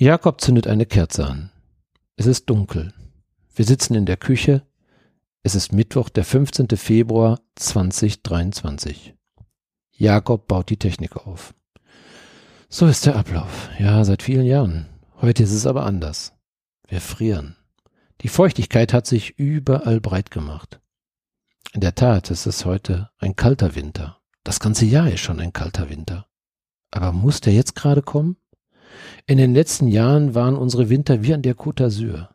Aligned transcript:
Jakob 0.00 0.40
zündet 0.40 0.66
eine 0.66 0.86
Kerze 0.86 1.26
an. 1.26 1.50
Es 2.16 2.24
ist 2.24 2.48
dunkel. 2.48 2.94
Wir 3.54 3.66
sitzen 3.66 3.94
in 3.94 4.06
der 4.06 4.16
Küche. 4.16 4.66
Es 5.42 5.54
ist 5.54 5.74
Mittwoch, 5.74 6.08
der 6.08 6.24
15. 6.24 6.68
Februar 6.78 7.38
2023. 7.56 9.14
Jakob 9.92 10.48
baut 10.48 10.70
die 10.70 10.78
Technik 10.78 11.18
auf. 11.18 11.52
So 12.70 12.86
ist 12.86 13.04
der 13.04 13.16
Ablauf. 13.16 13.68
Ja, 13.78 14.02
seit 14.06 14.22
vielen 14.22 14.46
Jahren. 14.46 14.86
Heute 15.20 15.42
ist 15.42 15.52
es 15.52 15.66
aber 15.66 15.84
anders. 15.84 16.32
Wir 16.88 17.02
frieren. 17.02 17.56
Die 18.22 18.28
Feuchtigkeit 18.28 18.94
hat 18.94 19.06
sich 19.06 19.38
überall 19.38 20.00
breit 20.00 20.30
gemacht. 20.30 20.80
In 21.74 21.82
der 21.82 21.94
Tat 21.94 22.30
ist 22.30 22.46
es 22.46 22.64
heute 22.64 23.10
ein 23.18 23.36
kalter 23.36 23.74
Winter. 23.74 24.18
Das 24.44 24.60
ganze 24.60 24.86
Jahr 24.86 25.10
ist 25.10 25.20
schon 25.20 25.40
ein 25.40 25.52
kalter 25.52 25.90
Winter. 25.90 26.26
Aber 26.90 27.12
muss 27.12 27.42
der 27.42 27.52
jetzt 27.52 27.76
gerade 27.76 28.00
kommen? 28.00 28.39
In 29.26 29.38
den 29.38 29.54
letzten 29.54 29.88
Jahren 29.88 30.34
waren 30.34 30.56
unsere 30.56 30.88
Winter 30.88 31.22
wie 31.22 31.34
an 31.34 31.42
der 31.42 31.56
Côte 31.56 31.84
d'Azur. 31.84 32.28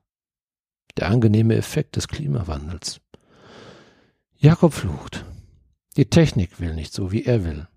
Der 0.97 1.09
angenehme 1.09 1.55
Effekt 1.55 1.95
des 1.95 2.07
Klimawandels. 2.07 3.01
Jakob 4.37 4.73
flucht. 4.73 5.25
Die 5.97 6.09
Technik 6.09 6.59
will 6.59 6.73
nicht 6.73 6.93
so, 6.93 7.11
wie 7.11 7.25
er 7.25 7.43
will. 7.43 7.67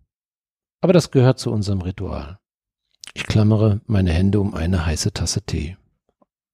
Aber 0.80 0.92
das 0.92 1.10
gehört 1.10 1.38
zu 1.38 1.50
unserem 1.50 1.80
Ritual. 1.80 2.38
Ich 3.14 3.24
klammere 3.24 3.80
meine 3.86 4.12
Hände 4.12 4.41
um 4.41 4.55
eine 4.55 4.86
heiße 4.86 5.12
Tasse 5.12 5.42
Tee. 5.42 5.77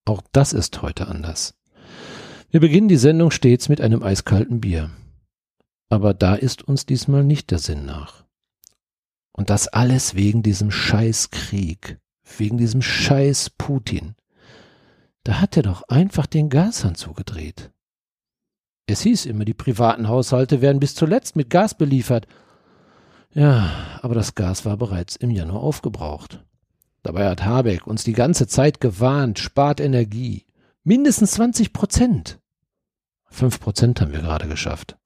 Auch 0.07 0.23
das 0.33 0.53
ist 0.53 0.83
heute 0.83 1.09
anders. 1.09 1.55
Wir 2.51 2.61
beginnen 2.61 2.89
die 2.89 2.97
Sendung 2.97 3.31
stets 3.31 3.69
mit 3.69 3.81
einem 3.81 4.03
eiskalten 4.03 4.61
Bier. 4.61 4.91
Aber 5.89 6.15
da 6.15 6.35
ist 6.35 6.63
uns 6.63 6.87
diesmal 6.87 7.25
nicht 7.25 7.51
der 7.51 7.59
Sinn 7.59 7.85
nach. 7.85 8.25
Und 9.33 9.51
das 9.51 9.69
alles 9.69 10.15
wegen 10.15 10.43
diesem 10.43 10.71
Scheißkrieg 10.71 11.99
wegen 12.39 12.59
diesem 12.59 12.83
Scheiß 12.83 13.51
Putin. 13.51 14.15
Da 15.23 15.41
hat 15.41 15.57
er 15.57 15.63
doch 15.63 15.83
einfach 15.89 16.27
den 16.27 16.49
Gashahn 16.49 16.95
zugedreht. 16.95 17.71
Es 18.87 19.01
hieß 19.01 19.27
immer, 19.27 19.45
die 19.45 19.55
privaten 19.55 20.09
Haushalte 20.09 20.61
werden 20.61 20.81
bis 20.81 20.95
zuletzt 20.95 21.37
mit 21.37 21.49
Gas 21.49 21.75
beliefert. 21.77 22.27
Ja, 23.33 23.71
aber 24.03 24.15
das 24.15 24.35
Gas 24.35 24.65
war 24.65 24.77
bereits 24.77 25.17
im 25.17 25.31
Januar 25.31 25.63
aufgebraucht. 25.63 26.45
Dabei 27.03 27.29
hat 27.29 27.45
Habeck 27.45 27.87
uns 27.87 28.05
die 28.05 28.13
ganze 28.13 28.47
Zeit 28.47 28.81
gewarnt, 28.81 29.39
spart 29.39 29.81
Energie. 29.81 30.45
Mindestens 30.85 31.33
20 31.33 31.73
Prozent. 31.73 32.39
Fünf 33.31 33.59
Prozent 33.61 34.01
haben 34.01 34.13
wir 34.13 34.21
gerade 34.21 34.47
geschafft. 34.47 34.97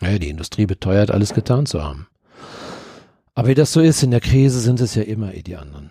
Ja, 0.00 0.18
die 0.18 0.28
Industrie 0.28 0.66
beteuert, 0.66 1.12
alles 1.12 1.32
getan 1.32 1.66
zu 1.66 1.82
haben. 1.82 2.08
Aber 3.34 3.48
wie 3.48 3.54
das 3.54 3.72
so 3.72 3.80
ist, 3.80 4.02
in 4.02 4.10
der 4.10 4.20
Krise 4.20 4.60
sind 4.60 4.80
es 4.80 4.94
ja 4.94 5.02
immer 5.02 5.34
eh 5.34 5.42
die 5.42 5.56
anderen. 5.56 5.90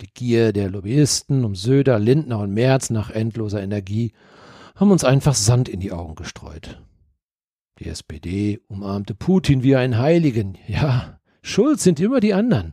Die 0.00 0.08
Gier 0.12 0.52
der 0.52 0.68
Lobbyisten 0.68 1.44
um 1.44 1.54
Söder, 1.54 1.98
Lindner 1.98 2.40
und 2.40 2.52
Merz 2.52 2.90
nach 2.90 3.10
endloser 3.10 3.62
Energie 3.62 4.12
haben 4.74 4.90
uns 4.90 5.04
einfach 5.04 5.34
Sand 5.34 5.68
in 5.68 5.78
die 5.78 5.92
Augen 5.92 6.16
gestreut. 6.16 6.82
Die 7.78 7.88
SPD 7.88 8.60
umarmte 8.66 9.14
Putin 9.14 9.62
wie 9.62 9.76
einen 9.76 9.98
Heiligen. 9.98 10.58
Ja, 10.66 11.20
schuld 11.42 11.80
sind 11.80 12.00
immer 12.00 12.20
die 12.20 12.34
anderen. 12.34 12.72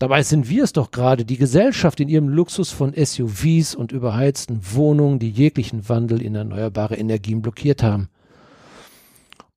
Dabei 0.00 0.22
sind 0.22 0.48
wir 0.48 0.64
es 0.64 0.72
doch 0.72 0.90
gerade, 0.90 1.24
die 1.24 1.36
Gesellschaft 1.36 2.00
in 2.00 2.08
ihrem 2.08 2.28
Luxus 2.28 2.70
von 2.70 2.94
SUVs 2.94 3.74
und 3.74 3.92
überheizten 3.92 4.60
Wohnungen, 4.72 5.18
die 5.18 5.30
jeglichen 5.30 5.88
Wandel 5.88 6.22
in 6.22 6.34
erneuerbare 6.34 6.96
Energien 6.96 7.42
blockiert 7.42 7.82
haben. 7.82 8.08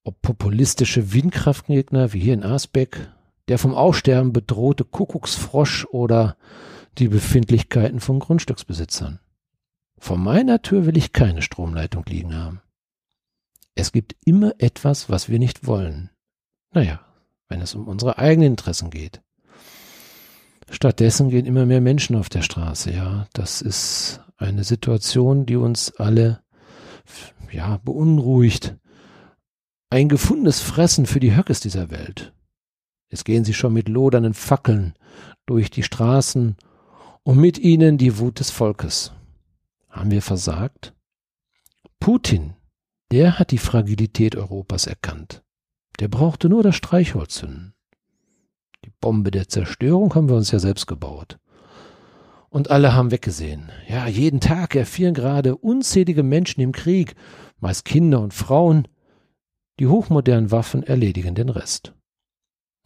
Ob 0.03 0.21
populistische 0.21 1.13
Windkraftgegner 1.13 2.13
wie 2.13 2.19
hier 2.19 2.33
in 2.33 2.43
Asbeck 2.43 3.09
der 3.47 3.57
vom 3.57 3.73
Aussterben 3.75 4.33
bedrohte 4.33 4.85
Kuckucksfrosch 4.85 5.85
oder 5.85 6.37
die 6.97 7.07
Befindlichkeiten 7.07 7.99
von 7.99 8.19
Grundstücksbesitzern. 8.19 9.19
Vor 9.97 10.17
meiner 10.17 10.61
Tür 10.61 10.85
will 10.85 10.97
ich 10.97 11.13
keine 11.13 11.41
Stromleitung 11.41 12.05
liegen 12.07 12.35
haben. 12.35 12.61
Es 13.75 13.91
gibt 13.91 14.15
immer 14.25 14.53
etwas, 14.59 15.09
was 15.09 15.29
wir 15.29 15.39
nicht 15.39 15.65
wollen. 15.65 16.09
Naja, 16.71 17.01
wenn 17.47 17.61
es 17.61 17.75
um 17.75 17.87
unsere 17.87 18.17
eigenen 18.17 18.51
Interessen 18.51 18.89
geht. 18.89 19.21
Stattdessen 20.69 21.29
gehen 21.29 21.45
immer 21.45 21.65
mehr 21.65 21.81
Menschen 21.81 22.15
auf 22.15 22.29
der 22.29 22.41
Straße, 22.41 22.91
ja. 22.91 23.27
Das 23.33 23.61
ist 23.61 24.21
eine 24.37 24.63
Situation, 24.63 25.45
die 25.45 25.55
uns 25.55 25.95
alle, 25.97 26.41
ja, 27.51 27.77
beunruhigt. 27.77 28.75
Ein 29.89 30.09
gefundenes 30.09 30.61
Fressen 30.61 31.05
für 31.05 31.19
die 31.19 31.35
Höckes 31.35 31.59
dieser 31.59 31.91
Welt. 31.91 32.33
Jetzt 33.13 33.25
gehen 33.25 33.45
sie 33.45 33.53
schon 33.53 33.73
mit 33.73 33.89
lodernden 33.89 34.33
Fackeln 34.33 34.95
durch 35.45 35.69
die 35.69 35.83
Straßen 35.83 36.55
und 37.21 37.37
mit 37.37 37.59
ihnen 37.59 37.99
die 37.99 38.17
Wut 38.17 38.39
des 38.39 38.49
Volkes. 38.49 39.13
Haben 39.87 40.09
wir 40.09 40.23
versagt? 40.23 40.95
Putin, 41.99 42.55
der 43.11 43.37
hat 43.37 43.51
die 43.51 43.59
Fragilität 43.59 44.35
Europas 44.35 44.87
erkannt. 44.87 45.43
Der 45.99 46.07
brauchte 46.07 46.49
nur 46.49 46.63
das 46.63 46.75
Streichholz 46.75 47.35
zünden. 47.35 47.75
Die 48.83 48.91
Bombe 48.99 49.29
der 49.29 49.47
Zerstörung 49.47 50.15
haben 50.15 50.27
wir 50.27 50.35
uns 50.35 50.49
ja 50.49 50.57
selbst 50.57 50.87
gebaut. 50.87 51.37
Und 52.49 52.71
alle 52.71 52.95
haben 52.95 53.11
weggesehen. 53.11 53.71
Ja, 53.87 54.07
jeden 54.07 54.39
Tag 54.39 54.73
erfielen 54.73 55.13
gerade 55.13 55.55
unzählige 55.55 56.23
Menschen 56.23 56.61
im 56.61 56.71
Krieg, 56.71 57.13
meist 57.59 57.85
Kinder 57.85 58.21
und 58.21 58.33
Frauen. 58.33 58.87
Die 59.79 59.85
hochmodernen 59.85 60.49
Waffen 60.49 60.81
erledigen 60.81 61.35
den 61.35 61.49
Rest. 61.49 61.93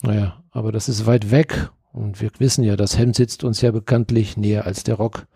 Naja, 0.02 0.44
aber 0.52 0.72
das 0.72 0.90
ist 0.90 1.06
weit 1.06 1.32
weg 1.32 1.72
und 1.92 2.22
wir 2.22 2.30
wissen 2.40 2.64
ja, 2.64 2.76
das 2.76 2.98
Hemd 2.98 3.16
sitzt 3.16 3.44
uns 3.44 3.62
ja 3.62 3.72
bekanntlich 3.72 4.38
näher 4.38 4.66
als 4.66 4.84
der 4.84 4.96
Rock. 4.96 5.28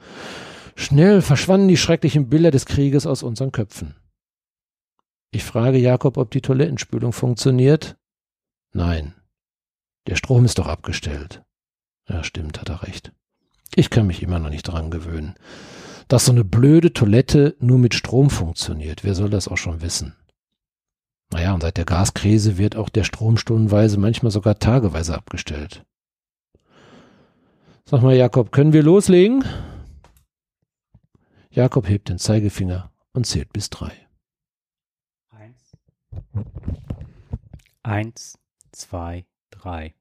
Schnell 0.76 1.22
verschwanden 1.22 1.68
die 1.68 1.78
schrecklichen 1.78 2.30
Bilder 2.30 2.52
des 2.52 2.66
Krieges 2.66 3.06
aus 3.06 3.24
unseren 3.24 3.52
Köpfen. 3.52 3.96
Ich 5.32 5.44
frage 5.44 5.78
Jakob, 5.78 6.18
ob 6.18 6.32
die 6.32 6.42
Toilettenspülung 6.42 7.14
funktioniert. 7.14 7.98
Nein. 8.74 9.14
Der 10.08 10.16
Strom 10.16 10.46
ist 10.46 10.60
doch 10.60 10.68
abgestellt. 10.68 11.44
Ja, 12.08 12.24
stimmt, 12.24 12.60
hat 12.60 12.70
er 12.70 12.84
recht. 12.84 13.14
Ich 13.76 13.90
kann 13.90 14.08
mich 14.08 14.22
immer 14.22 14.40
noch 14.40 14.50
nicht 14.50 14.64
dran 14.64 14.92
gewöhnen. 14.92 15.36
Dass 16.08 16.26
so 16.26 16.32
eine 16.34 16.44
blöde 16.44 16.92
Toilette 16.92 17.56
nur 17.60 17.78
mit 17.78 17.94
Strom 17.94 18.30
funktioniert, 18.30 19.04
wer 19.04 19.16
soll 19.16 19.30
das 19.30 19.48
auch 19.48 19.58
schon 19.58 19.82
wissen? 19.82 20.16
Naja, 21.32 21.54
und 21.54 21.62
seit 21.62 21.78
der 21.78 21.86
Gaskrise 21.86 22.58
wird 22.58 22.76
auch 22.76 22.90
der 22.90 23.04
Strom 23.04 23.38
stundenweise, 23.38 23.98
manchmal 23.98 24.32
sogar 24.32 24.60
tageweise 24.60 25.16
abgestellt. 25.16 25.86
Sag 27.86 28.02
mal, 28.02 28.16
Jakob, 28.16 28.52
können 28.52 28.74
wir 28.74 28.84
loslegen? 28.84 29.44
Jakob 31.50 31.88
hebt 31.88 32.10
den 32.10 32.18
Zeigefinger 32.18 32.92
und 33.14 33.26
zählt 33.26 33.52
bis 33.52 33.70
drei. 33.70 33.92
Eins. 35.30 35.78
Eins, 37.84 38.38
zwei, 38.72 39.26
drei. 39.50 39.96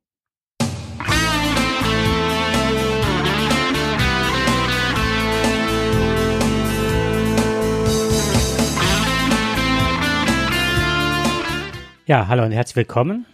Ja, 12.10 12.26
hallo 12.26 12.42
und 12.42 12.50
herzlich 12.50 12.74
willkommen 12.74 13.24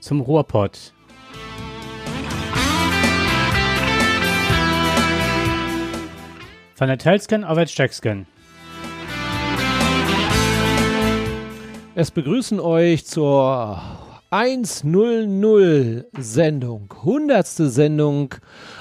zum 0.00 0.22
Ruhrpott. 0.22 0.94
Von 6.74 6.88
der 6.88 6.96
Telsken 6.96 7.44
auf 7.44 7.58
Stecksken. 7.68 8.26
Es 11.94 12.10
begrüßen 12.10 12.60
euch 12.60 13.04
zur 13.04 13.78
100 14.30 16.06
Sendung, 16.16 16.90
100. 17.00 17.46
Sendung 17.46 18.34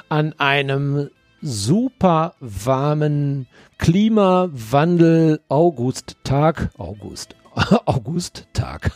an 0.07 0.35
einem 0.38 1.09
super 1.41 2.33
warmen 2.39 3.50
Klimawandel 3.77 5.41
August-Tag. 5.50 6.69
August. 6.77 7.35
August-Tag. 7.85 8.94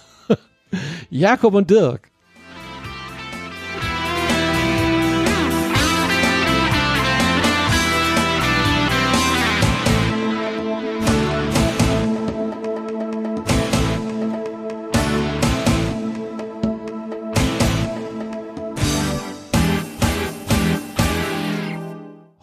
Jakob 1.10 1.54
und 1.54 1.70
Dirk. 1.70 2.12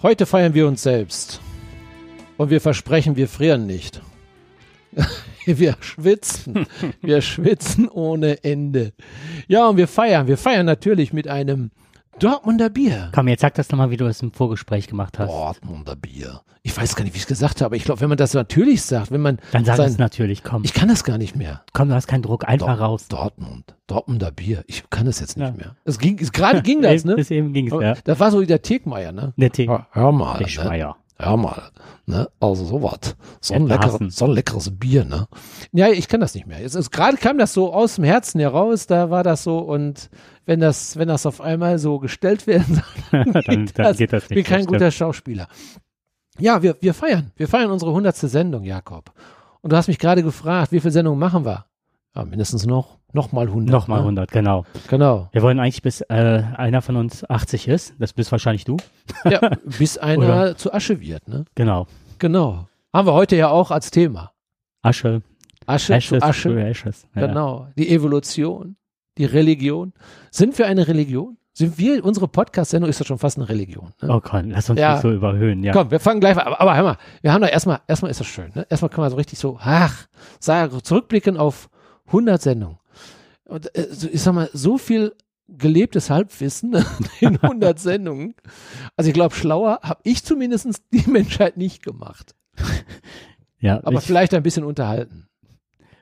Heute 0.00 0.26
feiern 0.26 0.54
wir 0.54 0.68
uns 0.68 0.82
selbst. 0.84 1.40
Und 2.36 2.50
wir 2.50 2.60
versprechen, 2.60 3.16
wir 3.16 3.28
frieren 3.28 3.66
nicht. 3.66 4.00
wir 5.58 5.76
schwitzen. 5.80 6.66
Wir 7.00 7.20
schwitzen 7.22 7.88
ohne 7.88 8.42
Ende. 8.44 8.92
Ja, 9.46 9.68
und 9.68 9.76
wir 9.76 9.88
feiern. 9.88 10.26
Wir 10.26 10.36
feiern 10.38 10.66
natürlich 10.66 11.12
mit 11.12 11.28
einem 11.28 11.70
Dortmunder 12.18 12.68
Bier. 12.68 13.10
Komm, 13.14 13.28
jetzt 13.28 13.42
sag 13.42 13.54
das 13.54 13.70
nochmal, 13.70 13.90
wie 13.90 13.96
du 13.96 14.04
es 14.06 14.20
im 14.22 14.32
Vorgespräch 14.32 14.88
gemacht 14.88 15.18
hast. 15.18 15.28
Dortmunder 15.30 15.94
Bier. 15.96 16.40
Ich 16.64 16.76
weiß 16.76 16.96
gar 16.96 17.04
nicht, 17.04 17.14
wie 17.14 17.18
ich 17.18 17.22
es 17.22 17.28
gesagt 17.28 17.62
habe. 17.62 17.76
Ich 17.76 17.84
glaube, 17.84 18.00
wenn 18.00 18.08
man 18.08 18.18
das 18.18 18.34
natürlich 18.34 18.82
sagt, 18.82 19.10
wenn 19.12 19.20
man. 19.22 19.38
Dann 19.52 19.64
sag 19.64 19.76
sein- 19.76 19.88
es 19.88 19.98
natürlich, 19.98 20.42
komm. 20.42 20.64
Ich 20.64 20.74
kann 20.74 20.88
das 20.88 21.04
gar 21.04 21.16
nicht 21.16 21.36
mehr. 21.36 21.62
komm, 21.72 21.88
du 21.88 21.94
hast 21.94 22.08
keinen 22.08 22.22
Druck, 22.22 22.46
einfach 22.46 22.66
Dort- 22.66 22.80
raus. 22.80 23.08
Dortmund. 23.08 23.74
Dortmunder 23.86 24.32
Bier. 24.32 24.64
Ich 24.66 24.82
kann 24.90 25.06
das 25.06 25.20
jetzt 25.20 25.38
nicht 25.38 25.46
Ja. 25.46 25.52
mehr. 25.54 25.76
Es 25.84 25.98
ging, 25.98 26.18
es 26.20 26.32
gerade 26.32 26.60
ging 26.62 26.82
das, 26.82 27.04
ne? 27.06 27.14
Bis 27.14 27.30
eben 27.30 27.52
ging's, 27.52 27.72
ja. 27.80 27.94
Das 28.04 28.18
war 28.20 28.30
so 28.32 28.40
wie 28.40 28.46
der 28.46 28.60
Tegmeier, 28.62 29.12
ne? 29.12 29.32
Der 29.36 29.50
Tee. 29.52 29.68
Hör, 29.68 29.86
hör 29.92 30.12
mal. 30.12 30.38
Der 30.38 30.48
Ne? 30.64 30.94
Hör 31.20 31.36
mal. 31.36 31.70
Ne? 32.06 32.28
Also 32.38 32.64
sowas. 32.64 33.16
So 33.40 33.54
ein, 33.54 33.68
Hasen. 33.70 34.10
so 34.10 34.26
ein 34.26 34.30
leckeres 34.30 34.70
Bier, 34.78 35.04
ne? 35.04 35.26
Ja, 35.72 35.88
ich 35.88 36.06
kann 36.06 36.20
das 36.20 36.34
nicht 36.34 36.46
mehr. 36.46 36.60
Gerade 36.60 37.16
kam 37.16 37.38
das 37.38 37.52
so 37.52 37.72
aus 37.72 37.96
dem 37.96 38.04
Herzen 38.04 38.40
heraus, 38.40 38.86
da 38.86 39.10
war 39.10 39.24
das 39.24 39.42
so 39.42 39.58
und 39.58 40.10
wenn 40.46 40.60
das, 40.60 40.96
wenn 40.96 41.08
das 41.08 41.26
auf 41.26 41.40
einmal 41.40 41.78
so 41.78 41.98
gestellt 41.98 42.46
werden 42.46 42.82
soll, 43.10 43.24
dann, 43.32 43.42
dann 43.42 43.70
das 43.74 43.96
geht 43.98 44.12
das 44.12 44.30
wie 44.30 44.36
nicht. 44.36 44.46
kein 44.46 44.60
das 44.60 44.66
guter 44.68 44.90
Schauspieler. 44.92 45.48
Ja, 46.38 46.62
wir, 46.62 46.76
wir 46.80 46.94
feiern. 46.94 47.32
Wir 47.36 47.48
feiern 47.48 47.72
unsere 47.72 47.92
hundertste 47.92 48.28
Sendung, 48.28 48.62
Jakob. 48.62 49.12
Und 49.60 49.72
du 49.72 49.76
hast 49.76 49.88
mich 49.88 49.98
gerade 49.98 50.22
gefragt, 50.22 50.70
wie 50.70 50.78
viele 50.78 50.92
Sendungen 50.92 51.18
machen 51.18 51.44
wir? 51.44 51.66
Ja, 52.14 52.24
mindestens 52.24 52.64
noch, 52.64 52.97
noch 53.12 53.32
mal 53.32 53.46
100. 53.46 53.72
Nochmal 53.72 53.98
ne? 53.98 54.02
100, 54.04 54.30
genau. 54.30 54.64
Genau. 54.88 55.28
Wir 55.32 55.42
wollen 55.42 55.58
eigentlich, 55.60 55.82
bis 55.82 56.00
äh, 56.02 56.42
einer 56.56 56.82
von 56.82 56.96
uns 56.96 57.28
80 57.28 57.68
ist. 57.68 57.94
Das 57.98 58.12
bist 58.12 58.30
wahrscheinlich 58.32 58.64
du. 58.64 58.76
Ja, 59.24 59.40
bis 59.78 59.96
einer 59.98 60.24
Oder- 60.24 60.56
zu 60.56 60.72
Asche 60.72 61.00
wird, 61.00 61.26
ne? 61.28 61.44
Genau. 61.54 61.86
Genau. 62.18 62.66
Haben 62.92 63.06
wir 63.06 63.12
heute 63.14 63.36
ja 63.36 63.48
auch 63.48 63.70
als 63.70 63.90
Thema. 63.90 64.32
Asche, 64.82 65.22
Asche 65.66 65.94
Ashes, 65.94 66.20
zu 66.20 66.26
Asche. 66.26 66.48
to 66.50 66.56
Ashes. 66.56 67.06
Ja. 67.14 67.26
Genau. 67.26 67.68
Die 67.76 67.88
Evolution, 67.90 68.76
die 69.18 69.24
Religion. 69.24 69.92
Sind 70.30 70.58
wir 70.58 70.66
eine 70.66 70.86
Religion? 70.88 71.36
Sind 71.52 71.76
wir, 71.76 72.04
unsere 72.04 72.28
Podcast-Sendung 72.28 72.88
ist 72.88 73.00
ja 73.00 73.04
schon 73.06 73.18
fast 73.18 73.36
eine 73.36 73.48
Religion. 73.48 73.92
Ne? 74.00 74.08
Oh 74.14 74.20
Gott, 74.20 74.44
lass 74.46 74.70
uns 74.70 74.78
Ja. 74.78 74.92
nicht 74.92 75.02
so 75.02 75.10
überhöhen. 75.10 75.64
Ja. 75.64 75.72
Komm, 75.72 75.90
wir 75.90 75.98
fangen 75.98 76.20
gleich 76.20 76.36
mal 76.36 76.46
Aber, 76.46 76.60
aber 76.60 76.76
hör 76.76 76.82
mal, 76.84 76.96
wir 77.20 77.32
haben 77.32 77.40
da 77.42 77.48
erstmal, 77.48 77.80
erstmal 77.88 78.10
ist 78.12 78.20
das 78.20 78.28
schön. 78.28 78.52
Ne? 78.54 78.64
Erstmal 78.70 78.90
kann 78.90 79.00
man 79.02 79.10
so 79.10 79.16
richtig 79.16 79.38
so, 79.40 79.58
ach, 79.60 80.06
sag, 80.38 80.70
zurückblicken 80.86 81.36
auf 81.36 81.68
100 82.06 82.40
Sendungen. 82.40 82.78
Und, 83.48 83.74
äh, 83.76 83.88
so, 83.90 84.08
ich 84.12 84.22
sag 84.22 84.34
mal, 84.34 84.50
so 84.52 84.78
viel 84.78 85.12
gelebtes 85.48 86.10
Halbwissen 86.10 86.76
in 87.20 87.38
100 87.38 87.78
Sendungen. 87.80 88.34
Also 88.96 89.08
ich 89.08 89.14
glaube, 89.14 89.34
schlauer 89.34 89.80
habe 89.82 90.00
ich 90.04 90.22
zumindest 90.22 90.82
die 90.92 91.10
Menschheit 91.10 91.56
nicht 91.56 91.82
gemacht. 91.82 92.34
ja 93.58 93.80
Aber 93.82 93.98
ich, 93.98 94.04
vielleicht 94.04 94.34
ein 94.34 94.42
bisschen 94.42 94.64
unterhalten. 94.64 95.26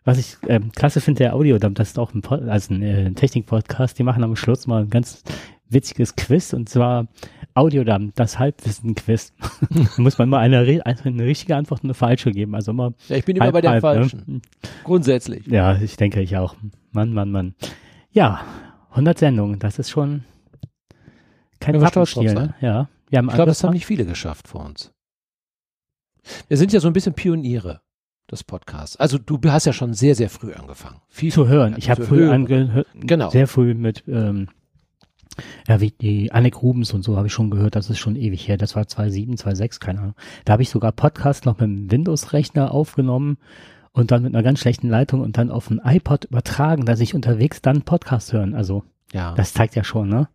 was 0.04 0.19
ich 0.19 0.37
ähm, 0.48 0.72
klasse 0.72 1.00
finde, 1.00 1.19
der 1.19 1.34
Audio, 1.34 1.58
das 1.58 1.90
ist 1.90 1.98
auch 1.98 2.12
ein, 2.12 2.22
Pod, 2.22 2.43
also 2.43 2.75
ein 2.75 2.82
äh, 2.82 3.12
Technik-Podcast, 3.12 3.99
die 3.99 4.02
machen 4.02 4.25
am 4.25 4.34
Schluss 4.34 4.66
mal 4.66 4.82
ein 4.82 4.90
ganz 4.90 5.22
witziges 5.69 6.16
Quiz 6.16 6.52
und 6.52 6.69
zwar 6.69 7.06
Audiodamm, 7.54 8.12
das 8.14 8.38
Halbwissen-Quiz. 8.38 9.32
da 9.70 10.02
muss 10.02 10.19
man 10.19 10.28
mal 10.28 10.40
eine, 10.40 10.58
eine 10.58 11.25
richtige 11.25 11.56
Antwort 11.56 11.82
und 11.82 11.90
eine 11.90 11.94
falsche 11.94 12.31
geben. 12.32 12.54
Also 12.54 12.72
immer 12.72 12.92
Ja, 13.08 13.16
ich 13.16 13.25
bin 13.25 13.37
immer 13.37 13.46
halb, 13.46 13.54
bei 13.54 13.60
der 13.60 13.70
halb, 13.70 13.81
Falschen. 13.81 14.22
Ne? 14.26 14.40
Grundsätzlich. 14.84 15.46
Ja, 15.46 15.76
ich 15.81 15.96
denke 15.96 16.20
ich 16.20 16.37
auch. 16.37 16.54
Mann, 16.96 17.12
Mann, 17.12 17.31
Mann. 17.31 17.54
Ja, 18.10 18.40
100 18.93 19.19
Sendungen, 19.19 19.58
das 19.58 19.78
ist 19.78 19.90
schon 19.90 20.25
kein 21.60 21.78
Pappenstiel, 21.78 22.32
ne? 22.32 22.54
Ja. 22.62 22.88
Wir 23.10 23.19
haben 23.19 23.28
Ich 23.28 23.34
glaube, 23.34 23.50
das 23.50 23.62
haben 23.62 23.75
nicht 23.75 23.84
viele 23.84 24.06
geschafft 24.06 24.48
vor 24.48 24.64
uns. 24.64 24.93
Wir 26.48 26.56
sind 26.56 26.72
ja 26.72 26.81
so 26.81 26.88
ein 26.88 26.94
bisschen 26.94 27.12
Pioniere 27.12 27.82
des 28.31 28.44
Podcasts. 28.44 28.96
Also 28.96 29.19
du 29.19 29.38
hast 29.44 29.66
ja 29.66 29.75
schon 29.75 29.93
sehr, 29.93 30.14
sehr 30.14 30.31
früh 30.31 30.54
angefangen. 30.54 31.02
Viel 31.08 31.31
zu 31.31 31.46
hören. 31.48 31.75
Ich 31.76 31.90
habe 31.90 32.04
früh 32.06 32.31
angehört, 32.31 32.87
Genau. 32.94 33.28
sehr 33.28 33.46
früh 33.46 33.75
mit, 33.75 34.04
ähm, 34.08 34.49
ja, 35.69 35.82
wie 35.82 35.90
die 35.90 36.32
Annik 36.32 36.62
Rubens 36.62 36.94
und 36.94 37.02
so 37.02 37.19
habe 37.19 37.26
ich 37.26 37.32
schon 37.34 37.50
gehört, 37.50 37.76
das 37.76 37.90
ist 37.90 37.99
schon 37.99 38.16
ewig 38.16 38.49
her. 38.49 38.56
Das 38.56 38.75
war 38.75 38.88
2007, 38.88 39.37
2006, 39.37 39.81
keine 39.81 40.00
Ahnung. 40.00 40.14
Da 40.46 40.54
habe 40.54 40.62
ich 40.62 40.70
sogar 40.70 40.92
Podcast 40.92 41.44
noch 41.44 41.58
mit 41.60 41.69
dem 41.69 41.90
Windows-Rechner 41.90 42.72
aufgenommen 42.72 43.37
und 43.96 44.10
dann 44.10 44.22
mit 44.22 44.34
einer 44.34 44.43
ganz 44.43 44.60
schlechten 44.60 44.88
Leitung 44.88 45.22
und 45.22 45.38
dann 45.38 45.50
auf 45.50 45.70
ein 45.70 45.81
iPod 45.82 46.26
übertragen, 46.26 46.84
dass 46.84 47.00
ich 47.00 47.14
unterwegs 47.14 47.62
dann 47.62 47.82
Podcast 47.82 48.32
hören. 48.32 48.54
Also 48.54 48.84
Ja. 49.12 49.34
das 49.34 49.52
zeigt 49.54 49.75
ja 49.75 49.82
schon, 49.84 50.08
ne? 50.08 50.28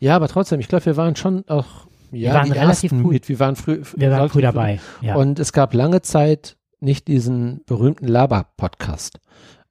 ja, 0.00 0.16
aber 0.16 0.28
trotzdem, 0.28 0.60
ich 0.60 0.68
glaube, 0.68 0.86
wir 0.86 0.96
waren 0.96 1.14
schon 1.16 1.44
auch 1.48 1.86
ja, 2.10 2.34
waren 2.34 2.46
die 2.46 2.58
relativ 2.58 2.90
früh- 2.90 2.96
mit. 3.12 3.28
Wir 3.28 3.38
waren 3.38 3.54
früh. 3.54 3.82
Wir 3.96 4.10
waren 4.10 4.28
früh 4.30 4.40
dabei. 4.40 4.80
Ja. 5.02 5.14
Und 5.16 5.38
es 5.38 5.52
gab 5.52 5.74
lange 5.74 6.00
Zeit 6.02 6.56
nicht 6.80 7.06
diesen 7.06 7.60
berühmten 7.66 8.06
Laber-Podcast. 8.08 9.20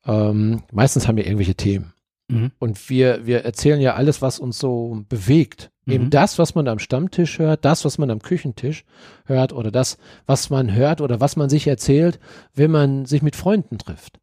Ähm, 0.05 0.61
meistens 0.71 1.07
haben 1.07 1.17
wir 1.17 1.25
irgendwelche 1.25 1.55
Themen. 1.55 1.93
mhm. 2.29 2.51
Und 2.59 2.89
wir, 2.89 3.25
wir 3.25 3.43
erzählen 3.43 3.81
ja 3.81 3.95
alles, 3.95 4.21
was 4.21 4.39
uns 4.39 4.59
so 4.59 5.03
bewegt. 5.09 5.71
Mhm. 5.87 5.93
Eben 5.93 6.09
das, 6.09 6.37
was 6.37 6.53
man 6.53 6.67
am 6.67 6.79
Stammtisch 6.79 7.39
hört, 7.39 7.65
das, 7.65 7.85
was 7.85 7.97
man 7.97 8.11
am 8.11 8.21
Küchentisch 8.21 8.85
hört 9.25 9.53
oder 9.53 9.71
das, 9.71 9.97
was 10.25 10.49
man 10.49 10.73
hört 10.75 11.01
oder 11.01 11.19
was 11.19 11.35
man 11.35 11.49
sich 11.49 11.65
erzählt, 11.65 12.19
wenn 12.53 12.71
man 12.71 13.05
sich 13.05 13.21
mit 13.21 13.35
Freunden 13.35 13.77
trifft. 13.77 14.19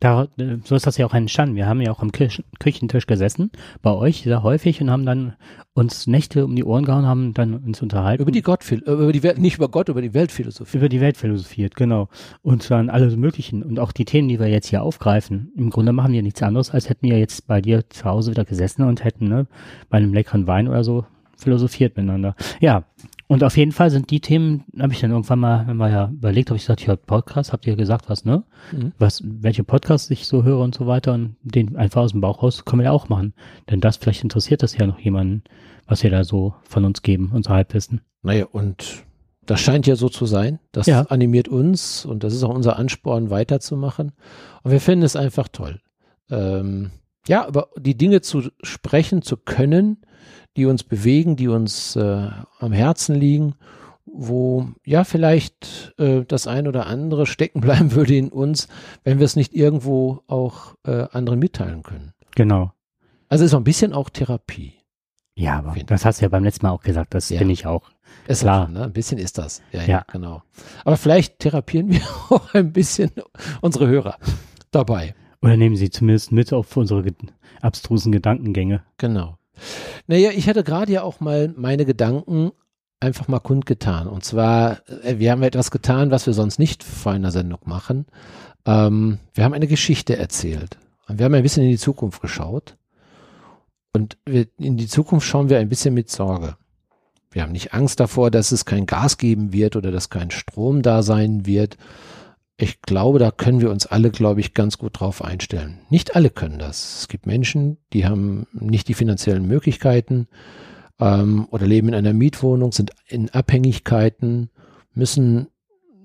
Da, 0.00 0.28
äh, 0.38 0.56
so 0.64 0.74
ist 0.74 0.86
das 0.86 0.96
ja 0.96 1.06
auch 1.06 1.14
entstanden. 1.14 1.56
Wir 1.56 1.66
haben 1.66 1.80
ja 1.82 1.92
auch 1.92 2.00
am 2.00 2.10
Küchen, 2.10 2.44
Küchentisch 2.58 3.06
gesessen, 3.06 3.50
bei 3.82 3.92
euch 3.92 4.22
sehr 4.22 4.42
häufig 4.42 4.80
und 4.80 4.90
haben 4.90 5.04
dann 5.04 5.34
uns 5.74 6.06
Nächte 6.06 6.44
um 6.44 6.56
die 6.56 6.64
Ohren 6.64 6.84
gehauen, 6.84 7.06
haben 7.06 7.34
dann 7.34 7.54
uns 7.54 7.82
unterhalten. 7.82 8.22
Über 8.22 8.32
die 8.32 8.42
Gottphil 8.42 8.78
über 8.78 9.12
die 9.12 9.22
Welt, 9.22 9.38
nicht 9.38 9.58
über 9.58 9.68
Gott, 9.68 9.88
über 9.90 10.02
die 10.02 10.14
Weltphilosophie. 10.14 10.78
über 10.78 10.88
die 10.88 11.00
Welt 11.00 11.18
philosophiert, 11.18 11.76
genau. 11.76 12.08
Und 12.42 12.70
dann 12.70 12.88
alle 12.88 13.14
möglichen 13.16 13.62
und 13.62 13.78
auch 13.78 13.92
die 13.92 14.06
Themen, 14.06 14.28
die 14.28 14.40
wir 14.40 14.48
jetzt 14.48 14.68
hier 14.68 14.82
aufgreifen. 14.82 15.52
Im 15.56 15.70
Grunde 15.70 15.92
machen 15.92 16.12
wir 16.12 16.22
nichts 16.22 16.42
anderes, 16.42 16.70
als 16.70 16.88
hätten 16.88 17.06
wir 17.06 17.18
jetzt 17.18 17.46
bei 17.46 17.60
dir 17.60 17.88
zu 17.90 18.04
Hause 18.04 18.30
wieder 18.30 18.44
gesessen 18.44 18.82
und 18.82 19.04
hätten 19.04 19.28
ne, 19.28 19.46
bei 19.90 19.98
einem 19.98 20.14
leckeren 20.14 20.46
Wein 20.46 20.66
oder 20.66 20.82
so 20.82 21.04
philosophiert 21.36 21.96
miteinander. 21.96 22.34
Ja, 22.60 22.84
und 23.30 23.44
auf 23.44 23.56
jeden 23.56 23.70
Fall 23.70 23.90
sind 23.90 24.10
die 24.10 24.20
Themen, 24.20 24.64
habe 24.76 24.92
ich 24.92 24.98
dann 25.00 25.12
irgendwann 25.12 25.38
mal, 25.38 25.64
wenn 25.68 25.76
man 25.76 25.92
ja 25.92 26.08
überlegt, 26.08 26.50
habe 26.50 26.56
ich 26.56 26.64
gesagt, 26.64 26.84
ja, 26.84 26.96
Podcast, 26.96 27.52
habt 27.52 27.64
ihr 27.64 27.76
gesagt, 27.76 28.10
was, 28.10 28.24
ne? 28.24 28.42
Mhm. 28.72 28.90
Was, 28.98 29.22
welche 29.24 29.62
Podcasts 29.62 30.10
ich 30.10 30.26
so 30.26 30.42
höre 30.42 30.58
und 30.58 30.74
so 30.74 30.88
weiter 30.88 31.14
und 31.14 31.36
den 31.42 31.76
einfach 31.76 32.02
aus 32.02 32.10
dem 32.10 32.20
Bauch 32.20 32.42
raus 32.42 32.64
können 32.64 32.80
wir 32.80 32.86
ja 32.86 32.90
auch 32.90 33.08
machen. 33.08 33.32
Denn 33.70 33.80
das, 33.80 33.98
vielleicht 33.98 34.24
interessiert 34.24 34.64
das 34.64 34.76
ja 34.76 34.84
noch 34.84 34.98
jemanden, 34.98 35.44
was 35.86 36.02
wir 36.02 36.10
da 36.10 36.24
so 36.24 36.54
von 36.64 36.84
uns 36.84 37.02
geben, 37.02 37.30
unser 37.32 37.54
Halbwissen. 37.54 38.00
Naja, 38.22 38.46
und 38.50 39.04
das 39.46 39.60
scheint 39.60 39.86
ja 39.86 39.94
so 39.94 40.08
zu 40.08 40.26
sein. 40.26 40.58
Das 40.72 40.86
Ja. 40.88 41.02
animiert 41.02 41.46
uns 41.46 42.04
und 42.04 42.24
das 42.24 42.34
ist 42.34 42.42
auch 42.42 42.52
unser 42.52 42.80
Ansporn, 42.80 43.30
weiterzumachen. 43.30 44.10
Und 44.64 44.72
wir 44.72 44.80
finden 44.80 45.04
es 45.04 45.14
einfach 45.14 45.46
toll. 45.46 45.78
Ähm, 46.30 46.90
ja, 47.28 47.46
über 47.46 47.68
die 47.78 47.96
Dinge 47.96 48.22
zu 48.22 48.42
sprechen, 48.62 49.22
zu 49.22 49.36
können, 49.36 49.98
die 50.56 50.66
uns 50.66 50.82
bewegen, 50.82 51.36
die 51.36 51.48
uns 51.48 51.96
äh, 51.96 52.28
am 52.58 52.72
Herzen 52.72 53.14
liegen, 53.14 53.54
wo 54.04 54.68
ja 54.84 55.04
vielleicht 55.04 55.94
äh, 55.98 56.24
das 56.26 56.46
ein 56.46 56.66
oder 56.66 56.86
andere 56.86 57.26
stecken 57.26 57.60
bleiben 57.62 57.92
würde 57.92 58.16
in 58.16 58.28
uns, 58.28 58.68
wenn 59.04 59.18
wir 59.18 59.24
es 59.26 59.36
nicht 59.36 59.54
irgendwo 59.54 60.22
auch 60.26 60.74
äh, 60.84 61.06
anderen 61.12 61.38
mitteilen 61.38 61.82
können. 61.82 62.12
Genau. 62.34 62.72
Also 63.28 63.44
ist 63.44 63.52
so 63.52 63.56
ein 63.56 63.64
bisschen 63.64 63.92
auch 63.92 64.10
Therapie. 64.10 64.74
Ja, 65.36 65.58
aber 65.58 65.74
das 65.86 66.04
hast 66.04 66.20
du 66.20 66.24
ja 66.24 66.28
beim 66.28 66.44
letzten 66.44 66.66
Mal 66.66 66.72
auch 66.72 66.82
gesagt, 66.82 67.14
das 67.14 67.28
Ja. 67.30 67.38
bin 67.38 67.48
ich 67.50 67.64
auch. 67.66 67.90
Ist 68.26 68.40
Klar. 68.40 68.64
auch, 68.64 68.68
ne? 68.68 68.82
Ein 68.84 68.92
bisschen 68.92 69.18
ist 69.18 69.38
das. 69.38 69.62
Ja, 69.72 69.80
ja, 69.82 69.86
Ja. 69.88 70.04
genau. 70.12 70.42
Aber 70.84 70.96
vielleicht 70.96 71.38
therapieren 71.38 71.90
wir 71.90 72.00
auch 72.30 72.52
ein 72.52 72.72
bisschen 72.72 73.10
unsere 73.60 73.86
Hörer 73.86 74.16
dabei. 74.72 75.14
Oder 75.40 75.56
nehmen 75.56 75.76
sie 75.76 75.88
zumindest 75.88 76.32
mit 76.32 76.52
auf 76.52 76.76
unsere 76.76 77.04
abstrusen 77.62 78.12
Gedankengänge. 78.12 78.82
Genau. 78.98 79.38
Naja, 80.06 80.30
ich 80.30 80.48
hatte 80.48 80.64
gerade 80.64 80.92
ja 80.92 81.02
auch 81.02 81.20
mal 81.20 81.52
meine 81.56 81.84
Gedanken 81.84 82.52
einfach 83.00 83.28
mal 83.28 83.40
kundgetan. 83.40 84.06
Und 84.06 84.24
zwar, 84.24 84.82
äh, 85.04 85.18
wir 85.18 85.32
haben 85.32 85.42
etwas 85.42 85.70
getan, 85.70 86.10
was 86.10 86.26
wir 86.26 86.34
sonst 86.34 86.58
nicht 86.58 86.84
vor 86.84 87.12
einer 87.12 87.30
Sendung 87.30 87.60
machen. 87.64 88.06
Ähm, 88.66 89.18
wir 89.34 89.44
haben 89.44 89.54
eine 89.54 89.66
Geschichte 89.66 90.16
erzählt. 90.16 90.78
Und 91.08 91.18
wir 91.18 91.24
haben 91.24 91.34
ein 91.34 91.42
bisschen 91.42 91.64
in 91.64 91.70
die 91.70 91.78
Zukunft 91.78 92.20
geschaut. 92.20 92.76
Und 93.92 94.18
wir, 94.24 94.46
in 94.58 94.76
die 94.76 94.86
Zukunft 94.86 95.26
schauen 95.26 95.48
wir 95.48 95.58
ein 95.58 95.68
bisschen 95.68 95.94
mit 95.94 96.10
Sorge. 96.10 96.56
Wir 97.32 97.42
haben 97.42 97.52
nicht 97.52 97.72
Angst 97.74 98.00
davor, 98.00 98.30
dass 98.30 98.52
es 98.52 98.64
kein 98.64 98.86
Gas 98.86 99.16
geben 99.16 99.52
wird 99.52 99.76
oder 99.76 99.90
dass 99.90 100.10
kein 100.10 100.30
Strom 100.30 100.82
da 100.82 101.02
sein 101.02 101.46
wird. 101.46 101.76
Ich 102.62 102.82
glaube, 102.82 103.18
da 103.18 103.30
können 103.30 103.62
wir 103.62 103.70
uns 103.70 103.86
alle, 103.86 104.10
glaube 104.10 104.40
ich, 104.40 104.52
ganz 104.52 104.76
gut 104.76 105.00
drauf 105.00 105.24
einstellen. 105.24 105.78
Nicht 105.88 106.14
alle 106.14 106.28
können 106.28 106.58
das. 106.58 107.00
Es 107.00 107.08
gibt 107.08 107.24
Menschen, 107.24 107.78
die 107.94 108.04
haben 108.04 108.46
nicht 108.52 108.86
die 108.88 108.94
finanziellen 108.94 109.46
Möglichkeiten 109.46 110.28
ähm, 111.00 111.48
oder 111.50 111.66
leben 111.66 111.88
in 111.88 111.94
einer 111.94 112.12
Mietwohnung, 112.12 112.72
sind 112.72 112.90
in 113.06 113.30
Abhängigkeiten, 113.30 114.50
müssen 114.92 115.46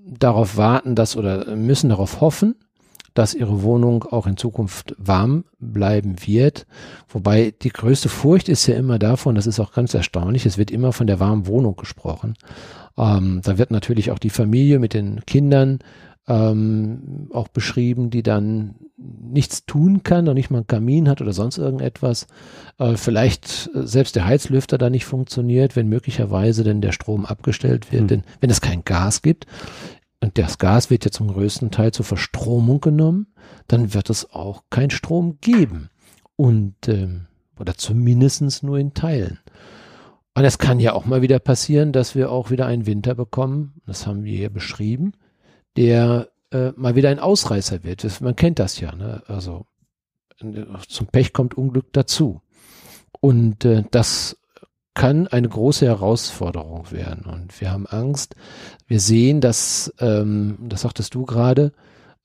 darauf 0.08 0.56
warten, 0.56 0.96
dass 0.96 1.18
oder 1.18 1.58
müssen 1.58 1.90
darauf 1.90 2.22
hoffen, 2.22 2.56
dass 3.14 3.34
ihre 3.34 3.62
Wohnung 3.62 4.06
auch 4.06 4.26
in 4.26 4.38
Zukunft 4.38 4.96
warm 4.98 5.44
bleiben 5.60 6.26
wird. 6.26 6.68
Wobei 7.10 7.54
die 7.62 7.70
größte 7.70 8.08
Furcht 8.08 8.48
ist 8.48 8.66
ja 8.68 8.76
immer 8.76 8.98
davon, 8.98 9.36
das 9.36 9.46
ist 9.46 9.60
auch 9.60 9.74
ganz 9.74 9.94
erstaunlich, 9.94 10.46
es 10.46 10.58
wird 10.58 10.72
immer 10.72 10.94
von 10.94 11.08
der 11.08 11.20
warmen 11.20 11.48
Wohnung 11.48 11.76
gesprochen. 11.76 12.36
Ähm, 12.98 13.42
da 13.44 13.58
wird 13.58 13.72
natürlich 13.72 14.12
auch 14.12 14.20
die 14.20 14.30
Familie 14.30 14.80
mit 14.80 14.94
den 14.94 15.26
Kindern 15.26 15.80
ähm, 16.28 17.30
auch 17.32 17.48
beschrieben, 17.48 18.10
die 18.10 18.24
dann 18.24 18.76
nichts 18.98 19.66
tun 19.66 20.04
kann, 20.04 20.26
noch 20.26 20.34
nicht 20.34 20.50
mal 20.50 20.60
einen 20.60 20.68
Kamin 20.68 21.08
hat 21.08 21.22
oder 21.22 21.34
sonst 21.34 21.58
irgendetwas. 21.58 22.28
Äh, 22.80 22.96
vielleicht 22.96 23.70
äh, 23.76 23.86
selbst 23.86 24.16
der 24.16 24.26
Heizlüfter 24.26 24.78
da 24.78 24.90
nicht 24.90 25.06
funktioniert, 25.06 25.76
wenn 25.76 25.88
möglicherweise 25.88 26.64
denn 26.64 26.82
der 26.82 26.94
Strom 26.94 27.26
abgestellt 27.26 27.92
wird, 27.92 28.04
mhm. 28.04 28.08
denn 28.08 28.24
wenn 28.40 28.50
es 28.50 28.62
kein 28.62 28.84
Gas 28.84 29.22
gibt, 29.22 29.46
und 30.22 30.40
das 30.40 30.58
Gas 30.58 30.90
wird 30.90 31.06
ja 31.06 31.12
zum 31.12 31.28
größten 31.28 31.70
Teil 31.70 31.92
zur 31.92 32.06
Verstromung 32.06 32.82
genommen, 32.82 33.28
dann 33.68 33.94
wird 33.94 34.10
es 34.10 34.32
auch 34.32 34.64
kein 34.72 34.90
Strom 34.90 35.38
geben. 35.40 35.90
Und 36.36 36.88
ähm, 36.88 37.28
oder 37.60 37.76
zumindest 37.76 38.64
nur 38.64 38.80
in 38.80 38.96
Teilen. 38.96 39.40
Und 40.36 40.44
es 40.44 40.58
kann 40.58 40.80
ja 40.80 40.94
auch 40.94 41.06
mal 41.06 41.22
wieder 41.22 41.40
passieren, 41.40 41.94
dass 41.94 42.14
wir 42.14 42.30
auch 42.30 42.52
wieder 42.52 42.66
einen 42.66 42.86
Winter 42.86 43.16
bekommen, 43.16 43.82
das 43.86 44.06
haben 44.06 44.26
wir 44.26 44.36
hier 44.36 44.50
beschrieben, 44.50 45.14
der 45.78 46.28
äh, 46.52 46.72
mal 46.76 46.96
wieder 46.96 47.10
ein 47.10 47.20
Ausreißer 47.20 47.84
wird. 47.84 48.04
Das, 48.04 48.20
man 48.20 48.36
kennt 48.36 48.60
das 48.60 48.80
ja, 48.80 48.94
ne? 48.94 49.24
Also 49.28 49.66
zum 50.88 51.08
Pech 51.08 51.32
kommt 51.32 51.56
Unglück 51.56 51.94
dazu. 51.94 52.42
Und 53.22 53.64
äh, 53.64 53.84
das 53.92 54.38
kann 54.94 55.28
eine 55.28 55.48
große 55.48 55.86
Herausforderung 55.86 56.92
werden. 56.92 57.26
Und 57.26 57.60
wir 57.62 57.72
haben 57.72 57.88
Angst. 57.88 58.36
Wir 58.88 59.00
sehen, 59.00 59.42
dass, 59.42 59.94
ähm, 60.00 60.58
das 60.62 60.82
sagtest 60.82 61.16
du 61.16 61.26
gerade, 61.26 61.72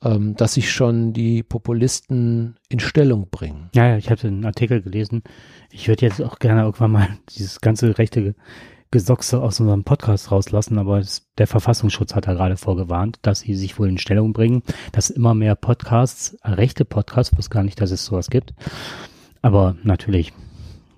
ähm, 0.03 0.35
dass 0.37 0.55
sich 0.55 0.71
schon 0.71 1.13
die 1.13 1.43
Populisten 1.43 2.57
in 2.69 2.81
Stellung 2.81 3.29
bringen. 3.31 3.69
Ja, 3.75 3.97
ich 3.97 4.11
hatte 4.11 4.29
einen 4.29 4.45
Artikel 4.45 4.81
gelesen. 4.83 5.23
Ich 5.71 5.89
würde 5.89 6.07
jetzt 6.07 6.23
auch 6.23 6.39
gerne 6.39 6.63
irgendwann 6.63 6.93
mal 6.93 7.09
dieses 7.37 7.61
ganze 7.61 7.99
rechte 7.99 8.35
Gesochse 8.93 9.41
aus 9.41 9.61
unserem 9.61 9.85
Podcast 9.85 10.33
rauslassen, 10.33 10.77
aber 10.79 10.99
es, 10.99 11.29
der 11.39 11.47
Verfassungsschutz 11.47 12.15
hat 12.15 12.27
da 12.27 12.33
gerade 12.33 12.57
vorgewarnt, 12.57 13.21
dass 13.23 13.41
sie 13.41 13.55
sich 13.55 13.79
wohl 13.79 13.89
in 13.89 13.99
Stellung 13.99 14.33
bringen, 14.33 14.63
dass 14.91 15.11
immer 15.11 15.33
mehr 15.33 15.55
Podcasts, 15.55 16.35
äh, 16.43 16.51
rechte 16.51 16.85
Podcasts, 16.85 17.37
wusste 17.37 17.55
gar 17.55 17.63
nicht, 17.63 17.81
dass 17.81 17.93
es 17.93 18.05
sowas 18.05 18.31
gibt. 18.31 18.53
Aber 19.43 19.77
natürlich, 19.85 20.33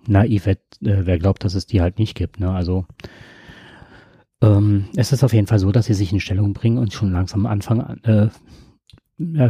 naiv, 0.06 0.46
äh, 0.46 0.56
wer 0.80 1.18
glaubt, 1.18 1.44
dass 1.44 1.54
es 1.54 1.66
die 1.66 1.82
halt 1.82 1.98
nicht 1.98 2.16
gibt. 2.16 2.40
Ne? 2.40 2.50
Also 2.50 2.86
ähm, 4.40 4.86
es 4.96 5.12
ist 5.12 5.22
auf 5.22 5.34
jeden 5.34 5.46
Fall 5.46 5.58
so, 5.58 5.70
dass 5.70 5.86
sie 5.86 5.94
sich 5.94 6.12
in 6.12 6.20
Stellung 6.20 6.54
bringen 6.54 6.78
und 6.78 6.94
schon 6.94 7.12
langsam 7.12 7.44
anfangen, 7.44 8.02
äh, 8.04 8.28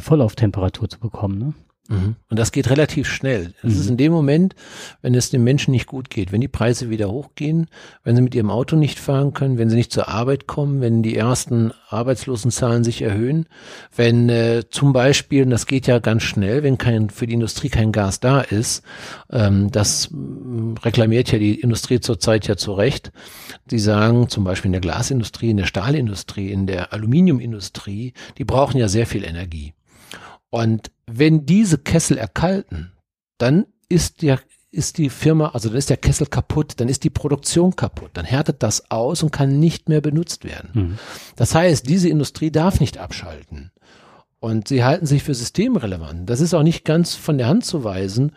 voll 0.01 0.21
auf 0.21 0.35
Temperatur 0.35 0.89
zu 0.89 0.99
bekommen. 0.99 1.39
Ne? 1.39 1.55
Mhm. 1.89 2.15
Und 2.31 2.39
das 2.39 2.53
geht 2.53 2.71
relativ 2.71 3.09
schnell. 3.09 3.55
Das 3.63 3.75
mhm. 3.75 3.81
ist 3.81 3.91
in 3.91 3.97
dem 3.97 4.13
Moment, 4.13 4.55
wenn 5.01 5.15
es 5.15 5.31
den 5.31 5.43
Menschen 5.43 5.73
nicht 5.73 5.87
gut 5.87 6.11
geht, 6.11 6.31
wenn 6.31 6.41
die 6.41 6.49
Preise 6.49 6.91
wieder 6.91 7.11
hochgehen, 7.11 7.67
wenn 8.05 8.15
sie 8.15 8.23
mit 8.23 8.35
ihrem 8.37 8.51
Auto 8.51 8.77
nicht 8.77 9.01
fahren 9.01 9.35
können, 9.35 9.59
wenn 9.59 9.69
sie 9.69 9.77
nicht 9.77 9.93
zur 9.93 10.09
Arbeit 10.09 10.47
kommen, 10.47 10.81
wenn 10.81 11.03
die 11.03 11.17
ersten 11.17 11.73
Arbeitslosenzahlen 11.89 12.85
sich 12.85 13.03
erhöhen, 13.03 13.47
wenn 13.97 14.29
äh, 14.29 14.63
zum 14.71 14.93
Beispiel, 14.93 15.43
und 15.43 15.51
das 15.51 15.67
geht 15.67 15.89
ja 15.89 15.99
ganz 15.99 16.23
schnell, 16.23 16.63
wenn 16.63 16.79
kein 16.79 17.11
für 17.11 17.27
die 17.27 17.35
Industrie 17.35 17.69
kein 17.69 17.91
Gas 17.91 18.21
da 18.21 18.41
ist, 18.41 18.85
ähm, 19.31 19.71
das 19.73 20.11
mm, 20.11 20.75
reklamiert 20.85 21.33
ja 21.33 21.39
die 21.39 21.61
Industrie 21.61 21.99
zurzeit 21.99 22.47
ja 22.47 22.57
zu 22.57 22.73
Recht. 22.75 23.11
Die 23.67 23.81
sagen 23.81 24.29
zum 24.29 24.45
Beispiel 24.45 24.69
in 24.69 24.73
der 24.73 24.81
Glasindustrie, 24.81 25.51
in 25.51 25.57
der 25.57 25.67
Stahlindustrie, 25.67 26.53
in 26.53 26.69
der 26.69 26.93
Aluminiumindustrie, 26.93 28.13
die 28.39 28.45
brauchen 28.45 28.79
ja 28.79 28.87
sehr 28.87 29.07
viel 29.07 29.25
Energie. 29.25 29.75
Und 30.53 30.91
wenn 31.07 31.47
diese 31.47 31.79
Kessel 31.79 32.19
erkalten, 32.19 32.93
dann 33.39 33.67
ist 33.89 34.21
der 34.21 34.39
ist 34.71 34.97
die 34.97 35.11
Firma, 35.11 35.51
also 35.51 35.69
dann 35.69 35.77
ist 35.77 35.91
der 35.91 35.99
Kessel 35.99 36.27
kaputt, 36.27 36.75
dann 36.79 36.89
ist 36.89 37.05
die 37.05 37.11
Produktion 37.11 37.77
kaputt, 37.77 38.11
dann 38.15 38.25
härtet 38.25 38.63
das 38.63 38.91
aus 38.91 39.23
und 39.23 39.31
kann 39.31 39.59
nicht 39.59 39.91
mehr 39.91 40.01
benutzt 40.01 40.45
werden. 40.45 40.71
Mhm. 40.73 40.99
Das 41.37 41.55
heißt, 41.55 41.87
diese 41.89 42.09
Industrie 42.09 42.51
darf 42.51 42.81
nicht 42.81 42.97
abschalten. 42.97 43.71
Und 44.41 44.69
sie 44.69 44.83
halten 44.83 45.07
sich 45.07 45.23
für 45.23 45.35
systemrelevant. 45.35 46.29
Das 46.29 46.41
ist 46.41 46.55
auch 46.55 46.63
nicht 46.63 46.85
ganz 46.85 47.15
von 47.15 47.39
der 47.39 47.49
Hand 47.49 47.65
zu 47.65 47.85
weisen, 47.85 48.33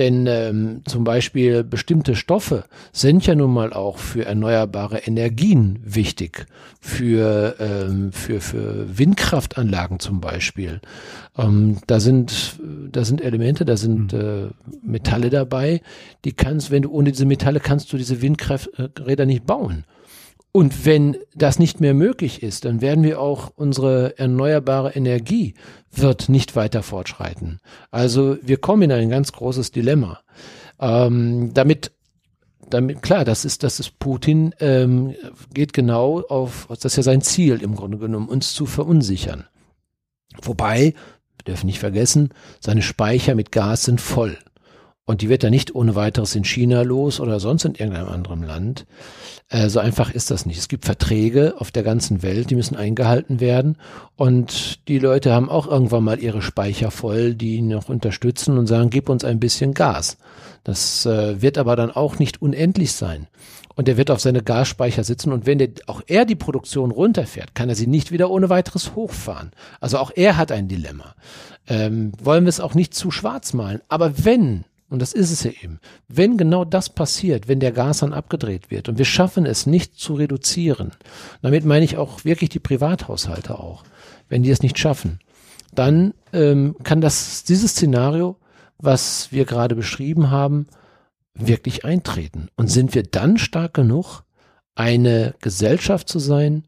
denn 0.00 0.26
ähm, 0.26 0.80
zum 0.86 1.04
Beispiel 1.04 1.62
bestimmte 1.62 2.16
Stoffe 2.16 2.64
sind 2.90 3.26
ja 3.26 3.34
nun 3.34 3.52
mal 3.52 3.74
auch 3.74 3.98
für 3.98 4.24
erneuerbare 4.24 5.00
Energien 5.00 5.78
wichtig, 5.84 6.46
für, 6.80 7.56
ähm, 7.60 8.10
für, 8.10 8.40
für 8.40 8.98
Windkraftanlagen 8.98 10.00
zum 10.00 10.22
Beispiel. 10.22 10.80
Ähm, 11.36 11.76
da, 11.86 12.00
sind, 12.00 12.58
da 12.90 13.04
sind 13.04 13.20
Elemente, 13.20 13.66
da 13.66 13.76
sind 13.76 14.14
mhm. 14.14 14.18
äh, 14.18 14.48
Metalle 14.82 15.28
dabei, 15.28 15.82
die 16.24 16.32
kannst, 16.32 16.70
wenn 16.70 16.82
du 16.82 16.90
ohne 16.90 17.10
diese 17.10 17.26
Metalle 17.26 17.60
kannst 17.60 17.92
du 17.92 17.98
diese 17.98 18.22
Windkrafträder 18.22 19.26
nicht 19.26 19.44
bauen. 19.44 19.84
Und 20.52 20.84
wenn 20.84 21.16
das 21.34 21.58
nicht 21.60 21.80
mehr 21.80 21.94
möglich 21.94 22.42
ist, 22.42 22.64
dann 22.64 22.80
werden 22.80 23.04
wir 23.04 23.20
auch 23.20 23.52
unsere 23.54 24.18
erneuerbare 24.18 24.94
Energie 24.94 25.54
wird 25.92 26.28
nicht 26.28 26.56
weiter 26.56 26.82
fortschreiten. 26.82 27.60
Also 27.90 28.36
wir 28.42 28.56
kommen 28.56 28.82
in 28.82 28.92
ein 28.92 29.10
ganz 29.10 29.30
großes 29.32 29.70
Dilemma. 29.70 30.20
Ähm, 30.80 31.54
damit, 31.54 31.92
damit 32.68 33.02
klar, 33.02 33.24
das 33.24 33.44
ist, 33.44 33.62
das 33.62 33.78
ist 33.78 33.98
Putin 34.00 34.52
ähm, 34.58 35.14
geht 35.54 35.72
genau 35.72 36.22
auf, 36.22 36.66
das 36.68 36.84
ist 36.84 36.96
ja 36.96 37.02
sein 37.04 37.22
Ziel 37.22 37.62
im 37.62 37.76
Grunde 37.76 37.98
genommen, 37.98 38.28
uns 38.28 38.52
zu 38.52 38.66
verunsichern. 38.66 39.46
Wobei, 40.42 40.94
wir 41.36 41.44
dürfen 41.46 41.66
nicht 41.66 41.78
vergessen, 41.78 42.30
seine 42.60 42.82
Speicher 42.82 43.36
mit 43.36 43.52
Gas 43.52 43.84
sind 43.84 44.00
voll. 44.00 44.36
Und 45.10 45.22
die 45.22 45.28
wird 45.28 45.42
er 45.42 45.50
nicht 45.50 45.74
ohne 45.74 45.96
weiteres 45.96 46.36
in 46.36 46.44
China 46.44 46.82
los 46.82 47.18
oder 47.18 47.40
sonst 47.40 47.64
in 47.64 47.74
irgendeinem 47.74 48.10
anderen 48.10 48.44
Land. 48.44 48.86
Äh, 49.48 49.68
so 49.68 49.80
einfach 49.80 50.14
ist 50.14 50.30
das 50.30 50.46
nicht. 50.46 50.56
Es 50.56 50.68
gibt 50.68 50.84
Verträge 50.84 51.54
auf 51.58 51.72
der 51.72 51.82
ganzen 51.82 52.22
Welt, 52.22 52.48
die 52.48 52.54
müssen 52.54 52.76
eingehalten 52.76 53.40
werden. 53.40 53.76
Und 54.14 54.86
die 54.86 55.00
Leute 55.00 55.32
haben 55.32 55.50
auch 55.50 55.66
irgendwann 55.66 56.04
mal 56.04 56.20
ihre 56.20 56.42
Speicher 56.42 56.92
voll, 56.92 57.34
die 57.34 57.56
ihn 57.56 57.66
noch 57.66 57.88
unterstützen 57.88 58.56
und 58.56 58.68
sagen, 58.68 58.88
gib 58.88 59.08
uns 59.08 59.24
ein 59.24 59.40
bisschen 59.40 59.74
Gas. 59.74 60.16
Das 60.62 61.04
äh, 61.06 61.42
wird 61.42 61.58
aber 61.58 61.74
dann 61.74 61.90
auch 61.90 62.20
nicht 62.20 62.40
unendlich 62.40 62.92
sein. 62.92 63.26
Und 63.74 63.88
er 63.88 63.96
wird 63.96 64.12
auf 64.12 64.20
seine 64.20 64.44
Gasspeicher 64.44 65.02
sitzen 65.02 65.32
und 65.32 65.44
wenn 65.44 65.58
der, 65.58 65.70
auch 65.88 66.02
er 66.06 66.24
die 66.24 66.36
Produktion 66.36 66.92
runterfährt, 66.92 67.56
kann 67.56 67.68
er 67.68 67.74
sie 67.74 67.88
nicht 67.88 68.12
wieder 68.12 68.30
ohne 68.30 68.48
weiteres 68.48 68.94
hochfahren. 68.94 69.50
Also 69.80 69.98
auch 69.98 70.12
er 70.14 70.36
hat 70.36 70.52
ein 70.52 70.68
Dilemma. 70.68 71.16
Ähm, 71.66 72.12
wollen 72.22 72.44
wir 72.44 72.50
es 72.50 72.60
auch 72.60 72.74
nicht 72.74 72.94
zu 72.94 73.10
schwarz 73.10 73.54
malen. 73.54 73.80
Aber 73.88 74.24
wenn 74.24 74.64
und 74.90 75.00
das 75.00 75.12
ist 75.12 75.30
es 75.30 75.44
ja 75.44 75.52
eben. 75.62 75.78
Wenn 76.08 76.36
genau 76.36 76.64
das 76.64 76.90
passiert, 76.90 77.48
wenn 77.48 77.60
der 77.60 77.72
Gashahn 77.72 78.12
abgedreht 78.12 78.70
wird 78.70 78.88
und 78.88 78.98
wir 78.98 79.04
schaffen 79.04 79.46
es 79.46 79.64
nicht 79.64 79.94
zu 79.94 80.14
reduzieren, 80.14 80.90
damit 81.42 81.64
meine 81.64 81.84
ich 81.84 81.96
auch 81.96 82.24
wirklich 82.24 82.50
die 82.50 82.58
Privathaushalte 82.58 83.58
auch, 83.58 83.84
wenn 84.28 84.42
die 84.42 84.50
es 84.50 84.62
nicht 84.62 84.78
schaffen, 84.78 85.20
dann 85.72 86.12
ähm, 86.32 86.76
kann 86.82 87.00
das 87.00 87.44
dieses 87.44 87.70
Szenario, 87.72 88.36
was 88.78 89.30
wir 89.30 89.44
gerade 89.44 89.76
beschrieben 89.76 90.30
haben, 90.30 90.66
wirklich 91.34 91.84
eintreten. 91.84 92.48
Und 92.56 92.68
sind 92.68 92.94
wir 92.94 93.04
dann 93.04 93.38
stark 93.38 93.74
genug, 93.74 94.24
eine 94.74 95.34
Gesellschaft 95.40 96.08
zu 96.08 96.18
sein, 96.18 96.66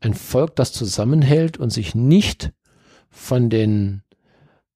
ein 0.00 0.14
Volk, 0.14 0.54
das 0.56 0.72
zusammenhält 0.72 1.56
und 1.56 1.70
sich 1.70 1.94
nicht 1.94 2.52
von 3.10 3.48
den 3.48 4.02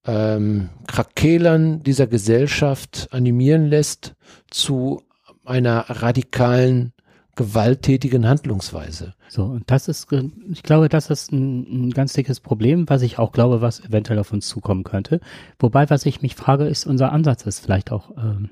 ähm, 0.09 0.69
Krakelern 0.87 1.83
dieser 1.83 2.07
Gesellschaft 2.07 3.09
animieren 3.11 3.67
lässt 3.67 4.15
zu 4.49 5.03
einer 5.45 5.85
radikalen, 5.87 6.93
gewalttätigen 7.35 8.27
Handlungsweise. 8.27 9.13
So, 9.27 9.45
und 9.45 9.69
das 9.69 9.87
ist, 9.87 10.07
ich 10.51 10.63
glaube, 10.63 10.89
das 10.89 11.11
ist 11.11 11.31
ein, 11.31 11.89
ein 11.89 11.91
ganz 11.91 12.13
dickes 12.13 12.39
Problem, 12.39 12.89
was 12.89 13.03
ich 13.03 13.19
auch 13.19 13.31
glaube, 13.31 13.61
was 13.61 13.81
eventuell 13.81 14.19
auf 14.19 14.33
uns 14.33 14.47
zukommen 14.47 14.83
könnte. 14.83 15.21
Wobei, 15.59 15.89
was 15.89 16.05
ich 16.07 16.23
mich 16.23 16.35
frage, 16.35 16.65
ist, 16.65 16.87
unser 16.87 17.11
Ansatz 17.11 17.45
ist 17.45 17.59
vielleicht 17.59 17.91
auch, 17.91 18.11
ähm, 18.17 18.49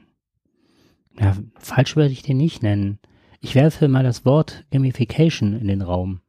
ja, 1.20 1.36
falsch 1.56 1.96
würde 1.96 2.12
ich 2.12 2.22
den 2.22 2.38
nicht 2.38 2.62
nennen. 2.62 3.00
Ich 3.40 3.56
werfe 3.56 3.88
mal 3.88 4.04
das 4.04 4.26
Wort 4.26 4.66
Gamification 4.72 5.54
in 5.54 5.68
den 5.68 5.82
Raum. 5.82 6.22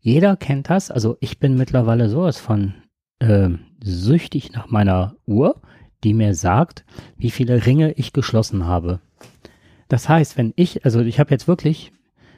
Jeder 0.00 0.36
kennt 0.36 0.70
das, 0.70 0.90
also 0.90 1.18
ich 1.20 1.38
bin 1.38 1.56
mittlerweile 1.56 2.08
sowas 2.08 2.38
von 2.38 2.74
äh, 3.18 3.50
süchtig 3.82 4.52
nach 4.52 4.68
meiner 4.68 5.16
Uhr, 5.26 5.60
die 6.04 6.14
mir 6.14 6.34
sagt, 6.34 6.84
wie 7.16 7.30
viele 7.30 7.66
Ringe 7.66 7.92
ich 7.92 8.12
geschlossen 8.12 8.66
habe. 8.66 9.00
Das 9.88 10.08
heißt, 10.08 10.36
wenn 10.38 10.52
ich, 10.56 10.84
also 10.84 11.00
ich 11.00 11.18
habe 11.18 11.30
jetzt 11.30 11.48
wirklich 11.48 11.92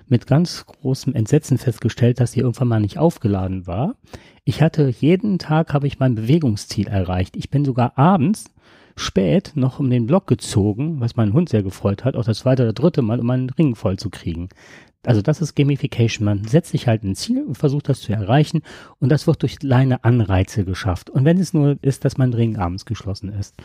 mit 0.08 0.26
ganz 0.26 0.66
großem 0.66 1.14
Entsetzen 1.14 1.58
festgestellt, 1.58 2.20
dass 2.20 2.32
sie 2.32 2.40
irgendwann 2.40 2.68
mal 2.68 2.80
nicht 2.80 2.98
aufgeladen 2.98 3.66
war. 3.66 3.96
Ich 4.44 4.60
hatte 4.60 4.88
jeden 4.88 5.38
Tag 5.38 5.72
habe 5.72 5.86
ich 5.86 5.98
mein 5.98 6.14
Bewegungsziel 6.14 6.88
erreicht. 6.88 7.36
Ich 7.36 7.50
bin 7.50 7.64
sogar 7.64 7.96
abends 7.96 8.52
spät 8.96 9.52
noch 9.54 9.78
um 9.78 9.88
den 9.88 10.06
Block 10.06 10.26
gezogen, 10.26 11.00
was 11.00 11.16
meinen 11.16 11.32
Hund 11.32 11.48
sehr 11.48 11.62
gefreut 11.62 12.04
hat, 12.04 12.14
auch 12.14 12.24
das 12.24 12.40
zweite 12.40 12.64
oder 12.64 12.72
dritte 12.72 13.02
Mal, 13.02 13.20
um 13.20 13.26
meinen 13.26 13.50
Ring 13.50 13.74
voll 13.74 13.98
zu 13.98 14.10
kriegen. 14.10 14.48
Also 15.04 15.20
das 15.20 15.40
ist 15.40 15.56
Gamification. 15.56 16.24
Man 16.24 16.44
setzt 16.44 16.70
sich 16.70 16.86
halt 16.86 17.02
ein 17.02 17.16
Ziel 17.16 17.42
und 17.42 17.58
versucht 17.58 17.88
das 17.88 18.00
zu 18.00 18.12
erreichen 18.12 18.62
und 19.00 19.10
das 19.10 19.26
wird 19.26 19.42
durch 19.42 19.58
kleine 19.58 20.04
Anreize 20.04 20.64
geschafft. 20.64 21.10
Und 21.10 21.24
wenn 21.24 21.38
es 21.38 21.52
nur 21.52 21.76
ist, 21.82 22.04
dass 22.04 22.18
man 22.18 22.30
dringend 22.30 22.58
abends 22.58 22.86
geschlossen 22.86 23.28
ist. 23.30 23.56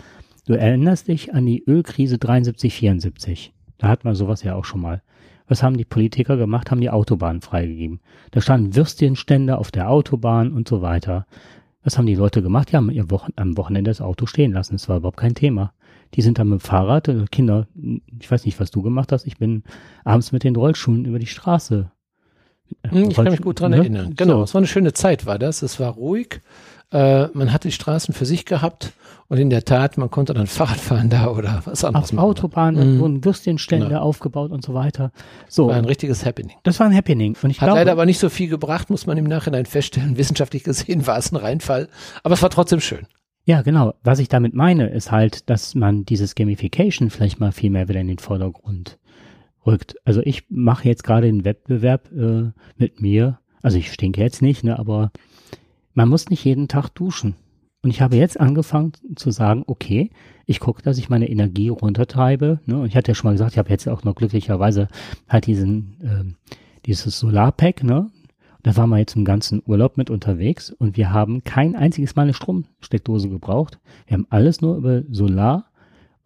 Du 0.48 0.54
erinnerst 0.54 1.10
dich 1.10 1.34
an 1.34 1.46
die 1.46 1.64
Ölkrise 1.64 2.18
73, 2.18 2.74
74. 2.74 3.54
Da 3.78 3.90
hat 3.90 4.06
man 4.06 4.16
sowas 4.16 4.44
ja 4.44 4.56
auch 4.56 4.66
schon 4.66 4.82
mal. 4.82 5.04
Was 5.48 5.62
haben 5.62 5.78
die 5.78 5.86
Politiker 5.86 6.38
gemacht? 6.38 6.72
Haben 6.72 6.82
die 6.82 6.90
Autobahnen 6.90 7.42
freigegeben. 7.42 8.00
Da 8.32 8.42
standen 8.42 8.76
Würstchenstände 8.76 9.58
auf 9.58 9.72
der 9.72 9.90
Autobahn 9.90 10.52
und 10.52 10.68
so 10.68 10.82
weiter. 10.82 11.26
Was 11.84 11.98
haben 11.98 12.08
die 12.08 12.16
Leute 12.16 12.42
gemacht? 12.42 12.72
Die 12.72 12.76
haben 12.76 12.90
ihr 12.90 13.10
Wochen 13.12 13.32
am 13.36 13.56
Wochenende 13.58 13.92
das 13.92 14.02
Auto 14.02 14.26
stehen 14.26 14.52
lassen. 14.54 14.74
Das 14.74 14.90
war 14.90 14.98
überhaupt 14.98 15.18
kein 15.18 15.36
Thema. 15.36 15.74
Die 16.14 16.22
sind 16.22 16.40
dann 16.40 16.50
mit 16.50 16.60
dem 16.60 16.62
Fahrrad, 16.62 17.08
äh, 17.08 17.26
Kinder, 17.32 17.68
ich 18.20 18.30
weiß 18.30 18.46
nicht, 18.46 18.60
was 18.60 18.72
du 18.72 18.82
gemacht 18.82 19.12
hast. 19.12 19.26
Ich 19.26 19.38
bin 19.38 19.64
abends 20.04 20.32
mit 20.32 20.44
den 20.44 20.56
Rollschuhen 20.56 21.06
über 21.06 21.20
die 21.20 21.28
Straße. 21.28 21.92
Hm, 22.88 23.10
ich 23.10 23.16
kann 23.16 23.26
mich 23.26 23.42
gut 23.42 23.60
dran 23.60 23.72
ne? 23.72 23.78
erinnern. 23.78 24.14
Genau, 24.16 24.38
so. 24.38 24.44
es 24.44 24.54
war 24.54 24.60
eine 24.60 24.68
schöne 24.68 24.94
Zeit, 24.94 25.26
war 25.26 25.40
das. 25.40 25.62
Es 25.62 25.80
war 25.80 25.94
ruhig. 25.94 26.42
Äh, 26.92 27.28
man 27.34 27.52
hat 27.52 27.66
die 27.66 27.72
Straßen 27.72 28.14
für 28.14 28.26
sich 28.26 28.46
gehabt 28.46 28.94
und 29.28 29.38
in 29.40 29.50
der 29.50 29.66
Tat, 29.66 29.98
man 29.98 30.10
konnte 30.10 30.34
dann 30.34 30.48
Fahrrad 30.48 30.78
fahren 30.78 31.10
da 31.10 31.28
oder 31.28 31.62
was 31.66 31.84
anderes 31.84 32.14
Auf. 32.14 32.20
Autobahnen 32.20 32.96
mhm. 32.96 33.00
wurden 33.00 33.26
Würstchenstände 33.26 33.90
genau. 33.90 34.02
aufgebaut 34.02 34.52
und 34.52 34.64
so 34.64 34.74
weiter. 34.74 35.12
So. 35.50 35.68
War 35.68 35.76
ein 35.76 35.86
richtiges 35.86 36.26
Happening. 36.26 36.56
Das 36.64 36.80
war 36.80 36.88
ein 36.88 36.96
Happening. 36.96 37.36
Und 37.42 37.50
ich 37.50 37.60
Hat 37.60 37.68
glaube, 37.68 37.80
leider 37.80 37.92
aber 37.92 38.06
nicht 38.06 38.20
so 38.20 38.30
viel 38.30 38.48
gebracht, 38.48 38.90
muss 38.90 39.06
man 39.06 39.18
im 39.18 39.26
Nachhinein 39.26 39.66
feststellen. 39.66 40.18
Wissenschaftlich 40.18 40.64
gesehen 40.64 41.06
war 41.08 41.18
es 41.18 41.32
ein 41.32 41.36
Reinfall. 41.36 41.90
Aber 42.24 42.36
es 42.36 42.42
war 42.42 42.50
trotzdem 42.50 42.80
schön. 42.80 43.06
Ja, 43.48 43.62
genau. 43.62 43.94
Was 44.04 44.20
ich 44.20 44.28
damit 44.28 44.54
meine, 44.54 44.90
ist 44.90 45.10
halt, 45.10 45.50
dass 45.50 45.74
man 45.74 46.04
dieses 46.04 46.36
Gamification 46.36 47.10
vielleicht 47.10 47.40
mal 47.40 47.54
viel 47.54 47.70
mehr 47.70 47.88
wieder 47.88 48.02
in 48.02 48.10
den 48.10 48.20
Vordergrund 48.20 49.00
rückt. 49.66 49.96
Also 50.04 50.22
ich 50.22 50.44
mache 50.50 50.86
jetzt 50.86 51.06
gerade 51.06 51.28
den 51.28 51.46
Wettbewerb 51.46 52.12
äh, 52.12 52.52
mit 52.76 53.00
mir. 53.00 53.40
Also 53.62 53.78
ich 53.78 53.94
stinke 53.94 54.20
jetzt 54.20 54.42
nicht, 54.42 54.66
ne, 54.66 54.78
aber 54.78 55.14
man 55.94 56.10
muss 56.10 56.30
nicht 56.30 56.44
jeden 56.44 56.68
Tag 56.68 56.90
duschen. 56.90 57.36
Und 57.84 57.90
ich 57.90 58.02
habe 58.02 58.18
jetzt 58.18 58.38
angefangen 58.38 58.92
zu 59.16 59.32
sagen, 59.32 59.64
okay, 59.66 60.10
ich 60.46 60.60
gucke, 60.60 60.82
dass 60.82 60.98
ich 60.98 61.08
meine 61.08 61.30
Energie 61.30 61.70
runtertreibe. 61.70 62.60
Ne? 62.66 62.80
Und 62.80 62.88
ich 62.88 62.98
hatte 62.98 63.12
ja 63.12 63.16
schon 63.16 63.30
mal 63.30 63.34
gesagt, 63.34 63.54
ich 63.54 63.60
habe 63.60 63.70
jetzt 63.70 63.88
auch 63.88 64.04
noch 64.04 64.16
glücklicherweise 64.16 64.90
halt 65.30 65.46
diesen, 65.46 65.96
äh, 66.02 66.52
dieses 66.86 67.18
Solarpack, 67.18 67.82
ne? 67.82 68.12
Da 68.68 68.76
waren 68.76 68.90
wir 68.90 68.98
jetzt 68.98 69.16
im 69.16 69.24
ganzen 69.24 69.64
Urlaub 69.66 69.96
mit 69.96 70.10
unterwegs 70.10 70.72
und 70.72 70.98
wir 70.98 71.14
haben 71.14 71.46
kein 71.46 71.78
einziges 71.78 72.18
Mal 72.18 72.24
eine 72.24 72.34
Stromsteckdose 72.34 73.30
gebraucht. 73.30 73.80
Wir 74.08 74.16
haben 74.16 74.28
alles 74.30 74.60
nur 74.60 74.76
über 74.76 75.04
Solar 75.10 75.72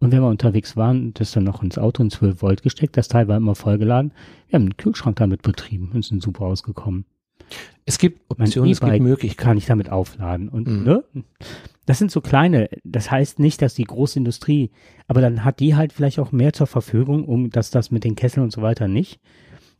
und 0.00 0.10
wenn 0.10 0.22
wir 0.22 0.28
unterwegs 0.28 0.76
waren, 0.76 1.14
das 1.14 1.30
dann 1.30 1.44
noch 1.44 1.62
ins 1.62 1.78
Auto 1.78 2.02
in 2.02 2.10
12 2.10 2.42
Volt 2.42 2.64
gesteckt, 2.64 2.96
das 2.96 3.06
Teil 3.06 3.28
war 3.28 3.36
immer 3.36 3.54
vollgeladen. 3.54 4.12
Wir 4.48 4.56
haben 4.56 4.64
einen 4.64 4.76
Kühlschrank 4.76 5.14
damit 5.14 5.42
betrieben 5.42 5.92
und 5.94 6.04
sind 6.04 6.20
super 6.20 6.46
ausgekommen. 6.46 7.04
Es 7.84 7.98
gibt 7.98 8.28
Optionen, 8.28 8.72
es 8.72 8.80
gibt 8.80 9.00
Möglichkeiten. 9.00 9.46
Kann 9.46 9.58
ich 9.58 9.66
damit 9.66 9.90
aufladen. 9.90 10.48
Und 10.48 10.66
mhm. 10.66 10.82
ne? 10.82 11.04
das 11.86 12.00
sind 12.00 12.10
so 12.10 12.20
kleine, 12.20 12.70
das 12.82 13.08
heißt 13.08 13.38
nicht, 13.38 13.62
dass 13.62 13.74
die 13.74 13.84
Großindustrie, 13.84 14.72
aber 15.06 15.20
dann 15.20 15.44
hat 15.44 15.60
die 15.60 15.76
halt 15.76 15.92
vielleicht 15.92 16.18
auch 16.18 16.32
mehr 16.32 16.52
zur 16.52 16.66
Verfügung, 16.66 17.24
um 17.24 17.50
dass 17.50 17.70
das 17.70 17.92
mit 17.92 18.02
den 18.02 18.16
Kesseln 18.16 18.42
und 18.42 18.50
so 18.50 18.62
weiter 18.62 18.88
nicht 18.88 19.20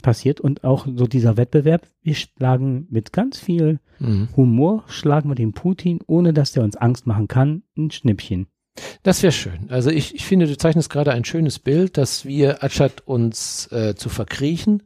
passiert. 0.02 0.40
Und 0.40 0.64
auch 0.64 0.86
so 0.86 1.06
dieser 1.06 1.36
Wettbewerb, 1.36 1.86
wir 2.02 2.14
schlagen 2.14 2.86
mit 2.90 3.12
ganz 3.12 3.38
viel 3.38 3.80
mhm. 3.98 4.28
Humor, 4.36 4.84
schlagen 4.88 5.30
wir 5.30 5.34
den 5.34 5.52
Putin, 5.52 6.00
ohne 6.06 6.32
dass 6.32 6.52
der 6.52 6.64
uns 6.64 6.76
Angst 6.76 7.06
machen 7.06 7.28
kann, 7.28 7.62
ein 7.76 7.90
Schnippchen. 7.90 8.46
Das 9.02 9.22
wäre 9.22 9.32
schön. 9.32 9.70
Also 9.70 9.90
ich, 9.90 10.14
ich 10.14 10.24
finde, 10.24 10.46
du 10.46 10.56
zeichnest 10.56 10.90
gerade 10.90 11.12
ein 11.12 11.24
schönes 11.24 11.58
Bild, 11.58 11.98
dass 11.98 12.24
wir, 12.24 12.62
anstatt 12.62 13.02
uns 13.06 13.70
äh, 13.70 13.94
zu 13.94 14.08
verkriechen 14.08 14.82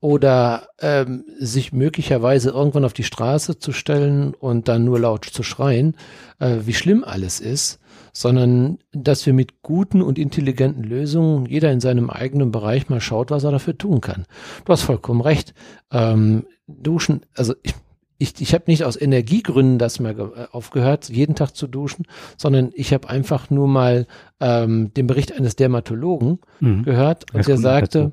oder 0.00 0.68
ähm, 0.80 1.24
sich 1.38 1.72
möglicherweise 1.72 2.50
irgendwann 2.50 2.84
auf 2.84 2.92
die 2.92 3.04
Straße 3.04 3.58
zu 3.58 3.72
stellen 3.72 4.34
und 4.34 4.68
dann 4.68 4.84
nur 4.84 4.98
laut 4.98 5.24
zu 5.24 5.42
schreien, 5.42 5.94
äh, 6.38 6.58
wie 6.64 6.74
schlimm 6.74 7.04
alles 7.04 7.40
ist, 7.40 7.79
sondern 8.12 8.78
dass 8.92 9.26
wir 9.26 9.32
mit 9.32 9.62
guten 9.62 10.02
und 10.02 10.18
intelligenten 10.18 10.84
Lösungen 10.84 11.46
jeder 11.46 11.70
in 11.72 11.80
seinem 11.80 12.10
eigenen 12.10 12.50
Bereich 12.50 12.88
mal 12.88 13.00
schaut, 13.00 13.30
was 13.30 13.44
er 13.44 13.52
dafür 13.52 13.76
tun 13.76 14.00
kann. 14.00 14.24
Du 14.64 14.72
hast 14.72 14.82
vollkommen 14.82 15.20
recht. 15.20 15.54
Ähm, 15.92 16.44
duschen, 16.66 17.22
also 17.34 17.54
ich, 17.62 17.74
ich, 18.18 18.40
ich 18.40 18.54
habe 18.54 18.64
nicht 18.66 18.84
aus 18.84 19.00
Energiegründen 19.00 19.78
das 19.78 19.98
mal 19.98 20.18
äh, 20.18 20.46
aufgehört, 20.52 21.08
jeden 21.08 21.34
Tag 21.34 21.56
zu 21.56 21.66
duschen, 21.66 22.06
sondern 22.36 22.70
ich 22.74 22.92
habe 22.92 23.08
einfach 23.08 23.50
nur 23.50 23.66
mal 23.66 24.06
ähm, 24.40 24.92
den 24.94 25.06
Bericht 25.06 25.32
eines 25.32 25.56
Dermatologen 25.56 26.38
mhm. 26.60 26.84
gehört 26.84 27.32
und 27.34 27.48
der 27.48 27.56
sagte, 27.56 28.12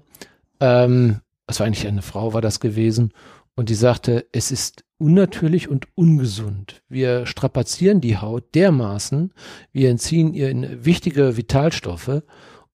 ähm, 0.60 1.18
es 1.46 1.60
war 1.60 1.68
eigentlich 1.68 1.88
eine 1.88 2.02
Frau, 2.02 2.34
war 2.34 2.42
das 2.42 2.60
gewesen, 2.60 3.12
und 3.56 3.70
die 3.70 3.76
sagte, 3.76 4.28
es 4.32 4.52
ist 4.52 4.84
unnatürlich 4.98 5.70
und 5.70 5.88
ungesund. 5.96 6.82
Wir 6.90 7.26
strapazieren 7.26 8.02
die 8.02 8.18
Haut 8.18 8.56
dermaßen, 8.56 9.34
wir 9.72 9.90
entziehen 9.90 10.34
ihr 10.34 10.84
wichtige 10.84 11.38
Vitalstoffe 11.38 12.24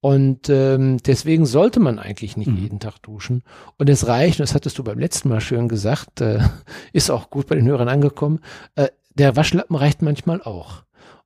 und 0.03 0.49
ähm, 0.49 0.97
deswegen 0.97 1.45
sollte 1.45 1.79
man 1.79 1.97
eigentlich 1.97 2.35
nicht 2.35 2.51
mhm. 2.51 2.57
jeden 2.57 2.79
Tag 2.81 3.01
duschen. 3.01 3.41
Und 3.77 3.89
es 3.89 4.05
reicht, 4.05 4.37
und 4.37 4.43
das 4.43 4.53
hattest 4.53 4.77
du 4.77 4.83
beim 4.83 4.99
letzten 4.99 5.29
Mal 5.29 5.39
schön 5.39 5.69
gesagt, 5.69 6.19
äh, 6.19 6.39
ist 6.93 7.09
auch 7.09 7.29
gut 7.29 7.47
bei 7.47 7.55
den 7.55 7.67
Hörern 7.67 7.87
angekommen, 7.87 8.41
äh, 8.75 8.89
der 9.15 9.37
Waschlappen 9.37 9.77
reicht 9.77 10.01
manchmal 10.01 10.41
auch. 10.41 10.83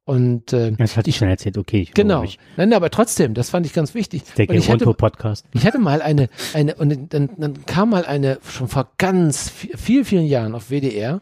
Und 0.07 0.53
äh, 0.53 0.71
das 0.71 0.95
hatte 0.95 1.09
ich 1.09 1.17
schon 1.17 1.27
erzählt, 1.27 1.57
okay. 1.57 1.85
genau. 1.93 2.23
Nein, 2.55 2.71
aber 2.71 2.89
trotzdem, 2.89 3.33
das 3.33 3.49
fand 3.49 3.65
ich 3.65 3.73
ganz 3.73 3.93
wichtig. 3.93 4.23
Der 4.37 4.49
ich 4.49 4.71
hatte, 4.71 4.85
Podcast. 4.93 5.45
Ich 5.51 5.65
hatte 5.65 5.79
mal 5.79 6.01
eine, 6.01 6.29
eine, 6.53 6.75
und 6.75 7.13
dann, 7.13 7.29
dann 7.35 7.65
kam 7.65 7.89
mal 7.89 8.05
eine, 8.05 8.39
schon 8.49 8.69
vor 8.69 8.89
ganz 8.97 9.49
viel, 9.49 10.05
vielen 10.05 10.25
Jahren 10.25 10.55
auf 10.55 10.69
WDR, 10.69 11.19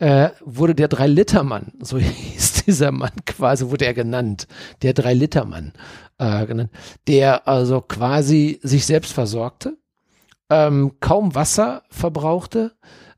äh, 0.00 0.30
wurde 0.44 0.74
der 0.74 0.88
Drei-Liter-Mann, 0.88 1.74
so 1.78 1.98
hieß 1.98 2.64
dieser 2.64 2.90
Mann 2.90 3.12
quasi, 3.26 3.68
wurde 3.68 3.86
er 3.86 3.94
genannt, 3.94 4.48
der 4.82 4.92
Drei-Liter-Mann 4.92 5.72
äh, 6.18 6.46
genannt, 6.46 6.72
der 7.06 7.46
also 7.46 7.80
quasi 7.80 8.58
sich 8.64 8.86
selbst 8.86 9.12
versorgte, 9.12 9.78
ähm, 10.50 10.94
kaum 10.98 11.36
Wasser 11.36 11.84
verbrauchte, 11.90 12.72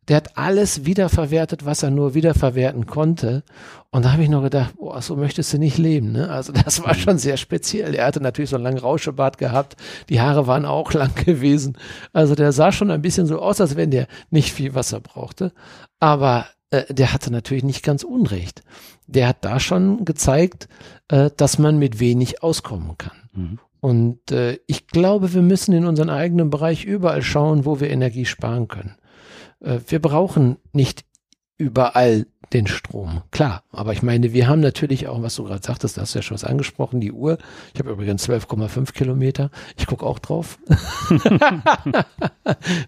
der 0.09 0.17
hat 0.17 0.39
alles 0.39 0.87
wiederverwertet, 0.87 1.67
was 1.67 1.83
er 1.83 1.91
nur 1.91 2.15
wiederverwerten 2.15 2.87
konnte. 2.87 3.43
Und 3.91 4.05
da 4.05 4.13
habe 4.13 4.23
ich 4.23 4.31
noch 4.31 4.43
gedacht, 4.43 4.75
boah, 4.77 5.03
so 5.03 5.17
möchtest 5.17 5.53
du 5.53 5.59
nicht 5.59 5.77
leben. 5.77 6.13
Ne? 6.13 6.31
Also 6.31 6.53
das 6.53 6.83
war 6.83 6.95
mhm. 6.95 6.99
schon 6.99 7.19
sehr 7.19 7.37
speziell. 7.37 7.95
Er 7.95 8.07
hatte 8.07 8.21
natürlich 8.21 8.51
so 8.51 8.57
einen 8.57 8.65
langen 8.65 8.79
Rauschebart 8.79 9.37
gehabt. 9.37 9.77
Die 10.09 10.21
Haare 10.21 10.47
waren 10.47 10.65
auch 10.65 10.93
lang 10.95 11.15
gewesen. 11.15 11.77
Also 12.13 12.35
der 12.35 12.53
sah 12.53 12.73
schon 12.73 12.91
ein 12.91 13.03
bisschen 13.03 13.27
so 13.27 13.39
aus, 13.39 13.61
als 13.61 13.77
wenn 13.77 13.91
der 13.91 14.09
nicht 14.31 14.53
viel 14.53 14.75
Wasser 14.75 15.01
brauchte. 15.01 15.53
Aber 16.01 16.47
äh, 16.71 16.93
der 16.93 17.13
hatte 17.13 17.31
natürlich 17.31 17.65
nicht 17.65 17.83
ganz 17.83 18.03
Unrecht. 18.03 18.63
Der 19.07 19.29
hat 19.29 19.39
da 19.43 19.61
schon 19.61 20.07
gezeigt, 20.07 20.69
äh, 21.09 21.31
dass 21.37 21.59
man 21.59 21.79
mit 21.79 22.01
wenig 22.01 22.43
auskommen 22.43 22.97
kann. 22.97 23.17
Mhm. 23.35 23.59
Und 23.81 24.33
äh, 24.33 24.59
ich 24.67 24.87
glaube, 24.87 25.35
wir 25.35 25.43
müssen 25.43 25.73
in 25.73 25.87
unseren 25.87 26.11
eigenen 26.11 26.51
Bereich 26.51 26.85
überall 26.85 27.23
schauen, 27.23 27.65
wo 27.65 27.79
wir 27.79 27.91
Energie 27.91 28.25
sparen 28.25 28.69
können. 28.69 28.97
Äh, 29.61 29.81
wir 29.87 30.01
brauchen 30.01 30.57
nicht 30.73 31.05
überall 31.59 32.27
den 32.53 32.67
Strom. 32.67 33.23
Klar, 33.31 33.63
aber 33.71 33.93
ich 33.93 34.03
meine, 34.03 34.33
wir 34.33 34.49
haben 34.49 34.61
natürlich 34.61 35.09
auch, 35.09 35.21
was 35.23 35.35
du 35.35 35.45
gerade 35.45 35.65
sagtest, 35.65 35.97
da 35.97 36.03
hast 36.03 36.15
du 36.15 36.21
ja 36.21 36.23
schon 36.23 36.37
was 36.37 36.45
angesprochen, 36.45 37.01
die 37.01 37.13
Uhr. 37.13 37.37
Ich 37.75 37.81
habe 37.81 37.91
übrigens 37.91 38.27
12,5 38.29 38.93
Kilometer. 38.93 39.51
Ich 39.77 39.87
gucke 39.87 40.07
auch 40.07 40.19
drauf. 40.19 40.59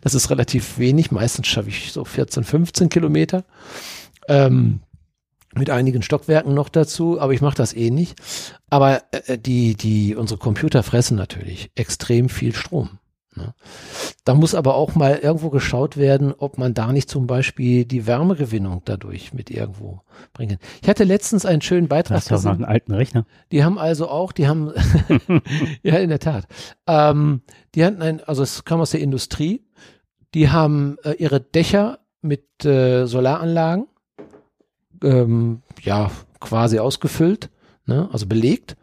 das 0.00 0.14
ist 0.14 0.30
relativ 0.30 0.78
wenig. 0.78 1.10
Meistens 1.10 1.48
schaffe 1.48 1.68
ich 1.68 1.92
so 1.92 2.04
14, 2.04 2.44
15 2.44 2.88
Kilometer. 2.88 3.44
Ähm, 4.28 4.80
mit 5.54 5.68
einigen 5.68 6.02
Stockwerken 6.02 6.54
noch 6.54 6.68
dazu, 6.68 7.20
aber 7.20 7.32
ich 7.32 7.40
mache 7.40 7.56
das 7.56 7.74
eh 7.74 7.90
nicht. 7.90 8.16
Aber 8.70 9.02
äh, 9.10 9.36
die, 9.36 9.74
die, 9.74 10.14
unsere 10.14 10.38
Computer 10.38 10.84
fressen 10.84 11.16
natürlich 11.16 11.72
extrem 11.74 12.28
viel 12.28 12.54
Strom. 12.54 12.99
Ne? 13.40 13.54
Da 14.24 14.34
muss 14.34 14.54
aber 14.54 14.74
auch 14.74 14.94
mal 14.94 15.16
irgendwo 15.16 15.50
geschaut 15.50 15.96
werden, 15.96 16.34
ob 16.36 16.58
man 16.58 16.74
da 16.74 16.92
nicht 16.92 17.08
zum 17.08 17.26
Beispiel 17.26 17.84
die 17.84 18.06
Wärmegewinnung 18.06 18.82
dadurch 18.84 19.32
mit 19.32 19.50
irgendwo 19.50 20.02
bringen. 20.32 20.58
Ich 20.82 20.88
hatte 20.88 21.04
letztens 21.04 21.46
einen 21.46 21.62
schönen 21.62 21.88
Beitrag 21.88 22.18
Hast 22.18 22.30
du 22.30 22.34
gesehen. 22.34 22.50
einen 22.52 22.64
alten 22.64 22.92
Rechner? 22.92 23.26
Die 23.50 23.64
haben 23.64 23.78
also 23.78 24.08
auch, 24.08 24.32
die 24.32 24.46
haben, 24.46 24.72
ja 25.82 25.96
in 25.96 26.10
der 26.10 26.18
Tat, 26.18 26.46
ähm, 26.86 27.42
die 27.74 27.84
hatten 27.84 28.02
ein, 28.02 28.22
also 28.22 28.42
es 28.42 28.64
kam 28.64 28.80
aus 28.80 28.90
der 28.90 29.00
Industrie, 29.00 29.64
die 30.34 30.50
haben 30.50 30.96
äh, 31.02 31.12
ihre 31.12 31.40
Dächer 31.40 32.00
mit 32.20 32.64
äh, 32.64 33.06
Solaranlagen, 33.06 33.86
ähm, 35.02 35.62
ja 35.80 36.10
quasi 36.40 36.78
ausgefüllt, 36.78 37.50
ne, 37.86 38.08
also 38.12 38.26
belegt 38.26 38.76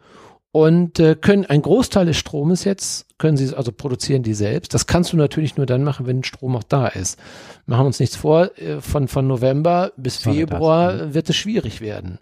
und 0.50 0.98
äh, 0.98 1.14
können 1.14 1.44
ein 1.44 1.60
Großteil 1.60 2.06
des 2.06 2.16
Stromes 2.16 2.64
jetzt, 2.64 3.06
können 3.18 3.36
sie 3.36 3.54
also 3.54 3.70
produzieren 3.70 4.22
die 4.22 4.32
selbst. 4.32 4.72
Das 4.72 4.86
kannst 4.86 5.12
du 5.12 5.16
natürlich 5.16 5.56
nur 5.56 5.66
dann 5.66 5.84
machen, 5.84 6.06
wenn 6.06 6.24
Strom 6.24 6.56
auch 6.56 6.62
da 6.62 6.88
ist. 6.88 7.18
Machen 7.66 7.86
uns 7.86 8.00
nichts 8.00 8.16
vor, 8.16 8.56
äh, 8.58 8.80
von, 8.80 9.08
von 9.08 9.26
November 9.26 9.92
bis 9.96 10.16
Februar 10.16 10.94
das, 10.94 11.14
wird 11.14 11.28
es 11.28 11.36
schwierig 11.36 11.80
werden. 11.82 12.18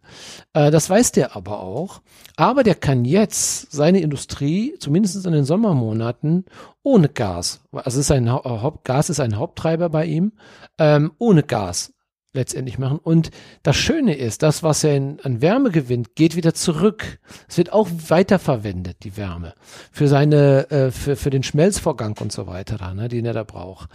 Äh, 0.55 0.73
das 0.73 0.91
weiß 0.91 1.13
der 1.13 1.37
aber 1.37 1.61
auch. 1.61 2.01
Aber 2.37 2.65
der 2.65 2.75
kann 2.75 3.05
jetzt 3.05 3.71
seine 3.71 4.01
Industrie, 4.01 4.75
zumindest 4.81 5.25
in 5.25 5.33
den 5.33 5.45
Sommermonaten, 5.45 6.47
ohne 6.83 7.09
Gas, 7.09 7.63
also 7.73 8.01
ist 8.01 8.11
ein 8.11 8.31
Haupt, 8.31 8.85
Gas 8.85 9.09
ist 9.09 9.21
ein 9.21 9.37
Haupttreiber 9.37 9.89
bei 9.89 10.05
ihm, 10.05 10.33
ähm, 10.79 11.13
ohne 11.19 11.43
Gas 11.43 11.93
letztendlich 12.37 12.79
machen. 12.79 12.99
Und 12.99 13.31
das 13.63 13.77
Schöne 13.77 14.15
ist, 14.15 14.43
das, 14.43 14.63
was 14.63 14.85
er 14.85 14.97
in, 14.97 15.21
an 15.23 15.43
Wärme 15.43 15.71
gewinnt, 15.71 16.15
geht 16.15 16.37
wieder 16.37 16.55
zurück. 16.55 17.19
Es 17.49 17.59
wird 17.59 17.73
auch 17.73 17.89
weiterverwendet, 18.09 18.99
die 19.03 19.17
Wärme, 19.17 19.55
für 19.91 20.07
seine, 20.07 20.71
äh, 20.71 20.91
für, 20.91 21.17
für 21.17 21.31
den 21.31 21.43
Schmelzvorgang 21.43 22.17
und 22.21 22.33
so 22.33 22.47
weiter, 22.47 22.77
da, 22.77 22.95
ne, 22.95 23.09
den 23.09 23.27
er 23.27 23.33
da 23.33 23.43
braucht. 23.43 23.91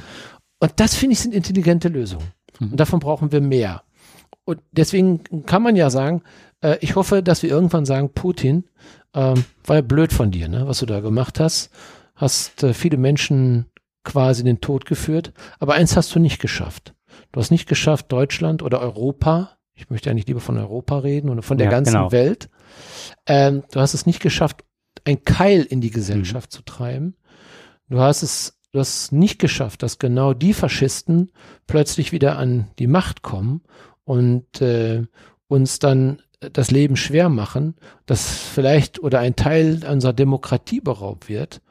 Und 0.60 0.74
das 0.76 0.96
finde 0.96 1.14
ich 1.14 1.20
sind 1.20 1.34
intelligente 1.34 1.88
Lösungen. 1.88 2.28
Mhm. 2.60 2.72
Und 2.72 2.80
davon 2.80 3.00
brauchen 3.00 3.32
wir 3.32 3.42
mehr. 3.42 3.84
Und 4.44 4.60
deswegen 4.72 5.46
kann 5.46 5.64
man 5.64 5.76
ja 5.76 5.90
sagen, 5.90 6.24
äh, 6.62 6.78
ich 6.82 6.96
hoffe, 6.96 7.24
dass 7.24 7.44
wir 7.44 7.50
irgendwann 7.50 7.86
sagen, 7.86 8.12
Putin, 8.14 8.66
ähm, 9.14 9.46
war 9.66 9.78
ja 9.78 9.82
blöd 9.82 10.14
von 10.14 10.32
dir, 10.32 10.48
ne, 10.48 10.68
was 10.68 10.80
du 10.80 10.86
da 10.86 11.00
gemacht 11.00 11.40
hast. 11.40 11.70
Hast 12.16 12.64
äh, 12.64 12.74
viele 12.74 12.98
Menschen 12.98 13.68
quasi 14.04 14.42
in 14.42 14.46
den 14.48 14.62
Tod 14.62 14.86
geführt. 14.86 15.34
Aber 15.60 15.74
eins 15.74 15.96
hast 15.96 16.14
du 16.16 16.20
nicht 16.20 16.40
geschafft. 16.40 16.94
Du 17.32 17.39
hast 17.39 17.52
nicht 17.52 17.67
geschafft, 17.67 18.12
Deutschland 18.12 18.63
oder 18.63 18.82
Europa, 18.82 19.58
ich 19.74 19.89
möchte 19.89 20.10
eigentlich 20.10 20.28
lieber 20.28 20.39
von 20.39 20.58
Europa 20.58 21.00
reden 21.00 21.30
und 21.30 21.41
von 21.41 21.58
der 21.58 21.65
ja, 21.65 21.71
ganzen 21.71 21.93
genau. 21.93 22.12
Welt, 22.12 22.50
ähm, 23.26 23.63
du 23.71 23.80
hast 23.80 23.93
es 23.93 24.06
nicht 24.06 24.19
geschafft, 24.19 24.63
ein 25.06 25.24
Keil 25.24 25.63
in 25.63 25.82
die 25.82 25.91
Gesellschaft 25.91 26.52
mhm. 26.52 26.56
zu 26.56 26.62
treiben. 26.63 27.15
Du 27.89 28.00
hast 28.00 28.21
es, 28.24 28.60
du 28.71 28.80
hast 28.80 29.04
es 29.04 29.12
nicht 29.12 29.39
geschafft, 29.39 29.84
dass 29.84 30.00
genau 30.00 30.34
die 30.34 30.54
Faschisten 30.54 31.32
plötzlich 31.67 32.12
wieder 32.12 32.38
an 32.38 32.69
die 32.80 32.88
Macht 32.88 33.21
kommen 33.21 33.62
und 34.04 34.62
äh, 34.62 35.04
uns 35.47 35.80
dann 35.80 36.21
das 36.39 36.71
Leben 36.71 36.95
schwer 36.95 37.30
machen, 37.30 37.76
dass 38.06 38.38
vielleicht 38.38 39.00
oder 39.00 39.19
ein 39.19 39.36
Teil 39.36 39.82
unserer 39.88 40.13
Demokratie 40.13 40.82
beraubt 40.82 41.30
wird 41.30 41.62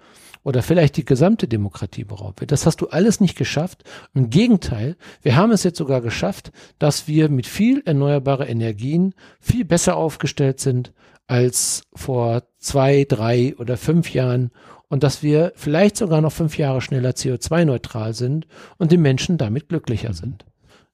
oder 0.43 0.63
vielleicht 0.63 0.97
die 0.97 1.05
gesamte 1.05 1.49
Demokratie 1.49 2.05
beraubt 2.05 2.41
wird. 2.41 2.53
Das 2.53 2.67
hast 2.67 2.81
du 2.81 2.89
alles 2.89 3.21
nicht 3.21 3.37
geschafft. 3.37 3.85
Im 4.15 4.31
Gegenteil, 4.31 4.97
wir 5.23 5.37
haben 5.37 5.53
es 5.53 5.63
jetzt 5.63 5.79
sogar 5.79 6.01
geschafft, 6.01 6.53
dass 6.79 7.07
wir 7.09 7.29
mit 7.29 7.47
viel 7.47 7.83
erneuerbare 7.85 8.47
Energien 8.47 9.15
viel 9.41 9.65
besser 9.65 9.97
aufgestellt 9.97 10.61
sind 10.61 10.93
als 11.27 11.83
vor 11.95 12.43
zwei, 12.59 13.05
drei 13.09 13.55
oder 13.59 13.77
fünf 13.77 14.13
Jahren 14.13 14.51
und 14.89 15.03
dass 15.05 15.23
wir 15.23 15.53
vielleicht 15.55 15.97
sogar 15.97 16.21
noch 16.21 16.33
fünf 16.33 16.59
Jahre 16.59 16.81
schneller 16.81 17.11
CO2-neutral 17.11 18.15
sind 18.15 18.47
und 18.79 18.91
die 18.91 18.97
Menschen 18.97 19.39
damit 19.39 19.69
glücklicher 19.69 20.13
sind. 20.13 20.45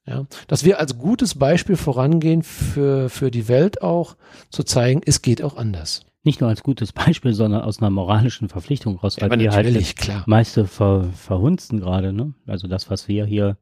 Ja, 0.05 0.25
dass 0.47 0.63
wir 0.63 0.79
als 0.79 0.97
gutes 0.97 1.35
Beispiel 1.35 1.75
vorangehen 1.75 2.41
für, 2.41 3.09
für 3.09 3.29
die 3.29 3.49
Welt 3.49 3.81
auch, 3.81 4.15
zu 4.49 4.63
zeigen, 4.63 5.01
es 5.05 5.21
geht 5.21 5.41
auch 5.41 5.57
anders 5.57 6.05
nicht 6.23 6.41
nur 6.41 6.49
als 6.49 6.63
gutes 6.63 6.91
Beispiel, 6.93 7.33
sondern 7.33 7.61
aus 7.61 7.79
einer 7.79 7.89
moralischen 7.89 8.49
Verpflichtung 8.49 8.97
raus, 8.97 9.17
weil 9.19 9.31
ja, 9.31 9.39
wir 9.39 9.51
halt 9.51 9.95
klar. 9.95 10.23
meiste 10.27 10.65
ver, 10.65 11.05
verhunzen 11.15 11.79
gerade, 11.79 12.13
ne? 12.13 12.33
Also 12.45 12.67
das, 12.67 12.89
was 12.89 13.07
wir 13.07 13.25
hier 13.25 13.57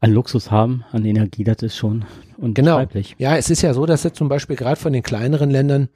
an 0.00 0.12
Luxus 0.12 0.50
haben, 0.50 0.84
an 0.92 1.04
Energie, 1.04 1.44
das 1.44 1.62
ist 1.62 1.76
schon 1.76 2.04
unbeschreiblich. 2.36 3.16
Genau. 3.16 3.30
Ja, 3.30 3.36
es 3.38 3.48
ist 3.50 3.62
ja 3.62 3.72
so, 3.72 3.86
dass 3.86 4.02
jetzt 4.02 4.18
zum 4.18 4.28
Beispiel 4.28 4.56
gerade 4.56 4.76
von 4.80 4.92
den 4.92 5.02
kleineren 5.02 5.50
Ländern 5.50 5.88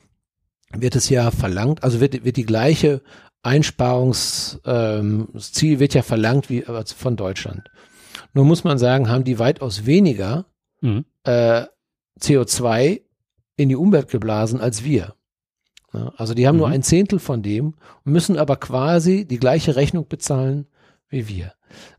wird 0.72 0.96
es 0.96 1.08
ja 1.08 1.30
verlangt, 1.30 1.82
also 1.82 2.00
wird, 2.00 2.24
wird 2.24 2.36
die 2.36 2.46
gleiche 2.46 3.02
Einsparungsziel 3.42 4.60
ähm, 4.64 5.28
wird 5.80 5.94
ja 5.94 6.02
verlangt 6.02 6.50
wie 6.50 6.64
von 6.96 7.16
Deutschland. 7.16 7.70
Nur 8.34 8.44
muss 8.44 8.64
man 8.64 8.78
sagen, 8.78 9.08
haben 9.08 9.24
die 9.24 9.38
weitaus 9.38 9.86
weniger 9.86 10.46
mhm. 10.80 11.04
äh, 11.24 11.64
CO2 12.20 13.02
in 13.58 13.68
die 13.68 13.76
Umwelt 13.76 14.08
geblasen 14.08 14.60
als 14.60 14.84
wir. 14.84 15.14
Ja, 15.92 16.12
also 16.16 16.32
die 16.32 16.46
haben 16.46 16.56
mhm. 16.56 16.60
nur 16.60 16.68
ein 16.68 16.82
Zehntel 16.82 17.18
von 17.18 17.42
dem 17.42 17.74
und 18.04 18.12
müssen 18.12 18.38
aber 18.38 18.56
quasi 18.56 19.26
die 19.26 19.38
gleiche 19.38 19.76
Rechnung 19.76 20.06
bezahlen 20.08 20.66
wie 21.10 21.28
wir. 21.28 21.52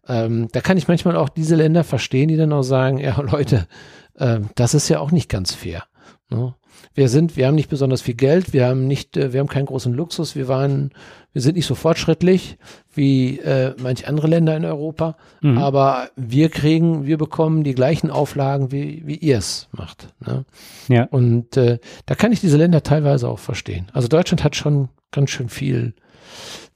Ähm, 0.08 0.48
da 0.52 0.62
kann 0.62 0.78
ich 0.78 0.88
manchmal 0.88 1.16
auch 1.16 1.30
diese 1.30 1.56
Länder 1.56 1.84
verstehen, 1.84 2.30
die 2.30 2.38
dann 2.38 2.54
auch 2.54 2.64
sagen, 2.64 2.98
ja 3.00 3.20
Leute, 3.22 3.68
äh, 4.16 4.40
das 4.56 4.74
ist 4.74 4.90
ja 4.90 5.00
auch 5.00 5.12
nicht 5.12 5.30
ganz 5.30 5.54
fair. 5.54 5.84
Ne? 6.30 6.56
Wir 6.94 7.10
sind, 7.10 7.36
wir 7.36 7.48
haben 7.48 7.56
nicht 7.56 7.70
besonders 7.70 8.02
viel 8.02 8.16
Geld, 8.16 8.54
wir 8.54 8.68
haben 8.68 8.88
nicht, 8.88 9.18
äh, 9.18 9.34
wir 9.34 9.40
haben 9.40 9.48
keinen 9.48 9.66
großen 9.66 9.94
Luxus, 9.94 10.36
wir 10.36 10.48
waren, 10.48 10.92
wir 11.32 11.42
sind 11.42 11.56
nicht 11.56 11.68
so 11.68 11.76
fortschrittlich 11.76 12.58
wie 12.94 13.40
äh, 13.40 13.76
manche 13.78 14.08
andere 14.08 14.28
Länder 14.28 14.58
in 14.58 14.66
Europa, 14.66 15.16
mhm. 15.42 15.58
aber 15.58 16.10
wir 16.16 16.50
kriegen, 16.50 17.06
wir 17.06 17.18
bekommen 17.18 17.64
die 17.64 17.76
gleichen 17.76 18.10
Auflagen, 18.10 18.72
wie, 18.72 19.04
wie 19.06 19.16
ihr 19.16 19.38
es 19.38 19.68
macht. 19.72 20.14
Ne? 20.26 20.46
Ja. 20.88 21.04
Und 21.06 21.56
äh, 21.56 21.80
da 22.06 22.16
kann 22.16 22.32
ich 22.32 22.42
diese 22.42 22.58
Länder 22.58 22.82
teilweise 22.82 23.30
auch 23.30 23.40
verstehen. 23.40 23.88
Also 23.94 24.08
Deutschland 24.08 24.44
hat 24.44 24.56
schon 24.56 24.90
ganz 25.12 25.30
schön 25.30 25.50
viel 25.50 25.94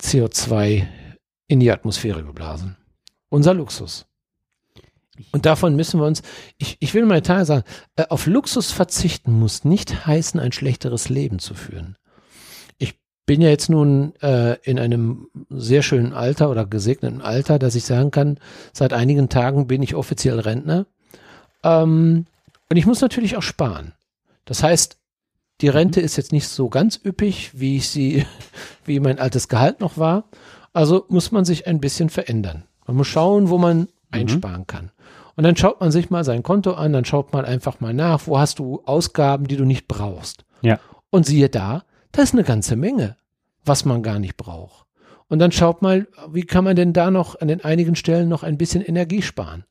CO2 0.02 0.86
in 1.48 1.60
die 1.60 1.72
Atmosphäre 1.72 2.24
geblasen. 2.24 2.78
Unser 3.30 3.54
Luxus. 3.54 4.06
Und 5.32 5.46
davon 5.46 5.76
müssen 5.76 6.00
wir 6.00 6.08
uns, 6.08 6.22
ich, 6.58 6.78
ich 6.80 6.94
will 6.94 7.06
mal 7.06 7.22
Teil 7.22 7.46
sagen, 7.46 7.64
äh, 7.96 8.06
auf 8.10 8.26
Luxus 8.28 8.72
verzichten 8.72 9.32
muss 9.32 9.64
nicht 9.64 10.06
heißen, 10.06 10.40
ein 10.40 10.52
schlechteres 10.52 11.10
Leben 11.10 11.40
zu 11.40 11.54
führen. 11.54 11.98
Bin 13.26 13.42
ja 13.42 13.50
jetzt 13.50 13.70
nun 13.70 14.14
äh, 14.22 14.58
in 14.64 14.80
einem 14.80 15.28
sehr 15.50 15.82
schönen 15.82 16.12
Alter 16.12 16.50
oder 16.50 16.66
gesegneten 16.66 17.22
Alter, 17.22 17.58
dass 17.58 17.76
ich 17.76 17.86
sagen 17.86 18.12
kann, 18.12 18.38
seit 18.74 18.92
einigen 18.92 19.30
Tagen 19.30 19.68
bin 19.68 19.82
ich 19.82 19.96
offiziell 19.96 20.40
Rentner. 20.40 20.86
Ähm, 21.64 22.26
und 22.70 22.78
ich 22.78 22.86
muss 22.86 23.02
natürlich 23.02 23.38
auch 23.38 23.42
sparen. 23.42 23.94
Das 24.46 24.62
heißt, 24.62 24.98
die 25.62 25.70
Rente 25.70 26.02
ist 26.02 26.18
jetzt 26.18 26.34
nicht 26.34 26.48
so 26.48 26.68
ganz 26.68 27.00
üppig, 27.04 27.52
wie 27.54 27.78
ich 27.78 27.90
sie, 27.90 28.26
wie 28.86 29.00
mein 29.00 29.20
altes 29.20 29.48
Gehalt 29.48 29.80
noch 29.80 29.98
war. 29.98 30.26
Also 30.74 31.06
muss 31.08 31.32
man 31.32 31.46
sich 31.46 31.68
ein 31.68 31.80
bisschen 31.80 32.10
verändern. 32.10 32.66
Man 32.88 32.98
muss 32.98 33.08
schauen, 33.08 33.50
wo 33.50 33.58
man 33.58 33.80
mhm. 33.80 33.88
einsparen 34.12 34.68
kann. 34.68 34.92
Und 35.36 35.44
dann 35.44 35.56
schaut 35.56 35.80
man 35.80 35.92
sich 35.92 36.10
mal 36.10 36.24
sein 36.24 36.44
Konto 36.44 36.74
an, 36.74 36.94
dann 36.94 37.06
schaut 37.06 37.34
man 37.34 37.46
einfach 37.46 37.80
mal 37.80 37.94
nach, 37.94 38.28
wo 38.28 38.38
hast 38.38 38.60
du 38.60 38.84
Ausgaben, 38.86 39.48
die 39.48 39.58
du 39.58 39.66
nicht 39.66 39.88
brauchst. 39.88 40.46
Ja. 40.62 40.80
Und 41.10 41.26
siehe 41.26 41.50
da, 41.50 41.84
da 42.14 42.22
ist 42.22 42.34
eine 42.34 42.44
ganze 42.44 42.78
Menge, 42.78 43.18
was 43.66 43.84
man 43.84 44.02
gar 44.02 44.20
nicht 44.20 44.38
braucht. 44.38 44.86
Und 45.28 45.40
dann 45.40 45.52
schaut 45.52 45.82
mal, 45.82 46.08
wie 46.32 46.44
kann 46.44 46.64
man 46.64 46.76
denn 46.76 46.94
da 46.94 47.12
noch 47.12 47.40
an 47.42 47.48
den 47.48 47.64
einigen 47.64 47.96
Stellen 47.96 48.30
noch 48.30 48.44
ein 48.44 48.58
bisschen 48.58 48.84
Energie 48.84 49.22
sparen? 49.22 49.66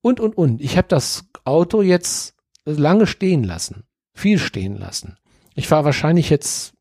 Und, 0.00 0.20
und, 0.20 0.36
und. 0.36 0.60
Ich 0.60 0.76
habe 0.76 0.88
das 0.88 1.24
Auto 1.44 1.82
jetzt 1.82 2.34
lange 2.64 3.06
stehen 3.06 3.42
lassen, 3.42 3.84
viel 4.12 4.38
stehen 4.38 4.76
lassen. 4.76 5.16
Ich 5.54 5.66
fahre 5.66 5.86
wahrscheinlich 5.86 6.30
jetzt 6.30 6.74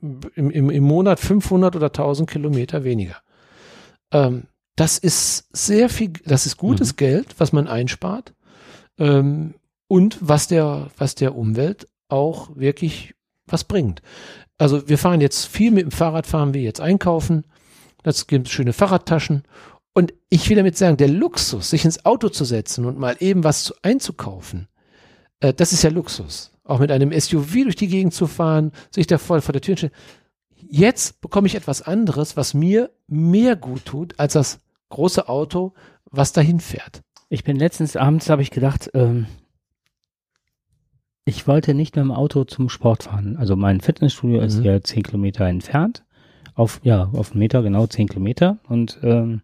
im, 0.00 0.50
im, 0.50 0.70
im 0.70 0.82
Monat 0.82 1.20
500 1.20 1.76
oder 1.76 1.86
1000 1.86 2.28
Kilometer 2.28 2.84
weniger. 2.84 3.16
Ähm, 4.10 4.44
das 4.76 4.98
ist 4.98 5.48
sehr 5.52 5.88
viel, 5.88 6.12
das 6.24 6.46
ist 6.46 6.56
gutes 6.56 6.92
mhm. 6.92 6.96
Geld, 6.96 7.34
was 7.38 7.52
man 7.52 7.68
einspart 7.68 8.34
ähm, 8.98 9.54
und 9.88 10.16
was 10.20 10.48
der, 10.48 10.88
was 10.96 11.14
der 11.14 11.36
Umwelt 11.36 11.86
auch 12.08 12.50
wirklich 12.56 13.14
was 13.46 13.64
bringt. 13.64 14.02
Also 14.58 14.88
wir 14.88 14.98
fahren 14.98 15.20
jetzt 15.20 15.46
viel 15.46 15.70
mit 15.70 15.82
dem 15.82 15.90
Fahrrad, 15.90 16.26
fahren 16.26 16.54
wir 16.54 16.62
jetzt 16.62 16.80
einkaufen. 16.80 17.44
Das 18.02 18.26
gibt 18.26 18.48
schöne 18.48 18.72
Fahrradtaschen. 18.72 19.44
Und 19.94 20.12
ich 20.28 20.48
will 20.48 20.56
damit 20.56 20.76
sagen, 20.76 20.96
der 20.96 21.08
Luxus, 21.08 21.70
sich 21.70 21.84
ins 21.84 22.04
Auto 22.04 22.28
zu 22.28 22.44
setzen 22.44 22.84
und 22.84 22.98
mal 22.98 23.16
eben 23.20 23.44
was 23.44 23.64
zu, 23.64 23.74
einzukaufen, 23.82 24.68
äh, 25.40 25.54
das 25.54 25.72
ist 25.72 25.82
ja 25.82 25.90
Luxus. 25.90 26.52
Auch 26.64 26.80
mit 26.80 26.90
einem 26.90 27.18
SUV 27.18 27.52
durch 27.64 27.76
die 27.76 27.88
Gegend 27.88 28.14
zu 28.14 28.26
fahren, 28.26 28.72
sich 28.90 29.06
da 29.06 29.18
voll 29.18 29.40
vor 29.40 29.52
der 29.52 29.62
Tür 29.62 29.76
stellen. 29.76 29.92
Jetzt 30.56 31.20
bekomme 31.20 31.46
ich 31.46 31.54
etwas 31.54 31.82
anderes, 31.82 32.36
was 32.36 32.54
mir 32.54 32.90
mehr 33.06 33.54
gut 33.54 33.84
tut, 33.84 34.18
als 34.18 34.32
das 34.32 34.60
große 34.88 35.28
Auto, 35.28 35.74
was 36.10 36.32
dahin 36.32 36.60
fährt. 36.60 37.02
Ich 37.28 37.44
bin 37.44 37.56
letztens 37.56 37.96
abends, 37.96 38.30
habe 38.30 38.42
ich 38.42 38.50
gedacht, 38.50 38.90
ähm, 38.94 39.26
ich 41.24 41.48
wollte 41.48 41.74
nicht 41.74 41.96
mit 41.96 42.04
dem 42.04 42.12
Auto 42.12 42.44
zum 42.44 42.68
Sport 42.68 43.04
fahren. 43.04 43.36
Also 43.36 43.56
mein 43.56 43.80
Fitnessstudio 43.80 44.38
mhm. 44.38 44.46
ist 44.46 44.60
hier 44.60 44.82
zehn 44.82 45.02
Kilometer 45.02 45.46
entfernt. 45.46 46.04
Auf, 46.54 46.80
ja, 46.84 47.10
auf 47.12 47.32
einen 47.32 47.40
Meter, 47.40 47.62
genau 47.62 47.86
zehn 47.86 48.08
Kilometer. 48.08 48.58
Und 48.68 48.98
ähm, 49.02 49.42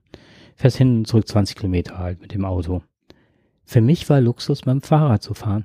fährst 0.56 0.76
hin 0.76 0.98
und 0.98 1.06
zurück 1.06 1.26
20 1.26 1.56
Kilometer 1.56 1.98
halt 1.98 2.20
mit 2.20 2.34
dem 2.34 2.44
Auto. 2.44 2.82
Für 3.64 3.80
mich 3.80 4.08
war 4.10 4.20
Luxus, 4.20 4.66
mit 4.66 4.74
dem 4.74 4.82
Fahrrad 4.82 5.22
zu 5.22 5.34
fahren. 5.34 5.64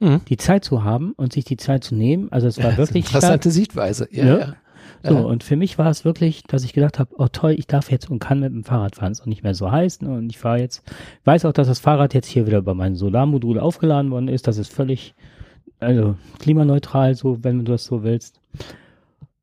Mhm. 0.00 0.20
Die 0.28 0.36
Zeit 0.36 0.64
zu 0.64 0.84
haben 0.84 1.12
und 1.12 1.32
sich 1.32 1.44
die 1.44 1.56
Zeit 1.56 1.82
zu 1.82 1.94
nehmen. 1.94 2.30
Also 2.30 2.46
es 2.46 2.58
war 2.58 2.72
ja, 2.72 2.76
wirklich. 2.76 3.06
Interessante 3.06 3.50
Sichtweise, 3.50 4.08
ja, 4.12 4.24
ja. 4.24 4.38
ja. 4.38 4.56
So, 5.02 5.14
ja. 5.14 5.20
und 5.20 5.44
für 5.44 5.56
mich 5.56 5.78
war 5.78 5.90
es 5.90 6.04
wirklich, 6.04 6.42
dass 6.44 6.64
ich 6.64 6.72
gedacht 6.72 6.98
habe, 6.98 7.14
oh 7.18 7.28
toll, 7.30 7.52
ich 7.52 7.66
darf 7.66 7.90
jetzt 7.90 8.10
und 8.10 8.18
kann 8.18 8.40
mit 8.40 8.52
dem 8.52 8.64
Fahrrad 8.64 8.96
fahren. 8.96 9.12
Es 9.12 9.18
ist 9.18 9.22
auch 9.22 9.28
nicht 9.28 9.42
mehr 9.42 9.54
so 9.54 9.70
heiß. 9.70 10.02
Ne? 10.02 10.10
Und 10.10 10.30
ich 10.30 10.38
fahre 10.38 10.58
jetzt, 10.58 10.82
weiß 11.24 11.44
auch, 11.44 11.52
dass 11.52 11.68
das 11.68 11.80
Fahrrad 11.80 12.14
jetzt 12.14 12.26
hier 12.26 12.46
wieder 12.46 12.58
über 12.58 12.74
mein 12.74 12.96
Solarmodul 12.96 13.58
aufgeladen 13.58 14.10
worden 14.10 14.28
ist. 14.28 14.46
Das 14.46 14.58
ist 14.58 14.72
völlig 14.72 15.14
also 15.78 16.16
klimaneutral, 16.38 17.14
so 17.14 17.42
wenn 17.44 17.58
du 17.58 17.72
das 17.72 17.84
so 17.84 18.02
willst. 18.02 18.40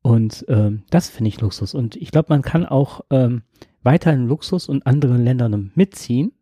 Und 0.02 0.44
ähm, 0.48 0.82
das 0.90 1.08
finde 1.08 1.28
ich 1.28 1.40
Luxus. 1.40 1.74
Und 1.74 1.96
ich 1.96 2.10
glaube, 2.10 2.26
man 2.28 2.42
kann 2.42 2.66
auch 2.66 3.00
ähm, 3.10 3.42
weiterhin 3.82 4.26
Luxus 4.26 4.68
und 4.68 4.86
andere 4.86 5.16
Länder 5.16 5.48
mitziehen. 5.74 6.32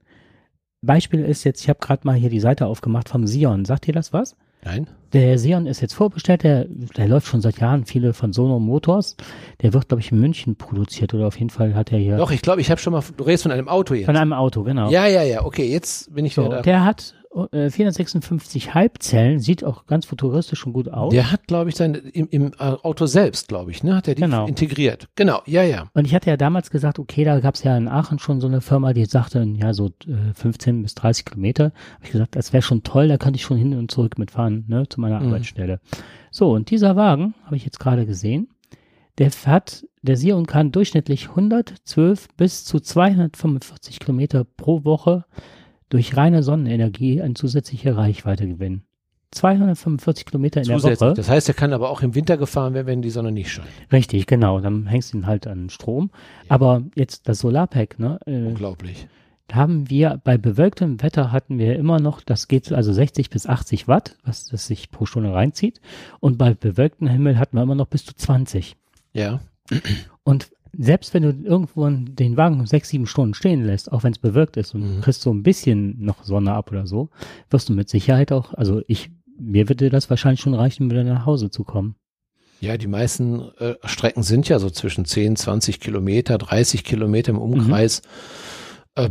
Beispiel 0.80 1.20
ist 1.20 1.44
jetzt, 1.44 1.62
ich 1.62 1.68
habe 1.68 1.78
gerade 1.78 2.06
mal 2.06 2.16
hier 2.16 2.30
die 2.30 2.40
Seite 2.40 2.66
aufgemacht 2.66 3.08
vom 3.08 3.26
Sion. 3.26 3.64
Sagt 3.64 3.86
ihr 3.86 3.94
das 3.94 4.12
was? 4.12 4.36
Nein. 4.64 4.86
Der 5.12 5.38
Sion 5.38 5.66
ist 5.66 5.82
jetzt 5.82 5.92
vorbestellt, 5.92 6.42
der, 6.42 6.64
der 6.64 7.06
läuft 7.06 7.26
schon 7.26 7.42
seit 7.42 7.58
Jahren 7.58 7.84
viele 7.84 8.14
von 8.14 8.32
Sono 8.32 8.58
Motors. 8.58 9.16
Der 9.60 9.74
wird, 9.74 9.88
glaube 9.88 10.00
ich, 10.00 10.10
in 10.10 10.20
München 10.20 10.56
produziert 10.56 11.12
oder 11.12 11.26
auf 11.26 11.38
jeden 11.38 11.50
Fall 11.50 11.74
hat 11.74 11.92
er 11.92 11.98
hier. 11.98 12.16
Doch, 12.16 12.30
ich 12.30 12.40
glaube, 12.40 12.62
ich 12.62 12.70
habe 12.70 12.80
schon 12.80 12.94
mal, 12.94 13.02
du 13.16 13.24
redest 13.24 13.42
von 13.42 13.52
einem 13.52 13.68
Auto 13.68 13.94
jetzt. 13.94 14.06
Von 14.06 14.16
einem 14.16 14.32
Auto, 14.32 14.62
genau. 14.62 14.90
Ja, 14.90 15.06
ja, 15.06 15.22
ja, 15.22 15.44
okay, 15.44 15.70
jetzt 15.70 16.14
bin 16.14 16.24
ich 16.24 16.34
so, 16.34 16.44
wieder 16.44 16.56
da. 16.56 16.62
Der 16.62 16.84
hat 16.84 17.14
äh, 17.52 17.70
456 17.70 18.74
Halbzellen, 18.74 19.38
sieht 19.38 19.64
auch 19.64 19.86
ganz 19.86 20.06
futuristisch 20.06 20.66
und 20.66 20.72
gut 20.72 20.88
aus. 20.88 21.12
Der 21.12 21.30
hat, 21.32 21.46
glaube 21.46 21.70
ich, 21.70 21.76
sein, 21.76 21.94
im, 21.94 22.28
im 22.28 22.46
äh, 22.52 22.76
Auto 22.82 23.06
selbst, 23.06 23.48
glaube 23.48 23.70
ich, 23.70 23.82
ne, 23.82 23.96
hat 23.96 24.08
er 24.08 24.14
die 24.14 24.22
Genau. 24.22 24.46
integriert. 24.46 25.08
Genau, 25.16 25.40
ja, 25.46 25.62
ja. 25.62 25.88
Und 25.94 26.06
ich 26.06 26.14
hatte 26.14 26.30
ja 26.30 26.36
damals 26.36 26.70
gesagt, 26.70 26.98
okay, 26.98 27.24
da 27.24 27.40
gab 27.40 27.54
es 27.54 27.62
ja 27.64 27.76
in 27.76 27.88
Aachen 27.88 28.18
schon 28.18 28.40
so 28.40 28.46
eine 28.46 28.60
Firma, 28.60 28.92
die 28.92 29.04
sagte, 29.04 29.42
ja, 29.56 29.72
so 29.74 29.86
äh, 30.06 30.34
15 30.34 30.82
bis 30.82 30.94
30 30.94 31.24
Kilometer. 31.24 31.72
Hab 31.94 32.04
ich 32.04 32.10
gesagt, 32.12 32.36
das 32.36 32.52
wäre 32.52 32.62
schon 32.62 32.82
toll, 32.82 33.08
da 33.08 33.16
könnte 33.16 33.36
ich 33.36 33.42
schon 33.42 33.56
hin 33.56 33.74
und 33.76 33.90
zurück 33.90 34.18
mitfahren, 34.18 34.64
ne, 34.68 34.88
zu 34.88 35.00
meiner 35.00 35.20
Mhm. 35.20 35.28
Arbeitsstelle. 35.28 35.80
So, 36.30 36.50
und 36.52 36.70
dieser 36.70 36.96
Wagen, 36.96 37.34
habe 37.44 37.56
ich 37.56 37.64
jetzt 37.64 37.80
gerade 37.80 38.06
gesehen, 38.06 38.48
der 39.18 39.30
hat, 39.46 39.84
der 40.00 40.16
Sion 40.16 40.46
kann 40.46 40.72
durchschnittlich 40.72 41.28
112 41.28 42.28
bis 42.36 42.64
zu 42.64 42.80
245 42.80 44.00
Kilometer 44.00 44.44
pro 44.44 44.84
Woche 44.84 45.24
durch 45.92 46.16
reine 46.16 46.42
Sonnenenergie 46.42 47.20
eine 47.20 47.34
zusätzliche 47.34 47.96
Reichweite 47.96 48.48
gewinnen. 48.48 48.82
245 49.32 50.26
Kilometer 50.26 50.60
in 50.62 50.68
der. 50.68 50.82
Woche. 50.82 51.14
Das 51.14 51.28
heißt, 51.28 51.48
er 51.48 51.54
kann 51.54 51.72
aber 51.72 51.90
auch 51.90 52.02
im 52.02 52.14
Winter 52.14 52.36
gefahren 52.36 52.74
werden, 52.74 52.86
wenn 52.86 53.02
die 53.02 53.10
Sonne 53.10 53.32
nicht 53.32 53.50
scheint. 53.50 53.68
Richtig, 53.90 54.26
genau. 54.26 54.60
Dann 54.60 54.86
hängst 54.86 55.12
du 55.12 55.18
ihn 55.18 55.26
halt 55.26 55.46
an 55.46 55.70
Strom. 55.70 56.10
Aber 56.48 56.82
jetzt 56.94 57.28
das 57.28 57.40
Solarpack, 57.40 57.98
ne? 57.98 58.18
Äh, 58.26 58.46
Unglaublich. 58.46 59.06
da 59.48 59.56
haben 59.56 59.90
wir 59.90 60.20
bei 60.22 60.38
bewölktem 60.38 61.02
Wetter 61.02 61.32
hatten 61.32 61.58
wir 61.58 61.76
immer 61.76 61.98
noch, 61.98 62.20
das 62.20 62.48
geht 62.48 62.72
also 62.72 62.92
60 62.92 63.30
bis 63.30 63.46
80 63.46 63.88
Watt, 63.88 64.16
was 64.24 64.46
das 64.46 64.66
sich 64.66 64.90
pro 64.90 65.06
Stunde 65.06 65.32
reinzieht. 65.32 65.80
Und 66.20 66.38
bei 66.38 66.54
bewölktem 66.54 67.08
Himmel 67.08 67.38
hatten 67.38 67.56
wir 67.56 67.62
immer 67.62 67.74
noch 67.74 67.88
bis 67.88 68.04
zu 68.04 68.14
20. 68.14 68.76
Ja. 69.14 69.40
Und 70.24 70.50
selbst 70.76 71.12
wenn 71.14 71.22
du 71.22 71.30
irgendwo 71.44 71.88
den 71.88 72.36
Wagen 72.36 72.64
sechs, 72.66 72.88
sieben 72.88 73.06
Stunden 73.06 73.34
stehen 73.34 73.64
lässt, 73.64 73.92
auch 73.92 74.04
wenn 74.04 74.12
es 74.12 74.18
bewölkt 74.18 74.56
ist 74.56 74.74
und 74.74 74.96
Mhm. 74.96 75.00
kriegst 75.02 75.22
so 75.22 75.32
ein 75.32 75.42
bisschen 75.42 76.02
noch 76.02 76.24
Sonne 76.24 76.52
ab 76.52 76.70
oder 76.70 76.86
so, 76.86 77.10
wirst 77.50 77.68
du 77.68 77.72
mit 77.74 77.88
Sicherheit 77.88 78.32
auch, 78.32 78.54
also 78.54 78.82
ich, 78.86 79.10
mir 79.38 79.68
würde 79.68 79.90
das 79.90 80.08
wahrscheinlich 80.10 80.40
schon 80.40 80.54
reichen, 80.54 80.90
wieder 80.90 81.04
nach 81.04 81.26
Hause 81.26 81.50
zu 81.50 81.64
kommen. 81.64 81.96
Ja, 82.60 82.76
die 82.76 82.86
meisten 82.86 83.40
äh, 83.58 83.74
Strecken 83.84 84.22
sind 84.22 84.48
ja 84.48 84.58
so 84.60 84.70
zwischen 84.70 85.04
10, 85.04 85.34
20 85.36 85.80
Kilometer, 85.80 86.38
30 86.38 86.84
Kilometer 86.84 87.30
im 87.30 87.38
Umkreis. 87.38 88.02
Äh, 88.94 89.10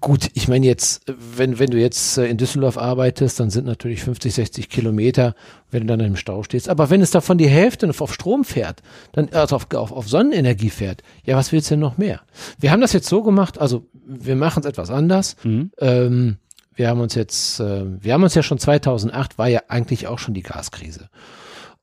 gut, 0.00 0.30
ich 0.34 0.48
meine 0.48 0.66
jetzt, 0.66 1.08
äh, 1.08 1.14
wenn, 1.36 1.58
wenn 1.58 1.70
du 1.70 1.78
jetzt 1.78 2.18
äh, 2.18 2.26
in 2.26 2.36
Düsseldorf 2.36 2.76
arbeitest, 2.76 3.38
dann 3.38 3.50
sind 3.50 3.66
natürlich 3.66 4.02
50, 4.02 4.34
60 4.34 4.68
Kilometer, 4.68 5.34
wenn 5.70 5.82
du 5.82 5.96
dann 5.96 6.04
im 6.04 6.16
Stau 6.16 6.42
stehst. 6.42 6.68
Aber 6.68 6.90
wenn 6.90 7.00
es 7.00 7.12
davon 7.12 7.38
die 7.38 7.48
Hälfte 7.48 7.88
auf 7.98 8.12
Strom 8.12 8.44
fährt, 8.44 8.82
dann 9.12 9.28
also 9.30 9.56
auf, 9.56 9.72
auf, 9.74 9.92
auf 9.92 10.08
Sonnenenergie 10.08 10.70
fährt, 10.70 11.02
ja, 11.24 11.36
was 11.36 11.52
willst 11.52 11.70
du 11.70 11.74
denn 11.74 11.80
noch 11.80 11.96
mehr? 11.96 12.22
Wir 12.58 12.72
haben 12.72 12.80
das 12.80 12.92
jetzt 12.92 13.08
so 13.08 13.22
gemacht, 13.22 13.58
also 13.58 13.86
wir 14.04 14.34
machen 14.34 14.60
es 14.60 14.66
etwas 14.66 14.90
anders. 14.90 15.36
Mhm. 15.44 15.70
Ähm, 15.78 16.36
wir 16.74 16.88
haben 16.88 17.00
uns 17.00 17.14
jetzt, 17.14 17.60
äh, 17.60 17.84
wir 18.02 18.14
haben 18.14 18.24
uns 18.24 18.34
ja 18.34 18.42
schon 18.42 18.58
2008 18.58 19.38
war 19.38 19.46
ja 19.46 19.60
eigentlich 19.68 20.08
auch 20.08 20.18
schon 20.18 20.34
die 20.34 20.42
Gaskrise. 20.42 21.08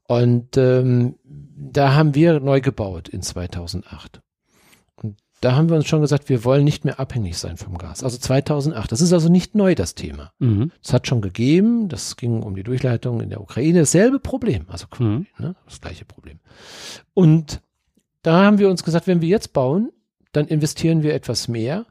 Und 0.05 0.57
ähm, 0.57 1.15
da 1.23 1.93
haben 1.93 2.13
wir 2.13 2.41
neu 2.41 2.59
gebaut 2.59 3.07
in 3.07 3.21
2008. 3.21 4.19
Da 5.41 5.55
haben 5.55 5.69
wir 5.69 5.75
uns 5.75 5.87
schon 5.87 6.01
gesagt, 6.01 6.29
wir 6.29 6.43
wollen 6.45 6.63
nicht 6.63 6.85
mehr 6.85 6.99
abhängig 6.99 7.37
sein 7.37 7.57
vom 7.57 7.77
Gas. 7.77 8.03
Also 8.03 8.17
2008. 8.17 8.91
Das 8.91 9.01
ist 9.01 9.11
also 9.11 9.27
nicht 9.27 9.55
neu, 9.55 9.73
das 9.75 9.95
Thema. 9.95 10.31
Mhm. 10.39 10.71
Es 10.83 10.93
hat 10.93 11.07
schon 11.07 11.21
gegeben, 11.21 11.89
das 11.89 12.15
ging 12.15 12.43
um 12.43 12.55
die 12.55 12.63
Durchleitung 12.63 13.21
in 13.21 13.29
der 13.29 13.41
Ukraine, 13.41 13.79
dasselbe 13.79 14.19
Problem, 14.19 14.65
also 14.69 14.85
Mhm. 14.99 15.25
ne, 15.39 15.55
das 15.65 15.81
gleiche 15.81 16.05
Problem. 16.05 16.39
Und 17.13 17.61
da 18.21 18.43
haben 18.45 18.59
wir 18.59 18.69
uns 18.69 18.83
gesagt, 18.83 19.07
wenn 19.07 19.21
wir 19.21 19.29
jetzt 19.29 19.51
bauen, 19.51 19.91
dann 20.31 20.47
investieren 20.47 21.01
wir 21.03 21.13
etwas 21.15 21.47
mehr 21.47 21.85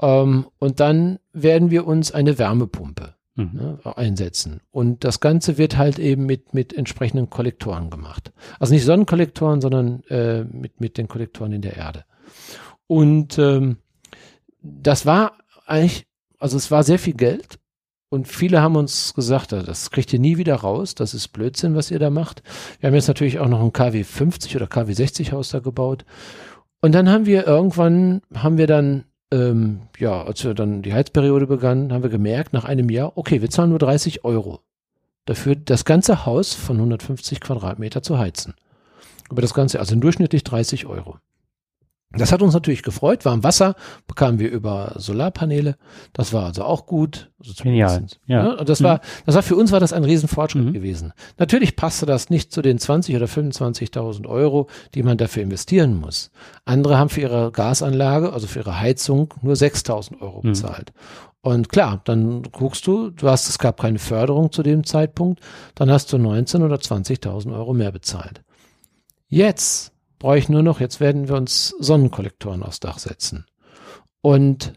ähm, 0.00 0.46
und 0.58 0.78
dann 0.78 1.18
werden 1.32 1.70
wir 1.70 1.86
uns 1.86 2.12
eine 2.12 2.38
Wärmepumpe 2.38 3.14
Mhm. 3.36 3.50
ne, 3.54 3.78
einsetzen. 3.96 4.60
Und 4.70 5.02
das 5.04 5.18
Ganze 5.20 5.58
wird 5.58 5.76
halt 5.76 5.98
eben 5.98 6.24
mit, 6.26 6.54
mit 6.54 6.72
entsprechenden 6.72 7.30
Kollektoren 7.30 7.90
gemacht. 7.90 8.32
Also 8.60 8.74
nicht 8.74 8.84
Sonnenkollektoren, 8.84 9.60
sondern 9.60 10.04
äh, 10.04 10.44
mit, 10.44 10.80
mit 10.80 10.98
den 10.98 11.08
Kollektoren 11.08 11.52
in 11.52 11.62
der 11.62 11.76
Erde. 11.76 12.04
Und 12.86 13.38
ähm, 13.38 13.78
das 14.60 15.06
war 15.06 15.38
eigentlich, 15.66 16.06
also 16.38 16.56
es 16.56 16.70
war 16.70 16.82
sehr 16.82 16.98
viel 16.98 17.14
Geld. 17.14 17.58
Und 18.10 18.28
viele 18.28 18.60
haben 18.62 18.76
uns 18.76 19.12
gesagt, 19.14 19.52
"Ah, 19.52 19.62
das 19.62 19.90
kriegt 19.90 20.12
ihr 20.12 20.20
nie 20.20 20.36
wieder 20.36 20.54
raus, 20.54 20.94
das 20.94 21.14
ist 21.14 21.28
Blödsinn, 21.28 21.74
was 21.74 21.90
ihr 21.90 21.98
da 21.98 22.10
macht. 22.10 22.42
Wir 22.78 22.86
haben 22.86 22.94
jetzt 22.94 23.08
natürlich 23.08 23.40
auch 23.40 23.48
noch 23.48 23.60
ein 23.60 23.72
KW 23.72 24.04
50 24.04 24.54
oder 24.54 24.68
KW 24.68 24.92
60 24.92 25.32
Haus 25.32 25.48
da 25.48 25.58
gebaut. 25.58 26.04
Und 26.80 26.92
dann 26.94 27.08
haben 27.08 27.26
wir 27.26 27.46
irgendwann, 27.46 28.20
haben 28.34 28.56
wir 28.56 28.68
dann 28.68 29.04
ähm, 29.34 29.80
ja, 29.98 30.22
als 30.22 30.44
wir 30.44 30.54
dann 30.54 30.82
die 30.82 30.94
Heizperiode 30.94 31.46
begannen, 31.46 31.92
haben 31.92 32.02
wir 32.02 32.10
gemerkt, 32.10 32.52
nach 32.52 32.64
einem 32.64 32.88
Jahr, 32.88 33.16
okay, 33.16 33.42
wir 33.42 33.50
zahlen 33.50 33.70
nur 33.70 33.80
30 33.80 34.24
Euro 34.24 34.60
dafür, 35.24 35.56
das 35.56 35.84
ganze 35.84 36.24
Haus 36.24 36.54
von 36.54 36.76
150 36.76 37.40
Quadratmeter 37.40 38.02
zu 38.02 38.18
heizen. 38.18 38.54
Über 39.30 39.42
das 39.42 39.54
Ganze, 39.54 39.80
also 39.80 39.96
durchschnittlich 39.96 40.44
30 40.44 40.86
Euro. 40.86 41.16
Das 42.16 42.32
hat 42.32 42.42
uns 42.42 42.54
natürlich 42.54 42.82
gefreut. 42.82 43.24
Warm 43.24 43.42
Wasser 43.44 43.74
bekamen 44.06 44.38
wir 44.38 44.50
über 44.50 44.92
Solarpaneele. 44.96 45.76
Das 46.12 46.32
war 46.32 46.46
also 46.46 46.64
auch 46.64 46.86
gut. 46.86 47.30
Also 47.40 47.52
Genial, 47.62 48.06
ja. 48.26 48.42
ne? 48.42 48.56
Und 48.56 48.68
das 48.68 48.80
Mhm. 48.80 48.84
war, 48.84 49.00
das 49.26 49.34
war 49.34 49.42
für 49.42 49.56
uns 49.56 49.72
war 49.72 49.80
das 49.80 49.92
ein 49.92 50.04
Riesenfortschritt 50.04 50.64
Mhm. 50.64 50.72
gewesen. 50.72 51.12
Natürlich 51.38 51.76
passte 51.76 52.06
das 52.06 52.30
nicht 52.30 52.52
zu 52.52 52.62
den 52.62 52.78
20 52.78 53.16
oder 53.16 53.26
25.000 53.26 54.26
Euro, 54.26 54.68
die 54.94 55.02
man 55.02 55.16
dafür 55.18 55.42
investieren 55.42 55.98
muss. 55.98 56.30
Andere 56.64 56.98
haben 56.98 57.08
für 57.10 57.20
ihre 57.22 57.50
Gasanlage, 57.52 58.32
also 58.32 58.46
für 58.46 58.60
ihre 58.60 58.80
Heizung, 58.80 59.34
nur 59.42 59.54
6.000 59.56 60.20
Euro 60.22 60.38
Mhm. 60.38 60.50
bezahlt. 60.52 60.92
Und 61.42 61.68
klar, 61.68 62.00
dann 62.04 62.42
guckst 62.52 62.86
du, 62.86 63.10
du 63.10 63.28
hast, 63.28 63.50
es 63.50 63.58
gab 63.58 63.78
keine 63.80 63.98
Förderung 63.98 64.50
zu 64.50 64.62
dem 64.62 64.84
Zeitpunkt, 64.84 65.40
dann 65.74 65.90
hast 65.90 66.10
du 66.12 66.16
19 66.18 66.62
oder 66.62 66.76
20.000 66.80 67.52
Euro 67.54 67.74
mehr 67.74 67.92
bezahlt. 67.92 68.42
Jetzt 69.28 69.92
brauche 70.24 70.38
ich 70.38 70.48
nur 70.48 70.62
noch, 70.62 70.80
jetzt 70.80 71.00
werden 71.00 71.28
wir 71.28 71.34
uns 71.36 71.74
Sonnenkollektoren 71.80 72.62
aufs 72.62 72.80
Dach 72.80 72.98
setzen. 72.98 73.44
Und 74.22 74.72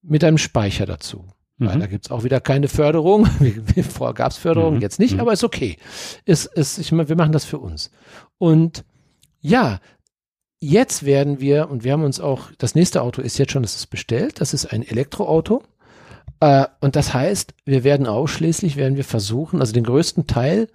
mit 0.00 0.22
einem 0.22 0.38
Speicher 0.38 0.86
dazu. 0.86 1.26
Weil 1.58 1.80
da 1.80 1.86
Mhm. 1.86 1.90
gibt's 1.90 2.12
auch 2.12 2.22
wieder 2.22 2.40
keine 2.40 2.68
Förderung. 2.68 3.26
Vorher 3.90 4.14
gab's 4.14 4.36
Förderung, 4.36 4.76
Mhm. 4.76 4.80
jetzt 4.80 5.00
nicht, 5.00 5.14
Mhm. 5.14 5.20
aber 5.20 5.32
ist 5.32 5.42
okay. 5.42 5.76
Ist, 6.24 6.46
ist, 6.46 6.78
ich 6.78 6.92
meine, 6.92 7.08
wir 7.08 7.16
machen 7.16 7.32
das 7.32 7.44
für 7.44 7.58
uns. 7.58 7.90
Und 8.38 8.84
ja, 9.40 9.80
jetzt 10.60 11.04
werden 11.04 11.40
wir, 11.40 11.68
und 11.68 11.82
wir 11.82 11.94
haben 11.94 12.04
uns 12.04 12.20
auch, 12.20 12.52
das 12.58 12.76
nächste 12.76 13.02
Auto 13.02 13.22
ist 13.22 13.38
jetzt 13.38 13.50
schon, 13.50 13.62
das 13.62 13.74
ist 13.74 13.88
bestellt, 13.88 14.40
das 14.40 14.54
ist 14.54 14.66
ein 14.66 14.86
Elektroauto. 14.86 15.64
Äh, 16.38 16.66
und 16.80 16.94
das 16.94 17.12
heißt, 17.12 17.54
wir 17.64 17.82
werden 17.82 18.06
ausschließlich, 18.06 18.76
werden 18.76 18.96
wir 18.96 19.04
versuchen, 19.04 19.58
also 19.58 19.72
den 19.72 19.82
größten 19.82 20.28
Teil, 20.28 20.68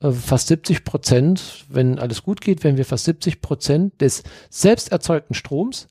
äh, 0.00 0.10
fast 0.10 0.48
70 0.48 0.84
Prozent, 0.84 1.66
wenn 1.68 1.98
alles 1.98 2.22
gut 2.22 2.40
geht, 2.40 2.64
werden 2.64 2.76
wir 2.76 2.84
fast 2.84 3.04
70 3.04 3.40
Prozent 3.40 4.00
des 4.00 4.22
selbst 4.48 4.92
erzeugten 4.92 5.34
Stroms 5.34 5.88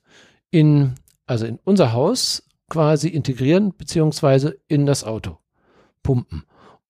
in, 0.50 0.94
also 1.26 1.46
in 1.46 1.58
unser 1.64 1.92
Haus 1.92 2.42
quasi 2.68 3.08
integrieren, 3.08 3.74
beziehungsweise 3.76 4.58
in 4.68 4.86
das 4.86 5.04
Auto 5.04 5.38
pumpen. 6.02 6.44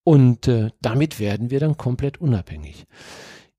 Und 0.04 0.48
äh, 0.48 0.70
damit 0.80 1.20
werden 1.20 1.50
wir 1.50 1.60
dann 1.60 1.76
komplett 1.76 2.20
unabhängig. 2.20 2.86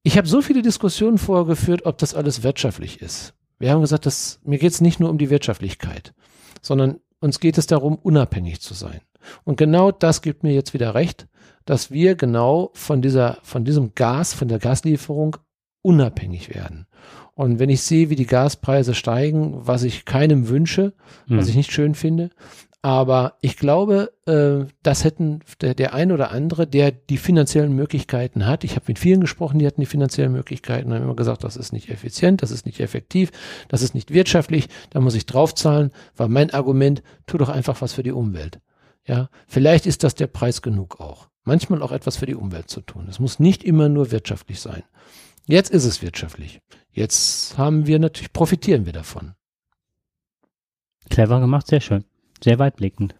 Ich 0.04 0.18
habe 0.18 0.28
so 0.28 0.42
viele 0.42 0.62
Diskussionen 0.62 1.18
vorgeführt, 1.18 1.86
ob 1.86 1.98
das 2.00 2.16
alles 2.16 2.44
wirtschaftlich 2.44 3.02
ist. 3.02 3.34
Wir 3.60 3.72
haben 3.72 3.82
gesagt, 3.82 4.08
dass, 4.08 4.40
mir 4.44 4.58
geht 4.58 4.72
es 4.72 4.82
nicht 4.82 5.00
nur 5.00 5.10
um 5.10 5.20
die 5.20 5.30
Wirtschaftlichkeit, 5.30 6.14
sondern 6.62 7.00
uns 7.20 7.40
geht 7.40 7.60
es 7.60 7.68
darum, 7.68 7.96
unabhängig 7.96 8.62
zu 8.62 8.74
sein. 8.74 9.02
Und 9.44 9.58
genau 9.58 9.92
das 9.92 10.22
gibt 10.22 10.44
mir 10.44 10.54
jetzt 10.54 10.74
wieder 10.74 10.96
recht, 10.96 11.28
dass 11.66 11.92
wir 11.92 12.16
genau 12.16 12.72
von 12.74 13.02
dieser, 13.02 13.38
von 13.44 13.66
diesem 13.66 13.94
Gas, 13.96 14.34
von 14.34 14.48
der 14.48 14.60
Gaslieferung 14.60 15.38
unabhängig 15.82 16.54
werden. 16.54 16.88
Und 17.34 17.60
wenn 17.60 17.70
ich 17.70 17.82
sehe, 17.82 18.10
wie 18.10 18.16
die 18.16 18.28
Gaspreise 18.28 18.94
steigen, 18.94 19.56
was 19.66 19.84
ich 19.84 20.06
keinem 20.06 20.48
wünsche, 20.48 20.94
was 21.28 21.48
ich 21.48 21.56
nicht 21.56 21.72
schön 21.72 21.96
finde, 21.96 22.30
aber 22.84 23.36
ich 23.42 23.58
glaube, 23.58 24.12
äh, 24.26 24.66
das 24.82 25.04
hätten 25.04 25.42
der, 25.62 25.76
der 25.76 25.94
ein 25.94 26.12
oder 26.12 26.32
andere, 26.32 26.66
der 26.66 26.92
die 26.92 27.18
finanziellen 27.18 27.74
Möglichkeiten 27.74 28.48
hat. 28.48 28.64
Ich 28.64 28.72
habe 28.72 28.86
mit 28.88 28.98
vielen 28.98 29.22
gesprochen, 29.22 29.60
die 29.60 29.68
hatten 29.68 29.82
die 29.82 29.88
finanziellen 29.88 30.32
Möglichkeiten 30.32 30.90
und 30.90 30.96
haben 30.96 31.04
immer 31.04 31.16
gesagt, 31.16 31.44
das 31.44 31.58
ist 31.58 31.74
nicht 31.74 31.90
effizient, 31.90 32.42
das 32.42 32.50
ist 32.50 32.66
nicht 32.66 32.80
effektiv, 32.80 33.32
das 33.68 33.84
ist 33.84 33.94
nicht 33.94 34.12
wirtschaftlich, 34.12 34.68
da 34.90 35.00
muss 35.00 35.14
ich 35.14 35.28
draufzahlen, 35.28 35.92
war 36.16 36.28
mein 36.28 36.50
Argument, 36.52 37.04
tu 37.28 37.38
doch 37.38 37.50
einfach 37.50 37.82
was 37.82 37.94
für 37.94 38.04
die 38.04 38.12
Umwelt. 38.12 38.60
Ja, 39.08 39.30
vielleicht 39.48 39.86
ist 39.86 40.04
das 40.04 40.16
der 40.16 40.28
Preis 40.28 40.62
genug 40.62 41.00
auch. 41.00 41.28
manchmal 41.44 41.82
auch 41.82 41.92
etwas 41.92 42.18
für 42.18 42.28
die 42.28 42.36
Umwelt 42.36 42.70
zu 42.70 42.82
tun. 42.82 43.08
Es 43.10 43.20
muss 43.20 43.40
nicht 43.40 43.64
immer 43.64 43.90
nur 43.90 44.12
wirtschaftlich 44.12 44.60
sein. 44.60 44.84
Jetzt 45.48 45.72
ist 45.72 45.86
es 45.86 46.04
wirtschaftlich. 46.04 46.60
Jetzt 46.92 47.58
haben 47.58 47.88
wir 47.88 47.98
natürlich, 47.98 48.32
profitieren 48.32 48.86
wir 48.86 48.94
davon. 48.94 49.34
Clever 51.10 51.40
gemacht, 51.40 51.68
sehr 51.68 51.82
schön. 51.82 52.06
Sehr 52.44 52.60
weitblickend. 52.60 53.16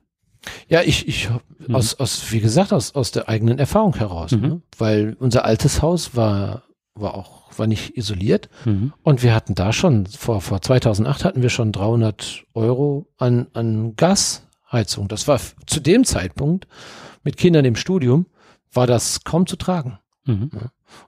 Ja, 0.68 0.82
ich, 0.82 1.08
ich 1.08 1.30
Mhm. 1.68 1.76
aus, 1.76 1.96
aus, 1.96 2.32
wie 2.32 2.40
gesagt, 2.40 2.74
aus, 2.74 2.96
aus 2.96 3.12
der 3.12 3.30
eigenen 3.30 3.60
Erfahrung 3.60 3.96
heraus, 3.96 4.32
Mhm. 4.32 4.42
ne? 4.42 4.62
weil 4.78 5.16
unser 5.20 5.46
altes 5.46 5.82
Haus 5.84 6.16
war, 6.16 6.64
war 6.96 7.14
auch, 7.16 7.58
war 7.58 7.68
nicht 7.68 7.96
isoliert 7.98 8.50
Mhm. 8.66 8.94
und 9.04 9.22
wir 9.22 9.36
hatten 9.36 9.54
da 9.56 9.72
schon, 9.74 10.08
vor, 10.08 10.42
vor 10.42 10.62
2008 10.62 11.24
hatten 11.26 11.42
wir 11.44 11.50
schon 11.50 11.72
300 11.72 12.44
Euro 12.56 13.08
an, 13.18 13.48
an 13.54 13.96
Gasheizung. 14.72 15.08
Das 15.08 15.28
war 15.28 15.40
zu 15.66 15.80
dem 15.80 16.04
Zeitpunkt 16.06 16.68
mit 17.24 17.38
Kindern 17.38 17.66
im 17.66 17.76
Studium, 17.76 18.26
war 18.74 18.88
das 18.88 19.24
kaum 19.24 19.46
zu 19.46 19.56
tragen. 19.58 20.00
Mhm. 20.26 20.50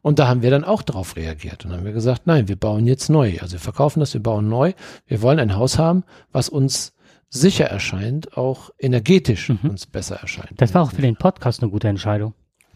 Und 0.01 0.19
da 0.19 0.27
haben 0.27 0.41
wir 0.41 0.49
dann 0.49 0.63
auch 0.63 0.81
darauf 0.81 1.15
reagiert 1.15 1.65
und 1.65 1.71
haben 1.73 1.85
wir 1.85 1.91
gesagt, 1.93 2.25
nein, 2.25 2.47
wir 2.47 2.55
bauen 2.55 2.87
jetzt 2.87 3.09
neu. 3.09 3.37
Also 3.41 3.53
wir 3.53 3.59
verkaufen 3.59 3.99
das, 3.99 4.13
wir 4.13 4.23
bauen 4.23 4.47
neu. 4.49 4.73
Wir 5.07 5.21
wollen 5.21 5.39
ein 5.39 5.55
Haus 5.55 5.77
haben, 5.77 6.03
was 6.31 6.49
uns 6.49 6.93
sicher 7.29 7.65
erscheint, 7.65 8.37
auch 8.37 8.69
energetisch 8.79 9.49
Mhm. 9.49 9.71
uns 9.71 9.85
besser 9.87 10.17
erscheint. 10.17 10.53
Das 10.57 10.73
war 10.73 10.83
auch 10.83 10.91
für 10.91 11.01
den 11.01 11.15
Podcast 11.15 11.61
eine 11.61 11.71
gute 11.71 11.87
Entscheidung. 11.87 12.33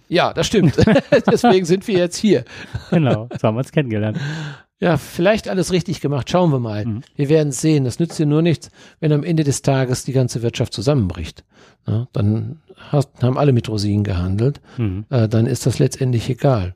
Ja, 0.09 0.33
das 0.33 0.47
stimmt. 0.47 0.75
Deswegen 1.31 1.65
sind 1.65 1.87
wir 1.87 1.97
jetzt 1.97 2.17
hier. 2.17 2.45
Genau, 2.91 3.27
so 3.39 3.47
haben 3.47 3.55
wir 3.55 3.59
uns 3.59 3.71
kennengelernt. 3.71 4.17
Ja, 4.79 4.97
vielleicht 4.97 5.49
alles 5.49 5.71
richtig 5.71 6.01
gemacht. 6.01 6.29
Schauen 6.29 6.51
wir 6.51 6.59
mal. 6.59 6.85
Mhm. 6.85 7.01
Wir 7.15 7.29
werden 7.29 7.51
sehen. 7.51 7.83
Das 7.83 7.99
nützt 7.99 8.19
dir 8.19 8.27
nur 8.27 8.43
nichts, 8.43 8.69
wenn 8.99 9.11
am 9.11 9.23
Ende 9.23 9.43
des 9.43 9.63
Tages 9.63 10.03
die 10.03 10.13
ganze 10.13 10.43
Wirtschaft 10.43 10.73
zusammenbricht. 10.73 11.43
Ja, 11.87 12.07
dann 12.13 12.61
hast, 12.91 13.23
haben 13.23 13.37
alle 13.37 13.53
mit 13.53 13.69
Rosinen 13.69 14.03
gehandelt. 14.03 14.61
Mhm. 14.77 15.05
Äh, 15.09 15.27
dann 15.27 15.47
ist 15.47 15.65
das 15.65 15.79
letztendlich 15.79 16.29
egal. 16.29 16.75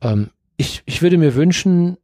Ähm, 0.00 0.30
ich, 0.56 0.82
ich 0.86 1.02
würde 1.02 1.18
mir 1.18 1.34
wünschen, 1.34 1.98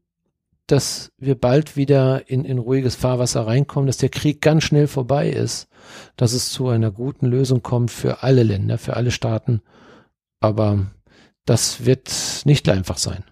dass 0.66 1.12
wir 1.18 1.35
bald 1.35 1.77
wieder 1.77 2.29
in, 2.29 2.45
in 2.45 2.59
ruhiges 2.59 2.95
Fahrwasser 2.95 3.47
reinkommen, 3.47 3.87
dass 3.87 3.97
der 3.97 4.11
Krieg 4.11 4.40
ganz 4.40 4.64
schnell 4.64 4.87
vorbei 4.87 5.31
ist, 5.31 5.68
dass 6.16 6.35
es 6.35 6.51
zu 6.51 6.68
einer 6.68 6.90
guten 6.90 7.27
Lösung 7.27 7.62
kommt 7.62 7.90
für 7.90 8.23
alle 8.23 8.42
Länder, 8.42 8.77
für 8.79 8.97
alle 8.97 9.11
Staaten. 9.11 9.62
Aber 10.40 10.87
das 11.47 11.87
wird 11.87 12.11
nicht 12.45 12.68
einfach 12.68 12.99
sein. 12.99 13.25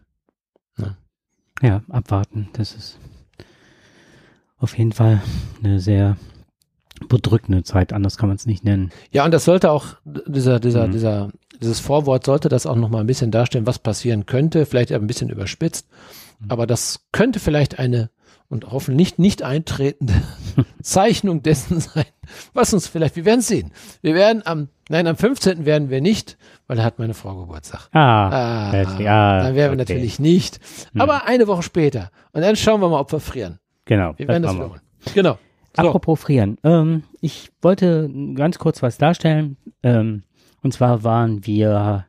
Ja, 1.63 1.83
abwarten. 1.89 2.49
Das 2.55 2.75
ist 2.75 2.99
auf 4.59 4.77
jeden 4.77 4.93
Fall 4.93 5.21
eine 5.63 5.81
sehr 5.81 6.17
bedrückende 7.09 7.63
Zeit. 7.63 7.93
Anders 7.93 8.17
kann 8.19 8.29
man 8.29 8.37
es 8.37 8.47
nicht 8.47 8.65
nennen. 8.65 8.91
Ja, 9.11 9.25
und 9.25 9.31
das 9.33 9.45
sollte 9.45 9.71
auch, 9.71 9.87
dieser, 10.05 10.61
dieser, 10.61 10.87
Mhm. 10.87 10.93
dieser, 10.93 11.31
dieses 11.61 11.81
Vorwort 11.81 12.25
sollte 12.27 12.49
das 12.49 12.67
auch 12.67 12.77
nochmal 12.77 13.03
ein 13.03 13.07
bisschen 13.07 13.31
darstellen, 13.31 13.67
was 13.67 13.79
passieren 13.79 14.27
könnte, 14.27 14.67
vielleicht 14.67 14.93
ein 14.93 15.07
bisschen 15.07 15.31
überspitzt. 15.31 15.87
Mhm. 16.41 16.51
Aber 16.51 16.67
das 16.67 17.07
könnte 17.13 17.41
vielleicht 17.41 17.79
eine 17.79 18.11
und 18.51 18.71
hoffentlich 18.71 19.17
nicht, 19.17 19.43
eintretende 19.43 20.13
Zeichnung 20.83 21.43
dessen 21.43 21.81
sein, 21.81 22.05
was 22.53 22.75
uns 22.75 22.87
vielleicht, 22.87 23.17
wir 23.17 23.25
werden 23.25 23.41
sehen. 23.41 23.73
Wir 24.03 24.15
werden 24.15 24.43
am, 24.45 24.69
nein, 24.91 25.07
am 25.07 25.17
15. 25.17 25.65
werden 25.65 25.89
wir 25.89 26.03
nicht, 26.03 26.37
weil 26.67 26.77
da 26.77 26.83
hat 26.83 26.99
meine 26.99 27.15
Frau 27.15 27.37
Geburtstag. 27.37 27.89
Ah, 27.93 28.29
Ah, 28.29 28.71
ah, 28.73 28.73
dann 28.73 29.55
werden 29.55 29.55
wir 29.55 29.69
okay. 29.69 29.77
natürlich 29.95 30.19
nicht. 30.19 30.61
Hm. 30.93 31.01
Aber 31.01 31.27
eine 31.27 31.47
Woche 31.47 31.63
später. 31.63 32.11
Und 32.33 32.43
dann 32.43 32.57
schauen 32.57 32.81
wir 32.83 32.89
mal, 32.91 33.01
ob 33.01 33.11
wir 33.13 33.21
frieren. 33.21 33.59
genau. 33.87 34.13
Wir 34.19 34.29
werden 34.29 34.43
das 34.43 34.53
machen 34.53 34.59
wiederholen. 34.65 34.81
Genau. 35.15 35.39
So. 35.77 35.83
Apropos 35.87 36.21
frieren. 36.21 36.59
Ähm, 36.65 37.05
ich 37.21 37.51
wollte 37.63 38.11
ganz 38.35 38.59
kurz 38.59 38.83
was 38.83 38.99
darstellen. 38.99 39.57
Ähm, 39.85 40.25
und 40.63 40.75
zwar 40.75 41.05
waren 41.05 41.47
wir, 41.47 42.05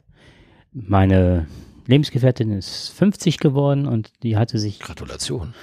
meine 0.74 1.46
Lebensgefährtin 1.86 2.52
ist 2.52 2.90
50 2.90 3.38
geworden 3.38 3.86
und 3.86 4.12
die 4.24 4.36
hatte 4.38 4.58
sich, 4.58 4.80
Gratulation. 4.80 5.54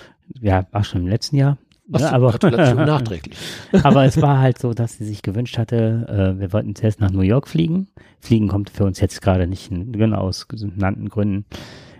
Ja, 0.40 0.66
war 0.70 0.84
schon 0.84 1.02
im 1.02 1.08
letzten 1.08 1.36
Jahr. 1.36 1.58
Ach 1.92 2.00
ne, 2.00 2.08
so, 2.08 2.14
aber, 2.14 2.30
Gratulation 2.32 2.76
nachträglich. 2.86 3.38
aber 3.82 4.04
es 4.04 4.20
war 4.20 4.40
halt 4.40 4.58
so, 4.58 4.74
dass 4.74 4.94
sie 4.98 5.04
sich 5.04 5.22
gewünscht 5.22 5.56
hatte, 5.56 6.34
äh, 6.36 6.40
wir 6.40 6.52
wollten 6.52 6.74
zuerst 6.74 7.00
nach 7.00 7.10
New 7.10 7.22
York 7.22 7.48
fliegen. 7.48 7.88
Fliegen 8.20 8.48
kommt 8.48 8.70
für 8.70 8.84
uns 8.84 9.00
jetzt 9.00 9.22
gerade 9.22 9.46
nicht 9.46 9.70
in, 9.70 9.92
genau 9.92 10.18
aus 10.18 10.48
genannten 10.48 11.08
Gründen 11.08 11.46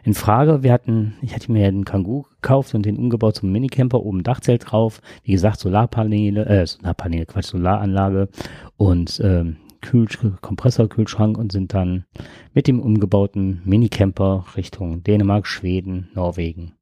in 0.05 0.14
Frage. 0.14 0.62
Wir 0.62 0.73
hatten, 0.73 1.14
ich 1.23 1.35
hatte 1.35 1.51
mir 1.51 1.67
einen 1.67 1.85
Kangoo 1.85 2.23
gekauft 2.23 2.75
und 2.75 2.85
den 2.85 2.97
umgebaut 2.97 3.37
zum 3.37 3.51
Minicamper, 3.51 4.01
oben 4.01 4.23
Dachzelt 4.23 4.71
drauf. 4.71 5.01
Wie 5.23 5.33
gesagt, 5.33 5.61
Solarpaneele, 5.61 6.47
äh, 6.47 6.67
Solarpaneele, 6.67 7.27
Quatsch, 7.27 7.47
Solaranlage 7.47 8.29
und 8.77 9.21
ähm, 9.25 9.57
Kühl 9.81 10.09
Kompressorkühlschrank 10.41 11.38
und 11.38 11.53
sind 11.53 11.73
dann 11.73 12.05
mit 12.53 12.67
dem 12.67 12.81
umgebauten 12.81 13.62
Minicamper 13.64 14.45
Richtung 14.57 15.03
Dänemark, 15.05 15.47
Schweden, 15.47 16.09
Norwegen 16.14 16.73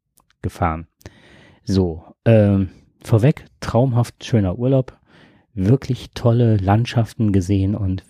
gefahren. 0.42 0.86
So, 1.68 2.04
ähm, 2.24 2.68
vorweg, 3.02 3.44
traumhaft 3.60 4.24
schöner 4.24 4.58
Urlaub, 4.58 4.96
wirklich 5.54 6.10
tolle 6.14 6.56
Landschaften 6.58 7.32
gesehen 7.32 7.74
und 7.74 8.04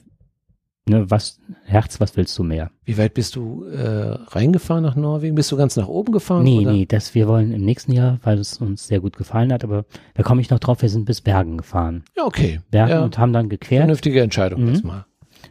ne, 0.88 1.10
was, 1.10 1.40
Herz, 1.64 1.98
was 2.00 2.16
willst 2.16 2.36
du 2.38 2.42
mehr? 2.42 2.70
Wie 2.84 2.98
weit 2.98 3.14
bist 3.14 3.34
du 3.34 3.64
äh, 3.64 4.16
reingefahren 4.28 4.82
nach 4.82 4.94
Norwegen? 4.94 5.34
Bist 5.36 5.50
du 5.52 5.56
ganz 5.56 5.76
nach 5.76 5.88
oben 5.88 6.12
gefahren? 6.12 6.44
Nee, 6.44 6.60
oder? 6.60 6.72
nee, 6.72 6.86
das 6.86 7.14
wir 7.14 7.26
wollen 7.28 7.52
im 7.52 7.62
nächsten 7.64 7.92
Jahr, 7.92 8.18
weil 8.24 8.38
es 8.38 8.58
uns 8.60 8.86
sehr 8.86 9.00
gut 9.00 9.16
gefallen 9.16 9.52
hat, 9.52 9.64
aber 9.64 9.84
da 10.14 10.22
komme 10.22 10.40
ich 10.42 10.50
noch 10.50 10.58
drauf, 10.58 10.82
wir 10.82 10.88
sind 10.90 11.06
bis 11.06 11.20
Bergen 11.22 11.56
gefahren. 11.56 12.04
Ja, 12.16 12.24
okay. 12.24 12.60
Bergen 12.70 12.90
ja, 12.90 13.04
und 13.04 13.16
haben 13.18 13.32
dann 13.32 13.48
gequert. 13.48 13.80
vernünftige 13.80 14.20
Entscheidung 14.20 14.62
Mhm. 14.62 14.68
jetzt 14.68 14.84
mal. 14.84 15.06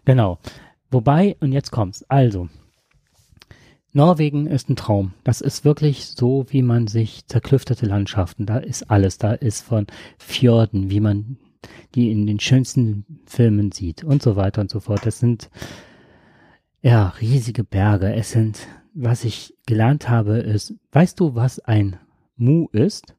Genau. 0.06 0.38
Wobei, 0.91 1.36
und 1.39 1.52
jetzt 1.52 1.72
kommt's. 1.72 2.04
Also, 2.08 2.50
Norwegen 3.95 4.45
ist 4.45 4.69
ein 4.69 4.75
Traum. 4.75 5.13
Das 5.23 5.39
ist 5.39 5.63
wirklich 5.63 6.05
so, 6.08 6.45
wie 6.49 6.62
man 6.62 6.88
sich 6.88 7.25
zerklüftete 7.27 7.86
Landschaften, 7.86 8.45
da 8.45 8.58
ist 8.58 8.91
alles. 8.91 9.17
Da 9.17 9.31
ist 9.31 9.62
von 9.62 9.88
Fjorden, 10.17 10.89
wie 10.89 10.99
man 10.99 11.38
die 11.95 12.12
in 12.12 12.27
den 12.27 12.41
schönsten 12.41 13.05
Filmen 13.25 13.71
sieht 13.71 14.03
und 14.03 14.21
so 14.21 14.36
weiter 14.36 14.60
und 14.60 14.69
so 14.69 14.81
fort. 14.81 15.05
Das 15.05 15.19
sind 15.19 15.49
ja 16.81 17.08
riesige 17.21 17.63
Berge. 17.63 18.13
Es 18.13 18.31
sind, 18.31 18.67
was 18.93 19.23
ich 19.23 19.55
gelernt 19.65 20.10
habe, 20.10 20.39
ist, 20.39 20.73
weißt 20.91 21.17
du, 21.19 21.34
was 21.36 21.60
ein 21.60 21.97
Mu 22.36 22.67
ist? 22.73 23.15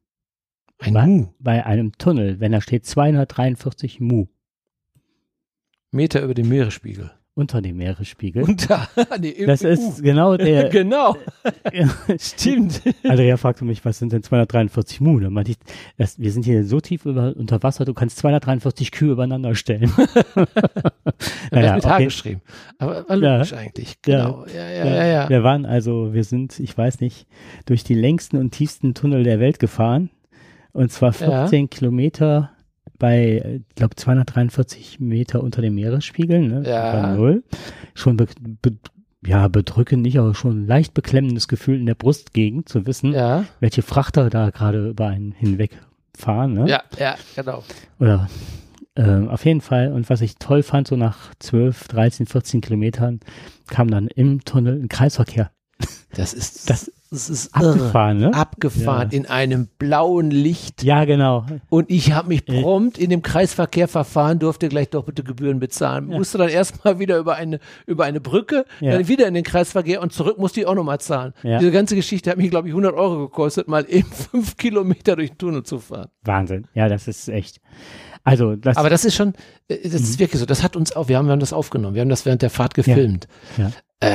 Ein? 0.77 0.93
Mu. 0.93 1.27
Bei 1.39 1.65
einem 1.65 1.93
Tunnel, 1.97 2.39
wenn 2.39 2.51
da 2.51 2.61
steht 2.61 2.85
243 2.85 3.99
Mu 3.99 4.27
Meter 5.89 6.21
über 6.21 6.35
dem 6.35 6.49
Meeresspiegel. 6.49 7.16
Unter 7.37 7.61
dem 7.61 7.77
Meeresspiegel. 7.77 8.45
Da, 8.67 8.87
nee, 9.19 9.45
Das 9.45 9.61
im 9.61 9.69
ist 9.69 10.03
genau 10.03 10.35
der. 10.37 10.69
genau, 10.69 11.15
stimmt. 12.19 12.81
Andrea 13.03 13.37
fragte 13.37 13.63
mich, 13.63 13.85
was 13.85 13.99
sind 13.99 14.11
denn 14.11 14.23
243 14.23 14.99
Mu? 15.01 15.19
Da 15.19 15.29
meinte 15.29 15.51
ich, 15.51 15.57
das, 15.97 16.19
wir 16.19 16.31
sind 16.31 16.45
hier 16.45 16.65
so 16.65 16.79
tief 16.79 17.05
über, 17.05 17.33
unter 17.37 17.61
Wasser, 17.63 17.85
du 17.85 17.93
kannst 17.93 18.17
243 18.17 18.91
Kühe 18.91 19.11
übereinander 19.11 19.53
stellen. 19.55 19.91
Ja, 19.95 20.45
Naja, 21.51 21.75
mit 21.75 21.85
auf 21.85 21.91
H 21.91 21.97
geschrieben. 21.99 22.41
Aber 22.79 23.07
war 23.07 23.17
Ja. 23.17 23.35
logisch 23.37 23.53
eigentlich. 23.53 24.01
Genau. 24.01 24.45
Ja, 24.53 24.69
ja, 24.69 24.85
ja. 24.85 25.05
ja, 25.05 25.29
Wir 25.29 25.43
waren 25.43 25.65
also, 25.65 26.13
wir 26.13 26.23
sind, 26.23 26.59
ich 26.59 26.77
weiß 26.77 26.99
nicht, 27.01 27.27
durch 27.65 27.83
die 27.83 27.93
längsten 27.95 28.37
und 28.37 28.51
tiefsten 28.51 28.93
Tunnel 28.93 29.23
der 29.23 29.39
Welt 29.39 29.59
gefahren. 29.59 30.09
Und 30.73 30.91
zwar 30.91 31.11
Ja. 31.19 31.47
14 31.47 31.69
Kilometer 31.69 32.51
bei, 32.99 33.61
ich 33.69 33.75
glaube, 33.75 33.95
243 33.95 34.99
Meter 34.99 35.43
unter 35.43 35.61
dem 35.61 35.75
Meeresspiegel, 35.75 36.39
ne? 36.47 36.63
Ja. 36.67 36.91
Bei 36.91 37.15
Null. 37.15 37.43
Schon, 37.93 38.17
be, 38.17 38.27
be, 38.61 38.73
ja, 39.25 39.47
bedrückend 39.47 40.03
nicht, 40.03 40.19
aber 40.19 40.35
schon 40.35 40.63
ein 40.63 40.67
leicht 40.67 40.93
beklemmendes 40.93 41.47
Gefühl 41.47 41.79
in 41.79 41.85
der 41.85 41.95
Brustgegend 41.95 42.69
zu 42.69 42.85
wissen, 42.85 43.13
Ja, 43.13 43.45
welche 43.59 43.81
Frachter 43.81 44.29
da 44.29 44.49
gerade 44.49 44.89
über 44.89 45.07
einen 45.07 45.31
hinwegfahren. 45.31 46.53
Ne? 46.53 46.69
ja, 46.69 46.83
ja, 46.97 47.15
genau. 47.35 47.63
Oder 47.99 48.29
ähm, 48.95 49.29
auf 49.29 49.45
jeden 49.45 49.61
Fall. 49.61 49.91
Und 49.91 50.09
was 50.09 50.21
ich 50.21 50.37
toll 50.37 50.63
fand, 50.63 50.87
so 50.87 50.95
nach 50.95 51.33
12, 51.39 51.87
13, 51.87 52.25
14 52.25 52.61
Kilometern 52.61 53.19
kam 53.67 53.89
dann 53.89 54.07
im 54.07 54.43
Tunnel 54.43 54.81
ein 54.81 54.89
Kreisverkehr. 54.89 55.51
Das 56.15 56.33
ist, 56.33 56.69
Das 56.69 56.91
das 57.09 57.29
ist 57.29 57.55
irre. 57.55 57.71
Abgefahren, 57.73 58.17
ne? 58.17 58.33
Abgefahren 58.33 59.09
Ja. 59.11 59.17
in 59.17 59.25
einem 59.27 59.67
blauen 59.79 60.29
Licht. 60.29 60.83
Ja, 60.83 61.05
genau. 61.05 61.45
Und 61.69 61.89
ich 61.89 62.11
habe 62.11 62.27
mich 62.29 62.47
Äh. 62.49 62.61
prompt 62.61 62.97
in 62.97 63.09
dem 63.09 63.21
Kreisverkehr 63.21 63.87
verfahren, 63.87 64.39
durfte 64.39 64.67
gleich 64.67 64.89
doppelte 64.89 65.23
Gebühren 65.23 65.59
bezahlen. 65.59 66.11
Ja. 66.11 66.17
Musste 66.17 66.37
dann 66.37 66.49
erstmal 66.49 66.99
wieder 66.99 67.17
über 67.17 67.35
eine, 67.35 67.59
über 67.85 68.03
eine 68.05 68.19
Brücke, 68.19 68.65
Ja. 68.81 68.91
dann 68.91 69.07
wieder 69.07 69.25
in 69.27 69.35
den 69.35 69.43
Kreisverkehr 69.45 70.01
und 70.01 70.11
zurück 70.11 70.37
musste 70.37 70.59
ich 70.61 70.65
auch 70.67 70.75
nochmal 70.75 70.99
zahlen. 70.99 71.33
Diese 71.43 71.71
ganze 71.71 71.95
Geschichte 71.95 72.29
hat 72.29 72.37
mich, 72.37 72.49
glaube 72.49 72.67
ich, 72.67 72.73
100 72.73 72.93
Euro 72.95 73.19
gekostet, 73.27 73.67
mal 73.69 73.85
eben 73.87 74.09
fünf 74.31 74.57
Kilometer 74.57 75.15
durch 75.15 75.29
den 75.31 75.37
Tunnel 75.37 75.63
zu 75.63 75.79
fahren. 75.79 76.09
Wahnsinn. 76.23 76.67
Ja, 76.73 76.89
das 76.89 77.07
ist 77.07 77.29
echt. 77.29 77.61
Also, 78.27 78.55
das, 78.55 78.75
Aber 78.77 78.89
das 78.89 79.05
ist 79.05 79.15
schon, 79.15 79.33
äh, 79.67 79.77
das 79.83 80.01
Mhm. 80.01 80.07
ist 80.07 80.19
wirklich 80.19 80.39
so, 80.39 80.45
das 80.45 80.61
hat 80.63 80.75
uns 80.75 80.95
auch, 80.95 81.07
wir 81.07 81.17
haben, 81.17 81.27
wir 81.27 81.31
haben 81.31 81.39
das 81.39 81.53
aufgenommen, 81.53 81.95
wir 81.95 82.01
haben 82.01 82.09
das 82.09 82.25
während 82.25 82.41
der 82.41 82.49
Fahrt 82.49 82.73
gefilmt. 82.73 83.27
Ja. 83.57 83.71
Äh, 83.99 84.09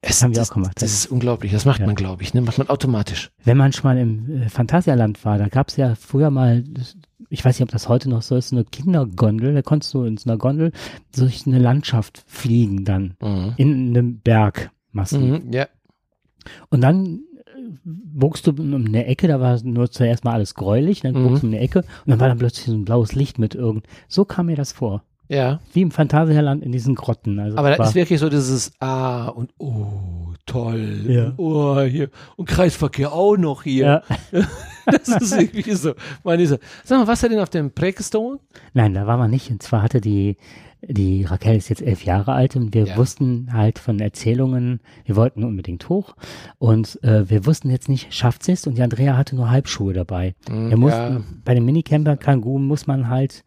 es, 0.00 0.22
Haben 0.22 0.30
wir 0.34 0.36
das, 0.40 0.50
auch 0.50 0.54
gemacht, 0.54 0.72
Das 0.76 0.90
ja. 0.92 0.94
ist 0.94 1.06
unglaublich, 1.10 1.52
das 1.52 1.64
macht 1.64 1.80
Ja. 1.80 1.86
man, 1.86 1.94
glaube 1.96 2.22
ich, 2.22 2.32
ne? 2.32 2.40
macht 2.40 2.58
man 2.58 2.68
automatisch. 2.68 3.30
wenn 3.44 3.56
man 3.56 3.72
schon 3.72 3.82
mal 3.84 3.98
im 3.98 4.42
äh, 4.42 4.48
Phantasialand 4.48 5.24
war, 5.24 5.36
da 5.38 5.48
gab 5.48 5.68
es 5.68 5.76
ja 5.76 5.94
früher 5.96 6.30
mal 6.30 6.62
ich 7.28 7.44
weiß 7.44 7.58
nicht, 7.58 7.64
ob 7.64 7.72
das 7.72 7.88
heute 7.88 8.08
noch 8.08 8.22
so 8.22 8.36
ist, 8.36 8.52
eine 8.52 8.64
Kindergondel. 8.64 9.52
Da 9.52 9.62
konntest 9.62 9.92
du 9.94 10.04
in 10.04 10.16
so 10.16 10.30
einer 10.30 10.38
Gondel 10.38 10.70
durch 11.16 11.44
eine 11.46 11.58
Landschaft 11.58 12.22
fliegen 12.26 12.84
dann 12.84 13.14
Mhm. 13.20 13.52
in 13.56 13.88
einem 13.88 14.20
Berg. 14.20 14.70
Mhm. 14.92 15.50
Ja. 15.52 15.66
Und 16.70 16.82
dann 16.82 17.20
bogst 17.84 18.46
du 18.46 18.50
um 18.52 18.86
eine 18.86 19.06
Ecke, 19.06 19.28
da 19.28 19.40
war 19.40 19.58
nur 19.62 19.90
zuerst 19.90 20.24
mal 20.24 20.32
alles 20.32 20.54
gräulich, 20.54 21.00
dann 21.00 21.14
Mhm. 21.14 21.28
bogst 21.28 21.42
du 21.42 21.46
um 21.48 21.52
eine 21.52 21.60
Ecke 21.62 21.80
und 21.80 21.86
dann 22.06 22.20
war 22.20 22.28
dann 22.28 22.38
plötzlich 22.38 22.66
so 22.66 22.74
ein 22.74 22.84
blaues 22.84 23.14
Licht 23.14 23.38
mit 23.38 23.54
irgend. 23.54 23.86
So 24.08 24.24
kam 24.24 24.46
mir 24.46 24.56
das 24.56 24.72
vor. 24.72 25.02
Ja. 25.28 25.58
Wie 25.72 25.82
im 25.82 25.90
Phantasialand 25.90 26.62
in 26.62 26.70
diesen 26.70 26.94
Grotten. 26.94 27.40
Also 27.40 27.58
Aber 27.58 27.74
da 27.74 27.82
ist 27.84 27.96
wirklich 27.96 28.20
so 28.20 28.28
dieses 28.28 28.70
Ah 28.78 29.26
und 29.26 29.50
Oh, 29.58 30.32
toll. 30.46 31.00
Ja. 31.08 31.24
Und, 31.30 31.38
oh, 31.38 31.80
hier. 31.80 32.10
Und 32.36 32.46
Kreisverkehr 32.48 33.12
auch 33.12 33.36
noch 33.36 33.64
hier. 33.64 34.02
ja. 34.32 34.42
Das 34.86 35.08
ist 35.08 35.32
irgendwie 35.36 35.72
so. 35.72 35.94
Meine 36.22 36.46
so. 36.46 36.58
Sag 36.84 37.00
mal, 37.00 37.08
was 37.08 37.20
hat 37.24 37.32
denn 37.32 37.40
auf 37.40 37.50
dem 37.50 37.72
Prägestone? 37.72 38.38
Nein, 38.72 38.94
da 38.94 39.04
war 39.08 39.16
man 39.16 39.32
nicht. 39.32 39.50
Und 39.50 39.60
zwar 39.60 39.82
hatte 39.82 40.00
die, 40.00 40.36
die 40.82 41.24
Raquel 41.24 41.56
ist 41.56 41.68
jetzt 41.68 41.82
elf 41.82 42.04
Jahre 42.04 42.32
alt 42.32 42.54
und 42.56 42.74
wir 42.74 42.84
Ja. 42.86 42.96
wussten 42.96 43.48
halt 43.52 43.78
von 43.78 43.98
Erzählungen, 44.00 44.80
wir 45.04 45.16
wollten 45.16 45.42
unbedingt 45.44 45.88
hoch 45.88 46.14
und 46.58 47.02
äh, 47.02 47.28
wir 47.28 47.46
wussten 47.46 47.70
jetzt 47.70 47.88
nicht, 47.88 48.12
schafft 48.14 48.42
sie 48.44 48.52
es 48.52 48.66
und 48.66 48.76
die 48.78 48.82
Andrea 48.82 49.16
hatte 49.16 49.36
nur 49.36 49.50
Halbschuhe 49.50 49.92
dabei. 49.92 50.34
Wir 50.48 50.76
mussten, 50.76 51.12
ja. 51.14 51.20
bei 51.44 51.54
dem 51.54 51.64
Minicamper 51.64 52.16
Kangoo 52.16 52.58
muss 52.58 52.86
man 52.86 53.08
halt, 53.08 53.44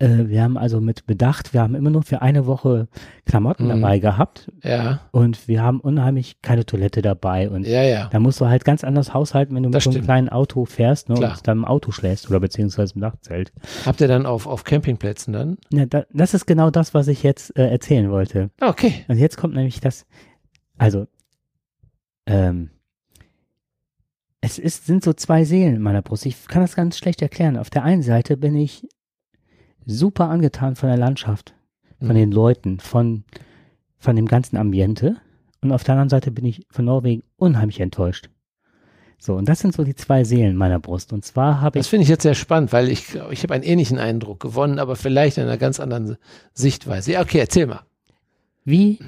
äh, 0.00 0.28
wir 0.28 0.42
haben 0.42 0.58
also 0.58 0.80
mit 0.80 1.06
Bedacht, 1.06 1.54
wir 1.54 1.60
haben 1.60 1.74
immer 1.76 1.90
nur 1.90 2.02
für 2.02 2.20
eine 2.22 2.46
Woche 2.46 2.88
Klamotten 3.26 3.64
Mhm. 3.66 3.68
dabei 3.68 3.98
gehabt 4.00 4.50
Ja. 4.64 5.00
und 5.12 5.46
wir 5.46 5.62
haben 5.62 5.78
unheimlich 5.80 6.42
keine 6.42 6.66
Toilette 6.66 7.02
dabei 7.02 7.48
und 7.48 7.66
Ja, 7.66 7.82
ja. 7.82 8.08
da 8.10 8.18
musst 8.18 8.40
du 8.40 8.46
halt 8.46 8.64
ganz 8.64 8.82
anders 8.82 9.14
haushalten, 9.14 9.54
wenn 9.54 9.62
du 9.62 9.68
mit 9.68 9.74
Das 9.76 9.84
so 9.84 9.90
einem 9.90 9.94
stimmt. 9.98 10.06
kleinen 10.06 10.28
Auto 10.30 10.64
fährst 10.64 11.08
ne, 11.08 11.14
Klar. 11.14 11.36
und 11.36 11.46
dann 11.46 11.58
im 11.58 11.64
Auto 11.64 11.92
schläfst 11.92 12.28
oder 12.28 12.40
beziehungsweise 12.40 12.94
im 12.96 13.02
Dachzelt. 13.02 13.52
Habt 13.86 14.00
ihr 14.00 14.08
dann 14.08 14.26
auf, 14.26 14.46
auf 14.46 14.64
Campingplätzen 14.64 15.32
dann? 15.32 15.58
Ja, 15.72 15.86
da, 15.86 16.04
das 16.12 16.34
ist 16.34 16.46
genau 16.46 16.70
das, 16.70 16.94
was 16.94 17.06
ich 17.06 17.22
jetzt 17.22 17.56
äh, 17.56 17.68
erzählen 17.70 18.10
wollte. 18.10 18.50
Ah, 18.60 18.70
Okay. 18.70 19.04
Und 19.08 19.18
jetzt 19.18 19.36
kommt 19.36 19.54
nämlich 19.54 19.80
das, 19.80 20.06
also, 20.78 21.06
ähm, 22.26 22.70
es 24.40 24.58
ist, 24.58 24.86
sind 24.86 25.04
so 25.04 25.12
zwei 25.12 25.44
Seelen 25.44 25.76
in 25.76 25.82
meiner 25.82 26.00
Brust. 26.02 26.24
Ich 26.24 26.48
kann 26.48 26.62
das 26.62 26.74
ganz 26.74 26.96
schlecht 26.96 27.20
erklären. 27.20 27.58
Auf 27.58 27.68
der 27.68 27.84
einen 27.84 28.02
Seite 28.02 28.36
bin 28.38 28.56
ich 28.56 28.88
super 29.86 30.28
angetan 30.30 30.76
von 30.76 30.88
der 30.88 30.98
Landschaft, 30.98 31.54
von 31.98 32.08
Mhm. 32.08 32.14
den 32.14 32.32
Leuten, 32.32 32.80
von, 32.80 33.24
von 33.98 34.16
dem 34.16 34.26
ganzen 34.26 34.56
Ambiente. 34.56 35.16
Und 35.62 35.72
auf 35.72 35.84
der 35.84 35.92
anderen 35.94 36.08
Seite 36.08 36.30
bin 36.30 36.44
ich 36.46 36.66
von 36.70 36.84
Norwegen 36.86 37.22
unheimlich 37.36 37.80
enttäuscht. 37.80 38.30
So, 39.18 39.34
und 39.36 39.46
das 39.50 39.58
sind 39.60 39.74
so 39.74 39.84
die 39.84 39.94
zwei 39.94 40.24
Seelen 40.24 40.56
meiner 40.56 40.80
Brust. 40.80 41.12
Und 41.12 41.24
zwar 41.26 41.60
habe 41.60 41.78
Das 41.78 41.86
ich, 41.86 41.90
finde 41.90 42.04
ich 42.04 42.08
jetzt 42.08 42.22
sehr 42.22 42.34
spannend, 42.34 42.72
weil 42.72 42.88
ich, 42.88 43.14
ich 43.30 43.42
habe 43.42 43.52
einen 43.52 43.64
ähnlichen 43.64 43.98
Eindruck 43.98 44.40
gewonnen, 44.40 44.78
aber 44.78 44.96
vielleicht 44.96 45.36
in 45.36 45.42
einer 45.42 45.58
ganz 45.58 45.78
anderen 45.78 46.16
Sichtweise. 46.54 47.12
Ja, 47.12 47.20
okay, 47.20 47.38
erzähl 47.38 47.66
mal. 47.66 47.82
wie, 48.64 48.98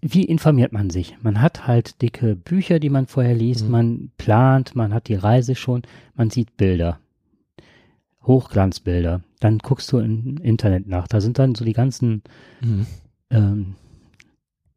wie 0.00 0.24
informiert 0.24 0.72
man 0.72 0.90
sich? 0.90 1.16
Man 1.22 1.40
hat 1.40 1.68
halt 1.68 2.02
dicke 2.02 2.34
Bücher, 2.34 2.80
die 2.80 2.90
man 2.90 3.06
vorher 3.06 3.34
liest, 3.34 3.66
Mhm. 3.66 3.70
man 3.70 4.10
plant, 4.18 4.74
man 4.74 4.92
hat 4.92 5.06
die 5.06 5.14
Reise 5.14 5.54
schon, 5.54 5.82
man 6.16 6.30
sieht 6.30 6.56
Bilder. 6.56 6.98
Hochglanzbilder. 8.26 9.20
Dann 9.40 9.58
guckst 9.58 9.90
du 9.92 9.98
im 9.98 10.36
Internet 10.38 10.86
nach. 10.86 11.08
Da 11.08 11.20
sind 11.20 11.38
dann 11.38 11.54
so 11.54 11.64
die 11.64 11.72
ganzen 11.72 12.22
ähm, 13.30 13.74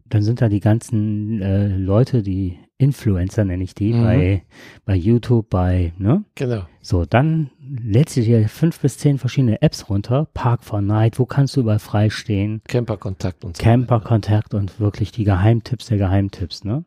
dann 0.09 0.21
sind 0.21 0.41
da 0.41 0.49
die 0.49 0.59
ganzen 0.59 1.41
äh, 1.41 1.75
Leute, 1.75 2.21
die 2.21 2.59
Influencer 2.77 3.45
nenne 3.45 3.63
ich 3.63 3.73
die, 3.73 3.93
Mhm. 3.93 4.03
bei, 4.03 4.43
bei 4.85 4.95
YouTube, 4.95 5.49
bei, 5.49 5.93
ne? 5.97 6.23
Genau. 6.35 6.63
So, 6.81 7.05
dann 7.05 7.49
lädst 7.59 8.17
du 8.17 8.21
dir 8.21 8.47
fünf 8.47 8.79
bis 8.79 8.97
zehn 8.99 9.17
verschiedene 9.17 9.61
Apps 9.63 9.89
runter, 9.89 10.27
Park 10.33 10.63
for 10.63 10.81
Night, 10.81 11.17
wo 11.17 11.25
kannst 11.25 11.55
du 11.55 11.61
überall 11.61 11.79
frei 11.79 12.09
stehen, 12.11 12.61
Camperkontakt 12.67 13.43
und 13.43 13.57
so. 13.57 13.63
Camper-Kontakt 13.63 14.53
und 14.53 14.79
wirklich 14.79 15.11
die 15.11 15.23
Geheimtipps 15.23 15.87
der 15.87 15.97
Geheimtipps, 15.97 16.63
ne? 16.63 16.83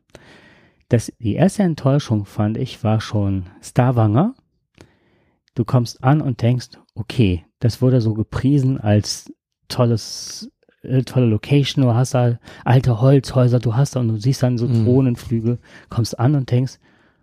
Das, 0.88 1.10
die 1.18 1.34
erste 1.34 1.64
Enttäuschung 1.64 2.26
fand 2.26 2.56
ich 2.58 2.84
war 2.84 3.00
schon 3.00 3.46
Stavanger. 3.60 4.34
Du 5.56 5.64
kommst 5.64 6.04
an 6.04 6.20
und 6.20 6.42
denkst, 6.42 6.68
okay, 6.96 7.44
das 7.60 7.80
wurde 7.80 8.00
so 8.00 8.14
gepriesen 8.14 8.80
als 8.80 9.32
tolles, 9.68 10.50
äh, 10.82 11.02
tolle 11.02 11.26
Location, 11.26 11.84
du 11.84 11.94
hast 11.94 12.14
da 12.14 12.38
alte 12.64 13.00
Holzhäuser, 13.00 13.58
du 13.58 13.76
hast 13.76 13.96
da 13.96 14.00
und 14.00 14.08
du 14.08 14.16
siehst 14.16 14.42
dann 14.42 14.58
so 14.58 14.66
Mhm. 14.66 14.84
Drohnenflüge, 14.84 15.58
kommst 15.88 16.18
an 16.18 16.34
und 16.34 16.50
denkst, 16.50 16.78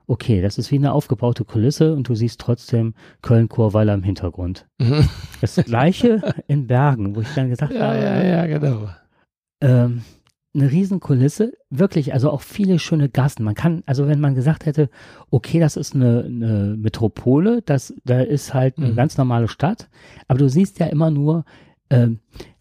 okay, 0.08 0.42
das 0.42 0.58
ist 0.58 0.70
wie 0.72 0.76
eine 0.76 0.92
aufgebaute 0.94 1.46
Kulisse 1.46 1.94
und 1.94 2.08
du 2.10 2.16
siehst 2.16 2.40
trotzdem 2.40 2.94
Köln-Chorweiler 3.22 3.94
im 3.94 4.04
Hintergrund. 4.04 4.68
Mhm. 4.80 5.08
Das 5.42 5.56
gleiche 5.56 6.22
in 6.48 6.68
Bergen, 6.68 7.16
wo 7.16 7.22
ich 7.22 7.34
dann 7.36 7.50
gesagt 7.50 7.74
Ja, 7.74 7.88
habe, 7.88 7.98
ja, 8.00 8.24
ja, 8.24 8.46
genau. 8.48 8.90
ähm, 9.62 10.04
eine 10.56 10.72
Riesenkulisse, 10.72 11.54
wirklich, 11.70 12.14
also 12.14 12.30
auch 12.30 12.41
viele 12.41 12.78
schöne 12.78 13.10
Gassen. 13.10 13.43
Man 13.43 13.56
kann, 13.56 13.84
also 13.88 14.08
wenn 14.08 14.20
man 14.20 14.36
gesagt 14.36 14.66
hätte, 14.66 14.89
okay, 15.32 15.60
das 15.60 15.78
ist 15.78 15.95
eine, 15.95 16.24
eine 16.26 16.76
Metropole, 16.78 17.62
das, 17.64 17.93
da 18.06 18.22
ist 18.22 18.54
halt 18.54 18.78
eine 18.78 18.89
Mhm. 18.89 18.95
ganz 18.95 19.18
normale 19.18 19.47
Stadt, 19.47 19.89
aber 20.28 20.39
du 20.39 20.49
siehst 20.49 20.80
ja 20.80 20.86
immer 20.88 21.10
nur 21.10 21.45
ähm, 21.89 22.20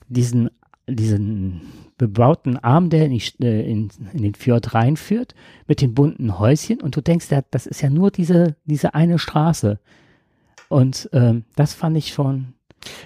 diesen, 0.09 0.49
diesen 0.89 1.61
bebauten 1.99 2.57
Arm, 2.57 2.89
der 2.89 3.07
in, 3.07 3.13
die, 3.13 3.23
äh, 3.45 3.71
in, 3.71 3.91
in 4.13 4.23
den 4.23 4.35
Fjord 4.35 4.75
reinführt, 4.75 5.35
mit 5.67 5.81
den 5.81 5.95
bunten 5.95 6.39
Häuschen 6.39 6.81
und 6.81 6.97
du 6.97 7.01
denkst, 7.03 7.31
ja, 7.31 7.43
das 7.51 7.67
ist 7.67 7.83
ja 7.83 7.91
nur 7.91 8.11
diese, 8.11 8.57
diese 8.65 8.95
eine 8.95 9.19
Straße. 9.19 9.79
Und 10.69 11.11
ähm, 11.13 11.45
das 11.57 11.75
fand 11.75 11.97
ich 11.99 12.09
schon, 12.15 12.55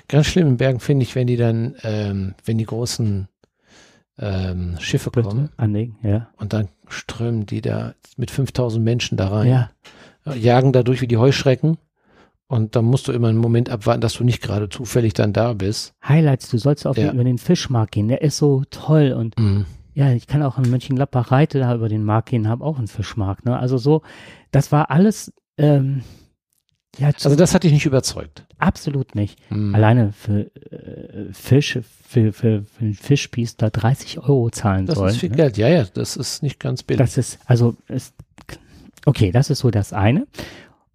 Ganz 0.09 0.29
schlimm 0.29 0.47
in 0.49 0.57
Bergen 0.57 0.81
finde 0.81 1.03
ich, 1.03 1.15
wenn 1.15 1.27
die 1.27 1.37
dann, 1.37 1.75
ähm, 1.83 2.35
wenn 2.47 2.57
die 2.57 2.65
großen 2.65 3.29
ähm, 4.19 4.77
Schiffe 4.81 5.11
kommen 5.11 5.51
anlegen, 5.57 5.97
ja. 6.03 6.29
und 6.39 6.53
dann 6.53 6.69
strömen 6.89 7.47
die 7.47 7.61
da 7.61 7.95
mit 8.17 8.31
5000 8.31 8.83
Menschen 8.85 9.17
da 9.19 9.29
rein, 9.29 9.49
Ja, 9.49 9.71
jagen 10.35 10.73
da 10.73 10.83
durch 10.83 11.01
wie 11.03 11.07
die 11.07 11.17
Heuschrecken 11.19 11.77
und 12.49 12.77
dann 12.77 12.85
musst 12.85 13.09
du 13.09 13.13
immer 13.13 13.29
einen 13.29 13.39
Moment 13.39 13.71
abwarten, 13.71 14.01
dass 14.01 14.15
du 14.15 14.25
nicht 14.25 14.43
gerade 14.43 14.69
zufällig 14.69 15.13
dann 15.15 15.33
da 15.33 15.53
bist. 15.53 15.95
Highlights, 16.07 16.49
du 16.51 16.59
sollst 16.59 16.87
auf 16.87 16.97
Ja. 16.97 17.09
den, 17.09 17.15
über 17.15 17.25
den 17.25 17.39
Fischmarkt 17.39 17.93
gehen, 17.93 18.09
der 18.09 18.23
ist 18.23 18.37
so 18.39 18.63
toll 18.71 19.13
und 19.13 19.39
Mhm. 19.39 19.67
ja, 19.95 20.11
ich 20.13 20.27
kann 20.27 20.43
auch 20.43 20.57
in 20.59 20.71
Mönchengladbach 20.71 21.31
Reite 21.31 21.59
da 21.59 21.75
über 21.75 21.89
den 21.89 22.05
Markt 22.05 22.31
gehen, 22.31 22.49
habe 22.49 22.65
auch 22.65 22.79
einen 22.79 22.89
Fischmarkt, 22.89 23.45
ne? 23.45 23.59
Also 23.59 23.77
so, 23.79 24.03
das 24.51 24.73
war 24.73 24.91
alles, 24.91 25.33
ähm, 25.59 26.03
ja, 26.99 27.09
Also 27.09 27.37
das 27.37 27.55
hat 27.55 27.65
dich 27.65 27.73
nicht 27.73 27.87
überzeugt. 27.87 28.45
absolut 28.59 29.15
nicht. 29.15 29.39
Mhm. 29.51 29.75
Alleine 29.75 30.13
für 30.13 30.51
äh, 30.71 31.33
Fisch, 31.33 31.79
für, 32.09 32.33
für, 32.33 32.63
für 32.65 32.65
einen 32.81 32.95
Fischspieß 32.95 33.57
da 33.57 33.71
30 33.71 34.19
Euro 34.21 34.51
zahlen 34.51 34.87
Das 34.87 34.97
sollen. 34.97 35.11
ist 35.11 35.19
viel 35.19 35.31
ne? 35.31 35.37
Geld. 35.37 35.57
Ja, 35.57 35.69
ja, 35.69 35.85
das 35.85 36.17
ist 36.17 36.43
nicht 36.43 36.59
ganz 36.61 36.83
billig. 36.83 36.99
Das 37.01 37.19
ist, 37.19 37.39
also, 37.47 37.77
ist, 37.89 38.15
okay, 39.05 39.31
das 39.33 39.51
ist 39.51 39.61
so 39.61 39.71
das 39.71 39.93
eine. 39.93 40.27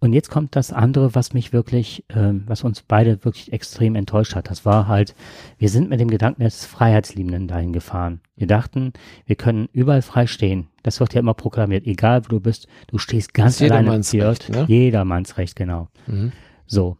Und 0.00 0.12
jetzt 0.14 0.30
kommt 0.30 0.56
das 0.56 0.72
andere, 0.72 1.14
was 1.14 1.32
mich 1.32 1.52
wirklich, 1.52 2.04
ähm, 2.08 2.42
was 2.46 2.64
uns 2.64 2.82
beide 2.82 3.24
wirklich 3.24 3.52
extrem 3.52 3.94
enttäuscht 3.94 4.34
hat. 4.34 4.50
Das 4.50 4.64
war 4.64 4.88
halt, 4.88 5.14
wir 5.58 5.68
sind 5.68 5.90
mit 5.90 6.00
dem 6.00 6.10
Gedanken 6.10 6.42
des 6.42 6.64
Freiheitsliebenden 6.66 7.46
dahin 7.46 7.72
gefahren. 7.72 8.20
Wir 8.34 8.48
dachten, 8.48 8.92
wir 9.26 9.36
können 9.36 9.68
überall 9.72 10.02
frei 10.02 10.26
stehen. 10.26 10.66
Das 10.82 11.00
wird 11.00 11.14
ja 11.14 11.20
immer 11.20 11.34
proklamiert. 11.34 11.86
Egal 11.86 12.24
wo 12.24 12.28
du 12.28 12.40
bist, 12.40 12.66
du 12.88 12.98
stehst 12.98 13.34
ganz 13.34 13.58
Das 13.58 13.70
alleine 13.70 13.94
im 13.94 14.02
Jedermannsrecht, 14.02 14.44
Fjord. 14.44 14.68
ne? 14.68 14.74
Jedermannsrecht, 14.74 15.56
genau. 15.56 15.88
Mhm. 16.06 16.32
So. 16.66 16.96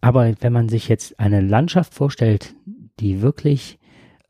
Aber 0.00 0.32
wenn 0.40 0.52
man 0.52 0.68
sich 0.68 0.88
jetzt 0.88 1.18
eine 1.18 1.40
Landschaft 1.40 1.94
vorstellt, 1.94 2.54
die 3.00 3.22
wirklich, 3.22 3.78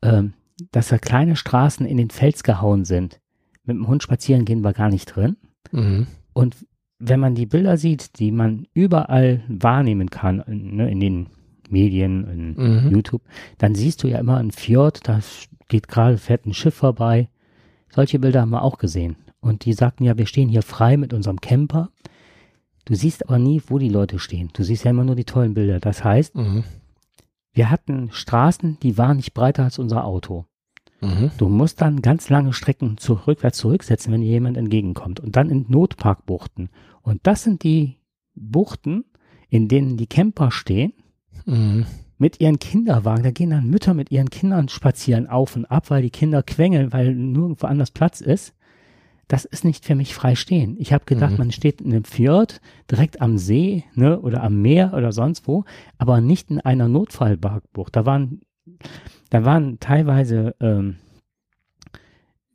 ähm, 0.01 0.33
dass 0.71 0.87
da 0.89 0.97
kleine 0.97 1.35
Straßen 1.35 1.85
in 1.85 1.97
den 1.97 2.09
Fels 2.09 2.43
gehauen 2.43 2.85
sind, 2.85 3.19
mit 3.65 3.75
dem 3.75 3.87
Hund 3.87 4.03
spazieren 4.03 4.45
gehen 4.45 4.61
wir 4.63 4.73
gar 4.73 4.89
nicht 4.89 5.05
drin. 5.15 5.35
Mhm. 5.71 6.07
Und 6.33 6.55
wenn 6.99 7.19
man 7.19 7.35
die 7.35 7.45
Bilder 7.45 7.77
sieht, 7.77 8.19
die 8.19 8.31
man 8.31 8.67
überall 8.73 9.43
wahrnehmen 9.49 10.09
kann, 10.09 10.43
ne, 10.47 10.89
in 10.89 10.99
den 10.99 11.27
Medien, 11.69 12.55
in 12.57 12.85
Mhm. 12.85 12.91
YouTube, 12.91 13.21
dann 13.57 13.75
siehst 13.75 14.03
du 14.03 14.07
ja 14.07 14.19
immer 14.19 14.37
ein 14.37 14.51
Fjord, 14.51 15.07
da 15.07 15.19
geht 15.67 15.87
gerade, 15.87 16.17
fährt 16.17 16.45
ein 16.45 16.53
Schiff 16.53 16.75
vorbei. 16.75 17.27
Solche 17.95 18.19
Bilder 18.19 18.41
haben 18.41 18.49
wir 18.51 18.61
auch 18.61 18.77
gesehen. 18.77 19.15
Und 19.39 19.63
die 19.63 19.73
sagten 19.73 20.03
ja, 20.03 20.17
wir 20.17 20.25
stehen 20.25 20.49
hier 20.49 20.63
frei 20.63 20.97
mit 20.97 21.13
unserem 21.13 21.39
Camper. 21.39 21.89
Du 22.83 22.93
siehst 22.93 23.25
aber 23.27 23.39
nie, 23.39 23.61
wo 23.67 23.79
die 23.79 23.89
Leute 23.89 24.19
stehen. 24.19 24.49
Du 24.53 24.63
siehst 24.63 24.83
ja 24.83 24.91
immer 24.91 25.05
nur 25.05 25.15
die 25.15 25.23
tollen 25.23 25.53
Bilder. 25.53 25.79
Das 25.79 26.03
heißt, 26.03 26.35
Mhm. 26.35 26.63
wir 27.53 27.69
hatten 27.71 28.09
Straßen, 28.11 28.77
die 28.81 28.97
waren 28.97 29.17
nicht 29.17 29.33
breiter 29.33 29.63
als 29.63 29.79
unser 29.79 30.03
Auto. 30.03 30.45
Mhm. 31.01 31.31
Du 31.37 31.47
musst 31.47 31.81
dann 31.81 32.01
ganz 32.01 32.29
lange 32.29 32.51
Strecken 32.53 32.97
rückwärts 33.27 33.59
zurücksetzen, 33.59 34.11
wenn 34.11 34.21
dir 34.21 34.27
jemand 34.27 34.57
entgegenkommt. 34.57 35.19
Und 35.19 35.35
dann 35.35 35.49
in 35.49 35.65
Notparkbuchten. 35.69 36.69
Und 37.01 37.21
das 37.23 37.43
sind 37.43 37.63
die 37.63 37.97
Buchten, 38.33 39.05
in 39.49 39.67
denen 39.67 39.95
die 39.95 40.07
Camper 40.07 40.51
stehen 40.51 40.93
Mhm. 41.45 41.85
Mit 42.17 42.39
ihren 42.39 42.59
Kinderwagen. 42.59 43.23
Da 43.23 43.31
gehen 43.31 43.49
dann 43.49 43.69
Mütter 43.69 43.93
mit 43.93 44.11
ihren 44.11 44.29
Kindern 44.29 44.69
spazieren 44.69 45.27
auf 45.27 45.55
und 45.55 45.65
ab, 45.65 45.89
weil 45.89 46.01
die 46.01 46.09
Kinder 46.09 46.43
quengeln, 46.43 46.93
weil 46.93 47.13
nirgendwo 47.13 47.67
anders 47.67 47.91
Platz 47.91 48.21
ist. 48.21 48.53
das 49.27 49.43
ist 49.43 49.65
nicht 49.65 49.83
für 49.85 49.95
mich 49.95 50.13
frei 50.13 50.35
stehen. 50.35 50.75
Ich 50.77 50.93
habe 50.93 51.05
gedacht, 51.05 51.31
Mhm. 51.31 51.37
man 51.39 51.51
steht 51.51 51.81
in 51.81 51.91
einem 51.91 52.03
Fjord, 52.03 52.61
direkt 52.91 53.21
am 53.21 53.39
See, 53.39 53.83
ne, 53.95 54.19
oder 54.19 54.43
am 54.43 54.61
Meer 54.61 54.93
oder 54.95 55.11
sonst 55.11 55.47
wo, 55.47 55.63
aber 55.97 56.21
nicht 56.21 56.51
in 56.51 56.61
einer 56.61 56.87
Notfallbucht. 56.87 57.95
Da 57.95 58.05
waren, 58.05 58.41
da 59.31 59.43
waren 59.43 59.79
teilweise 59.79 60.53
ähm, 60.59 60.97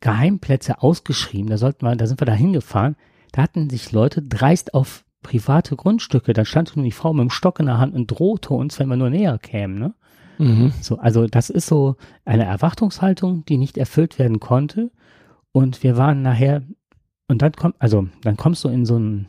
Geheimplätze 0.00 0.80
ausgeschrieben. 0.82 1.50
Da 1.50 1.58
sollten 1.58 1.84
wir, 1.84 1.96
da 1.96 2.06
sind 2.06 2.20
wir 2.20 2.26
da 2.26 2.32
hingefahren. 2.34 2.94
Da 3.32 3.42
hatten 3.42 3.68
sich 3.68 3.92
Leute 3.92 4.22
dreist 4.22 4.72
auf 4.74 5.04
private 5.22 5.76
Grundstücke. 5.76 6.32
Da 6.32 6.44
stand 6.44 6.76
nur 6.76 6.84
die 6.84 6.92
Frau 6.92 7.12
mit 7.12 7.22
dem 7.22 7.30
Stock 7.30 7.60
in 7.60 7.66
der 7.66 7.78
Hand 7.78 7.94
und 7.94 8.06
drohte 8.10 8.54
uns, 8.54 8.78
wenn 8.78 8.88
wir 8.88 8.96
nur 8.96 9.10
näher 9.10 9.38
kämen. 9.38 9.78
Ne? 9.78 9.94
Mhm. 10.38 10.72
So, 10.80 10.98
also 10.98 11.26
das 11.26 11.50
ist 11.50 11.66
so 11.66 11.96
eine 12.24 12.44
Erwartungshaltung, 12.44 13.44
die 13.44 13.58
nicht 13.58 13.76
erfüllt 13.78 14.18
werden 14.18 14.40
konnte. 14.40 14.90
Und 15.52 15.82
wir 15.82 15.96
waren 15.96 16.22
nachher, 16.22 16.62
und 17.28 17.42
dann 17.42 17.52
kommt, 17.52 17.76
also 17.78 18.06
dann 18.22 18.36
kommst 18.36 18.64
du 18.64 18.68
in 18.68 18.86
so 18.86 18.96
einen 18.96 19.28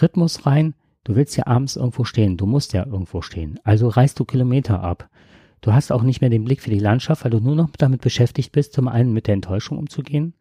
Rhythmus 0.00 0.46
rein, 0.46 0.74
du 1.04 1.14
willst 1.16 1.36
ja 1.36 1.46
abends 1.46 1.76
irgendwo 1.76 2.04
stehen, 2.04 2.36
du 2.36 2.46
musst 2.46 2.72
ja 2.72 2.86
irgendwo 2.86 3.20
stehen. 3.20 3.58
Also 3.64 3.88
reißt 3.88 4.18
du 4.18 4.24
Kilometer 4.24 4.82
ab. 4.82 5.08
Du 5.60 5.72
hast 5.72 5.90
auch 5.90 6.02
nicht 6.02 6.20
mehr 6.20 6.30
den 6.30 6.44
Blick 6.44 6.60
für 6.62 6.70
die 6.70 6.78
Landschaft, 6.78 7.24
weil 7.24 7.30
du 7.30 7.40
nur 7.40 7.56
noch 7.56 7.70
damit 7.78 8.00
beschäftigt 8.00 8.52
bist, 8.52 8.72
zum 8.72 8.88
einen 8.88 9.12
mit 9.12 9.26
der 9.26 9.34
Enttäuschung 9.34 9.78
umzugehen 9.78 10.34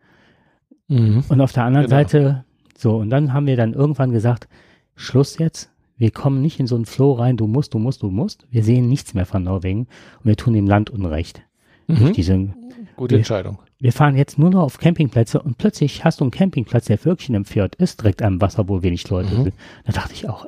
Mhm. 0.87 1.23
und 1.29 1.41
auf 1.41 1.51
der 1.51 1.63
anderen 1.63 1.87
Genau. 1.87 1.95
Seite, 1.97 2.45
so, 2.77 2.97
und 2.97 3.09
dann 3.09 3.33
haben 3.33 3.47
wir 3.47 3.55
dann 3.57 3.73
irgendwann 3.73 4.11
gesagt, 4.11 4.47
Schluss 4.95 5.37
jetzt. 5.37 5.69
Wir 5.97 6.11
kommen 6.11 6.41
nicht 6.41 6.59
in 6.59 6.67
so 6.67 6.75
einen 6.75 6.85
Flow 6.85 7.13
rein, 7.13 7.37
du 7.37 7.47
musst, 7.47 7.73
du 7.73 7.79
musst, 7.79 8.01
du 8.03 8.09
musst. 8.09 8.45
Wir 8.51 8.63
sehen 8.63 8.89
nichts 8.89 9.13
mehr 9.13 9.25
von 9.25 9.43
Norwegen 9.43 9.81
und 10.19 10.25
wir 10.25 10.35
tun 10.35 10.53
dem 10.53 10.67
Land 10.67 10.89
Unrecht. 10.89 11.41
Durch 11.87 11.99
Mhm. 12.01 12.13
diese, 12.13 12.53
Gute 12.97 13.11
wir- 13.11 13.17
Entscheidung. 13.19 13.59
wir 13.79 13.93
fahren 13.93 14.17
jetzt 14.17 14.37
nur 14.39 14.49
noch 14.49 14.63
auf 14.63 14.77
Campingplätze 14.79 15.41
und 15.41 15.57
plötzlich 15.57 16.03
hast 16.03 16.19
du 16.19 16.25
einen 16.25 16.31
Campingplatz, 16.31 16.85
der 16.85 17.03
wirklich 17.05 17.29
in 17.29 17.35
einem 17.35 17.45
Fjord 17.45 17.75
ist, 17.75 18.01
direkt 18.01 18.21
am 18.23 18.41
Wasser, 18.41 18.67
wo 18.67 18.81
wenig 18.83 19.07
Leute 19.09 19.33
Mhm. 19.35 19.43
sind. 19.43 19.55
Da 19.85 19.91
dachte 19.93 20.13
ich 20.13 20.27
auch, 20.27 20.45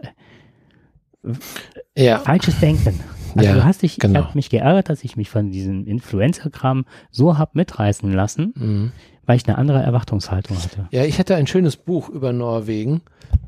ey, 1.94 2.06
Ja. 2.06 2.20
falsches 2.20 2.60
Denken. 2.60 3.00
Also 3.38 3.50
Ja, 3.50 3.56
du 3.56 3.64
hast 3.66 3.82
dich, 3.82 3.98
genau. 4.00 4.20
ich 4.20 4.26
habe 4.26 4.38
mich 4.38 4.50
geärgert, 4.50 4.90
dass 4.90 5.04
ich 5.04 5.16
mich 5.18 5.30
von 5.30 5.52
diesem 5.52 5.86
Influencer-Kram 5.86 6.86
so 7.12 7.38
hab 7.38 7.56
mitreißen 7.56 8.12
lassen, 8.12 8.54
Mhm. 8.56 8.92
weil 9.26 9.38
ich 9.38 9.48
eine 9.48 9.58
andere 9.58 9.82
Erwartungshaltung 9.82 10.58
hatte. 10.62 10.88
Ja, 10.92 11.04
ich 11.06 11.20
hatte 11.20 11.36
ein 11.36 11.48
schönes 11.48 11.76
Buch 11.78 12.10
über 12.10 12.34
Norwegen. 12.34 13.02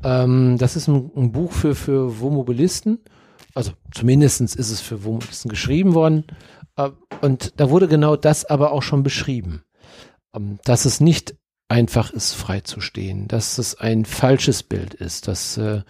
Ähm, 0.04 0.56
das 0.58 0.76
ist 0.76 0.88
ein, 0.88 1.10
ein 1.16 1.32
Buch 1.32 1.52
für, 1.52 1.74
für 1.74 2.20
Wohnmobilisten. 2.20 2.98
Also 3.54 3.72
zumindestens 3.92 4.54
ist 4.54 4.70
es 4.70 4.80
für 4.80 5.02
Wohnmobilisten 5.04 5.48
geschrieben 5.48 5.94
worden. 5.94 6.24
Äh, 6.76 6.90
und 7.20 7.54
da 7.60 7.70
wurde 7.70 7.88
genau 7.88 8.16
das 8.16 8.44
aber 8.44 8.72
auch 8.72 8.82
schon 8.82 9.02
beschrieben. 9.02 9.62
Ähm, 10.34 10.58
dass 10.64 10.84
es 10.84 11.00
nicht 11.00 11.34
einfach 11.68 12.10
ist, 12.12 12.32
frei 12.34 12.60
zu 12.60 12.80
stehen, 12.80 13.26
dass 13.28 13.58
es 13.58 13.74
ein 13.78 14.04
falsches 14.04 14.62
Bild 14.64 14.94
ist, 14.94 15.28
dass 15.28 15.56
äh, 15.56 15.82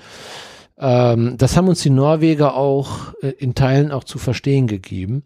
ähm, 0.81 1.37
das 1.37 1.57
haben 1.57 1.69
uns 1.69 1.83
die 1.83 1.91
Norweger 1.91 2.57
auch 2.57 3.15
äh, 3.23 3.29
in 3.39 3.55
Teilen 3.55 3.93
auch 3.93 4.05
zu 4.05 4.19
verstehen 4.19 4.67
gegeben. 4.67 5.25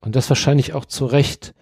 Und 0.00 0.16
das 0.16 0.28
wahrscheinlich 0.28 0.74
auch 0.74 0.84
zu 0.84 1.06
Recht. 1.06 1.54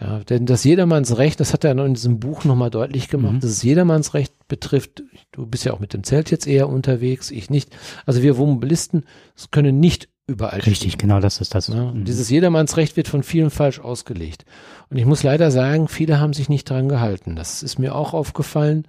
Ja, 0.00 0.20
denn 0.20 0.46
das 0.46 0.64
Jedermannsrecht, 0.64 1.38
das 1.40 1.52
hat 1.52 1.62
er 1.64 1.72
in 1.72 1.92
diesem 1.94 2.20
Buch 2.20 2.44
nochmal 2.44 2.70
deutlich 2.70 3.08
gemacht, 3.08 3.34
Mhm. 3.34 3.40
dass 3.40 3.50
es 3.50 3.62
Jedermannsrecht 3.62 4.32
betrifft. 4.48 5.02
Du 5.32 5.46
bist 5.46 5.64
ja 5.64 5.74
auch 5.74 5.78
mit 5.80 5.92
dem 5.92 6.04
Zelt 6.04 6.30
jetzt 6.30 6.46
eher 6.46 6.70
unterwegs, 6.70 7.30
ich 7.30 7.50
nicht. 7.50 7.76
Also 8.06 8.22
wir 8.22 8.38
Wohnmobilisten 8.38 9.04
können 9.50 9.78
nicht 9.78 10.08
überall 10.26 10.60
Richtig, 10.60 10.96
genau 10.96 11.20
das 11.20 11.40
ist 11.42 11.54
das. 11.54 11.68
Ne? 11.68 11.92
Mhm. 11.94 12.04
Dieses 12.04 12.30
Jedermannsrecht 12.30 12.96
wird 12.96 13.08
von 13.08 13.22
vielen 13.22 13.50
falsch 13.50 13.80
ausgelegt. 13.80 14.44
Und 14.88 14.96
ich 14.96 15.04
muss 15.04 15.22
leider 15.22 15.50
sagen, 15.50 15.88
viele 15.88 16.18
haben 16.18 16.32
sich 16.32 16.48
nicht 16.48 16.70
dran 16.70 16.88
gehalten. 16.88 17.36
Das 17.36 17.62
ist 17.62 17.78
mir 17.78 17.94
auch 17.94 18.14
aufgefallen. 18.14 18.86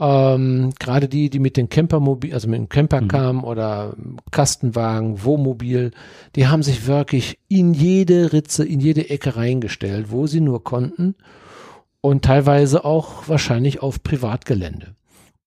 Ähm, 0.00 0.72
Gerade 0.78 1.08
die, 1.08 1.30
die 1.30 1.38
mit 1.38 1.56
den 1.56 1.68
Campermobil, 1.68 2.34
also 2.34 2.48
mit 2.48 2.58
dem 2.58 2.68
Camper 2.68 3.00
Mhm. 3.00 3.08
kamen 3.08 3.44
oder 3.44 3.94
Kastenwagen, 4.30 5.22
Wohnmobil, 5.22 5.92
die 6.34 6.48
haben 6.48 6.62
sich 6.62 6.86
wirklich 6.86 7.38
in 7.48 7.74
jede 7.74 8.32
Ritze, 8.32 8.64
in 8.64 8.80
jede 8.80 9.08
Ecke 9.10 9.36
reingestellt, 9.36 10.10
wo 10.10 10.26
sie 10.26 10.40
nur 10.40 10.64
konnten. 10.64 11.14
Und 12.00 12.24
teilweise 12.24 12.84
auch 12.84 13.28
wahrscheinlich 13.28 13.82
auf 13.82 14.02
Privatgelände. 14.02 14.94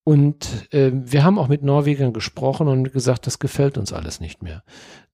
Und 0.04 0.74
äh, 0.74 0.92
wir 0.94 1.26
haben 1.26 1.38
auch 1.38 1.50
mit 1.50 1.64
Norwegern 1.64 2.14
gesprochen 2.14 2.70
und 2.70 2.94
gesagt, 2.94 3.28
das 3.28 3.40
gefällt 3.40 3.78
uns 3.78 3.92
alles 3.92 4.22
nicht 4.22 4.42
mehr. 4.42 4.64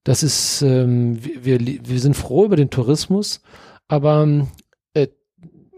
Das 0.04 0.22
ist, 0.22 0.62
ähm, 0.62 1.18
wir, 1.20 1.58
wir, 1.60 1.98
sind 1.98 2.14
froh 2.14 2.44
über 2.44 2.54
den 2.54 2.70
Tourismus, 2.70 3.40
aber 3.88 4.24
äh, 4.26 4.44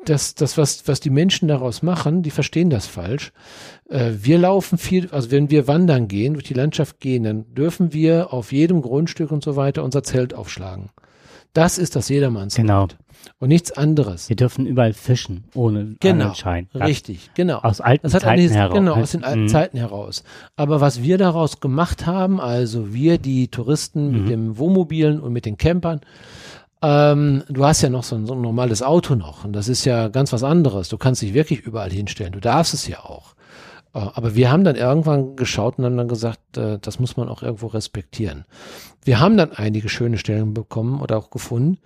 das, 0.09 0.35
das 0.35 0.57
was, 0.59 0.87
was 0.89 1.01
die 1.01 1.11
Menschen 1.11 1.49
daraus 1.49 1.83
machen, 1.83 2.23
die 2.23 2.31
verstehen 2.31 2.71
das 2.71 2.87
falsch. 2.87 3.33
Äh, 3.89 4.13
wir 4.21 4.39
laufen 4.39 4.79
viel, 4.79 5.09
also 5.11 5.31
wenn 5.31 5.51
wir 5.51 5.69
wandern 5.69 6.09
gehen, 6.09 6.35
durch 6.35 6.45
die 6.45 6.55
Landschaft 6.55 7.01
gehen, 7.01 7.25
dann 7.25 7.55
dürfen 7.55 7.93
wir 7.93 8.33
auf 8.33 8.53
jedem 8.53 8.83
Grundstück 8.83 9.31
und 9.31 9.45
so 9.45 9.57
weiter 9.57 9.85
unser 9.85 10.03
Zelt 10.03 10.35
aufschlagen. 10.35 10.91
Das 11.53 11.79
ist 11.79 11.97
das 11.97 12.11
Jedermannsrecht. 12.11 12.67
Genau. 12.67 12.87
Und 13.39 13.49
nichts 13.49 13.73
anderes. 13.73 14.29
Wir 14.29 14.37
dürfen 14.37 14.67
überall 14.67 14.93
fischen, 14.93 15.45
ohne 15.55 15.97
Genau. 16.01 16.35
Schein. 16.35 16.69
Richtig, 16.75 17.31
genau. 17.35 17.59
Aus 17.61 17.81
alten 17.81 18.09
Zeiten 18.11 18.27
eine, 18.27 18.43
heraus. 18.51 18.75
genau 18.75 18.95
aus 18.95 19.13
den 19.13 19.25
alten 19.25 19.45
Mhm. 19.45 19.49
Zeiten 19.49 19.79
heraus. 19.79 20.23
Aber 20.55 20.83
was 20.83 21.03
wir 21.03 21.17
daraus 21.17 21.61
gemacht 21.61 22.05
haben, 22.07 22.41
also 22.41 22.93
wir 22.93 23.17
die 23.19 23.49
Touristen 23.49 24.11
Mhm. 24.11 24.19
mit 24.21 24.29
dem 24.31 24.59
Wohnmobilen 24.59 25.19
und 25.19 25.33
mit 25.33 25.47
den 25.47 25.57
Campern, 25.57 26.03
ähm, 26.87 27.43
du 27.49 27.65
hast 27.65 27.83
ja 27.83 27.91
noch 27.91 28.05
so 28.05 28.15
ein, 28.15 28.27
so 28.27 28.35
ein 28.35 28.41
normales 28.41 28.81
Auto 28.81 29.17
noch 29.17 29.45
und 29.45 29.53
das 29.53 29.67
ist 29.69 29.85
ja 29.85 30.07
ganz 30.07 30.33
was 30.33 30.45
anderes. 30.45 30.89
Du 30.89 30.99
kannst 30.99 31.21
dich 31.21 31.35
wirklich 31.35 31.61
überall 31.61 31.91
hinstellen. 31.91 32.33
Du 32.33 32.39
darfst 32.39 32.75
es 32.75 32.87
ja 32.87 33.01
auch. 33.01 33.35
Äh, 33.93 33.99
Aber 34.15 34.37
wir 34.37 34.53
haben 34.53 34.63
dann 34.63 34.77
irgendwann 34.77 35.35
geschaut 35.35 35.79
und 35.79 35.85
haben 35.85 35.97
dann 35.97 36.07
gesagt, 36.07 36.57
äh, 36.57 36.79
das 36.81 37.01
muss 37.01 37.17
man 37.17 37.29
auch 37.29 37.43
irgendwo 37.43 37.67
respektieren. 37.67 38.45
Wir 39.03 39.19
haben 39.19 39.37
dann 39.37 39.51
einige 39.53 39.89
schöne 39.89 40.17
Stellen 40.17 40.55
bekommen 40.55 41.01
oder 41.01 41.17
auch 41.19 41.31
gefunden, 41.31 41.79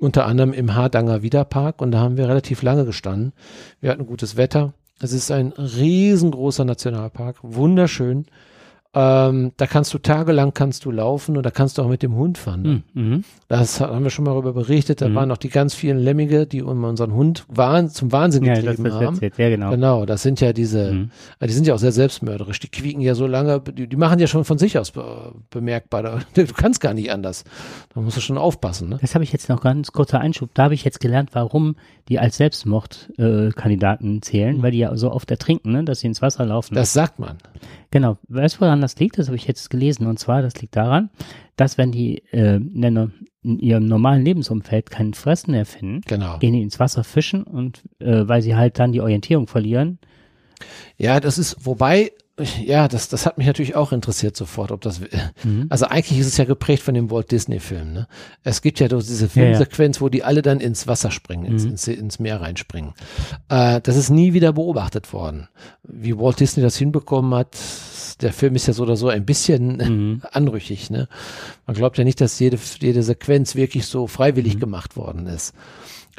unter 0.00 0.26
anderem 0.26 0.52
im 0.52 0.74
Hardanger 0.74 1.22
Wiederpark 1.22 1.80
und 1.80 1.92
da 1.92 2.00
haben 2.00 2.16
wir 2.16 2.28
relativ 2.28 2.62
lange 2.62 2.84
gestanden. 2.84 3.32
Wir 3.80 3.90
hatten 3.90 4.06
gutes 4.06 4.36
Wetter. 4.36 4.74
Es 4.98 5.12
ist 5.12 5.30
ein 5.30 5.52
riesengroßer 5.52 6.64
Nationalpark, 6.64 7.36
wunderschön. 7.42 8.26
Ähm, 8.94 9.52
da 9.56 9.66
kannst 9.66 9.94
du 9.94 9.98
tagelang 9.98 10.52
kannst 10.52 10.84
du 10.84 10.90
laufen 10.90 11.38
und 11.38 11.44
da 11.46 11.50
kannst 11.50 11.78
du 11.78 11.82
auch 11.82 11.88
mit 11.88 12.02
dem 12.02 12.14
Hund 12.14 12.46
wandern. 12.46 12.82
Mhm. 12.92 13.02
Mhm. 13.10 13.24
Das 13.48 13.80
haben 13.80 14.02
wir 14.04 14.10
schon 14.10 14.26
mal 14.26 14.32
darüber 14.32 14.52
berichtet. 14.52 15.00
Da 15.00 15.08
Mhm. 15.08 15.14
waren 15.14 15.28
noch 15.30 15.38
die 15.38 15.48
ganz 15.48 15.72
vielen 15.74 15.98
Lemminge, 15.98 16.46
die 16.46 16.62
um 16.62 16.84
unseren 16.84 17.14
Hund 17.14 17.46
wahn, 17.48 17.88
zum 17.88 18.12
Wahnsinn 18.12 18.44
Ja, 18.44 18.52
das 18.52 18.62
getrieben 18.64 18.86
ist 18.86 18.92
haben. 18.94 19.14
erzählt. 19.14 19.38
Ja, 19.38 19.48
genau. 19.48 19.70
Genau, 19.70 20.04
das 20.04 20.22
sind 20.22 20.42
ja 20.42 20.52
diese, 20.52 20.92
Mhm. 20.92 21.10
äh, 21.40 21.46
die 21.46 21.54
sind 21.54 21.66
ja 21.66 21.74
auch 21.74 21.78
sehr 21.78 21.92
selbstmörderisch. 21.92 22.60
Die 22.60 22.68
quieken 22.68 23.00
ja 23.00 23.14
so 23.14 23.26
lange, 23.26 23.60
die, 23.60 23.86
die 23.86 23.96
machen 23.96 24.18
ja 24.18 24.26
schon 24.26 24.44
von 24.44 24.58
sich 24.58 24.78
aus 24.78 24.90
be 24.90 25.32
bemerkbar. 25.48 26.20
Du 26.34 26.44
kannst 26.52 26.80
gar 26.82 26.92
nicht 26.92 27.10
anders. 27.10 27.44
Da 27.94 28.00
musst 28.02 28.18
du 28.18 28.20
schon 28.20 28.36
aufpassen. 28.36 28.90
Ne? 28.90 28.98
Das 29.00 29.14
habe 29.14 29.24
ich 29.24 29.32
jetzt 29.32 29.48
noch 29.48 29.62
ganz 29.62 29.92
kurzer 29.92 30.20
Einschub. 30.20 30.50
Da 30.52 30.64
habe 30.64 30.74
ich 30.74 30.84
jetzt 30.84 31.00
gelernt, 31.00 31.30
warum 31.32 31.76
die 32.10 32.18
als 32.18 32.36
Selbstmordkandidaten 32.36 34.16
äh, 34.18 34.20
zählen, 34.20 34.62
weil 34.62 34.72
die 34.72 34.78
ja 34.78 34.94
so 34.96 35.10
oft 35.12 35.30
ertrinken, 35.30 35.72
ne, 35.72 35.84
dass 35.84 36.00
sie 36.00 36.08
ins 36.08 36.20
Wasser 36.22 36.44
laufen. 36.44 36.74
Das 36.74 36.92
sagt 36.92 37.18
man. 37.18 37.36
Genau. 37.92 38.16
Weißt 38.28 38.56
du, 38.56 38.60
woran 38.62 38.80
das 38.80 38.98
liegt? 38.98 39.18
Das 39.18 39.28
habe 39.28 39.36
ich 39.36 39.46
jetzt 39.46 39.70
gelesen. 39.70 40.06
Und 40.06 40.18
zwar, 40.18 40.42
das 40.42 40.60
liegt 40.60 40.74
daran, 40.74 41.10
dass 41.56 41.78
wenn 41.78 41.92
die 41.92 42.24
äh, 42.32 42.56
in, 42.56 43.12
ihrem 43.58 43.86
normalen 43.86 44.24
Lebensumfeld 44.24 44.90
kein 44.90 45.14
Fressen 45.14 45.52
mehr 45.52 45.66
finden, 45.66 46.00
Genau. 46.06 46.38
gehen 46.38 46.54
die 46.54 46.62
ins 46.62 46.80
Wasser 46.80 47.04
fischen 47.04 47.44
und 47.44 47.82
äh, 48.00 48.26
weil 48.26 48.40
sie 48.42 48.56
halt 48.56 48.78
dann 48.78 48.92
die 48.92 49.00
Orientierung 49.02 49.46
verlieren. 49.46 49.98
Ja, 50.96 51.20
das 51.20 51.38
ist, 51.38 51.66
wobei, 51.66 52.12
ja, 52.64 52.88
das, 52.88 53.08
das 53.08 53.26
hat 53.26 53.38
mich 53.38 53.46
natürlich 53.46 53.74
auch 53.76 53.92
interessiert 53.92 54.36
sofort, 54.36 54.72
ob 54.72 54.80
das, 54.80 55.00
Mhm. 55.44 55.66
also 55.70 55.86
eigentlich 55.86 56.18
ist 56.18 56.26
es 56.26 56.36
ja 56.36 56.44
geprägt 56.44 56.82
von 56.82 56.94
dem 56.94 57.10
Walt 57.10 57.30
Disney 57.30 57.60
Film, 57.60 57.92
ne? 57.92 58.08
Es 58.44 58.62
gibt 58.62 58.80
ja 58.80 58.88
doch 58.88 59.00
diese 59.02 59.26
Ja, 59.26 59.26
ja. 59.26 59.28
Filmsequenz, 59.54 60.00
wo 60.00 60.08
die 60.08 60.24
alle 60.24 60.42
dann 60.42 60.60
ins 60.60 60.86
Wasser 60.86 61.10
springen, 61.10 61.44
ins, 61.44 61.64
Mhm. 61.64 61.70
ins, 61.70 61.88
ins 61.88 62.18
Meer 62.18 62.40
reinspringen. 62.40 62.92
Äh, 63.48 63.80
das 63.80 63.96
ist 63.96 64.10
nie 64.10 64.32
wieder 64.32 64.52
beobachtet 64.52 65.12
worden. 65.12 65.48
Wie 65.82 66.16
Walt 66.18 66.40
Disney 66.40 66.62
das 66.62 66.76
hinbekommen 66.76 67.34
hat, 67.34 67.56
der 68.20 68.32
Film 68.32 68.54
ist 68.54 68.66
ja 68.66 68.72
so 68.72 68.82
oder 68.84 68.96
so 68.96 69.08
ein 69.08 69.24
bisschen 69.26 69.76
Mhm. 69.76 70.22
anrüchig, 70.30 70.90
ne? 70.90 71.08
Man 71.66 71.76
glaubt 71.76 71.98
ja 71.98 72.04
nicht, 72.04 72.20
dass 72.20 72.38
jede, 72.38 72.58
jede 72.80 73.02
Sequenz 73.02 73.54
wirklich 73.56 73.86
so 73.86 74.06
freiwillig 74.06 74.56
Mhm. 74.56 74.60
gemacht 74.60 74.96
worden 74.96 75.26
ist. 75.26 75.54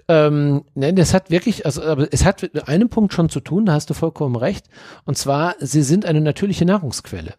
Ähm, 0.08 0.64
nein, 0.76 0.96
das 0.96 1.14
hat 1.14 1.32
wirklich, 1.32 1.66
also 1.66 1.82
aber 1.84 2.08
es 2.12 2.26
hat 2.26 2.42
mit 2.42 2.68
einem 2.68 2.90
Punkt 2.90 3.14
schon 3.14 3.30
zu 3.30 3.40
tun, 3.40 3.66
da 3.66 3.74
hast 3.74 3.90
du 3.90 3.94
vollkommen 3.94 4.36
recht. 4.36 4.68
Und 5.06 5.18
zwar, 5.18 5.56
sie 5.60 5.82
sind 5.84 6.06
eine 6.06 6.22
natürliche 6.22 6.66
Nahrungsquelle. 6.66 7.36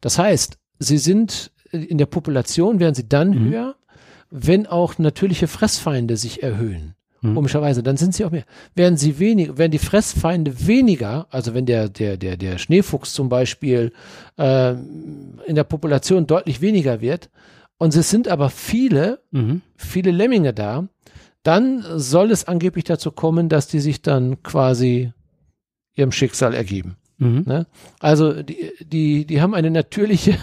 Das 0.00 0.18
heißt, 0.18 0.58
sie 0.78 0.98
sind 0.98 1.52
in 1.72 1.98
der 1.98 2.06
Population 2.06 2.80
werden 2.80 2.96
sie 2.96 3.08
dann 3.08 3.30
Mhm. 3.30 3.44
höher, 3.50 3.74
wenn 4.30 4.66
auch 4.66 4.98
natürliche 4.98 5.46
Fressfeinde 5.46 6.16
sich 6.16 6.42
erhöhen. 6.42 6.94
Mhm. 7.20 7.36
Komischerweise, 7.36 7.82
dann 7.84 7.96
sind 7.96 8.12
sie 8.14 8.24
auch 8.24 8.32
mehr. 8.32 8.44
Werden 8.74 8.96
sie 8.96 9.20
weniger, 9.20 9.56
werden 9.56 9.70
die 9.70 9.78
Fressfeinde 9.78 10.66
weniger, 10.66 11.26
also 11.30 11.54
wenn 11.54 11.66
der, 11.66 11.88
der, 11.88 12.16
der, 12.16 12.36
der 12.36 12.58
Schneefuchs 12.58 13.12
zum 13.12 13.28
Beispiel 13.28 13.92
äh, 14.36 14.72
in 14.72 15.54
der 15.54 15.62
Population 15.64 16.26
deutlich 16.26 16.60
weniger 16.60 17.00
wird, 17.00 17.30
und 17.78 17.94
es 17.94 18.10
sind 18.10 18.26
aber 18.28 18.50
viele, 18.50 19.20
Mhm. 19.30 19.60
viele 19.76 20.10
Lemminge 20.10 20.52
da, 20.52 20.88
dann 21.42 21.84
soll 21.96 22.30
es 22.30 22.46
angeblich 22.46 22.84
dazu 22.84 23.10
kommen, 23.12 23.48
dass 23.48 23.66
die 23.68 23.80
sich 23.80 24.02
dann 24.02 24.42
quasi 24.42 25.12
ihrem 25.94 26.12
Schicksal 26.12 26.54
ergeben. 26.54 26.96
Mhm. 27.18 27.44
Ne? 27.46 27.66
Also 27.98 28.42
die, 28.42 28.72
die, 28.80 29.24
die 29.26 29.40
haben 29.40 29.54
eine 29.54 29.70
natürliche 29.70 30.36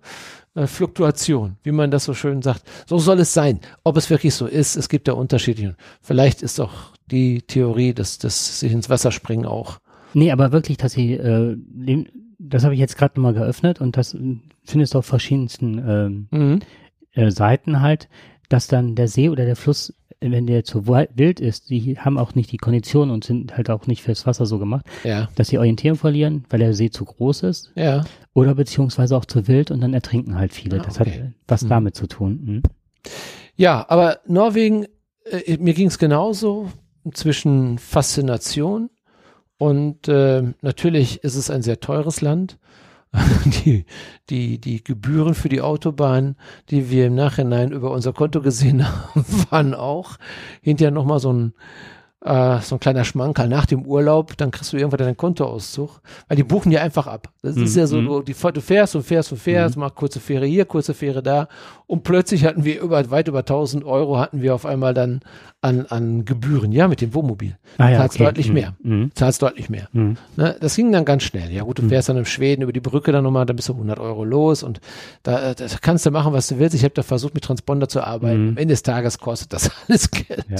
äh, 0.54 0.66
Fluktuation, 0.66 1.56
wie 1.62 1.72
man 1.72 1.90
das 1.90 2.04
so 2.04 2.14
schön 2.14 2.42
sagt. 2.42 2.62
So 2.86 2.98
soll 2.98 3.20
es 3.20 3.32
sein. 3.34 3.60
Ob 3.84 3.96
es 3.96 4.10
wirklich 4.10 4.34
so 4.34 4.46
ist, 4.46 4.76
es 4.76 4.88
gibt 4.88 5.08
ja 5.08 5.14
unterschiedliche. 5.14 5.76
Vielleicht 6.00 6.42
ist 6.42 6.58
doch 6.58 6.92
die 7.10 7.42
Theorie, 7.42 7.92
dass, 7.94 8.18
dass 8.18 8.60
sie 8.60 8.68
ins 8.68 8.88
Wasser 8.90 9.12
springen 9.12 9.46
auch. 9.46 9.78
Nee, 10.14 10.30
aber 10.32 10.52
wirklich, 10.52 10.76
dass 10.76 10.92
sie, 10.92 11.14
äh, 11.14 11.56
das 12.38 12.64
habe 12.64 12.74
ich 12.74 12.80
jetzt 12.80 12.96
gerade 12.98 13.20
mal 13.20 13.32
geöffnet 13.34 13.80
und 13.80 13.96
das 13.96 14.14
äh, 14.14 14.36
findest 14.64 14.94
du 14.94 14.98
auf 14.98 15.06
verschiedensten 15.06 15.78
ähm, 15.78 16.28
Mhm. 16.30 16.60
äh, 17.12 17.30
Seiten 17.30 17.80
halt, 17.80 18.08
dass 18.48 18.66
dann 18.66 18.94
der 18.94 19.08
See 19.08 19.30
oder 19.30 19.44
der 19.46 19.56
Fluss, 19.56 19.90
äh, 19.90 19.92
wenn 20.30 20.46
der 20.46 20.62
zu 20.64 20.86
wi- 20.86 21.08
wild 21.14 21.40
ist, 21.40 21.70
die 21.70 21.98
haben 21.98 22.18
auch 22.18 22.34
nicht 22.34 22.52
die 22.52 22.58
Kondition 22.58 23.10
und 23.10 23.24
sind 23.24 23.56
halt 23.56 23.68
auch 23.70 23.86
nicht 23.86 24.02
fürs 24.02 24.26
Wasser 24.26 24.46
so 24.46 24.58
gemacht, 24.58 24.86
Ja, 25.04 25.28
dass 25.34 25.48
sie 25.48 25.58
Orientierung 25.58 25.98
verlieren, 25.98 26.44
weil 26.50 26.60
der 26.60 26.74
See 26.74 26.90
zu 26.90 27.04
groß 27.04 27.42
ist 27.42 27.72
ja. 27.74 28.04
oder 28.34 28.54
beziehungsweise 28.54 29.16
auch 29.16 29.24
zu 29.24 29.48
wild 29.48 29.70
und 29.70 29.80
dann 29.80 29.94
ertrinken 29.94 30.36
halt 30.36 30.52
viele. 30.52 30.80
Ah, 30.80 30.84
das 30.84 31.00
hat 31.00 31.08
okay. 31.08 31.18
äh, 31.18 31.30
was 31.48 31.62
Mhm. 31.64 31.68
damit 31.70 31.96
zu 31.96 32.06
tun. 32.06 32.40
Mhm. 32.44 32.62
Ja, 33.56 33.84
aber 33.88 34.20
Norwegen, 34.26 34.86
äh, 35.24 35.56
mir 35.58 35.74
ging 35.74 35.88
es 35.88 35.98
genauso 35.98 36.70
zwischen 37.12 37.78
Faszination 37.78 38.90
und 39.58 40.08
äh, 40.08 40.42
natürlich 40.60 41.22
ist 41.24 41.36
es 41.36 41.50
ein 41.50 41.62
sehr 41.62 41.80
teures 41.80 42.20
Land. 42.20 42.58
Die, 43.44 43.84
die, 44.30 44.58
die 44.58 44.82
Gebühren 44.82 45.34
für 45.34 45.50
die 45.50 45.60
Autobahn, 45.60 46.36
die 46.70 46.90
wir 46.90 47.08
im 47.08 47.14
Nachhinein 47.14 47.70
über 47.70 47.90
unser 47.90 48.12
Konto 48.14 48.40
gesehen 48.40 48.86
haben, 49.14 49.24
waren 49.50 49.74
auch 49.74 50.16
hinterher 50.62 50.92
nochmal 50.92 51.20
so 51.20 51.32
ein, 51.32 51.52
äh, 52.24 52.60
so 52.60 52.76
ein 52.76 52.80
kleiner 52.80 53.04
Schmankerl 53.04 53.48
nach 53.48 53.66
dem 53.66 53.84
Urlaub, 53.84 54.36
dann 54.36 54.50
kriegst 54.52 54.72
du 54.72 54.76
irgendwann 54.76 54.98
deinen 54.98 55.16
Kontoauszug, 55.16 56.00
weil 56.28 56.36
die 56.36 56.44
buchen 56.44 56.70
ja 56.70 56.80
einfach 56.80 57.06
ab. 57.08 57.28
Das 57.42 57.56
ist 57.56 57.74
Mhm. 57.74 57.80
ja 57.80 57.86
so, 57.86 58.00
du, 58.00 58.22
die, 58.22 58.34
du 58.34 58.60
fährst 58.60 58.94
und 58.94 59.02
fährst 59.02 59.32
und 59.32 59.38
fährst, 59.38 59.76
machst 59.76 59.96
kurze 59.96 60.20
Fähre 60.20 60.46
hier, 60.46 60.64
kurze 60.64 60.94
Fähre 60.94 61.22
da 61.22 61.48
und 61.88 62.04
plötzlich 62.04 62.44
hatten 62.44 62.64
wir 62.64 62.80
über, 62.80 63.10
weit 63.10 63.26
über 63.28 63.40
1000 63.40 63.84
Euro 63.84 64.18
hatten 64.18 64.40
wir 64.40 64.54
auf 64.54 64.64
einmal 64.66 64.94
dann 64.94 65.20
an, 65.62 65.86
an 65.86 66.24
Gebühren, 66.24 66.72
ja, 66.72 66.88
mit 66.88 67.00
dem 67.00 67.14
Wohnmobil. 67.14 67.56
Ah, 67.78 67.88
Zahlst 67.96 68.18
deutlich 68.20 68.48
Mhm. 68.48 68.54
mehr. 68.54 68.74
Mhm. 68.82 69.10
Zahlst 69.14 69.42
deutlich 69.42 69.68
mehr. 69.70 69.88
Mhm. 69.92 70.16
Ne, 70.36 70.56
das 70.60 70.74
ging 70.76 70.90
dann 70.90 71.04
ganz 71.04 71.22
schnell. 71.24 71.50
Ja 71.52 71.62
gut, 71.64 71.78
du 71.78 71.88
fährst 71.88 72.08
dann 72.08 72.16
in 72.16 72.24
Schweden 72.24 72.62
über 72.62 72.72
die 72.72 72.80
Brücke 72.80 73.12
dann 73.12 73.22
nochmal, 73.24 73.46
dann 73.46 73.54
bist 73.56 73.68
du 73.68 73.72
100 73.74 73.98
Euro 74.00 74.24
los 74.24 74.62
und 74.64 74.80
da, 75.22 75.50
äh, 75.50 75.54
da 75.54 75.66
kannst 75.80 76.04
du 76.06 76.10
machen, 76.10 76.32
was 76.32 76.48
du 76.48 76.58
willst. 76.58 76.74
Ich 76.74 76.82
habe 76.84 76.94
da 76.94 77.02
versucht, 77.02 77.34
mit 77.34 77.44
Transponder 77.44 77.88
zu 77.88 78.00
arbeiten. 78.00 78.42
Mhm. 78.42 78.48
Am 78.50 78.56
Ende 78.58 78.72
des 78.74 78.82
Tages 78.82 79.18
kostet 79.18 79.52
das 79.52 79.70
alles 79.88 80.10
Geld. 80.10 80.44
Ja. 80.48 80.56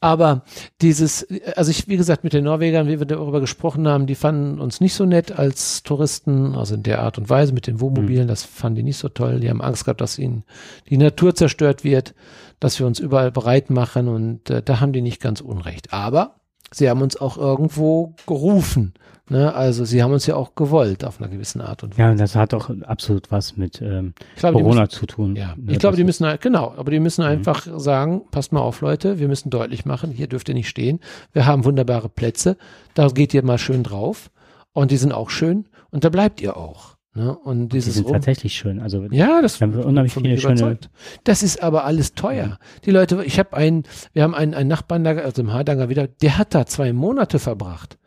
Aber 0.00 0.42
dieses, 0.80 1.26
also 1.56 1.70
ich, 1.70 1.88
wie 1.88 1.96
gesagt, 1.96 2.24
mit 2.24 2.32
den 2.32 2.44
Norwegern, 2.44 2.88
wie 2.88 2.98
wir 2.98 3.06
darüber 3.06 3.40
gesprochen 3.40 3.88
haben, 3.88 4.06
die 4.06 4.14
fanden 4.14 4.60
uns 4.60 4.80
nicht 4.80 4.94
so 4.94 5.04
nett 5.04 5.32
als 5.32 5.82
Touristen, 5.82 6.54
also 6.54 6.74
in 6.74 6.82
der 6.82 7.00
Art 7.00 7.18
und 7.18 7.30
Weise 7.30 7.52
mit 7.52 7.66
den 7.66 7.80
Wohnmobilen, 7.80 8.28
das 8.28 8.44
fanden 8.44 8.76
die 8.76 8.82
nicht 8.82 8.98
so 8.98 9.08
toll. 9.08 9.40
Die 9.40 9.50
haben 9.50 9.62
Angst 9.62 9.84
gehabt, 9.84 10.00
dass 10.00 10.18
ihnen 10.18 10.44
die 10.88 10.98
Natur 10.98 11.34
zerstört 11.34 11.84
wird, 11.84 12.14
dass 12.60 12.78
wir 12.78 12.86
uns 12.86 12.98
überall 12.98 13.30
bereit 13.30 13.70
machen 13.70 14.08
und 14.08 14.50
äh, 14.50 14.62
da 14.62 14.80
haben 14.80 14.92
die 14.92 15.02
nicht 15.02 15.20
ganz 15.20 15.40
unrecht. 15.40 15.92
Aber 15.92 16.36
sie 16.74 16.88
haben 16.90 17.02
uns 17.02 17.16
auch 17.16 17.36
irgendwo 17.38 18.14
gerufen. 18.26 18.94
Ne? 19.30 19.54
Also 19.54 19.86
sie 19.86 20.02
haben 20.02 20.12
uns 20.12 20.26
ja 20.26 20.36
auch 20.36 20.54
gewollt 20.54 21.02
auf 21.04 21.18
einer 21.18 21.30
gewissen 21.30 21.62
Art 21.62 21.82
und 21.82 21.92
Weise. 21.94 22.02
Ja, 22.02 22.10
und 22.10 22.20
das 22.20 22.36
hat 22.36 22.52
auch 22.52 22.68
absolut 22.82 23.30
was 23.32 23.56
mit 23.56 23.80
ähm, 23.80 24.12
glaube, 24.36 24.58
Corona 24.58 24.88
zu 24.90 25.06
tun. 25.06 25.32
müssen, 25.32 25.40
ja, 25.40 25.54
Ne, 25.56 25.72
ich 25.72 25.78
glaube, 25.78 25.96
die 25.96 26.04
müssen, 26.04 26.26
genau, 26.40 26.74
aber 26.76 26.90
die 26.90 27.00
müssen 27.00 27.22
Mhm. 27.22 27.28
einfach 27.30 27.66
sagen, 27.78 28.22
passt 28.30 28.52
mal 28.52 28.60
auf, 28.60 28.82
Leute, 28.82 29.18
wir 29.18 29.28
müssen 29.28 29.48
deutlich 29.48 29.86
machen, 29.86 30.10
hier 30.10 30.26
dürft 30.26 30.50
ihr 30.50 30.54
nicht 30.54 30.68
stehen. 30.68 31.00
Wir 31.32 31.46
haben 31.46 31.64
wunderbare 31.64 32.10
Plätze, 32.10 32.58
da 32.92 33.08
geht 33.08 33.32
ihr 33.32 33.42
mal 33.42 33.56
schön 33.56 33.82
drauf 33.82 34.30
und 34.74 34.90
die 34.90 34.98
sind 34.98 35.12
auch 35.12 35.30
schön 35.30 35.64
und 35.90 36.04
da 36.04 36.10
bleibt 36.10 36.42
ihr 36.42 36.56
auch. 36.58 36.93
Ne? 37.16 37.36
Und 37.36 37.68
Die 37.68 37.76
dieses 37.76 37.94
sind 37.94 38.06
Rum- 38.06 38.12
tatsächlich 38.14 38.54
schön. 38.54 38.80
Also 38.80 39.04
ja, 39.10 39.40
das 39.40 39.60
Wir 39.60 39.68
haben 39.68 39.78
unheimlich 39.80 40.12
von 40.12 40.24
viele 40.24 40.36
schöne-. 40.38 40.78
Das 41.22 41.42
ist 41.44 41.62
aber 41.62 41.84
alles 41.84 42.14
teuer. 42.14 42.58
Die 42.84 42.90
Leute, 42.90 43.22
ich 43.24 43.38
habe 43.38 43.56
einen, 43.56 43.84
wir 44.12 44.24
haben 44.24 44.34
einen, 44.34 44.52
einen 44.54 44.68
Nachbarn 44.68 45.04
da, 45.04 45.12
also 45.12 45.40
im 45.42 45.52
Hardanger 45.52 45.88
wieder, 45.88 46.08
der 46.08 46.38
hat 46.38 46.54
da 46.54 46.66
zwei 46.66 46.92
Monate 46.92 47.38
verbracht. 47.38 47.98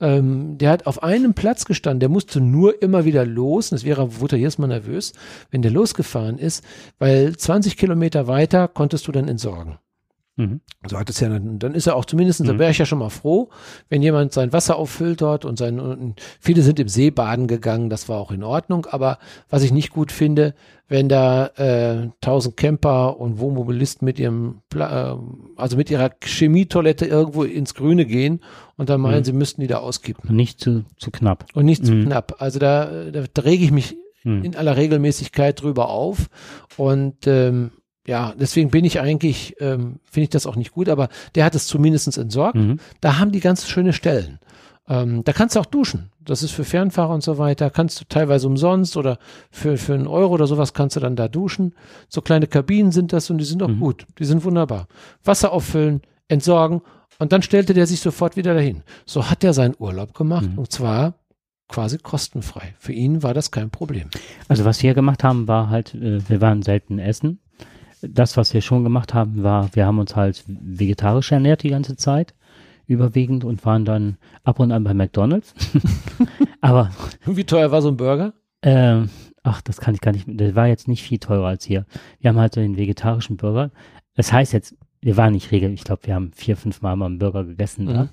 Ähm, 0.00 0.58
der 0.58 0.70
hat 0.70 0.86
auf 0.86 1.02
einem 1.02 1.34
Platz 1.34 1.64
gestanden, 1.64 2.00
der 2.00 2.08
musste 2.08 2.40
nur 2.40 2.80
immer 2.82 3.04
wieder 3.04 3.24
los. 3.26 3.72
Und 3.72 3.76
es 3.78 3.84
wäre, 3.84 4.20
wurde 4.20 4.36
jedes 4.36 4.58
Mal 4.58 4.66
nervös, 4.68 5.12
wenn 5.50 5.62
der 5.62 5.70
losgefahren 5.70 6.38
ist, 6.38 6.64
weil 6.98 7.36
20 7.36 7.76
Kilometer 7.76 8.26
weiter 8.28 8.68
konntest 8.68 9.06
du 9.08 9.12
dann 9.12 9.28
entsorgen. 9.28 9.78
Mhm. 10.36 10.60
So 10.88 10.98
hat 10.98 11.08
es 11.10 11.20
ja 11.20 11.28
dann, 11.28 11.58
dann 11.58 11.74
ist 11.74 11.86
er 11.86 11.96
auch 11.96 12.04
zumindest, 12.04 12.40
da 12.46 12.52
Mhm. 12.52 12.58
wäre 12.58 12.70
ich 12.70 12.78
ja 12.78 12.86
schon 12.86 12.98
mal 12.98 13.10
froh, 13.10 13.50
wenn 13.88 14.02
jemand 14.02 14.32
sein 14.32 14.52
Wasser 14.52 14.76
auffüllt 14.76 15.20
dort 15.20 15.44
und 15.44 15.58
sein, 15.58 15.78
und 15.80 16.20
viele 16.40 16.62
sind 16.62 16.78
im 16.80 16.88
See 16.88 17.10
baden 17.10 17.46
gegangen, 17.46 17.88
das 17.90 18.08
war 18.08 18.18
auch 18.18 18.30
in 18.32 18.42
Ordnung, 18.42 18.86
aber 18.86 19.18
was 19.48 19.62
ich 19.62 19.72
nicht 19.72 19.90
gut 19.90 20.12
finde, 20.12 20.54
wenn 20.86 21.08
da 21.08 21.46
äh, 21.56 22.10
tausend 22.20 22.56
Camper 22.58 23.18
und 23.18 23.38
Wohnmobilisten 23.38 24.04
mit 24.04 24.18
ihrem, 24.18 24.60
äh, 24.74 24.78
also 25.56 25.76
mit 25.76 25.90
ihrer 25.90 26.10
Chemietoilette 26.22 27.06
irgendwo 27.06 27.42
ins 27.44 27.74
Grüne 27.74 28.04
gehen 28.04 28.40
und 28.76 28.90
dann 28.90 29.00
meinen, 29.00 29.20
Mhm. 29.20 29.24
sie 29.24 29.32
müssten 29.32 29.62
die 29.62 29.66
da 29.66 29.78
auskippen. 29.78 30.28
Und 30.28 30.36
nicht 30.36 30.60
zu, 30.60 30.84
zu 30.98 31.10
knapp. 31.10 31.46
Und 31.54 31.64
nicht 31.64 31.86
zu 31.86 31.92
Mhm. 31.92 32.04
knapp. 32.06 32.36
Also 32.38 32.58
da, 32.58 32.90
da 33.10 33.42
rege 33.42 33.64
ich 33.64 33.70
mich 33.70 33.96
Mhm. 34.24 34.42
in 34.44 34.56
aller 34.56 34.76
Regelmäßigkeit 34.76 35.62
drüber 35.62 35.88
auf. 35.88 36.28
Und 36.76 37.26
ähm, 37.26 37.70
ja, 38.06 38.34
deswegen 38.38 38.70
bin 38.70 38.84
ich 38.84 39.00
eigentlich, 39.00 39.56
ähm, 39.60 40.00
finde 40.10 40.24
ich 40.24 40.30
das 40.30 40.46
auch 40.46 40.56
nicht 40.56 40.72
gut, 40.72 40.88
aber 40.88 41.08
der 41.34 41.44
hat 41.44 41.54
es 41.54 41.66
zumindest 41.66 42.16
entsorgt. 42.18 42.56
Mhm. 42.56 42.78
Da 43.00 43.18
haben 43.18 43.32
die 43.32 43.40
ganz 43.40 43.66
schöne 43.68 43.92
Stellen. 43.92 44.38
Ähm, 44.86 45.24
da 45.24 45.32
kannst 45.32 45.56
du 45.56 45.60
auch 45.60 45.66
duschen. 45.66 46.10
Das 46.20 46.42
ist 46.42 46.50
für 46.52 46.64
Fernfahrer 46.64 47.14
und 47.14 47.22
so 47.22 47.38
weiter. 47.38 47.70
Kannst 47.70 48.00
du 48.00 48.04
teilweise 48.06 48.46
umsonst 48.46 48.96
oder 48.98 49.18
für, 49.50 49.78
für 49.78 49.94
einen 49.94 50.06
Euro 50.06 50.34
oder 50.34 50.46
sowas 50.46 50.74
kannst 50.74 50.96
du 50.96 51.00
dann 51.00 51.16
da 51.16 51.28
duschen. 51.28 51.74
So 52.08 52.20
kleine 52.20 52.46
Kabinen 52.46 52.92
sind 52.92 53.12
das 53.14 53.30
und 53.30 53.38
die 53.38 53.44
sind 53.44 53.62
auch 53.62 53.68
Mhm. 53.68 53.80
gut. 53.80 54.06
Die 54.18 54.24
sind 54.26 54.44
wunderbar. 54.44 54.86
Wasser 55.24 55.52
auffüllen, 55.52 56.02
entsorgen 56.28 56.82
und 57.18 57.32
dann 57.32 57.40
stellte 57.42 57.72
der 57.72 57.86
sich 57.86 58.00
sofort 58.00 58.36
wieder 58.36 58.52
dahin. 58.54 58.82
So 59.06 59.30
hat 59.30 59.42
er 59.44 59.54
seinen 59.54 59.74
Urlaub 59.78 60.12
gemacht 60.14 60.50
Mhm. 60.50 60.58
und 60.58 60.70
zwar 60.72 61.14
quasi 61.68 61.96
kostenfrei. 61.96 62.74
Für 62.78 62.92
ihn 62.92 63.22
war 63.22 63.32
das 63.32 63.50
kein 63.50 63.70
Problem. 63.70 64.08
Also 64.48 64.66
was 64.66 64.82
wir 64.82 64.92
gemacht 64.92 65.24
haben, 65.24 65.48
war 65.48 65.70
halt, 65.70 65.94
äh, 65.94 66.20
wir 66.28 66.42
waren 66.42 66.62
selten 66.62 66.98
essen. 66.98 67.40
Das, 68.08 68.36
was 68.36 68.54
wir 68.54 68.60
schon 68.60 68.84
gemacht 68.84 69.14
haben, 69.14 69.42
war, 69.42 69.74
wir 69.74 69.86
haben 69.86 69.98
uns 69.98 70.16
halt 70.16 70.44
vegetarisch 70.46 71.32
ernährt 71.32 71.62
die 71.62 71.70
ganze 71.70 71.96
Zeit, 71.96 72.34
überwiegend 72.86 73.44
und 73.44 73.64
waren 73.64 73.84
dann 73.84 74.16
ab 74.42 74.60
und 74.60 74.72
an 74.72 74.84
bei 74.84 74.94
McDonalds. 74.94 75.54
Aber, 76.60 76.90
Wie 77.26 77.44
teuer 77.44 77.70
war 77.70 77.82
so 77.82 77.88
ein 77.88 77.96
Burger? 77.96 78.34
ähm, 78.62 79.10
ach, 79.42 79.60
das 79.60 79.78
kann 79.80 79.94
ich 79.94 80.00
gar 80.00 80.12
nicht, 80.12 80.24
der 80.26 80.54
war 80.56 80.66
jetzt 80.66 80.88
nicht 80.88 81.02
viel 81.02 81.18
teurer 81.18 81.46
als 81.48 81.64
hier. 81.64 81.86
Wir 82.18 82.30
haben 82.30 82.38
halt 82.38 82.54
so 82.54 82.60
den 82.60 82.76
vegetarischen 82.76 83.36
Burger. 83.36 83.70
Das 84.14 84.32
heißt 84.32 84.52
jetzt, 84.52 84.76
wir 85.00 85.16
waren 85.18 85.34
nicht 85.34 85.52
regelmäßig, 85.52 85.82
ich 85.82 85.84
glaube, 85.84 86.06
wir 86.06 86.14
haben 86.14 86.32
vier, 86.32 86.56
fünf 86.56 86.80
Mal 86.80 86.96
mal 86.96 87.06
einen 87.06 87.18
Burger 87.18 87.44
gegessen 87.44 87.86
da. 87.86 88.04
Mhm. 88.04 88.08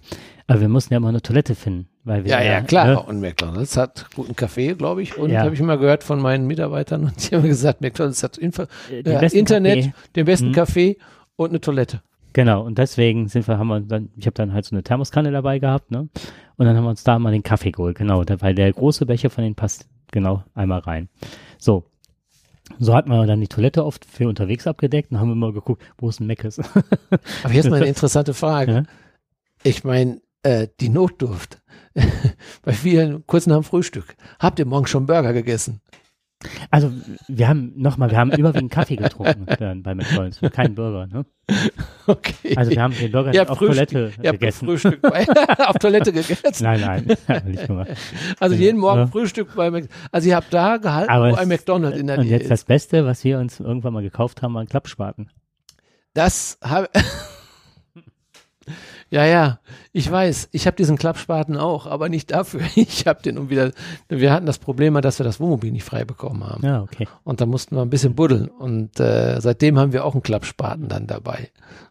Aber 0.47 0.61
wir 0.61 0.67
mussten 0.67 0.93
ja 0.93 0.97
immer 0.97 1.07
eine 1.07 1.21
Toilette 1.21 1.55
finden, 1.55 1.87
weil 2.03 2.23
wir 2.23 2.31
Ja, 2.31 2.41
ja, 2.41 2.61
klar. 2.61 2.87
ne, 2.87 3.01
Und 3.01 3.19
McDonalds 3.21 3.77
hat 3.77 4.07
guten 4.15 4.35
Kaffee, 4.35 4.73
glaube 4.73 5.01
ich. 5.03 5.17
Und 5.17 5.29
Ja. 5.31 5.41
habe 5.43 5.53
ich 5.53 5.59
immer 5.59 5.77
gehört 5.77 6.03
von 6.03 6.19
meinen 6.21 6.47
Mitarbeitern. 6.47 7.03
Und 7.05 7.13
die 7.31 7.35
haben 7.35 7.43
gesagt, 7.47 7.81
McDonalds 7.81 8.23
hat 8.23 8.37
Info 8.37 8.63
äh, 8.91 9.03
den 9.03 9.15
äh, 9.17 9.27
Internet, 9.37 9.85
Kaffee. 9.85 9.93
den 10.15 10.25
besten 10.25 10.47
Mhm. 10.49 10.53
Kaffee 10.53 10.97
und 11.35 11.49
eine 11.49 11.61
Toilette. 11.61 12.01
Genau, 12.33 12.63
und 12.63 12.77
deswegen 12.77 13.27
sind 13.27 13.45
wir, 13.47 13.57
haben 13.57 13.67
wir 13.67 13.81
dann, 13.81 14.09
ich 14.15 14.25
habe 14.25 14.35
dann 14.35 14.53
halt 14.53 14.63
so 14.63 14.73
eine 14.73 14.83
Thermoskanne 14.83 15.31
dabei 15.31 15.59
gehabt, 15.59 15.91
ne? 15.91 16.07
Und 16.55 16.65
dann 16.65 16.77
haben 16.77 16.83
wir 16.85 16.89
uns 16.89 17.03
da 17.03 17.19
mal 17.19 17.31
den 17.33 17.43
Kaffee 17.43 17.71
geholt, 17.71 17.97
genau, 17.97 18.23
weil 18.39 18.55
der 18.55 18.71
große 18.71 19.05
Becher 19.05 19.29
von 19.29 19.43
denen 19.43 19.55
passt 19.55 19.85
genau 20.11 20.43
einmal 20.53 20.79
rein. 20.79 21.09
So. 21.57 21.83
So 22.79 22.93
hat 22.95 23.05
man 23.05 23.27
dann 23.27 23.41
die 23.41 23.49
Toilette 23.49 23.83
oft 23.83 24.05
für 24.05 24.29
unterwegs 24.29 24.65
abgedeckt 24.65 25.11
und 25.11 25.19
haben 25.19 25.31
immer 25.31 25.51
geguckt, 25.51 25.83
wo 25.97 26.07
ist 26.07 26.21
ein 26.21 26.27
Meckes? 26.27 26.59
Aber 27.43 27.53
jetzt 27.53 27.69
mal 27.69 27.77
eine 27.77 27.85
interessante 27.87 28.33
Frage. 28.33 28.71
Ja. 28.71 28.83
Ich 29.63 29.83
meine, 29.83 30.21
äh, 30.43 30.67
die 30.79 30.87
Notdurft. 30.87 31.60
Bei 32.63 32.73
vielen, 32.73 33.25
kurz 33.27 33.47
nach 33.47 33.55
dem 33.57 33.63
Frühstück. 33.63 34.15
Habt 34.39 34.59
ihr 34.59 34.65
morgen 34.65 34.87
schon 34.87 35.05
Burger 35.05 35.33
gegessen? 35.33 35.81
Also, 36.71 36.91
wir 37.27 37.47
haben, 37.47 37.71
nochmal, 37.75 38.09
wir 38.09 38.17
haben 38.17 38.31
überwiegend 38.31 38.71
Kaffee 38.71 38.95
getrunken 38.95 39.45
bei 39.83 39.93
McDonalds, 39.93 40.39
keinen 40.53 40.73
Burger, 40.73 41.05
ne? 41.05 41.23
Okay. 42.07 42.55
Also, 42.55 42.71
wir 42.71 42.81
haben 42.81 42.95
den 42.95 43.11
Burger 43.11 43.31
habt 43.39 43.51
auf 43.51 43.59
Frühstück- 43.59 43.89
Toilette 43.89 44.11
habt 44.17 44.39
gegessen. 44.39 44.65
Frühstück 44.65 45.01
bei, 45.03 45.27
auf 45.67 45.75
Toilette 45.77 46.11
gegessen. 46.11 46.63
Nein, 46.63 46.81
nein, 47.27 47.45
nicht 47.45 47.67
gemacht. 47.67 47.91
Also 48.39 48.55
Ja. 48.55 48.61
jeden 48.61 48.79
Morgen 48.79 49.01
Ja. 49.01 49.07
Frühstück 49.07 49.53
bei 49.55 49.69
Mc 49.69 49.87
Also 50.11 50.29
ihr 50.29 50.35
habt 50.35 50.51
da 50.51 50.77
gehalten, 50.77 51.11
Aber 51.11 51.29
wo 51.29 51.35
ein 51.35 51.47
McDonald's 51.47 51.99
in 51.99 52.07
der 52.07 52.17
Und 52.17 52.23
Nähe 52.23 52.31
jetzt 52.33 52.43
ist. 52.43 52.49
das 52.51 52.63
Beste, 52.63 53.05
was 53.05 53.23
wir 53.23 53.37
uns 53.37 53.59
irgendwann 53.59 53.93
mal 53.93 54.01
gekauft 54.01 54.41
haben, 54.41 54.55
waren 54.55 54.65
Klappspaten. 54.67 55.29
Das 56.15 56.57
habe 56.63 56.89
Ja, 59.11 59.25
ja, 59.25 59.59
ich 59.91 60.09
weiß. 60.09 60.49
Ich 60.53 60.65
habe 60.67 60.77
diesen 60.77 60.97
Klappspaten 60.97 61.57
auch, 61.57 61.85
aber 61.85 62.07
nicht 62.09 62.31
dafür. 62.31 62.61
Ich 62.75 63.05
habe 63.05 63.21
den 63.21 63.37
um 63.37 63.49
wieder. 63.49 63.71
Wir 64.07 64.31
hatten 64.31 64.45
das 64.45 64.57
Problem, 64.57 64.93
dass 65.01 65.19
wir 65.19 65.25
das 65.25 65.39
Wohnmobil 65.39 65.71
nicht 65.71 65.83
frei 65.83 66.05
bekommen 66.05 66.43
haben. 66.45 66.65
Ja, 66.65 66.81
okay. 66.81 67.07
Und 67.23 67.41
da 67.41 67.45
mussten 67.45 67.75
wir 67.75 67.81
ein 67.81 67.89
bisschen 67.89 68.15
buddeln. 68.15 68.47
Und 68.47 68.99
äh, 68.99 69.39
seitdem 69.41 69.77
haben 69.77 69.91
wir 69.91 70.05
auch 70.05 70.13
einen 70.13 70.23
Klappspaten 70.23 70.87
dann 70.87 71.07
dabei. 71.07 71.49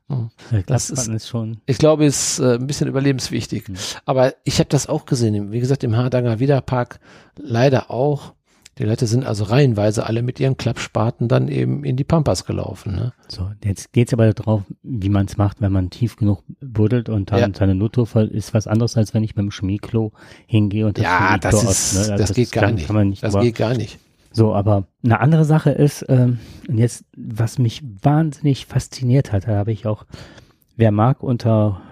Der 0.09 0.62
Das 0.62 0.87
Klappspaten 0.87 1.14
ist, 1.16 1.29
schon. 1.29 1.61
Ich 1.66 1.79
glaube, 1.79 2.05
ist 2.05 2.41
äh, 2.41 2.55
ein 2.55 2.66
bisschen 2.66 2.89
überlebenswichtig. 2.89 3.68
Mhm. 3.68 3.77
Aber 4.07 4.35
ich 4.45 4.59
habe 4.59 4.68
das 4.68 4.89
auch 4.89 5.05
gesehen. 5.05 5.53
Wie 5.53 5.61
gesagt, 5.61 5.85
im 5.85 5.97
Hardanger 5.97 6.41
Wiederpark 6.41 7.01
leider 7.37 7.91
auch. 7.91 8.33
Die 8.81 8.87
Leute 8.87 9.07
sind 9.07 9.26
also 9.26 9.45
reihenweise 9.45 10.07
alle 10.07 10.22
mit 10.22 10.41
ihren 10.41 10.57
Klappspaten 10.57 11.28
dann 11.28 11.49
eben 11.49 11.85
in 11.85 11.97
die 11.97 12.05
Pampas 12.05 12.47
gelaufen. 12.47 12.95
Ne? 12.97 13.12
So, 13.28 13.51
jetzt 13.62 13.93
geht's 13.93 14.14
aber 14.14 14.33
darauf, 14.33 14.62
wie 14.83 15.11
man 15.11 15.26
es 15.26 15.37
macht, 15.37 15.61
wenn 15.61 15.70
man 15.70 15.91
tief 15.91 16.16
genug 16.16 16.43
buddelt 16.62 17.11
und 17.11 17.31
dann 17.31 17.41
Ja. 17.41 17.49
seine 17.59 17.74
Notdurfer 17.74 18.22
ist 18.22 18.55
was 18.55 18.66
anderes, 18.66 18.97
als 18.97 19.12
wenn 19.12 19.22
ich 19.22 19.37
mit 19.37 19.45
dem 19.45 19.51
Chemieklo 19.51 20.12
hingehe 20.47 20.87
und 20.87 20.97
das 20.97 21.05
Ja, 21.05 21.37
das 21.37 21.55
aus- 21.57 21.64
ist, 21.93 21.95
ne? 21.95 22.12
Also 22.14 22.24
das 22.24 22.33
geht 22.35 22.53
gar 22.53 22.70
nicht. 22.72 22.91
Nicht 22.91 23.22
Das 23.22 23.35
aber- 23.35 23.45
geht 23.45 23.57
gar 23.57 23.74
nicht. 23.74 23.99
So, 24.33 24.55
aber 24.55 24.85
eine 25.05 25.20
andere 25.20 25.45
Sache 25.45 25.70
ist, 25.72 26.07
ähm, 26.09 26.39
und 26.66 26.78
jetzt, 26.78 27.05
was 27.16 27.59
mich 27.59 27.83
wahnsinnig 28.03 28.64
fasziniert 28.64 29.31
hat, 29.33 29.47
da 29.47 29.57
habe 29.57 29.72
ich 29.72 29.87
auch, 29.87 30.07
wer 30.76 30.91
mag, 30.91 31.22
unter 31.22 31.83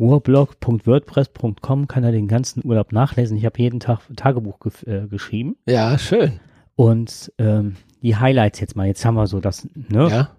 urblog.wordpress.com 0.00 1.86
kann 1.88 2.04
er 2.04 2.12
den 2.12 2.28
ganzen 2.28 2.64
Urlaub 2.64 2.92
nachlesen. 2.92 3.36
Ich 3.36 3.44
habe 3.44 3.58
jeden 3.58 3.80
Tag 3.80 4.00
Tagebuch 4.16 4.58
gef- 4.58 4.86
äh, 4.86 5.06
geschrieben 5.06 5.56
Ja, 5.66 5.98
schön. 5.98 6.40
und 6.76 7.32
ähm, 7.38 7.76
die 8.02 8.16
Highlights 8.16 8.60
jetzt 8.60 8.76
mal. 8.76 8.86
Jetzt 8.86 9.04
haben 9.04 9.14
wir 9.16 9.26
so 9.26 9.40
das, 9.40 9.68
ne? 9.74 10.08
Ja. 10.08 10.30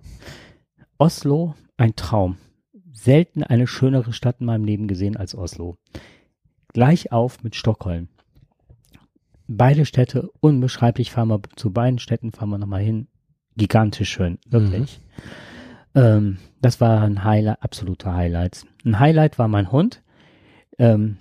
Oslo, 0.98 1.56
ein 1.78 1.96
Traum. 1.96 2.38
Selten 2.92 3.44
eine 3.44 3.68
schönere 3.68 4.14
Stadt 4.14 4.38
in 4.40 4.46
meinem 4.48 4.66
Leben 4.66 4.88
gesehen 4.88 5.16
als 5.18 5.36
Oslo. 5.36 5.78
Gleich 6.74 7.12
auf 7.12 7.44
mit 7.44 7.56
Stockholm. 7.56 8.08
Beide 9.48 9.86
Städte 9.86 10.30
unbeschreiblich. 10.40 11.12
Fahren 11.12 11.28
wir 11.30 11.42
zu 11.56 11.72
beiden 11.72 12.00
Städten, 12.00 12.32
fahren 12.32 12.50
wir 12.50 12.58
nochmal 12.58 12.82
hin. 12.82 13.08
Gigantisch 13.58 14.10
schön, 14.10 14.38
wirklich. 14.48 15.00
Ähm, 15.96 16.38
das 16.62 16.80
war 16.82 17.02
ein 17.02 17.24
Highlight, 17.24 17.62
absoluter 17.64 18.14
Highlight. 18.14 18.66
Ein 18.86 19.00
Highlight 19.00 19.38
war 19.40 19.48
mein 19.48 19.72
Hund. 19.72 20.02
Ähm, 20.78 21.18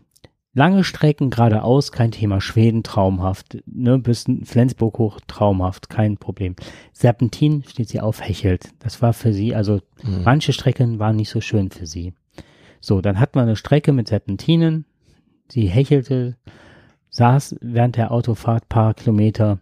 lange 0.55 0.85
Strecken 0.85 1.31
geradeaus, 1.31 1.93
kein 1.93 2.13
Thema. 2.13 2.41
Schweden 2.41 2.83
traumhaft. 2.83 3.59
Ne, 3.67 3.99
bis 3.99 4.25
Flensburg 4.45 4.99
hoch 4.99 5.21
traumhaft, 5.27 5.89
kein 5.91 6.17
Problem. 6.19 6.57
Serpentin 6.93 7.65
steht 7.65 7.89
sie 7.89 8.01
auf, 8.01 8.21
hechelt. 8.21 8.71
Das 8.79 9.03
war 9.03 9.13
für 9.13 9.33
sie, 9.33 9.55
also 9.55 9.81
Mhm. 10.03 10.23
manche 10.25 10.53
Strecken 10.53 10.99
waren 10.99 11.17
nicht 11.17 11.31
so 11.31 11.41
schön 11.41 11.71
für 11.71 11.87
sie. 11.87 12.15
So, 12.81 13.01
dann 13.01 13.21
hat 13.21 13.35
man 13.35 13.45
eine 13.45 13.57
Strecke 13.57 13.93
mit 13.93 14.09
Serpentinen. 14.09 14.87
Sie 15.49 15.67
hechelte, 15.67 16.37
saß 17.11 17.57
während 17.61 17.97
der 17.97 18.13
Autofahrt 18.13 18.69
paar 18.69 18.95
Kilometer. 18.95 19.59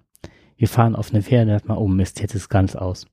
Wir 0.57 0.69
fahren 0.69 0.95
auf 0.95 1.13
eine 1.13 1.23
Fähre, 1.23 1.47
da 1.47 1.55
hat 1.55 1.67
man, 1.67 1.79
oh 1.79 1.89
Mist, 1.89 2.21
jetzt 2.21 2.35
ist 2.35 2.49
ganz 2.49 2.77
aus. 2.77 3.07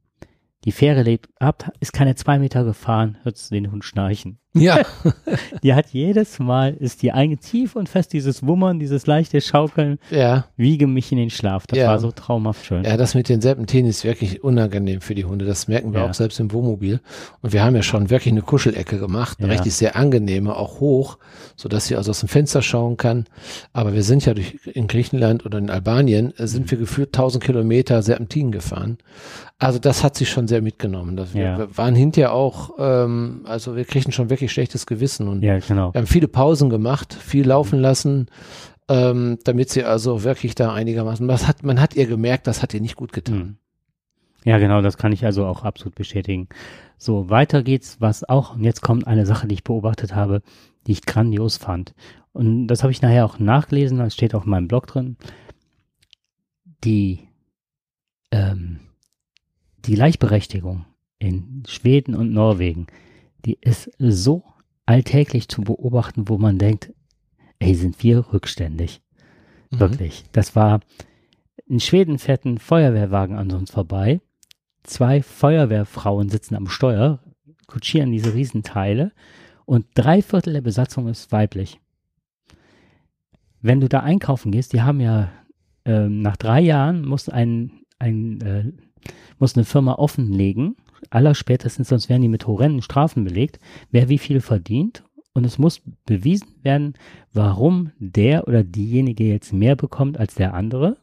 Die 0.65 0.71
Fähre 0.71 1.03
legt 1.03 1.29
ab, 1.39 1.71
ist 1.79 1.93
keine 1.93 2.15
zwei 2.15 2.39
Meter 2.39 2.63
gefahren, 2.63 3.19
hört 3.21 3.37
den 3.51 3.71
Hund 3.71 3.85
schnarchen. 3.85 4.39
Ja, 4.55 4.79
Die 5.63 5.73
hat 5.73 5.87
jedes 5.91 6.39
Mal, 6.39 6.73
ist 6.73 7.01
die 7.01 7.11
einge 7.11 7.37
tief 7.37 7.75
und 7.75 7.89
fest, 7.89 8.13
dieses 8.13 8.45
Wummern, 8.45 8.79
dieses 8.79 9.05
leichte 9.05 9.41
Schaukeln, 9.41 9.99
ja. 10.09 10.45
wiege 10.57 10.87
mich 10.87 11.11
in 11.11 11.17
den 11.17 11.29
Schlaf. 11.29 11.67
Das 11.67 11.77
Ja. 11.77 11.87
war 11.87 11.99
so 11.99 12.11
traumhaft 12.11 12.65
schön. 12.65 12.83
Ja, 12.83 12.97
das 12.97 13.15
mit 13.15 13.27
den 13.29 13.41
Serpentinen 13.41 13.89
ist 13.89 14.03
wirklich 14.03 14.43
unangenehm 14.43 15.01
für 15.01 15.13
die 15.15 15.25
Hunde. 15.25 15.45
Das 15.45 15.67
merken 15.67 15.93
wir 15.93 16.01
Ja. 16.01 16.09
auch 16.09 16.13
selbst 16.13 16.39
im 16.39 16.51
Wohnmobil. 16.51 17.01
Und 17.41 17.53
wir 17.53 17.63
haben 17.63 17.75
ja 17.75 17.83
schon 17.83 18.09
wirklich 18.09 18.31
eine 18.31 18.41
Kuschelecke 18.41 18.97
gemacht, 18.97 19.37
eine 19.39 19.47
Ja. 19.49 19.53
richtig 19.55 19.73
sehr 19.75 19.95
angenehme, 19.95 20.55
auch 20.55 20.79
hoch, 20.79 21.17
so 21.55 21.67
dass 21.69 21.87
sie 21.87 21.95
also 21.95 22.11
aus 22.11 22.21
dem 22.21 22.29
Fenster 22.29 22.61
schauen 22.61 22.97
kann. 22.97 23.25
Aber 23.73 23.93
wir 23.93 24.03
sind 24.03 24.25
ja 24.25 24.33
durch, 24.33 24.57
in 24.73 24.87
Griechenland 24.87 25.45
oder 25.45 25.57
in 25.57 25.69
Albanien, 25.69 26.33
äh, 26.37 26.43
Mhm. 26.43 26.47
sind 26.47 26.71
wir 26.71 26.77
gefühlt 26.77 27.11
1000 27.13 27.43
Kilometer 27.43 28.01
Serpentinen 28.01 28.51
gefahren. 28.51 28.97
Also 29.57 29.79
das 29.79 30.03
hat 30.03 30.15
sich 30.17 30.29
schon 30.29 30.47
sehr 30.49 30.61
mitgenommen. 30.61 31.17
Wir, 31.33 31.57
wir 31.57 31.77
waren 31.77 31.95
hinterher 31.95 32.33
auch, 32.33 32.71
ähm, 32.77 33.41
also 33.45 33.75
wir 33.77 33.85
kriegen 33.85 34.11
schon 34.11 34.29
wirklich 34.29 34.44
schlechtes 34.49 34.85
Gewissen 34.85 35.27
und 35.27 35.41
Ja, 35.43 35.59
genau. 35.59 35.93
wir 35.93 35.99
haben 35.99 36.07
viele 36.07 36.27
Pausen 36.27 36.69
gemacht, 36.69 37.13
viel 37.13 37.47
laufen 37.47 37.79
lassen, 37.79 38.27
ähm, 38.87 39.39
damit 39.43 39.69
sie 39.69 39.83
also 39.83 40.23
wirklich 40.23 40.55
da 40.55 40.73
einigermaßen, 40.73 41.27
was 41.27 41.47
hat, 41.47 41.63
man 41.63 41.81
hat 41.81 41.95
ihr 41.95 42.05
gemerkt, 42.05 42.47
das 42.47 42.61
hat 42.61 42.73
ihr 42.73 42.81
nicht 42.81 42.95
gut 42.95 43.13
getan. 43.13 43.37
Mhm. 43.37 43.57
Ja, 44.45 44.59
genau, 44.59 44.81
das 44.81 44.97
kann 44.97 45.11
ich 45.11 45.25
also 45.25 45.45
auch 45.45 45.63
absolut 45.63 45.95
bestätigen. 45.95 46.47
So, 46.99 47.29
weiter 47.31 47.63
geht's, 47.63 47.99
was 47.99 48.23
auch, 48.27 48.55
und 48.55 48.63
jetzt 48.63 48.81
kommt 48.81 49.07
eine 49.07 49.25
Sache, 49.25 49.47
die 49.47 49.55
ich 49.55 49.63
beobachtet 49.63 50.13
habe, 50.13 50.43
die 50.85 50.91
ich 50.91 51.05
grandios 51.05 51.57
fand. 51.57 51.95
Und 52.31 52.67
das 52.67 52.83
habe 52.83 52.91
ich 52.91 53.01
nachher 53.01 53.25
auch 53.25 53.39
nachgelesen, 53.39 53.97
das 53.97 54.13
steht 54.13 54.35
auf 54.35 54.45
meinem 54.45 54.67
Blog 54.67 54.85
drin. 54.87 55.17
Die, 56.83 57.21
ähm, 58.31 58.81
die 59.85 59.95
Gleichberechtigung 59.95 60.85
in 61.17 61.63
Schweden 61.67 62.13
und 62.13 62.31
Norwegen, 62.31 62.87
die 63.45 63.57
ist 63.61 63.91
so 63.99 64.43
alltäglich 64.85 65.47
zu 65.47 65.61
beobachten, 65.61 66.27
wo 66.27 66.37
man 66.37 66.57
denkt, 66.57 66.93
ey, 67.59 67.75
sind 67.75 68.01
wir 68.03 68.33
rückständig. 68.33 69.01
Mhm. 69.71 69.79
Wirklich. 69.79 70.25
Das 70.31 70.55
war, 70.55 70.81
in 71.67 71.79
Schweden 71.79 72.19
fährt 72.19 72.45
ein 72.45 72.57
Feuerwehrwagen 72.57 73.37
an 73.37 73.51
uns 73.51 73.71
vorbei. 73.71 74.21
Zwei 74.83 75.21
Feuerwehrfrauen 75.21 76.29
sitzen 76.29 76.55
am 76.55 76.67
Steuer, 76.67 77.19
kutschieren 77.67 78.11
diese 78.11 78.33
Riesenteile 78.33 79.11
und 79.65 79.87
drei 79.95 80.21
Viertel 80.21 80.53
der 80.53 80.61
Besatzung 80.61 81.07
ist 81.07 81.31
weiblich. 81.31 81.79
Wenn 83.61 83.79
du 83.79 83.89
da 83.89 84.01
einkaufen 84.01 84.51
gehst, 84.51 84.73
die 84.73 84.83
haben 84.83 84.99
ja 84.99 85.31
ähm, 85.85 86.21
nach 86.21 86.37
drei 86.37 86.61
Jahren 86.61 87.03
muss 87.03 87.29
ein, 87.29 87.71
ein 87.97 88.41
äh, 88.41 88.71
muss 89.39 89.55
eine 89.55 89.65
Firma 89.65 89.93
offenlegen, 89.93 90.75
allerspätestens, 91.11 91.89
sonst 91.89 92.09
werden 92.09 92.21
die 92.21 92.27
mit 92.27 92.47
horrenden 92.47 92.81
Strafen 92.81 93.23
belegt, 93.23 93.59
wer 93.91 94.09
wie 94.09 94.17
viel 94.17 94.41
verdient 94.41 95.03
und 95.33 95.45
es 95.45 95.57
muss 95.57 95.81
bewiesen 96.05 96.47
werden, 96.63 96.93
warum 97.33 97.91
der 97.99 98.47
oder 98.47 98.63
diejenige 98.63 99.25
jetzt 99.25 99.53
mehr 99.53 99.75
bekommt 99.75 100.17
als 100.17 100.35
der 100.35 100.53
andere. 100.53 100.97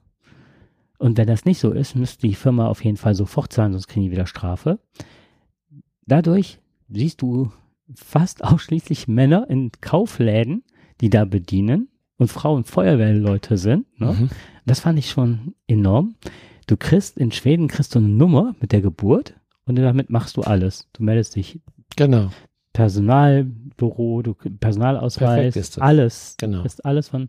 Und 0.98 1.18
wenn 1.18 1.26
das 1.26 1.44
nicht 1.44 1.58
so 1.58 1.70
ist, 1.72 1.96
müsste 1.96 2.26
die 2.26 2.34
Firma 2.34 2.66
auf 2.66 2.82
jeden 2.82 2.96
Fall 2.96 3.14
sofort 3.14 3.52
zahlen, 3.52 3.72
sonst 3.72 3.88
kriegen 3.88 4.06
die 4.06 4.10
wieder 4.10 4.26
Strafe. 4.26 4.78
Dadurch 6.06 6.58
siehst 6.88 7.20
du 7.20 7.52
fast 7.94 8.42
ausschließlich 8.44 9.06
Männer 9.06 9.48
in 9.50 9.70
Kaufläden, 9.80 10.64
die 11.00 11.10
da 11.10 11.24
bedienen 11.24 11.88
und 12.16 12.28
Frauen 12.28 12.64
Feuerwehrleute 12.64 13.58
sind. 13.58 13.86
Ne? 14.00 14.12
Mhm. 14.12 14.30
Das 14.64 14.80
fand 14.80 14.98
ich 14.98 15.10
schon 15.10 15.54
enorm. 15.66 16.14
Du 16.66 16.76
kriegst 16.76 17.18
in 17.18 17.32
Schweden 17.32 17.68
kriegst 17.68 17.94
du 17.94 17.98
eine 17.98 18.08
Nummer 18.08 18.54
mit 18.60 18.72
der 18.72 18.80
Geburt 18.80 19.34
und 19.66 19.76
damit 19.76 20.10
machst 20.10 20.36
du 20.36 20.42
alles. 20.42 20.88
Du 20.92 21.02
meldest 21.02 21.36
dich 21.36 21.60
Genau, 21.96 22.30
Personalbüro, 22.72 24.22
du 24.22 24.34
Personalausweis, 24.34 25.56
ist 25.56 25.76
das. 25.76 25.82
alles. 25.82 26.36
genau. 26.38 26.62
Ist 26.64 26.84
alles 26.84 27.08
von. 27.08 27.28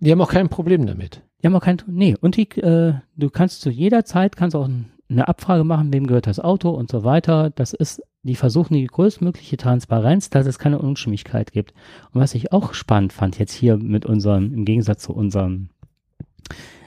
Die 0.00 0.12
haben 0.12 0.20
auch 0.20 0.30
kein 0.30 0.48
Problem 0.48 0.86
damit. 0.86 1.22
Die 1.42 1.46
haben 1.46 1.56
auch 1.56 1.62
kein, 1.62 1.78
nee, 1.86 2.14
und 2.20 2.36
die, 2.36 2.48
äh, 2.60 2.94
du 3.16 3.30
kannst 3.30 3.62
zu 3.62 3.70
jeder 3.70 4.04
Zeit, 4.04 4.36
kannst 4.36 4.54
auch 4.54 4.68
ein, 4.68 4.90
eine 5.08 5.26
Abfrage 5.26 5.64
machen, 5.64 5.92
wem 5.92 6.06
gehört 6.06 6.26
das 6.26 6.38
Auto 6.38 6.70
und 6.70 6.90
so 6.90 7.02
weiter. 7.02 7.50
Das 7.50 7.72
ist, 7.72 8.02
die 8.22 8.36
versuchen 8.36 8.74
die 8.74 8.86
größtmögliche 8.86 9.56
Transparenz, 9.56 10.30
dass 10.30 10.46
es 10.46 10.58
keine 10.58 10.78
Unstimmigkeit 10.78 11.50
gibt. 11.52 11.72
Und 12.12 12.20
was 12.20 12.34
ich 12.34 12.52
auch 12.52 12.74
spannend 12.74 13.12
fand, 13.12 13.38
jetzt 13.38 13.52
hier 13.52 13.76
mit 13.78 14.04
unserem, 14.06 14.52
im 14.52 14.64
Gegensatz 14.66 15.02
zu 15.02 15.14
unserem 15.14 15.70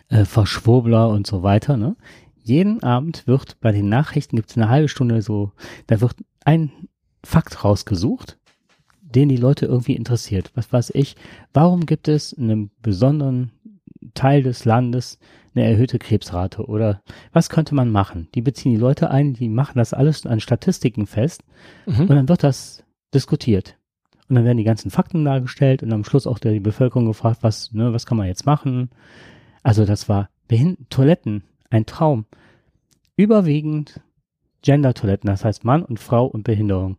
äh, 0.10 0.26
Verschwurbler 0.26 1.10
und 1.10 1.26
so 1.28 1.44
weiter, 1.44 1.76
ne? 1.76 1.96
Jeden 2.44 2.84
Abend 2.84 3.26
wird 3.26 3.60
bei 3.62 3.72
den 3.72 3.90
Nachrichten 3.90 4.36
gibt 4.36 4.50
es 4.50 4.58
eine 4.58 4.70
halbe 4.70 4.90
Stunde 4.90 5.22
so, 5.22 5.52
da 5.88 6.02
wird 6.02 6.16
ein 6.46 6.72
Fakt 7.24 7.64
rausgesucht, 7.64 8.38
den 9.02 9.30
die 9.30 9.38
Leute 9.38 9.66
irgendwie 9.66 9.96
interessiert. 9.96 10.52
Was 10.56 10.72
weiß 10.74 10.92
ich, 10.96 11.16
warum 11.54 11.86
gibt 11.86 12.08
es 12.08 12.34
in 12.34 12.52
einem 12.52 12.70
besonderen 12.82 13.52
Teil 14.14 14.44
des 14.44 14.66
Landes 14.66 15.20
eine 15.56 15.66
erhöhte 15.66 16.00
Krebsrate 16.00 16.66
oder 16.66 17.02
was 17.32 17.50
könnte 17.50 17.76
man 17.76 17.92
machen? 17.92 18.28
Die 18.36 18.42
beziehen 18.42 18.74
die 18.74 18.80
Leute 18.80 19.10
ein, 19.12 19.34
die 19.34 19.48
machen 19.50 19.78
das 19.78 19.94
alles 19.94 20.26
an 20.26 20.40
Statistiken 20.40 21.06
fest 21.08 21.44
Mhm. 21.86 22.02
und 22.02 22.10
dann 22.10 22.28
wird 22.30 22.44
das 22.44 22.84
diskutiert. 23.14 23.78
Und 24.28 24.36
dann 24.36 24.46
werden 24.46 24.58
die 24.58 24.64
ganzen 24.64 24.90
Fakten 24.92 25.24
dargestellt 25.24 25.84
und 25.84 25.94
am 25.94 26.04
Schluss 26.04 26.28
auch 26.28 26.40
der, 26.40 26.52
die 26.52 26.60
Bevölkerung 26.60 27.06
gefragt, 27.06 27.38
was, 27.42 27.72
ne, 27.72 27.94
was 27.94 28.06
kann 28.06 28.18
man 28.18 28.28
jetzt 28.28 28.46
machen? 28.46 28.90
Also 29.62 29.86
das 29.86 30.10
war 30.10 30.30
Behind 30.48 30.90
Toiletten, 30.90 31.44
ein 31.74 31.86
Traum. 31.86 32.26
Überwiegend 33.16 34.02
Gender-Toiletten, 34.62 35.28
das 35.28 35.44
heißt 35.44 35.66
Mann 35.66 35.84
und 35.84 36.00
Frau 36.00 36.26
und 36.26 36.44
Behinderung. 36.44 36.98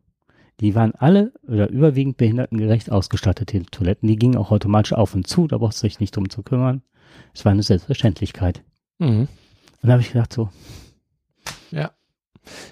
Die 0.60 0.74
waren 0.74 0.94
alle 0.94 1.32
oder 1.48 1.68
überwiegend 1.68 2.16
behindertengerecht 2.16 2.90
ausgestattet, 2.90 3.52
die 3.52 3.62
Toiletten. 3.62 4.08
Die 4.08 4.16
gingen 4.16 4.36
auch 4.36 4.50
automatisch 4.50 4.92
auf 4.92 5.14
und 5.14 5.26
zu, 5.26 5.48
da 5.48 5.58
brauchst 5.58 5.82
du 5.82 5.86
dich 5.86 5.98
nicht 5.98 6.14
drum 6.14 6.28
zu 6.28 6.42
kümmern. 6.42 6.82
Es 7.32 7.44
war 7.44 7.52
eine 7.52 7.62
Selbstverständlichkeit. 7.62 8.62
Mhm. 8.98 9.28
Und 9.82 9.88
da 9.88 9.92
habe 9.92 10.02
ich 10.02 10.12
gedacht 10.12 10.32
so, 10.32 10.50
Ja. 11.70 11.92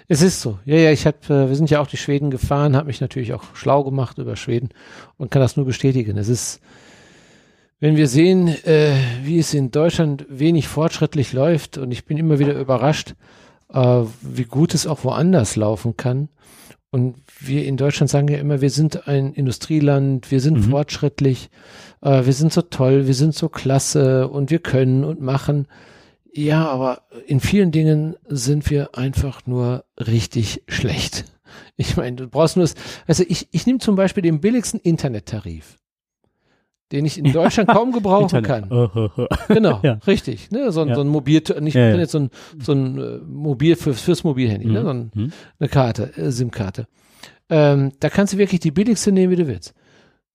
Es 0.07 0.21
ist 0.21 0.39
so. 0.41 0.59
Ja, 0.65 0.75
ja, 0.75 0.91
ich 0.91 1.07
habe, 1.07 1.17
äh, 1.25 1.49
wir 1.49 1.55
sind 1.55 1.69
ja 1.69 1.81
auch 1.81 1.87
die 1.87 1.97
Schweden 1.97 2.29
gefahren, 2.29 2.75
habe 2.75 2.87
mich 2.87 3.01
natürlich 3.01 3.33
auch 3.33 3.55
schlau 3.55 3.83
gemacht 3.83 4.19
über 4.19 4.35
Schweden 4.35 4.69
und 5.17 5.31
kann 5.31 5.41
das 5.41 5.57
nur 5.57 5.65
bestätigen. 5.65 6.17
Es 6.17 6.29
ist, 6.29 6.61
wenn 7.83 7.97
wir 7.97 8.07
sehen, 8.07 8.47
äh, 8.47 8.95
wie 9.23 9.39
es 9.39 9.53
in 9.53 9.69
Deutschland 9.69 10.25
wenig 10.29 10.69
fortschrittlich 10.69 11.33
läuft 11.33 11.77
und 11.77 11.91
ich 11.91 12.05
bin 12.05 12.17
immer 12.17 12.39
wieder 12.39 12.57
überrascht, 12.57 13.13
äh, 13.73 14.03
wie 14.21 14.45
gut 14.45 14.73
es 14.73 14.87
auch 14.87 15.03
woanders 15.03 15.57
laufen 15.57 15.97
kann. 15.97 16.29
Und 16.91 17.17
wir 17.41 17.65
in 17.65 17.75
Deutschland 17.75 18.09
sagen 18.09 18.29
ja 18.29 18.37
immer, 18.37 18.61
wir 18.61 18.69
sind 18.69 19.09
ein 19.09 19.33
Industrieland, 19.33 20.31
wir 20.31 20.39
sind 20.39 20.59
mhm. 20.59 20.71
fortschrittlich, 20.71 21.49
äh, 21.99 22.25
wir 22.25 22.31
sind 22.31 22.53
so 22.53 22.61
toll, 22.61 23.05
wir 23.05 23.15
sind 23.15 23.35
so 23.35 23.49
klasse 23.49 24.29
und 24.29 24.49
wir 24.49 24.59
können 24.59 25.03
und 25.03 25.19
machen. 25.19 25.67
Ja, 26.31 26.65
aber 26.69 27.01
in 27.27 27.41
vielen 27.41 27.73
Dingen 27.73 28.15
sind 28.29 28.69
wir 28.69 28.97
einfach 28.97 29.45
nur 29.45 29.83
richtig 29.99 30.63
schlecht. 30.69 31.25
Ich 31.75 31.97
meine, 31.97 32.15
du 32.15 32.27
brauchst 32.29 32.55
nur 32.55 32.63
das, 32.63 32.75
also 33.07 33.25
ich, 33.27 33.49
ich 33.51 33.65
nehme 33.65 33.79
zum 33.79 33.97
Beispiel 33.97 34.23
den 34.23 34.39
billigsten 34.39 34.79
Internettarif 34.79 35.79
den 36.93 37.05
ich 37.05 37.17
in 37.17 37.33
Deutschland 37.33 37.69
kaum 37.69 37.91
gebrauchen 37.91 38.43
kann. 38.43 38.69
Genau, 39.47 39.79
ja. 39.83 39.99
richtig. 40.07 40.51
Ne? 40.51 40.71
So, 40.71 40.85
ja. 40.85 40.95
so 40.95 41.01
ein 41.01 41.07
Mobil, 41.07 41.41
nicht 41.59 41.73
ja, 41.75 41.95
jetzt 41.95 42.11
so 42.11 42.19
ein, 42.19 42.29
so 42.59 42.71
ein 42.71 42.97
äh, 42.97 43.17
Mobil 43.25 43.75
für, 43.75 43.93
fürs 43.93 44.23
Mobilhandy, 44.23 44.67
ne? 44.67 44.71
mhm. 44.71 44.75
ne? 44.75 44.83
so 44.83 44.89
ein, 44.89 45.11
mhm. 45.13 45.31
eine 45.59 45.69
Karte, 45.69 46.11
äh, 46.15 46.31
SIM-Karte. 46.31 46.87
Ähm, 47.49 47.91
da 47.99 48.09
kannst 48.09 48.33
du 48.33 48.37
wirklich 48.37 48.61
die 48.61 48.71
billigste 48.71 49.11
nehmen, 49.11 49.31
wie 49.31 49.37
du 49.37 49.47
willst. 49.47 49.73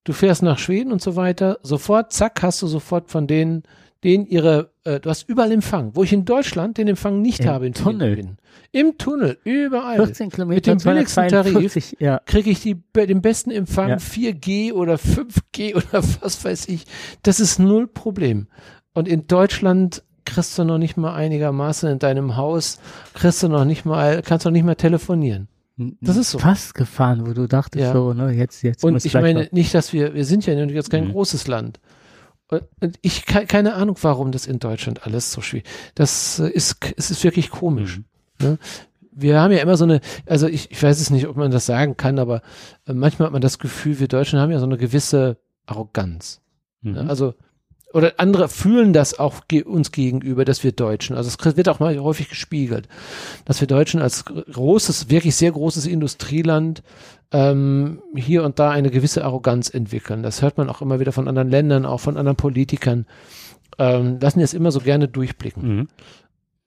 Du 0.04 0.12
fährst 0.12 0.42
nach 0.42 0.58
Schweden 0.58 0.92
und 0.92 1.00
so 1.00 1.16
weiter, 1.16 1.58
sofort, 1.62 2.12
zack, 2.12 2.42
hast 2.42 2.60
du 2.62 2.66
sofort 2.66 3.10
von 3.10 3.26
denen 3.26 3.62
den 4.04 4.26
ihre, 4.26 4.70
äh, 4.84 5.00
du 5.00 5.10
hast 5.10 5.28
überall 5.28 5.50
Empfang, 5.50 5.90
wo 5.94 6.04
ich 6.04 6.12
in 6.12 6.24
Deutschland 6.24 6.78
den 6.78 6.88
Empfang 6.88 7.20
nicht 7.20 7.40
Im 7.40 7.48
habe. 7.48 7.66
In 7.66 7.74
Tunnel. 7.74 8.16
Bin. 8.16 8.36
Im 8.70 8.98
Tunnel, 8.98 9.38
überall. 9.44 9.96
14 9.96 10.30
Kilometer, 10.30 10.72
Mit 10.72 10.84
dem 10.84 10.92
billigsten 10.92 11.28
Tarif 11.28 12.00
ja. 12.00 12.20
kriege 12.24 12.50
ich 12.50 12.60
die, 12.60 12.76
den 12.94 13.22
besten 13.22 13.50
Empfang, 13.50 13.90
ja. 13.90 13.96
4G 13.96 14.72
oder 14.72 14.94
5G 14.94 15.74
oder 15.74 16.04
was 16.20 16.44
weiß 16.44 16.68
ich. 16.68 16.84
Das 17.22 17.40
ist 17.40 17.58
null 17.58 17.86
Problem. 17.88 18.46
Und 18.94 19.08
in 19.08 19.26
Deutschland 19.26 20.04
kriegst 20.24 20.58
du 20.58 20.64
noch 20.64 20.78
nicht 20.78 20.96
mal 20.96 21.14
einigermaßen 21.14 21.90
in 21.90 21.98
deinem 21.98 22.36
Haus, 22.36 22.78
kriegst 23.14 23.42
du 23.42 23.48
noch 23.48 23.64
nicht 23.64 23.84
mal, 23.84 24.22
kannst 24.22 24.44
du 24.44 24.50
noch 24.50 24.54
nicht 24.54 24.66
mal 24.66 24.74
telefonieren. 24.74 25.48
Das 26.00 26.16
ist 26.16 26.32
so. 26.32 26.38
Fast 26.38 26.74
gefahren, 26.74 27.26
wo 27.26 27.32
du 27.32 27.46
dachtest 27.46 27.84
ja. 27.84 27.92
so, 27.92 28.12
ne, 28.12 28.32
jetzt, 28.32 28.62
jetzt. 28.62 28.84
Und 28.84 29.04
ich 29.04 29.14
meine, 29.14 29.44
noch. 29.44 29.52
nicht, 29.52 29.74
dass 29.74 29.92
wir, 29.92 30.12
wir 30.12 30.24
sind 30.24 30.44
ja 30.44 30.54
jetzt 30.54 30.90
kein 30.90 31.06
mhm. 31.06 31.12
großes 31.12 31.46
Land. 31.46 31.78
Und 32.50 32.98
ich 33.02 33.26
keine 33.26 33.74
Ahnung, 33.74 33.96
warum 34.00 34.32
das 34.32 34.46
in 34.46 34.58
Deutschland 34.58 35.04
alles 35.04 35.32
so 35.32 35.40
schwierig. 35.40 35.66
Das 35.94 36.38
äh, 36.38 36.48
ist 36.48 36.76
es 36.96 37.10
ist 37.10 37.22
wirklich 37.24 37.50
komisch. 37.50 37.98
Mhm. 37.98 38.04
Ne? 38.40 38.58
Wir 39.10 39.40
haben 39.40 39.52
ja 39.52 39.58
immer 39.58 39.76
so 39.76 39.84
eine, 39.84 40.00
also 40.26 40.46
ich, 40.46 40.70
ich 40.70 40.82
weiß 40.82 41.00
es 41.00 41.10
nicht, 41.10 41.26
ob 41.26 41.36
man 41.36 41.50
das 41.50 41.66
sagen 41.66 41.96
kann, 41.96 42.18
aber 42.18 42.40
äh, 42.86 42.92
manchmal 42.94 43.26
hat 43.26 43.32
man 43.32 43.42
das 43.42 43.58
Gefühl, 43.58 43.98
wir 43.98 44.08
Deutschen 44.08 44.38
haben 44.38 44.52
ja 44.52 44.60
so 44.60 44.66
eine 44.66 44.78
gewisse 44.78 45.38
Arroganz. 45.66 46.40
Ne? 46.82 47.02
Mhm. 47.02 47.10
Also 47.10 47.34
oder 47.94 48.14
andere 48.18 48.48
fühlen 48.48 48.92
das 48.92 49.18
auch 49.18 49.48
ge 49.48 49.62
uns 49.62 49.92
gegenüber, 49.92 50.44
dass 50.44 50.62
wir 50.62 50.72
Deutschen, 50.72 51.16
also 51.16 51.30
es 51.30 51.56
wird 51.56 51.68
auch 51.70 51.80
mal 51.80 51.98
häufig 51.98 52.28
gespiegelt, 52.28 52.86
dass 53.46 53.60
wir 53.60 53.66
Deutschen 53.66 54.00
als 54.00 54.26
großes, 54.26 55.08
wirklich 55.08 55.36
sehr 55.36 55.52
großes 55.52 55.86
Industrieland 55.86 56.82
ähm, 57.32 58.02
hier 58.14 58.44
und 58.44 58.58
da 58.58 58.70
eine 58.70 58.90
gewisse 58.90 59.24
Arroganz 59.24 59.68
entwickeln. 59.68 60.22
Das 60.22 60.42
hört 60.42 60.56
man 60.56 60.70
auch 60.70 60.80
immer 60.80 61.00
wieder 61.00 61.12
von 61.12 61.28
anderen 61.28 61.50
Ländern, 61.50 61.86
auch 61.86 62.00
von 62.00 62.16
anderen 62.16 62.36
Politikern. 62.36 63.06
Ähm, 63.78 64.18
lassen 64.20 64.40
jetzt 64.40 64.54
immer 64.54 64.72
so 64.72 64.80
gerne 64.80 65.08
durchblicken. 65.08 65.76
Mhm. 65.76 65.88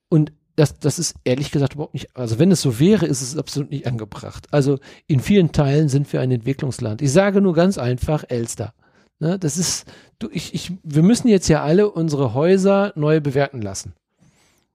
Und 0.09 0.32
das, 0.55 0.78
das 0.80 0.99
ist 0.99 1.16
ehrlich 1.24 1.51
gesagt 1.51 1.74
überhaupt 1.74 1.93
nicht, 1.93 2.16
also 2.16 2.38
wenn 2.38 2.51
es 2.51 2.62
so 2.62 2.80
wäre, 2.80 3.05
ist 3.05 3.22
es 3.22 3.38
absolut 3.38 3.72
nicht 3.72 3.88
angebracht. 3.88 4.47
Also 4.51 4.80
in 5.07 5.20
vielen 5.20 5.51
Teilen 5.51 5.89
sind 5.89 6.12
wir 6.12 6.22
ein 6.22 6.32
Entwicklungsland. 6.32 7.01
Ich 7.01 7.12
sage 7.12 7.41
nur 7.41 7.53
ganz 7.53 7.78
einfach 7.78 8.24
Elster. 8.28 8.74
Ne, 9.20 9.38
das 9.38 9.57
ist, 9.57 9.86
du, 10.20 10.30
ich, 10.32 10.53
ich, 10.53 10.74
wir 10.84 11.03
müssen 11.03 11.28
jetzt 11.28 11.47
ja 11.47 11.64
alle 11.64 11.89
unsere 11.91 12.34
Häuser 12.34 12.91
neu 12.95 13.22
bewerten 13.22 13.62
lassen. 13.62 13.93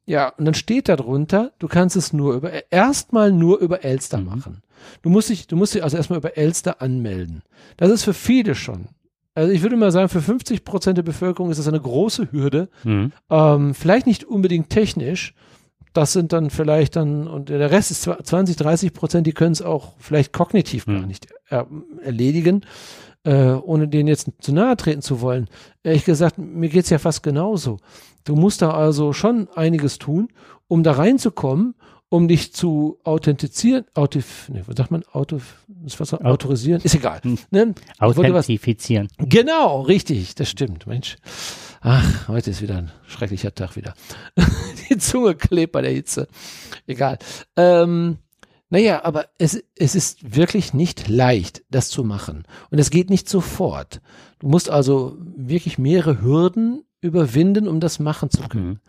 Ja, 0.07 0.29
und 0.29 0.45
dann 0.45 0.55
steht 0.55 0.89
da 0.89 0.95
drunter, 0.95 1.53
du 1.59 1.67
kannst 1.67 1.97
es 1.97 2.13
nur 2.13 2.35
über, 2.35 2.71
erstmal 2.71 3.33
nur 3.33 3.59
über 3.59 3.85
Elster 3.85 4.19
mhm. 4.19 4.25
machen. 4.25 4.63
Du 5.03 5.11
musst 5.11 5.29
dich, 5.29 5.47
du 5.47 5.57
musst 5.57 5.75
dich 5.75 5.83
also 5.83 5.97
erstmal 5.97 6.19
über 6.19 6.37
Elster 6.37 6.81
anmelden. 6.83 7.43
Das 7.77 7.91
ist 7.91 8.05
für 8.05 8.15
viele 8.15 8.55
schon. 8.55 8.89
Also 9.35 9.53
ich 9.53 9.63
würde 9.63 9.77
mal 9.77 9.93
sagen, 9.93 10.09
für 10.09 10.23
50 10.23 10.65
Prozent 10.65 10.99
der 10.99 11.03
Bevölkerung 11.03 11.51
ist 11.51 11.59
das 11.59 11.69
eine 11.69 11.81
große 11.81 12.33
Hürde. 12.33 12.69
Mhm. 12.85 13.13
Ähm, 13.31 13.75
vielleicht 13.75 14.07
nicht 14.07 14.25
unbedingt 14.25 14.71
technisch. 14.71 15.35
Das 15.93 16.13
sind 16.13 16.33
dann 16.33 16.51
vielleicht 16.51 16.97
dann, 16.97 17.27
und 17.27 17.49
der 17.49 17.71
Rest 17.71 17.91
ist 17.91 18.03
20, 18.03 18.57
30 18.57 18.93
Prozent, 18.93 19.27
die 19.27 19.33
können 19.33 19.53
es 19.53 19.63
auch 19.63 19.95
vielleicht 19.99 20.33
kognitiv 20.33 20.87
mhm. 20.87 20.95
gar 20.95 21.07
nicht 21.07 21.29
äh, 21.49 21.65
erledigen 22.03 22.63
äh, 23.27 23.55
ohne 23.55 23.89
denen 23.89 24.09
jetzt 24.09 24.31
zu 24.39 24.53
nahe 24.53 24.77
treten 24.77 25.03
zu 25.03 25.21
wollen. 25.21 25.49
Ehrlich 25.83 26.05
gesagt, 26.05 26.39
mir 26.39 26.69
geht's 26.69 26.91
ja 26.91 26.99
fast 26.99 27.23
genauso. 27.25 27.79
Du 28.25 28.37
musst 28.37 28.63
da 28.63 28.71
also 28.71 29.13
schon 29.13 29.49
einiges 29.55 29.99
tun, 29.99 30.29
um 30.69 30.85
da 30.85 30.93
reinzukommen, 30.93 31.75
um 32.09 32.29
dich 32.29 32.53
zu 32.53 32.99
authentizieren, 33.05 33.85
autif, 33.95 34.49
ne, 34.49 34.63
was 34.67 34.77
sagt 34.77 34.91
man, 34.91 35.05
Auto, 35.13 35.41
was, 35.69 36.15
autorisieren, 36.15 36.81
ist 36.83 36.95
egal. 36.95 37.21
Hm. 37.23 37.39
Ne? 37.51 37.75
Authentifizieren. 37.99 39.09
Genau, 39.19 39.83
richtig, 39.83 40.35
das 40.35 40.49
stimmt, 40.49 40.87
Mensch. 40.87 41.17
Ach, 41.81 42.29
heute 42.29 42.51
ist 42.51 42.63
wieder 42.63 42.77
ein 42.79 42.93
schrecklicher 43.07 43.55
Tag 43.55 43.77
wieder. 43.77 43.95
Die 44.89 44.99
Zunge 44.99 45.35
klebt 45.35 45.73
bei 45.73 45.83
der 45.83 45.93
Hitze. 45.93 46.29
Egal. 46.87 47.19
Ähm, 47.57 48.19
naja, 48.71 49.05
aber 49.05 49.27
es, 49.39 49.63
es 49.77 49.95
ist 49.95 50.35
wirklich 50.37 50.75
nicht 50.75 51.09
leicht, 51.09 51.65
das 51.71 51.89
zu 51.89 52.03
machen. 52.03 52.45
Und 52.71 52.79
es 52.79 52.91
geht 52.91 53.11
nicht 53.11 53.29
sofort. 53.29 54.01
Du 54.41 54.49
musst 54.49 54.71
also 54.71 55.17
wirklich 55.37 55.79
mehrere 55.79 56.21
Hürden 56.21 56.83
überwinden, 57.01 57.69
um 57.69 57.79
das 57.79 57.99
machen 58.01 58.31
zu 58.31 58.43
können. 58.49 58.69
Mhm. 58.69 58.81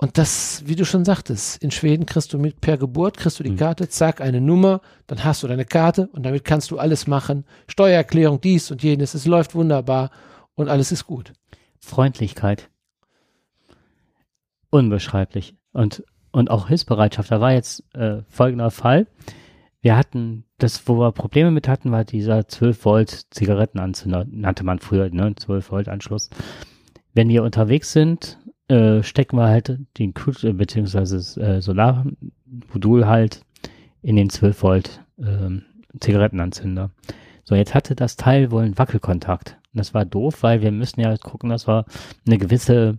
Und 0.00 0.16
das, 0.16 0.62
wie 0.66 0.76
du 0.76 0.86
schon 0.86 1.04
sagtest, 1.04 1.62
in 1.62 1.70
Schweden 1.70 2.06
kriegst 2.06 2.32
du 2.32 2.38
mit 2.38 2.62
per 2.62 2.78
Geburt, 2.78 3.18
kriegst 3.18 3.38
du 3.38 3.42
die 3.42 3.50
mhm. 3.50 3.58
Karte, 3.58 3.88
zack, 3.90 4.22
eine 4.22 4.40
Nummer, 4.40 4.80
dann 5.06 5.24
hast 5.24 5.42
du 5.42 5.46
deine 5.46 5.66
Karte 5.66 6.08
und 6.12 6.24
damit 6.24 6.44
kannst 6.44 6.70
du 6.70 6.78
alles 6.78 7.06
machen. 7.06 7.44
Steuererklärung, 7.66 8.40
dies 8.40 8.70
und 8.70 8.82
jenes, 8.82 9.12
es 9.12 9.26
läuft 9.26 9.54
wunderbar 9.54 10.10
und 10.54 10.68
alles 10.68 10.90
ist 10.90 11.06
gut. 11.06 11.34
Freundlichkeit. 11.80 12.70
Unbeschreiblich. 14.70 15.54
Und 15.72 16.02
und 16.32 16.50
auch 16.50 16.68
Hilfsbereitschaft. 16.68 17.30
Da 17.30 17.40
war 17.40 17.52
jetzt 17.52 17.84
äh, 17.94 18.22
folgender 18.28 18.70
Fall. 18.70 19.06
Wir 19.82 19.96
hatten, 19.96 20.44
das, 20.58 20.86
wo 20.86 20.98
wir 20.98 21.12
Probleme 21.12 21.50
mit 21.50 21.66
hatten, 21.68 21.90
war 21.90 22.04
dieser 22.04 22.46
12 22.46 22.84
Volt 22.84 23.26
Zigarettenanzünder, 23.30 24.26
nannte 24.30 24.62
man 24.62 24.78
früher, 24.78 25.08
ne, 25.10 25.34
12 25.34 25.70
Volt 25.70 25.88
Anschluss. 25.88 26.28
Wenn 27.14 27.28
wir 27.28 27.42
unterwegs 27.42 27.92
sind, 27.92 28.38
äh, 28.70 29.02
stecken 29.02 29.36
wir 29.36 29.48
halt 29.48 29.78
den 29.98 30.14
Kühl 30.14 30.34
äh, 30.42 30.52
beziehungsweise 30.52 31.16
das 31.16 31.36
äh, 31.36 31.60
Solarmodul 31.60 33.06
halt 33.06 33.44
in 34.02 34.16
den 34.16 34.30
12 34.30 34.62
Volt 34.62 35.04
äh, 35.18 35.50
Zigarettenanzünder. 35.98 36.90
So, 37.44 37.54
jetzt 37.54 37.74
hatte 37.74 37.96
das 37.96 38.16
Teil 38.16 38.50
wohl 38.50 38.62
einen 38.62 38.78
Wackelkontakt. 38.78 39.58
Und 39.72 39.78
das 39.78 39.92
war 39.92 40.04
doof, 40.04 40.42
weil 40.42 40.62
wir 40.62 40.70
müssen 40.70 41.00
ja 41.00 41.16
gucken, 41.16 41.50
dass 41.50 41.66
wir 41.66 41.84
eine 42.26 42.38
gewisse 42.38 42.98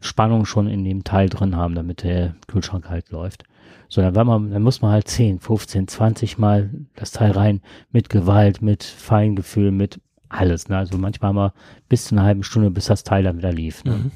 Spannung 0.00 0.44
schon 0.46 0.68
in 0.68 0.84
dem 0.84 1.04
Teil 1.04 1.28
drin 1.28 1.56
haben, 1.56 1.74
damit 1.74 2.02
der 2.02 2.36
Kühlschrank 2.46 2.88
halt 2.88 3.10
läuft. 3.10 3.44
So, 3.88 4.00
dann, 4.00 4.26
man, 4.26 4.50
dann 4.50 4.62
muss 4.62 4.82
man 4.82 4.92
halt 4.92 5.08
10, 5.08 5.40
15, 5.40 5.88
20 5.88 6.38
Mal 6.38 6.70
das 6.94 7.10
Teil 7.10 7.32
rein 7.32 7.60
mit 7.90 8.08
Gewalt, 8.08 8.62
mit 8.62 8.84
Feingefühl, 8.84 9.72
mit 9.72 10.00
alles. 10.28 10.68
Ne? 10.68 10.78
Also 10.78 10.96
manchmal 10.96 11.32
wir 11.32 11.52
bis 11.88 12.04
zu 12.04 12.14
einer 12.14 12.24
halben 12.24 12.44
Stunde, 12.44 12.70
bis 12.70 12.86
das 12.86 13.02
Teil 13.02 13.24
dann 13.24 13.38
wieder 13.38 13.52
lief. 13.52 13.84
Ne? 13.84 13.96
Mhm. 13.96 14.10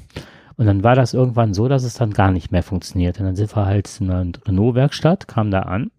Und 0.57 0.65
dann 0.65 0.83
war 0.83 0.95
das 0.95 1.13
irgendwann 1.13 1.53
so, 1.53 1.67
dass 1.67 1.83
es 1.83 1.95
dann 1.95 2.13
gar 2.13 2.31
nicht 2.31 2.51
mehr 2.51 2.63
funktioniert. 2.63 3.19
Und 3.19 3.25
dann 3.25 3.35
sind 3.35 3.55
wir 3.55 3.65
halt 3.65 3.89
in 3.99 4.09
einer 4.09 4.31
Renault-Werkstatt, 4.45 5.27
kamen 5.27 5.51
da 5.51 5.61
an. 5.61 5.91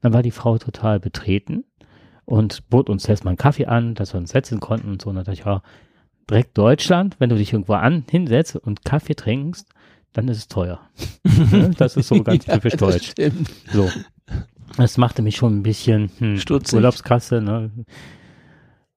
Dann 0.00 0.12
war 0.12 0.22
die 0.22 0.30
Frau 0.30 0.58
total 0.58 0.98
betreten 0.98 1.64
und 2.24 2.68
bot 2.70 2.88
uns 2.88 3.08
erstmal 3.08 3.32
einen 3.32 3.38
Kaffee 3.38 3.66
an, 3.66 3.94
dass 3.94 4.14
wir 4.14 4.18
uns 4.18 4.30
setzen 4.30 4.60
konnten 4.60 4.90
und 4.90 5.02
so. 5.02 5.10
Und 5.10 5.16
dann 5.16 5.24
dachte 5.24 5.38
ich, 5.38 5.44
ja, 5.44 5.62
direkt 6.28 6.56
Deutschland, 6.56 7.16
wenn 7.18 7.28
du 7.28 7.36
dich 7.36 7.52
irgendwo 7.52 7.74
an 7.74 8.04
hinsetzt 8.10 8.56
und 8.56 8.84
Kaffee 8.84 9.14
trinkst, 9.14 9.68
dann 10.12 10.28
ist 10.28 10.38
es 10.38 10.48
teuer. 10.48 10.80
das 11.78 11.96
ist 11.96 12.08
so 12.08 12.22
ganz 12.22 12.46
ja, 12.46 12.54
typisch 12.54 12.76
deutsch. 12.76 13.10
Stimmt. 13.10 13.50
So. 13.72 13.88
Das 14.76 14.96
machte 14.96 15.22
mich 15.22 15.36
schon 15.36 15.58
ein 15.58 15.62
bisschen 15.62 16.10
hm, 16.18 16.40
Urlaubskasse, 16.72 17.42
ne? 17.42 17.70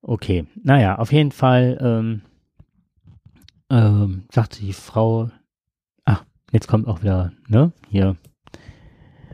Okay. 0.02 0.46
Naja, 0.64 0.98
auf 0.98 1.12
jeden 1.12 1.32
Fall 1.32 1.78
ähm, 1.82 2.22
ähm, 3.70 4.26
sagte 4.32 4.60
die 4.60 4.74
Frau, 4.74 5.30
ach, 6.06 6.24
jetzt 6.52 6.68
kommt 6.68 6.88
auch 6.88 7.02
wieder, 7.02 7.32
ne, 7.48 7.72
hier 7.90 8.16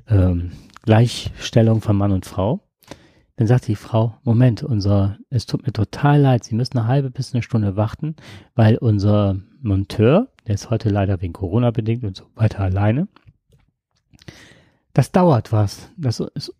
ähm, 0.07 0.51
Gleichstellung 0.83 1.81
von 1.81 1.95
Mann 1.95 2.11
und 2.11 2.25
Frau. 2.25 2.61
Dann 3.37 3.47
sagte 3.47 3.67
die 3.67 3.75
Frau, 3.75 4.17
Moment, 4.23 4.63
unser, 4.63 5.17
es 5.29 5.45
tut 5.45 5.65
mir 5.65 5.73
total 5.73 6.21
leid, 6.21 6.43
Sie 6.43 6.55
müssen 6.55 6.77
eine 6.77 6.87
halbe 6.87 7.09
bis 7.09 7.33
eine 7.33 7.41
Stunde 7.41 7.75
warten, 7.75 8.15
weil 8.55 8.77
unser 8.77 9.37
Monteur, 9.61 10.27
der 10.47 10.55
ist 10.55 10.69
heute 10.69 10.89
leider 10.89 11.21
wegen 11.21 11.33
Corona 11.33 11.71
bedingt 11.71 12.03
und 12.03 12.15
so 12.15 12.25
weiter 12.35 12.59
alleine, 12.59 13.07
das 14.93 15.11
dauert 15.11 15.51
was. 15.51 15.91
Das 15.97 16.19
ist 16.19 16.53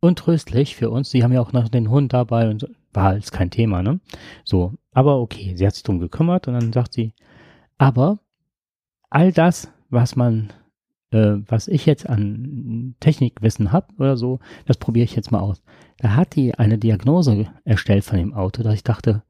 untröstlich 0.00 0.76
für 0.76 0.90
uns. 0.90 1.10
Sie 1.10 1.22
haben 1.22 1.32
ja 1.32 1.40
auch 1.40 1.52
noch 1.52 1.68
den 1.68 1.90
Hund 1.90 2.12
dabei 2.12 2.48
und 2.48 2.68
war 2.92 3.14
jetzt 3.14 3.32
kein 3.32 3.50
Thema, 3.50 3.82
ne? 3.82 4.00
So, 4.44 4.74
aber 4.92 5.20
okay, 5.20 5.54
sie 5.56 5.66
hat 5.66 5.74
sich 5.74 5.82
drum 5.82 6.00
gekümmert 6.00 6.48
und 6.48 6.54
dann 6.54 6.72
sagt 6.72 6.94
sie, 6.94 7.14
aber 7.78 8.18
all 9.08 9.32
das, 9.32 9.70
was 9.88 10.16
man, 10.16 10.52
äh, 11.10 11.36
was 11.46 11.68
ich 11.68 11.86
jetzt 11.86 12.08
an 12.08 12.94
Technikwissen 13.00 13.72
habe 13.72 13.86
oder 13.98 14.16
so, 14.16 14.38
das 14.66 14.76
probiere 14.76 15.04
ich 15.04 15.16
jetzt 15.16 15.32
mal 15.32 15.40
aus. 15.40 15.62
Da 15.98 16.16
hat 16.16 16.36
die 16.36 16.54
eine 16.54 16.78
Diagnose 16.78 17.48
erstellt 17.64 18.04
von 18.04 18.18
dem 18.18 18.34
Auto, 18.34 18.62
dass 18.62 18.74
ich 18.74 18.84
dachte, 18.84 19.22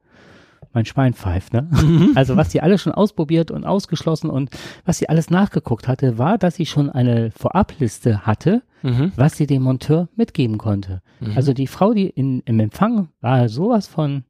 mein 0.73 0.85
Schwein 0.85 1.13
pfeift, 1.13 1.53
ne? 1.53 1.67
Mhm. 1.69 2.13
Also 2.15 2.37
was 2.37 2.51
sie 2.51 2.61
alles 2.61 2.81
schon 2.81 2.93
ausprobiert 2.93 3.51
und 3.51 3.65
ausgeschlossen 3.65 4.29
und 4.29 4.51
was 4.85 4.99
sie 4.99 5.09
alles 5.09 5.29
nachgeguckt 5.29 5.87
hatte, 5.87 6.17
war, 6.17 6.37
dass 6.37 6.55
sie 6.55 6.65
schon 6.65 6.89
eine 6.89 7.31
Vorabliste 7.31 8.25
hatte, 8.25 8.61
mhm. 8.81 9.11
was 9.15 9.35
sie 9.35 9.47
dem 9.47 9.63
Monteur 9.63 10.07
mitgeben 10.15 10.57
konnte. 10.57 11.01
Mhm. 11.19 11.33
Also 11.35 11.53
die 11.53 11.67
Frau, 11.67 11.93
die 11.93 12.07
in, 12.07 12.41
im 12.41 12.59
Empfang 12.59 13.09
war 13.19 13.49
sowas 13.49 13.87
von, 13.87 14.23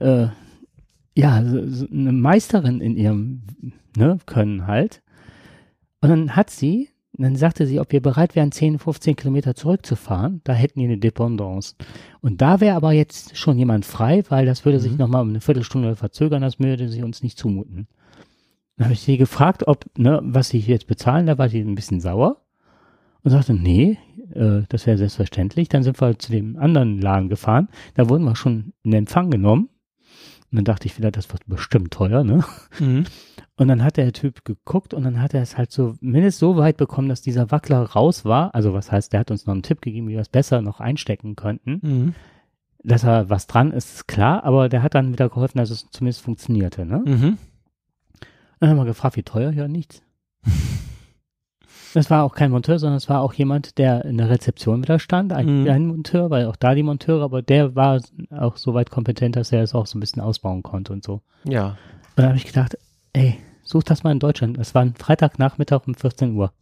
äh, 0.00 0.28
ja, 1.16 1.44
so 1.44 1.86
eine 1.90 2.12
Meisterin 2.12 2.80
in 2.80 2.96
ihrem 2.96 3.42
ne, 3.96 4.18
Können 4.26 4.66
halt. 4.66 5.02
Und 6.00 6.08
dann 6.08 6.36
hat 6.36 6.50
sie 6.50 6.88
dann 7.14 7.36
sagte 7.36 7.66
sie, 7.66 7.78
ob 7.78 7.92
wir 7.92 8.00
bereit 8.00 8.34
wären, 8.34 8.52
10, 8.52 8.78
15 8.78 9.16
Kilometer 9.16 9.54
zurückzufahren. 9.54 10.40
Da 10.44 10.54
hätten 10.54 10.80
die 10.80 10.86
eine 10.86 10.98
Dependance. 10.98 11.74
Und 12.20 12.40
da 12.40 12.60
wäre 12.60 12.74
aber 12.74 12.92
jetzt 12.92 13.36
schon 13.36 13.58
jemand 13.58 13.84
frei, 13.84 14.22
weil 14.28 14.46
das 14.46 14.64
würde 14.64 14.78
mhm. 14.78 14.82
sich 14.82 14.98
nochmal 14.98 15.22
um 15.22 15.28
eine 15.28 15.40
Viertelstunde 15.40 15.94
verzögern, 15.94 16.42
das 16.42 16.58
würde 16.58 16.88
sie 16.88 17.02
uns 17.02 17.22
nicht 17.22 17.38
zumuten. 17.38 17.86
Dann 18.76 18.86
habe 18.86 18.94
ich 18.94 19.00
sie 19.00 19.18
gefragt, 19.18 19.68
ob, 19.68 19.84
ne, 19.98 20.20
was 20.24 20.48
sie 20.48 20.58
jetzt 20.58 20.86
bezahlen, 20.86 21.26
da 21.26 21.36
war 21.36 21.50
sie 21.50 21.60
ein 21.60 21.74
bisschen 21.74 22.00
sauer 22.00 22.38
und 23.22 23.30
sagte, 23.30 23.52
nee, 23.52 23.98
äh, 24.34 24.62
das 24.70 24.86
wäre 24.86 24.96
selbstverständlich. 24.96 25.68
Dann 25.68 25.82
sind 25.82 26.00
wir 26.00 26.18
zu 26.18 26.32
dem 26.32 26.56
anderen 26.56 26.98
Laden 26.98 27.28
gefahren, 27.28 27.68
da 27.94 28.08
wurden 28.08 28.24
wir 28.24 28.36
schon 28.36 28.72
in 28.82 28.94
Empfang 28.94 29.30
genommen. 29.30 29.68
Und 30.52 30.58
dann 30.58 30.64
dachte 30.66 30.86
ich 30.86 30.98
wieder, 30.98 31.10
das 31.10 31.32
wird 31.32 31.46
bestimmt 31.46 31.92
teuer, 31.94 32.24
ne? 32.24 32.44
Mhm. 32.78 33.04
Und 33.56 33.68
dann 33.68 33.82
hat 33.82 33.96
der 33.96 34.12
Typ 34.12 34.44
geguckt 34.44 34.92
und 34.92 35.02
dann 35.02 35.22
hat 35.22 35.32
er 35.32 35.40
es 35.40 35.56
halt 35.56 35.72
so 35.72 35.94
mindestens 36.00 36.40
so 36.40 36.56
weit 36.56 36.76
bekommen, 36.76 37.08
dass 37.08 37.22
dieser 37.22 37.50
Wackler 37.50 37.80
raus 37.82 38.26
war. 38.26 38.54
Also 38.54 38.74
was 38.74 38.92
heißt, 38.92 39.14
der 39.14 39.20
hat 39.20 39.30
uns 39.30 39.46
noch 39.46 39.54
einen 39.54 39.62
Tipp 39.62 39.80
gegeben, 39.80 40.08
wie 40.08 40.12
wir 40.12 40.20
es 40.20 40.28
besser 40.28 40.60
noch 40.60 40.80
einstecken 40.80 41.36
könnten. 41.36 41.80
Mhm. 41.82 42.14
Dass 42.84 43.02
er 43.02 43.30
was 43.30 43.46
dran 43.46 43.72
ist, 43.72 43.94
ist 43.94 44.08
klar, 44.08 44.44
aber 44.44 44.68
der 44.68 44.82
hat 44.82 44.94
dann 44.94 45.12
wieder 45.12 45.30
geholfen, 45.30 45.56
dass 45.56 45.70
es 45.70 45.88
zumindest 45.90 46.20
funktionierte. 46.20 46.84
Ne? 46.84 47.02
Mhm. 47.06 47.38
Dann 48.60 48.68
haben 48.68 48.76
wir 48.76 48.84
gefragt, 48.84 49.16
wie 49.16 49.22
teuer? 49.22 49.52
Ja, 49.52 49.68
nichts. 49.68 50.02
Das 51.94 52.10
war 52.10 52.24
auch 52.24 52.34
kein 52.34 52.50
Monteur, 52.50 52.78
sondern 52.78 52.96
es 52.96 53.08
war 53.08 53.20
auch 53.20 53.34
jemand, 53.34 53.78
der 53.78 54.04
in 54.04 54.16
der 54.18 54.30
Rezeption 54.30 54.82
wieder 54.82 54.98
stand, 54.98 55.32
ein, 55.32 55.62
mhm. 55.62 55.68
ein 55.68 55.86
Monteur, 55.86 56.30
weil 56.30 56.46
auch 56.46 56.56
da 56.56 56.74
die 56.74 56.82
Monteure, 56.82 57.22
aber 57.22 57.42
der 57.42 57.74
war 57.74 58.00
auch 58.30 58.56
so 58.56 58.74
weit 58.74 58.90
kompetent, 58.90 59.36
dass 59.36 59.52
er 59.52 59.62
es 59.62 59.74
auch 59.74 59.86
so 59.86 59.98
ein 59.98 60.00
bisschen 60.00 60.22
ausbauen 60.22 60.62
konnte 60.62 60.92
und 60.92 61.04
so. 61.04 61.20
Ja. 61.44 61.76
Und 62.16 62.24
da 62.24 62.28
habe 62.28 62.36
ich 62.36 62.46
gedacht, 62.46 62.78
ey, 63.12 63.38
such 63.62 63.82
das 63.84 64.04
mal 64.04 64.12
in 64.12 64.20
Deutschland. 64.20 64.58
Es 64.58 64.74
war 64.74 64.82
ein 64.82 64.94
Freitagnachmittag 64.94 65.86
um 65.86 65.94
14 65.94 66.34
Uhr. 66.34 66.52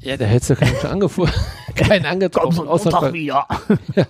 Ja, 0.00 0.16
da 0.16 0.24
hättest 0.24 0.50
du 0.50 0.56
keinen 0.56 0.86
angefuhr, 0.86 1.28
keinen 1.74 2.06
angetroffen. 2.06 2.66
außer 2.66 2.90
Montag 2.90 3.12
wieder. 3.12 3.46
ja, 3.94 4.06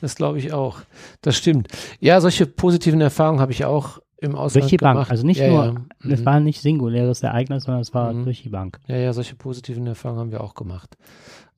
das 0.00 0.14
glaube 0.14 0.38
ich 0.38 0.52
auch. 0.52 0.80
Das 1.22 1.36
stimmt. 1.36 1.68
Ja, 2.00 2.20
solche 2.20 2.46
positiven 2.46 3.00
Erfahrungen 3.00 3.40
habe 3.40 3.52
ich 3.52 3.64
auch 3.64 4.00
im 4.18 4.34
Ausland 4.34 4.64
durch 4.64 4.70
die 4.70 4.76
gemacht. 4.76 4.94
Bank. 4.96 5.10
Also 5.10 5.26
nicht 5.26 5.40
ja, 5.40 5.48
nur, 5.48 5.64
ja. 5.64 6.10
es 6.10 6.20
mhm. 6.20 6.26
war 6.26 6.40
nicht 6.40 6.60
singuläres 6.60 7.22
Ereignis, 7.22 7.64
sondern 7.64 7.82
es 7.82 7.94
war 7.94 8.12
mhm. 8.12 8.24
durch 8.24 8.42
die 8.42 8.48
Bank. 8.48 8.80
Ja, 8.86 8.96
ja, 8.96 9.12
solche 9.12 9.34
positiven 9.34 9.86
Erfahrungen 9.86 10.20
haben 10.20 10.32
wir 10.32 10.42
auch 10.42 10.54
gemacht. 10.54 10.96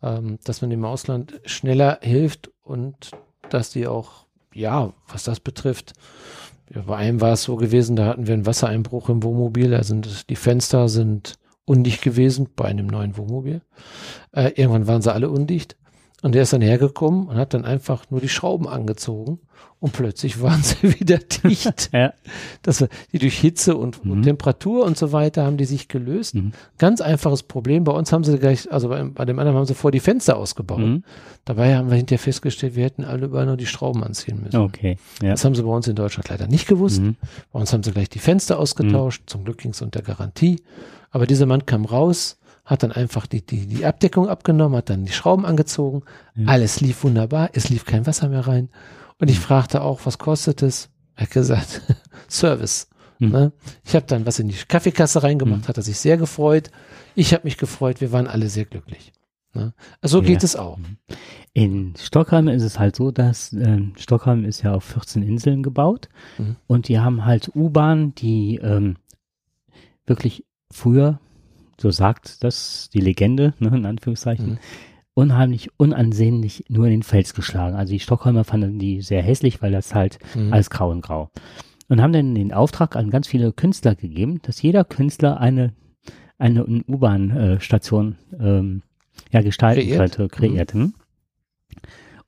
Ähm, 0.03 0.39
dass 0.45 0.63
man 0.63 0.71
im 0.71 0.85
Ausland 0.85 1.41
schneller 1.45 1.99
hilft 2.03 2.51
und 2.63 3.11
dass 3.51 3.71
die 3.71 3.87
auch, 3.87 4.27
ja, 4.55 4.93
was 5.09 5.25
das 5.25 5.41
betrifft, 5.41 5.93
ja, 6.75 6.83
bei 6.83 6.97
einem 6.97 7.21
war 7.21 7.33
es 7.33 7.45
so 7.45 7.57
gewesen, 7.57 7.97
da 7.97 8.07
hatten 8.07 8.27
wir 8.27 8.35
einen 8.35 8.47
Wassereinbruch 8.47 9.09
im 9.09 9.23
Wohnmobil, 9.23 9.71
da 9.71 9.83
sind 9.83 10.29
die 10.29 10.37
Fenster 10.37 10.89
sind 10.89 11.39
undicht 11.65 12.03
gewesen 12.03 12.49
bei 12.57 12.65
einem 12.65 12.87
neuen 12.87 13.17
Wohnmobil. 13.17 13.61
Äh, 14.33 14.53
irgendwann 14.57 14.87
waren 14.87 15.03
sie 15.03 15.13
alle 15.13 15.31
undicht 15.31 15.77
und 16.23 16.35
der 16.35 16.43
ist 16.43 16.53
dann 16.53 16.63
hergekommen 16.63 17.29
und 17.29 17.37
hat 17.37 17.55
dann 17.55 17.65
einfach 17.65 18.05
nur 18.11 18.21
die 18.21 18.29
Schrauben 18.29 18.67
angezogen 18.67 19.39
und 19.81 19.93
plötzlich 19.93 20.43
waren 20.43 20.63
sie 20.63 20.83
wieder 21.01 21.19
dicht. 21.19 21.91
ja. 21.93 22.13
Das, 22.63 22.85
die 23.13 23.19
durch 23.19 23.39
Hitze 23.39 23.77
und, 23.77 24.05
mhm. 24.05 24.11
und, 24.11 24.23
Temperatur 24.25 24.85
und 24.85 24.99
so 24.99 25.13
weiter 25.13 25.45
haben 25.45 25.57
die 25.57 25.65
sich 25.65 25.87
gelöst. 25.87 26.35
Mhm. 26.35 26.53
Ganz 26.79 27.01
einfaches 27.01 27.45
Problem. 27.45 27.85
Bei 27.85 27.93
uns 27.93 28.13
haben 28.13 28.25
sie 28.25 28.37
gleich, 28.39 28.71
also 28.73 28.89
bei, 28.89 29.05
bei 29.05 29.25
dem 29.25 29.39
anderen 29.39 29.57
haben 29.57 29.67
sie 29.67 29.75
vor 29.75 29.93
die 29.93 30.01
Fenster 30.01 30.37
ausgebaut. 30.37 30.81
Mhm. 30.81 31.05
Dabei 31.45 31.77
haben 31.77 31.91
wir 31.91 31.97
hinterher 31.97 32.19
festgestellt, 32.19 32.75
wir 32.75 32.85
hätten 32.85 33.05
alle 33.05 33.27
überall 33.27 33.47
nur 33.47 33.57
die 33.57 33.67
Schrauben 33.67 34.03
anziehen 34.03 34.43
müssen. 34.43 34.57
Okay. 34.57 34.99
Ja. 35.23 35.31
Das 35.31 35.45
haben 35.45 35.55
sie 35.55 35.63
bei 35.63 35.71
uns 35.71 35.87
in 35.87 35.95
Deutschland 35.95 36.29
leider 36.29 36.49
nicht 36.49 36.67
gewusst. 36.67 37.01
Mhm. 37.01 37.17
Bei 37.53 37.61
uns 37.61 37.73
haben 37.73 37.85
sie 37.85 37.93
gleich 37.93 38.09
die 38.09 38.19
Fenster 38.19 38.59
ausgetauscht. 38.59 39.23
Mhm. 39.23 39.29
Zum 39.29 39.45
Glück 39.45 39.59
ging 39.59 39.71
es 39.71 39.83
unter 39.83 40.03
Garantie. 40.03 40.61
Aber 41.11 41.27
dieser 41.27 41.47
Mann 41.47 41.65
kam 41.65 41.85
raus, 41.85 42.39
hat 42.69 42.83
dann 42.83 42.93
einfach 42.93 43.27
die, 43.27 43.45
die, 43.45 43.67
die 43.67 43.87
Abdeckung 43.87 44.29
abgenommen, 44.29 44.77
hat 44.77 44.91
dann 44.91 45.07
die 45.07 45.13
Schrauben 45.13 45.47
angezogen. 45.47 46.03
Alles 46.47 46.83
lief 46.83 47.03
wunderbar. 47.03 47.49
Es 47.55 47.71
lief 47.71 47.87
kein 47.87 48.07
Wasser 48.07 48.29
mehr 48.29 48.47
rein. 48.47 48.69
Und 49.19 49.31
ich 49.31 49.41
fragte 49.41 49.81
auch, 49.81 50.01
was 50.05 50.19
kostet 50.19 50.63
es? 50.63 50.91
Er 51.17 51.23
hat 51.23 51.31
gesagt, 51.31 51.81
Service. 52.29 52.89
Mhm. 53.19 53.31
Ne? 53.31 53.53
Ich 53.85 53.95
habe 53.95 54.05
dann 54.07 54.27
was 54.27 54.39
in 54.39 54.49
die 54.49 54.55
Kaffeekasse 54.55 55.23
reingemacht, 55.23 55.63
mhm. 55.63 55.69
hat 55.69 55.79
er 55.79 55.83
sich 55.83 55.99
sehr 55.99 56.19
gefreut. 56.19 56.71
Ich 57.15 57.33
habe 57.33 57.45
mich 57.45 57.57
gefreut, 57.57 58.03
wir 58.03 58.13
waren 58.13 58.27
alle 58.27 58.51
sehr 58.51 58.67
glücklich. 58.67 59.13
Ne? 59.55 59.73
Also 60.03 60.19
so 60.19 60.23
ja. 60.23 60.29
geht 60.29 60.45
es 60.45 60.55
auch. 60.55 60.77
Hm. 60.77 60.99
In 61.55 61.95
Stockholm 61.97 62.49
ist 62.49 62.63
es 62.63 62.79
halt 62.79 62.95
so, 62.95 63.11
dass 63.11 63.55
äh, 63.55 63.81
Stockholm 63.97 64.45
ist 64.45 64.63
ja 64.63 64.75
auf 64.75 64.85
14 64.85 65.23
Inseln 65.23 65.63
gebaut 65.63 66.11
mhm. 66.37 66.57
und 66.67 66.89
die 66.89 67.01
haben 67.01 67.25
halt 67.25 67.51
U-Bahnen, 67.55 68.15
die 68.15 68.57
ähm, 68.63 68.97
wirklich 70.07 70.45
früher, 70.71 71.19
so 71.81 71.91
sagt 71.91 72.43
das 72.45 72.91
die 72.93 73.01
Legende, 73.01 73.55
ne, 73.59 73.69
in 73.69 73.87
Anführungszeichen, 73.87 74.51
mhm 74.51 74.59
unheimlich 75.19 75.71
unansehnlich 75.79 76.65
nur 76.69 76.87
in 76.87 76.93
den 76.93 77.03
Fels 77.03 77.35
geschlagen. 77.35 77.75
Also 77.75 77.93
die 77.93 77.99
Stockholmer 77.99 78.45
fanden 78.45 78.79
die 78.79 79.03
sehr 79.03 79.21
hässlich, 79.21 79.61
weil 79.61 79.73
das 79.73 79.93
halt 79.93 80.21
mhm. 80.37 80.53
alles 80.53 80.71
grau 80.71 80.93
und 80.93 81.01
grau. 81.01 81.29
Und 81.89 82.01
haben 82.01 82.13
dann 82.13 82.37
den 82.37 82.53
Auftrag 82.53 82.95
an 82.95 83.11
ganz 83.11 83.27
viele 83.27 83.53
Künstler 83.53 83.97
gegeben, 83.97 84.41
dass 84.43 84.63
jeder 84.63 84.85
Künstler 84.85 85.41
eine, 85.41 85.73
eine 86.39 86.65
U-Bahn-Station 86.65 88.17
ähm, 88.39 88.83
ja, 89.33 89.43
gestalten 89.43 89.81
Kreiert. 89.81 89.99
könnte, 89.99 90.29
kreierten. 90.29 90.81
Mhm. 90.81 90.95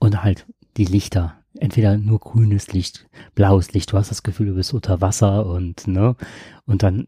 Und 0.01 0.25
halt 0.25 0.47
die 0.77 0.85
Lichter. 0.85 1.37
Entweder 1.61 1.97
nur 1.97 2.19
grünes 2.19 2.73
Licht, 2.73 3.07
blaues 3.37 3.73
Licht. 3.73 3.93
Du 3.93 3.99
hast 3.99 4.11
das 4.11 4.25
Gefühl, 4.25 4.47
du 4.47 4.55
bist 4.55 4.75
unter 4.75 5.01
Wasser 5.01 5.47
und, 5.47 5.87
ne, 5.87 6.17
und 6.67 6.83
dann, 6.83 7.07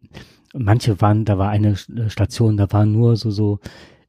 manche 0.55 1.01
waren, 1.01 1.25
da 1.25 1.39
war 1.39 1.51
eine 1.51 1.77
Station, 2.09 2.57
da 2.57 2.71
waren 2.73 2.93
nur 2.93 3.17
so, 3.17 3.31
so 3.31 3.61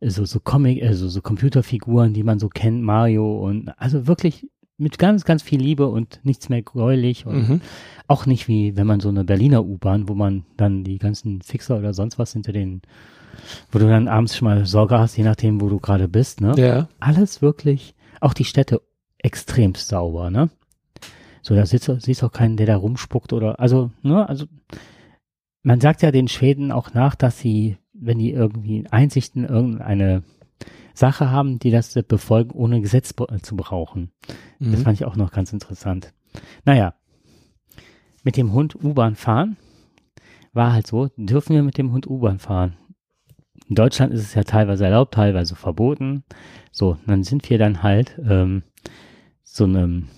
so, 0.06 0.26
so 0.26 0.40
Comic, 0.40 0.84
also 0.84 1.08
so 1.08 1.22
Computerfiguren, 1.22 2.14
die 2.14 2.24
man 2.24 2.40
so 2.40 2.50
kennt, 2.50 2.84
Mario 2.84 3.40
und 3.40 3.70
also 3.78 4.08
wirklich 4.08 4.48
mit 4.78 4.98
ganz, 4.98 5.24
ganz 5.24 5.44
viel 5.44 5.62
Liebe 5.62 5.88
und 5.88 6.20
nichts 6.24 6.50
mehr 6.50 6.62
gräulich 6.62 7.26
und 7.26 7.50
mhm. 7.50 7.62
auch 8.08 8.26
nicht 8.26 8.48
wie 8.48 8.76
wenn 8.76 8.88
man 8.88 9.00
so 9.00 9.10
eine 9.10 9.24
Berliner 9.24 9.64
U-Bahn, 9.64 10.10
wo 10.10 10.14
man 10.14 10.46
dann 10.58 10.84
die 10.84 10.98
ganzen 10.98 11.42
Fixer 11.42 11.78
oder 11.78 11.94
sonst 11.94 12.20
was 12.20 12.34
hinter 12.34 12.52
den, 12.52 12.82
wo 13.72 13.80
du 13.80 13.88
dann 13.88 14.08
abends 14.08 14.36
schon 14.36 14.48
mal 14.48 14.66
Sorge 14.66 14.98
hast, 14.98 15.16
je 15.16 15.24
nachdem, 15.24 15.62
wo 15.62 15.70
du 15.70 15.80
gerade 15.80 16.08
bist, 16.08 16.42
ne? 16.42 16.54
Ja. 16.58 16.90
Alles 17.00 17.42
wirklich, 17.42 17.94
auch 18.20 18.34
die 18.34 18.46
Städte 18.46 18.82
extremst 19.20 19.88
sauber, 19.88 20.30
ne? 20.30 20.50
So, 21.44 21.56
da 21.56 21.66
sitzt, 21.66 21.92
siehst 22.00 22.24
auch 22.24 22.32
keinen, 22.32 22.58
der 22.58 22.68
da 22.68 22.78
rumspuckt 22.78 23.34
oder, 23.34 23.60
also, 23.60 23.92
ne, 24.02 24.28
also, 24.28 24.46
man 25.64 25.80
sagt 25.82 26.02
ja 26.02 26.12
den 26.12 26.28
Schweden 26.28 26.72
auch 26.72 26.94
nach, 26.94 27.16
dass 27.16 27.40
sie 27.40 27.78
wenn 27.94 28.20
die 28.20 28.32
irgendwie 28.32 28.86
Einsichten 28.90 29.46
irgendeine 29.46 30.24
Sache 30.94 31.32
haben, 31.32 31.60
die 31.60 31.72
das 31.72 31.94
befolgen, 32.04 32.52
ohne 32.52 32.82
Gesetz 32.82 33.14
zu 33.42 33.56
brauchen. 33.56 34.12
Mhm. 34.60 34.72
Das 34.72 34.84
fand 34.84 35.00
ich 35.00 35.06
auch 35.06 35.16
noch 35.16 35.32
ganz 35.32 35.54
interessant. 35.54 36.14
Naja, 36.66 36.94
mit 38.24 38.38
dem 38.38 38.54
Hund 38.54 38.76
U-Bahn 38.76 39.16
fahren 39.16 39.58
war 40.52 40.74
halt 40.74 40.86
so, 40.88 41.10
dürfen 41.18 41.56
wir 41.56 41.64
mit 41.64 41.78
dem 41.78 41.92
Hund 41.92 42.08
U-Bahn 42.08 42.40
fahren. 42.40 42.78
In 43.70 43.76
Deutschland 43.76 44.14
ist 44.14 44.22
es 44.22 44.34
ja 44.34 44.44
teilweise 44.44 44.86
erlaubt, 44.86 45.14
teilweise 45.14 45.56
verboten. 45.56 46.24
So, 46.72 46.98
dann 47.08 47.24
sind 47.24 47.50
wir 47.50 47.58
dann 47.58 47.82
halt 47.82 48.20
ähm, 48.24 48.64
so 49.44 49.64
einem 49.64 50.10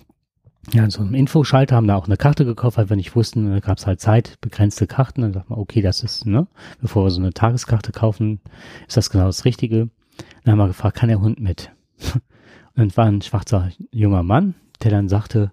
ja, 0.72 0.90
so 0.90 1.00
einem 1.00 1.14
Infoschalter 1.14 1.76
haben 1.76 1.86
da 1.86 1.96
auch 1.96 2.06
eine 2.06 2.16
Karte 2.16 2.44
gekauft, 2.44 2.76
weil 2.76 2.88
wir 2.88 2.96
nicht 2.96 3.14
wussten, 3.14 3.50
da 3.50 3.60
gab 3.60 3.78
es 3.78 3.86
halt 3.86 4.00
zeitbegrenzte 4.00 4.86
Karten. 4.86 5.22
Dann 5.22 5.32
sagt 5.32 5.50
man, 5.50 5.58
okay, 5.58 5.80
das 5.80 6.02
ist, 6.02 6.26
ne, 6.26 6.46
bevor 6.80 7.04
wir 7.04 7.10
so 7.10 7.20
eine 7.20 7.32
Tageskarte 7.32 7.92
kaufen, 7.92 8.40
ist 8.88 8.96
das 8.96 9.10
genau 9.10 9.26
das 9.26 9.44
Richtige. 9.44 9.88
Dann 10.44 10.52
haben 10.52 10.58
wir 10.58 10.68
gefragt, 10.68 10.96
kann 10.96 11.08
der 11.08 11.20
Hund 11.20 11.40
mit? 11.40 11.70
Und 12.12 12.22
dann 12.76 12.96
war 12.96 13.06
ein 13.06 13.22
schwarzer 13.22 13.70
junger 13.90 14.22
Mann, 14.22 14.54
der 14.82 14.90
dann 14.90 15.08
sagte, 15.08 15.52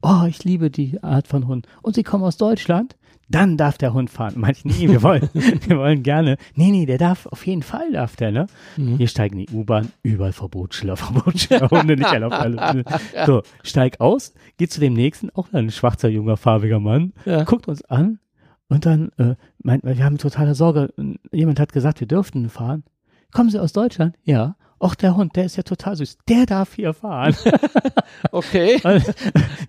oh, 0.00 0.24
ich 0.28 0.44
liebe 0.44 0.70
die 0.70 1.02
Art 1.02 1.26
von 1.26 1.46
Hund. 1.46 1.66
Und 1.82 1.94
sie 1.96 2.02
kommen 2.02 2.24
aus 2.24 2.36
Deutschland? 2.36 2.96
Dann 3.28 3.56
darf 3.56 3.76
der 3.78 3.92
Hund 3.92 4.08
fahren. 4.10 4.34
Manche, 4.36 4.68
nee, 4.68 4.88
wir 4.88 5.02
wollen, 5.02 5.28
wir 5.34 5.78
wollen 5.78 6.02
gerne. 6.02 6.36
Nee, 6.54 6.70
nee, 6.70 6.86
der 6.86 6.98
darf, 6.98 7.26
auf 7.26 7.46
jeden 7.46 7.62
Fall 7.62 7.92
darf 7.92 8.16
der, 8.16 8.30
ne? 8.30 8.46
Mhm. 8.76 8.98
Wir 8.98 9.08
steigen 9.08 9.38
in 9.40 9.46
die 9.46 9.52
U-Bahn, 9.54 9.90
überall 10.02 10.32
Verbotsschiller, 10.32 10.96
Verbotsschiller, 10.96 11.70
Hunde 11.70 11.96
nicht 11.96 12.12
erlaubt. 12.12 12.34
Alle. 12.34 12.84
So, 13.26 13.42
steig 13.62 14.00
aus, 14.00 14.32
geht 14.58 14.70
zu 14.72 14.80
dem 14.80 14.94
nächsten, 14.94 15.30
auch 15.30 15.52
ein 15.52 15.70
schwarzer, 15.70 16.08
junger, 16.08 16.36
farbiger 16.36 16.78
Mann, 16.80 17.12
Ja. 17.24 17.44
guckt 17.44 17.68
uns 17.68 17.82
an 17.84 18.18
und 18.68 18.86
dann, 18.86 19.10
äh, 19.18 19.34
meint, 19.62 19.84
wir 19.84 20.04
haben 20.04 20.18
totale 20.18 20.54
Sorge. 20.54 20.92
Jemand 21.32 21.58
hat 21.60 21.72
gesagt, 21.72 22.00
wir 22.00 22.06
dürften 22.08 22.48
fahren. 22.48 22.84
Kommen 23.32 23.50
Sie 23.50 23.60
aus 23.60 23.72
Deutschland? 23.72 24.16
Ja. 24.24 24.56
Och, 24.78 24.94
der 24.94 25.16
Hund, 25.16 25.36
der 25.36 25.46
ist 25.46 25.56
ja 25.56 25.62
total 25.62 25.96
süß. 25.96 26.18
Der 26.28 26.44
darf 26.46 26.74
hier 26.74 26.92
fahren. 26.92 27.34
Okay. 28.30 28.80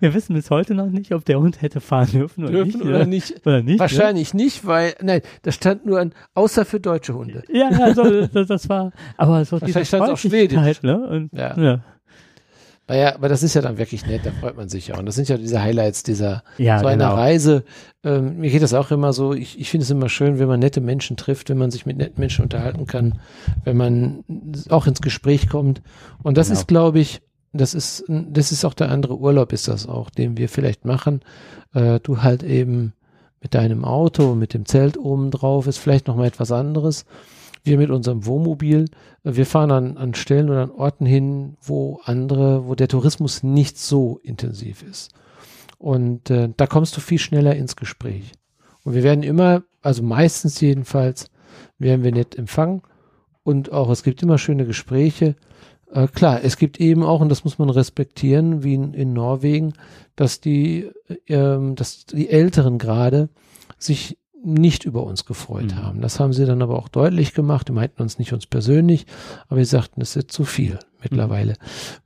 Wir 0.00 0.14
wissen 0.14 0.34
bis 0.34 0.50
heute 0.50 0.74
noch 0.74 0.86
nicht, 0.86 1.12
ob 1.12 1.24
der 1.24 1.40
Hund 1.40 1.60
hätte 1.62 1.80
fahren 1.80 2.08
dürfen 2.12 2.44
oder 2.44 2.52
Dürfen 2.52 2.78
nicht. 2.80 2.88
oder 2.88 3.04
nicht? 3.06 3.46
Oder 3.46 3.62
nicht. 3.62 3.74
ne? 3.74 3.78
Wahrscheinlich 3.80 4.34
nicht, 4.34 4.66
weil, 4.66 4.94
nein, 5.02 5.22
da 5.42 5.52
stand 5.52 5.86
nur 5.86 5.98
ein, 6.00 6.12
außer 6.34 6.64
für 6.64 6.80
deutsche 6.80 7.14
Hunde. 7.14 7.42
Ja, 7.52 7.68
also 7.68 8.26
das, 8.26 8.46
das 8.48 8.68
war, 8.68 8.92
aber 9.16 9.44
so 9.44 9.56
diese 9.58 9.66
Wahrscheinlich 9.76 9.88
stand's 9.88 10.10
auf 10.10 10.20
Freundlichkeit, 10.20 10.82
ne? 10.82 11.08
Und, 11.08 11.32
Ja. 11.32 11.56
ja. 11.60 11.80
Naja, 12.88 13.14
aber 13.14 13.28
das 13.28 13.42
ist 13.42 13.54
ja 13.54 13.60
dann 13.60 13.76
wirklich 13.78 14.06
nett, 14.06 14.22
da 14.24 14.30
freut 14.30 14.56
man 14.56 14.68
sich 14.68 14.88
ja. 14.88 14.98
Und 14.98 15.06
das 15.06 15.14
sind 15.14 15.28
ja 15.28 15.36
diese 15.36 15.60
Highlights 15.62 16.02
dieser, 16.02 16.42
Ja, 16.56 16.78
so 16.78 16.86
einer 16.86 17.04
genau. 17.06 17.16
Reise. 17.16 17.64
Ähm, 18.02 18.38
mir 18.38 18.50
geht 18.50 18.62
das 18.62 18.72
auch 18.74 18.90
immer 18.90 19.12
so, 19.12 19.34
ich, 19.34 19.60
ich 19.60 19.70
finde 19.70 19.84
es 19.84 19.90
immer 19.90 20.08
schön, 20.08 20.38
wenn 20.38 20.48
man 20.48 20.60
nette 20.60 20.80
Menschen 20.80 21.16
trifft, 21.18 21.50
wenn 21.50 21.58
man 21.58 21.70
sich 21.70 21.84
mit 21.84 21.98
netten 21.98 22.18
Menschen 22.18 22.42
unterhalten 22.44 22.86
kann, 22.86 23.20
wenn 23.64 23.76
man 23.76 24.24
auch 24.70 24.86
ins 24.86 25.02
Gespräch 25.02 25.48
kommt. 25.48 25.82
Und 26.22 26.38
das 26.38 26.48
Genau. 26.48 26.60
ist, 26.60 26.66
glaube 26.68 26.98
ich, 27.00 27.20
das 27.52 27.74
ist, 27.74 28.04
das 28.08 28.52
ist 28.52 28.64
auch 28.64 28.74
der 28.74 28.90
andere 28.90 29.18
Urlaub, 29.18 29.52
ist 29.52 29.68
das 29.68 29.86
auch, 29.86 30.10
den 30.10 30.36
wir 30.36 30.48
vielleicht 30.48 30.84
machen. 30.84 31.20
Äh, 31.74 32.00
du 32.00 32.22
halt 32.22 32.42
eben 32.42 32.94
mit 33.42 33.54
deinem 33.54 33.84
Auto, 33.84 34.34
mit 34.34 34.54
dem 34.54 34.64
Zelt 34.66 34.96
oben 34.98 35.30
drauf, 35.30 35.66
ist 35.66 35.78
vielleicht 35.78 36.08
noch 36.08 36.16
mal 36.16 36.26
etwas 36.26 36.52
anderes. 36.52 37.04
Wir 37.68 37.78
mit 37.78 37.90
unserem 37.90 38.26
Wohnmobil, 38.26 38.86
äh, 39.24 39.36
wir 39.36 39.46
fahren 39.46 39.70
an, 39.70 39.96
an 39.96 40.14
Stellen 40.14 40.50
oder 40.50 40.62
an 40.62 40.70
Orten 40.70 41.06
hin, 41.06 41.56
wo 41.62 42.00
andere, 42.04 42.66
wo 42.66 42.74
der 42.74 42.88
Tourismus 42.88 43.42
nicht 43.42 43.78
so 43.78 44.18
intensiv 44.22 44.82
ist. 44.82 45.12
Und 45.78 46.30
äh, 46.30 46.48
da 46.56 46.66
kommst 46.66 46.96
du 46.96 47.00
viel 47.00 47.18
schneller 47.18 47.54
ins 47.54 47.76
Gespräch. 47.76 48.32
Und 48.84 48.94
wir 48.94 49.02
werden 49.02 49.22
immer, 49.22 49.62
also 49.82 50.02
meistens 50.02 50.60
jedenfalls, 50.60 51.30
werden 51.78 52.02
wir 52.02 52.12
nett 52.12 52.36
empfangen. 52.36 52.82
Und 53.44 53.72
auch 53.72 53.90
es 53.90 54.02
gibt 54.02 54.22
immer 54.22 54.38
schöne 54.38 54.66
Gespräche. 54.66 55.36
Äh, 55.92 56.08
klar, 56.08 56.40
es 56.42 56.56
gibt 56.56 56.80
eben 56.80 57.02
auch, 57.02 57.20
und 57.20 57.28
das 57.28 57.44
muss 57.44 57.58
man 57.58 57.70
respektieren, 57.70 58.62
wie 58.62 58.74
in, 58.74 58.94
in 58.94 59.12
Norwegen, 59.12 59.74
dass 60.16 60.40
die, 60.40 60.90
äh, 61.08 61.16
ähm, 61.28 61.74
dass 61.76 62.06
die 62.06 62.28
Älteren 62.28 62.78
gerade 62.78 63.28
sich 63.78 64.17
nicht 64.44 64.84
über 64.84 65.02
uns 65.04 65.24
gefreut 65.24 65.72
Mhm. 65.72 65.76
haben. 65.76 66.00
Das 66.00 66.20
haben 66.20 66.32
sie 66.32 66.46
dann 66.46 66.62
aber 66.62 66.78
auch 66.78 66.88
deutlich 66.88 67.34
gemacht. 67.34 67.68
Die 67.68 67.72
meinten 67.72 68.02
uns 68.02 68.18
nicht 68.18 68.32
uns 68.32 68.46
persönlich, 68.46 69.06
aber 69.48 69.60
sie 69.60 69.64
sagten, 69.70 70.00
es 70.00 70.14
ist 70.16 70.30
zu 70.30 70.44
viel 70.44 70.78
mittlerweile. 71.02 71.54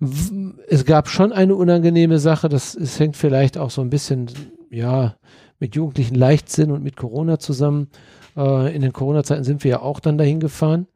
W- 0.00 0.52
Es 0.68 0.84
gab 0.84 1.08
schon 1.08 1.32
eine 1.32 1.54
unangenehme 1.54 2.18
Sache, 2.18 2.48
das 2.48 2.74
es 2.74 2.98
hängt 2.98 3.16
vielleicht 3.16 3.58
auch 3.58 3.70
so 3.70 3.82
ein 3.82 3.90
bisschen, 3.90 4.30
ja, 4.70 5.16
mit 5.58 5.76
jugendlichen 5.76 6.14
Leichtsinn 6.16 6.70
und 6.72 6.82
mit 6.82 6.96
Corona 6.96 7.38
zusammen. 7.38 7.88
Äh, 8.36 8.74
in 8.74 8.82
den 8.82 8.92
Corona-Zeiten 8.92 9.44
sind 9.44 9.62
wir 9.62 9.70
ja 9.72 9.80
auch 9.80 10.00
dann 10.00 10.18
dahin 10.18 10.40
gefahren. 10.40 10.86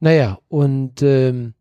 Naja, 0.00 0.38
und 0.48 1.02
ähm, 1.02 1.54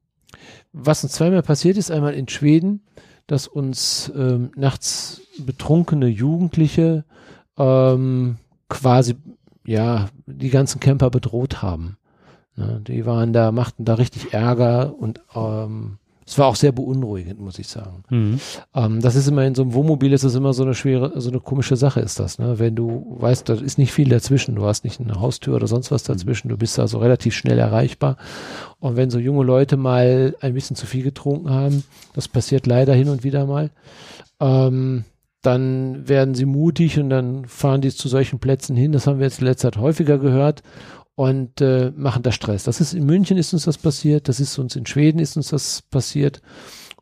was 0.74 1.04
uns 1.04 1.14
zweimal 1.14 1.44
passiert 1.44 1.78
ist, 1.78 1.92
einmal 1.92 2.14
in 2.14 2.28
Schweden, 2.30 2.82
dass 3.28 3.48
uns 3.48 4.12
ähm, 4.16 4.52
nachts 4.56 5.22
betrunkene 5.38 6.08
Jugendliche 6.08 7.04
ähm, 7.58 8.38
quasi, 8.72 9.16
ja, 9.66 10.08
die 10.26 10.50
ganzen 10.50 10.80
Camper 10.80 11.10
bedroht 11.10 11.62
haben. 11.62 11.98
Ne, 12.56 12.82
die 12.86 13.06
waren 13.06 13.34
da, 13.34 13.52
machten 13.52 13.86
da 13.86 13.96
richtig 13.96 14.34
Ärger 14.34 14.96
und 14.98 15.22
ähm, 15.36 15.98
es 16.26 16.38
war 16.38 16.48
auch 16.48 16.56
sehr 16.56 16.72
beunruhigend, 16.72 17.42
muss 17.42 17.60
ich 17.60 17.68
sagen. 17.68 18.04
Mhm. 18.10 18.40
Ähm, 18.74 19.02
das 19.02 19.16
ist 19.16 19.28
immer 19.28 19.44
in 19.44 19.54
so 19.54 19.64
einem 19.64 19.74
Wohnmobil 19.74 20.14
ist 20.14 20.24
das 20.24 20.36
immer 20.36 20.54
so 20.54 20.64
eine 20.64 20.74
schwere, 20.74 21.20
so 21.20 21.30
eine 21.30 21.42
komische 21.42 21.76
Sache 21.76 22.00
ist 22.00 22.20
das, 22.20 22.40
ne? 22.40 22.58
Wenn 22.58 22.76
du 22.76 23.18
weißt, 23.20 23.50
da 23.50 23.56
ist 23.56 23.78
nicht 23.78 23.92
viel 23.92 24.08
dazwischen, 24.08 24.56
du 24.56 24.66
hast 24.66 24.86
nicht 24.86 25.02
eine 25.02 25.20
Haustür 25.20 25.56
oder 25.56 25.68
sonst 25.68 25.92
was 25.92 26.04
dazwischen, 26.04 26.48
du 26.48 26.58
bist 26.58 26.80
also 26.80 27.00
relativ 27.00 27.36
schnell 27.36 27.60
erreichbar. 27.60 28.16
Und 28.80 28.96
wenn 28.96 29.10
so 29.10 29.20
junge 29.20 29.44
Leute 29.44 29.76
mal 29.76 30.36
ein 30.40 30.54
bisschen 30.54 30.78
zu 30.78 30.86
viel 30.86 31.04
getrunken 31.04 31.50
haben, 31.50 31.84
das 32.14 32.30
passiert 32.30 32.66
leider 32.66 32.94
hin 32.94 33.10
und 33.10 33.26
wieder 33.26 33.46
mal, 33.46 33.70
ähm, 34.40 35.04
dann 35.42 36.08
werden 36.08 36.36
sie 36.36 36.46
mutig 36.46 37.00
und 37.00 37.10
dann 37.10 37.46
fahren 37.46 37.82
die 37.82 37.92
zu 37.92 38.08
solchen 38.08 38.40
Plätzen 38.40 38.76
hin. 38.76 38.92
Das 38.92 39.08
haben 39.08 39.20
wir 39.20 39.26
jetzt 39.26 39.40
in 39.40 39.48
letzter 39.48 39.72
Zeit 39.72 39.82
häufiger 39.82 40.18
gehört 40.18 40.62
und 41.16 41.62
äh, 41.62 41.92
machen 41.96 42.24
da 42.24 42.32
Stress. 42.32 42.64
Das 42.64 42.80
ist 42.82 42.94
in 42.94 43.06
München 43.06 43.38
ist 43.38 43.54
uns 43.54 43.66
das 43.66 43.78
passiert, 43.78 44.28
das 44.28 44.40
ist 44.40 44.58
uns 44.58 44.76
in 44.76 44.86
Schweden 44.86 45.20
ist 45.20 45.38
uns 45.38 45.50
das 45.50 45.82
passiert 45.82 46.42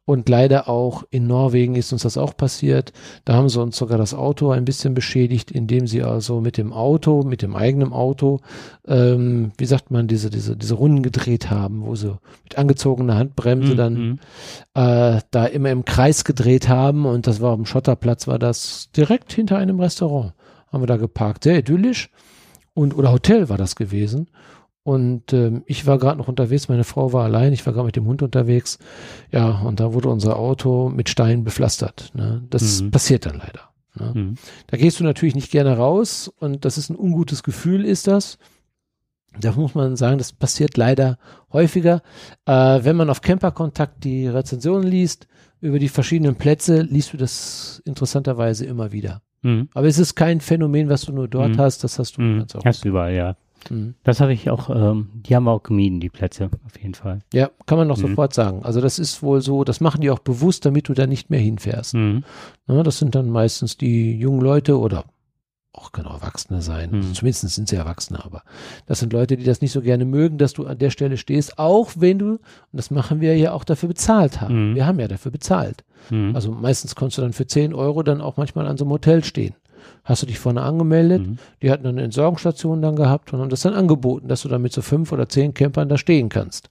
und 0.10 0.28
leider 0.28 0.68
auch 0.68 1.04
in 1.12 1.28
Norwegen 1.28 1.76
ist 1.76 1.94
uns 1.94 2.02
das 2.02 2.18
auch 2.18 2.36
passiert. 2.36 2.94
Da 3.26 3.36
haben 3.36 3.48
sie 3.48 3.62
uns 3.62 3.78
sogar 3.78 4.00
das 4.00 4.16
Auto 4.16 4.50
ein 4.50 4.66
bisschen 4.66 4.96
beschädigt, 4.96 5.52
indem 5.52 5.86
sie 5.86 6.02
also 6.02 6.42
mit 6.42 6.58
dem 6.58 6.74
Auto, 6.74 7.22
mit 7.22 7.44
dem 7.44 7.56
eigenen 7.56 7.94
Auto, 7.94 8.40
ähm, 8.88 9.52
wie 9.60 9.68
sagt 9.68 9.92
man, 9.92 10.08
diese, 10.08 10.32
diese, 10.32 10.58
diese 10.58 10.74
Runden 10.74 11.04
gedreht 11.04 11.52
haben, 11.52 11.86
wo 11.86 11.94
sie 11.94 12.18
mit 12.44 12.58
angezogener 12.58 13.18
Handbremse 13.18 13.74
Mhm. 13.74 13.78
dann 13.78 14.20
äh, 14.74 15.22
da 15.30 15.46
immer 15.46 15.70
im 15.70 15.86
Kreis 15.86 16.24
gedreht 16.24 16.70
haben 16.70 17.06
und 17.06 17.28
das 17.28 17.40
war 17.40 17.54
am 17.54 17.68
Schotterplatz, 17.68 18.26
war 18.26 18.40
das 18.40 18.90
direkt 18.98 19.32
hinter 19.32 19.60
einem 19.60 19.80
Restaurant. 19.80 20.34
Haben 20.72 20.82
wir 20.82 20.88
da 20.88 20.98
geparkt, 20.98 21.44
sehr 21.44 21.60
idyllisch 21.60 22.10
und 22.74 22.98
oder 22.98 23.12
Hotel 23.12 23.48
war 23.48 23.60
das 23.60 23.76
gewesen. 23.76 24.28
Und 24.84 25.34
ähm, 25.34 25.64
ich 25.68 25.86
war 25.86 25.98
gerade 26.00 26.18
noch 26.18 26.28
unterwegs, 26.28 26.70
meine 26.70 26.84
Frau 26.84 27.14
war 27.14 27.26
allein, 27.26 27.54
ich 27.54 27.66
war 27.66 27.74
gerade 27.74 27.86
mit 27.88 27.96
dem 27.96 28.06
Hund 28.06 28.22
unterwegs. 28.22 28.80
Ja, 29.32 29.60
und 29.62 29.80
da 29.80 29.94
wurde 29.94 30.10
unser 30.10 30.38
Auto 30.38 30.90
mit 30.90 31.10
Steinen 31.10 31.44
bepflastert. 31.44 32.12
Ne? 32.16 32.44
Das 32.50 32.82
Mhm. 32.82 32.92
passiert 32.92 33.26
dann 33.26 33.38
leider. 33.38 33.70
Ne? 34.00 34.12
Mhm. 34.20 34.36
Da 34.68 34.78
gehst 34.78 35.00
du 35.00 35.04
natürlich 35.04 35.36
nicht 35.36 35.52
gerne 35.52 35.78
raus 35.78 36.28
und 36.40 36.66
das 36.66 36.78
ist 36.78 36.90
ein 36.90 36.96
ungutes 36.98 37.44
Gefühl, 37.44 37.86
ist 37.86 38.08
das. 38.08 38.38
Da 39.40 39.52
muss 39.52 39.76
man 39.76 39.96
sagen, 39.96 40.18
das 40.18 40.34
passiert 40.34 40.76
leider 40.76 41.20
häufiger. 41.54 42.02
Äh, 42.46 42.80
wenn 42.84 42.96
man 42.96 43.10
auf 43.12 43.22
Camperkontakt 43.22 44.04
die 44.04 44.28
Rezensionen 44.28 44.88
liest, 44.88 45.28
über 45.62 45.78
die 45.78 45.90
verschiedenen 45.90 46.36
Plätze, 46.36 46.82
liest 46.82 47.14
du 47.14 47.18
das 47.18 47.82
interessanterweise 47.86 48.66
immer 48.66 48.92
wieder. 48.92 49.22
Mhm. 49.44 49.70
Aber 49.74 49.88
es 49.88 50.00
ist 50.00 50.16
kein 50.16 50.42
Phänomen, 50.42 50.90
was 50.90 51.02
du 51.02 51.12
nur 51.12 51.28
dort 51.28 51.50
Mhm. 51.52 51.58
hast, 51.60 51.84
das 51.84 52.00
hast 52.00 52.18
du 52.18 52.22
Mhm. 52.22 52.40
ganz 52.40 52.56
auch. 52.56 52.66
Hast 52.66 52.86
du 52.86 52.90
überall, 52.90 53.14
ja. 53.14 53.36
Mhm. 53.70 53.96
Das 54.04 54.20
habe 54.22 54.34
ich 54.34 54.50
auch, 54.50 54.70
ähm, 54.70 55.10
die 55.14 55.36
haben 55.36 55.44
wir 55.46 55.52
auch 55.52 55.64
gemieden, 55.64 56.00
die 56.00 56.10
Plätze, 56.10 56.50
auf 56.66 56.80
jeden 56.82 56.94
Fall. 56.96 57.20
Ja, 57.34 57.50
kann 57.66 57.78
man 57.78 57.88
noch 57.88 57.98
Mhm. 57.98 58.02
sofort 58.10 58.34
sagen. 58.34 58.64
Also 58.64 58.82
das 58.82 59.00
ist 59.00 59.22
wohl 59.24 59.42
so, 59.42 59.64
das 59.64 59.82
machen 59.82 60.02
die 60.02 60.10
auch 60.12 60.20
bewusst, 60.20 60.66
damit 60.66 60.88
du 60.90 60.94
da 60.94 61.08
nicht 61.08 61.30
mehr 61.30 61.40
hinfährst. 61.40 61.94
Mhm. 61.96 62.24
Ne, 62.68 62.84
das 62.84 62.98
sind 63.00 63.16
dann 63.16 63.30
meistens 63.30 63.78
die 63.78 64.18
jungen 64.18 64.42
Leute 64.42 64.78
oder 64.80 65.06
auch 65.72 65.92
können 65.92 66.08
auch 66.08 66.16
Erwachsene 66.16 66.62
sein. 66.62 66.90
Mhm. 66.92 67.14
Zumindest 67.14 67.48
sind 67.50 67.70
sie 67.70 67.76
Erwachsene, 67.76 68.24
aber 68.26 68.44
das 68.88 69.00
sind 69.00 69.14
Leute, 69.14 69.38
die 69.38 69.44
das 69.44 69.62
nicht 69.62 69.72
so 69.72 69.82
gerne 69.82 70.04
mögen, 70.04 70.38
dass 70.38 70.54
du 70.54 70.66
an 70.66 70.78
der 70.80 70.90
Stelle 70.90 71.16
stehst, 71.16 71.60
auch 71.60 71.92
wenn 71.96 72.18
du, 72.20 72.26
und 72.32 72.40
das 72.74 72.90
machen 72.92 73.22
wir 73.22 73.38
ja 73.38 73.54
auch 73.54 73.64
dafür 73.64 73.88
bezahlt 73.88 74.42
haben. 74.42 74.72
Mhm. 74.72 74.76
Wir 74.76 74.86
haben 74.88 75.00
ja 75.00 75.08
dafür 75.08 75.32
bezahlt. 75.32 75.84
Mhm. 76.10 76.36
Also 76.36 76.52
meistens 76.52 76.96
konntest 76.96 77.20
du 77.20 77.22
dann 77.22 77.34
für 77.34 77.46
10 77.48 77.74
Euro 77.74 78.02
dann 78.04 78.20
auch 78.20 78.36
manchmal 78.38 78.68
an 78.68 78.78
so 78.78 78.84
einem 78.86 78.92
Hotel 78.94 79.24
stehen. 79.24 79.54
Hast 80.04 80.22
du 80.24 80.28
dich 80.28 80.40
vorne 80.40 80.62
angemeldet, 80.62 81.26
Mhm. 81.26 81.38
die 81.62 81.72
hatten 81.72 81.84
dann 81.84 81.96
eine 81.96 82.04
Entsorgungsstation 82.04 82.82
dann 82.82 82.96
gehabt 82.96 83.34
und 83.34 83.40
haben 83.40 83.50
das 83.50 83.62
dann 83.62 83.74
angeboten, 83.74 84.28
dass 84.28 84.42
du 84.42 84.50
dann 84.50 84.62
mit 84.62 84.74
so 84.74 84.82
fünf 84.82 85.12
oder 85.12 85.30
zehn 85.30 85.54
Campern 85.54 85.90
da 85.90 85.98
stehen 85.98 86.30
kannst. 86.30 86.70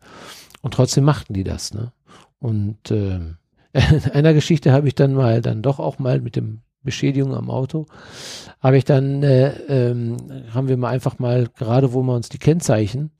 Und 0.62 0.74
trotzdem 0.74 1.04
machten 1.04 1.34
die 1.34 1.44
das, 1.44 1.72
ne? 1.74 1.92
Und 2.40 2.90
ähm, 2.90 3.36
in 3.72 4.10
einer 4.12 4.34
Geschichte 4.34 4.72
habe 4.72 4.88
ich 4.88 4.94
dann 4.94 5.14
mal, 5.14 5.40
dann 5.42 5.62
doch 5.62 5.78
auch 5.78 5.98
mal 5.98 6.20
mit 6.20 6.36
dem 6.36 6.60
Beschädigung 6.82 7.34
am 7.34 7.50
Auto, 7.50 7.86
habe 8.60 8.78
ich 8.78 8.84
dann, 8.84 9.22
äh, 9.22 9.50
ähm, 9.68 10.16
haben 10.54 10.68
wir 10.68 10.76
mal 10.76 10.90
einfach 10.90 11.18
mal, 11.18 11.48
gerade 11.56 11.92
wo 11.92 12.02
wir 12.02 12.14
uns 12.14 12.28
die 12.28 12.38
Kennzeichen, 12.38 13.10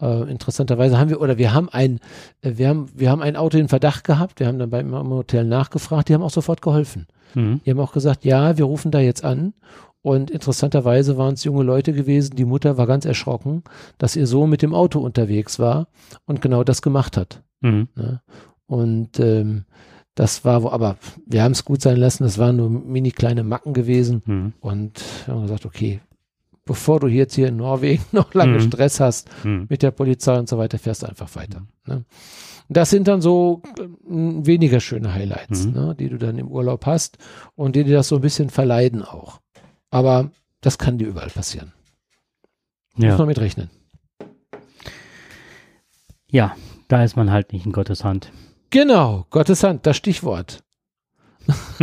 äh, 0.00 0.30
interessanterweise 0.30 0.98
haben 0.98 1.10
wir, 1.10 1.20
oder 1.20 1.36
wir 1.38 1.52
haben 1.52 1.68
ein, 1.68 2.00
äh, 2.40 2.52
wir 2.56 2.68
haben, 2.68 2.88
wir 2.94 3.10
haben 3.10 3.22
ein 3.22 3.36
Auto 3.36 3.58
in 3.58 3.68
Verdacht 3.68 4.04
gehabt, 4.04 4.40
wir 4.40 4.46
haben 4.46 4.58
dann 4.58 4.70
beim 4.70 4.92
im 4.94 5.10
Hotel 5.10 5.44
nachgefragt, 5.44 6.08
die 6.08 6.14
haben 6.14 6.22
auch 6.22 6.30
sofort 6.30 6.62
geholfen. 6.62 7.06
Mhm. 7.34 7.60
Die 7.64 7.70
haben 7.70 7.80
auch 7.80 7.92
gesagt, 7.92 8.24
ja, 8.24 8.56
wir 8.58 8.64
rufen 8.64 8.90
da 8.90 9.00
jetzt 9.00 9.24
an. 9.24 9.54
Und 10.02 10.30
interessanterweise 10.32 11.16
waren 11.16 11.34
es 11.34 11.44
junge 11.44 11.62
Leute 11.62 11.92
gewesen. 11.92 12.34
Die 12.34 12.44
Mutter 12.44 12.76
war 12.76 12.86
ganz 12.88 13.04
erschrocken, 13.04 13.62
dass 13.98 14.16
ihr 14.16 14.26
Sohn 14.26 14.50
mit 14.50 14.62
dem 14.62 14.74
Auto 14.74 14.98
unterwegs 14.98 15.58
war 15.60 15.86
und 16.26 16.42
genau 16.42 16.64
das 16.64 16.82
gemacht 16.82 17.16
hat. 17.16 17.42
Mhm. 17.60 17.88
Ne? 17.94 18.20
Und 18.66 19.20
ähm, 19.20 19.64
das 20.16 20.44
war, 20.44 20.62
wo, 20.64 20.70
aber 20.70 20.96
wir 21.26 21.42
haben 21.44 21.52
es 21.52 21.64
gut 21.64 21.82
sein 21.82 21.96
lassen. 21.98 22.24
Das 22.24 22.36
waren 22.38 22.56
nur 22.56 22.68
mini 22.68 23.12
kleine 23.12 23.44
Macken 23.44 23.74
gewesen. 23.74 24.22
Mhm. 24.26 24.52
Und 24.60 25.02
wir 25.26 25.34
haben 25.34 25.42
gesagt, 25.42 25.66
okay, 25.66 26.00
bevor 26.64 26.98
du 26.98 27.06
jetzt 27.06 27.34
hier 27.34 27.48
in 27.48 27.56
Norwegen 27.56 28.02
noch 28.12 28.34
lange 28.34 28.54
Mhm. 28.58 28.62
Stress 28.62 28.98
hast 28.98 29.30
Mhm. 29.44 29.66
mit 29.68 29.82
der 29.82 29.92
Polizei 29.92 30.36
und 30.36 30.48
so 30.48 30.58
weiter, 30.58 30.78
fährst 30.78 31.02
du 31.04 31.06
einfach 31.06 31.34
weiter. 31.36 31.62
Ne? 31.86 32.04
Das 32.72 32.90
sind 32.90 33.08
dann 33.08 33.20
so 33.20 33.62
äh, 33.78 33.82
weniger 34.08 34.80
schöne 34.80 35.12
Highlights, 35.14 35.66
Mhm. 35.66 35.72
ne, 35.72 35.94
die 35.98 36.08
du 36.08 36.18
dann 36.18 36.38
im 36.38 36.48
Urlaub 36.48 36.86
hast 36.86 37.18
und 37.54 37.76
die 37.76 37.84
dir 37.84 37.96
das 37.96 38.08
so 38.08 38.16
ein 38.16 38.20
bisschen 38.22 38.50
verleiden 38.50 39.02
auch. 39.02 39.40
Aber 39.90 40.30
Das 40.60 40.78
kann 40.78 40.96
dir 40.98 41.08
überall 41.08 41.28
passieren. 41.30 41.72
Ja. 42.96 43.10
Muss 43.10 43.18
man 43.18 43.26
mit 43.28 43.38
rechnen. 43.40 43.68
ja, 46.28 46.54
da 46.88 47.02
ist 47.04 47.16
man 47.16 47.30
halt 47.30 47.52
nicht 47.52 47.66
in 47.66 47.72
Gottes 47.72 48.04
Hand. 48.04 48.30
Genau, 48.70 49.26
Gottes 49.30 49.62
Hand, 49.64 49.84
das 49.86 49.96
Stichwort. 49.96 50.62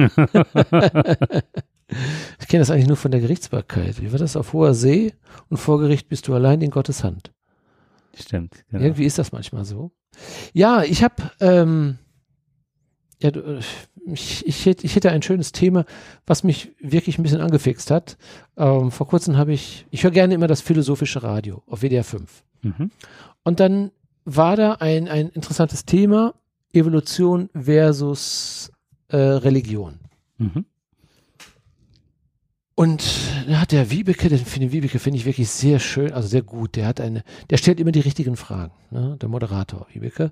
ich 2.39 2.47
kenne 2.47 2.61
das 2.61 2.71
eigentlich 2.71 2.87
nur 2.87 2.95
von 2.97 3.11
der 3.11 3.19
Gerichtsbarkeit. 3.19 4.01
Wie 4.01 4.11
war 4.11 4.19
das 4.19 4.35
auf 4.37 4.53
hoher 4.53 4.73
See 4.73 5.13
und 5.49 5.57
vor 5.57 5.79
Gericht 5.79 6.07
bist 6.09 6.27
du 6.27 6.33
allein 6.33 6.61
in 6.61 6.71
Gottes 6.71 7.03
Hand. 7.03 7.31
Stimmt. 8.13 8.63
Genau. 8.69 8.83
Irgendwie 8.83 9.05
ist 9.05 9.17
das 9.17 9.31
manchmal 9.31 9.65
so. 9.65 9.91
Ja, 10.53 10.83
ich 10.83 11.03
habe, 11.03 11.31
ähm, 11.39 11.97
ja, 13.21 13.31
ich, 14.05 14.45
ich, 14.47 14.65
hätte, 14.65 14.85
ich 14.85 14.95
hätte 14.95 15.11
ein 15.11 15.21
schönes 15.21 15.51
Thema, 15.51 15.85
was 16.25 16.43
mich 16.43 16.71
wirklich 16.79 17.17
ein 17.17 17.23
bisschen 17.23 17.41
angefixt 17.41 17.91
hat. 17.91 18.17
Ähm, 18.57 18.91
vor 18.91 19.07
kurzem 19.07 19.37
habe 19.37 19.53
ich, 19.53 19.85
ich 19.91 20.03
höre 20.03 20.11
gerne 20.11 20.33
immer 20.33 20.47
das 20.47 20.61
philosophische 20.61 21.23
Radio 21.23 21.63
auf 21.67 21.81
WDR 21.81 22.03
5. 22.03 22.43
Mhm. 22.61 22.91
Und 23.43 23.59
dann 23.59 23.91
war 24.25 24.55
da 24.55 24.73
ein, 24.73 25.07
ein 25.07 25.29
interessantes 25.29 25.85
Thema, 25.85 26.33
Evolution 26.73 27.49
versus 27.53 28.71
äh, 29.07 29.17
Religion. 29.17 29.99
Mhm. 30.37 30.65
Und 32.79 33.03
da 33.45 33.59
hat 33.59 33.73
der 33.73 33.91
Wiebeke, 33.91 34.29
den, 34.29 34.41
den 34.41 34.71
Wiebeke 34.71 34.99
finde 34.99 35.17
ich 35.17 35.25
wirklich 35.25 35.49
sehr 35.49 35.79
schön, 35.79 36.13
also 36.13 36.29
sehr 36.29 36.43
gut. 36.43 36.77
Der 36.77 36.87
hat 36.87 37.01
eine, 37.01 37.25
der 37.49 37.57
stellt 37.57 37.77
immer 37.77 37.91
die 37.91 37.99
richtigen 37.99 38.37
Fragen. 38.37 38.71
Ne? 38.89 39.17
Der 39.19 39.27
Moderator 39.27 39.85
Wiebeke 39.91 40.31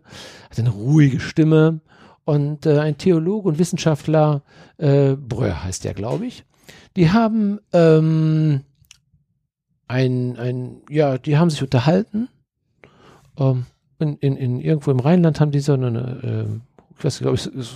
hat 0.50 0.58
eine 0.58 0.70
ruhige 0.70 1.20
Stimme 1.20 1.82
und 2.24 2.66
äh, 2.66 2.80
ein 2.80 2.98
Theologe 2.98 3.50
und 3.50 3.60
Wissenschaftler, 3.60 4.44
äh, 4.78 5.18
Breuer 5.18 5.62
heißt 5.62 5.84
der, 5.84 5.94
glaube 5.94 6.26
ich. 6.26 6.46
Die 6.96 7.12
haben 7.12 7.60
ähm, 7.74 8.62
ein, 9.90 10.38
ein, 10.38 10.84
ja, 10.90 11.18
die 11.18 11.38
haben 11.38 11.50
sich 11.50 11.62
unterhalten. 11.62 12.30
Ähm, 13.38 13.66
in, 14.00 14.16
in, 14.20 14.38
in 14.38 14.62
irgendwo 14.62 14.92
im 14.92 15.02
Rheinland 15.02 15.42
haben 15.42 15.52
die 15.52 15.60
so 15.60 15.74
eine, 15.74 16.00
äh, 16.24 16.96
ich 16.98 17.04
weiß 17.04 17.20
nicht, 17.20 17.24
glaube 17.24 17.36
ich, 17.36 17.68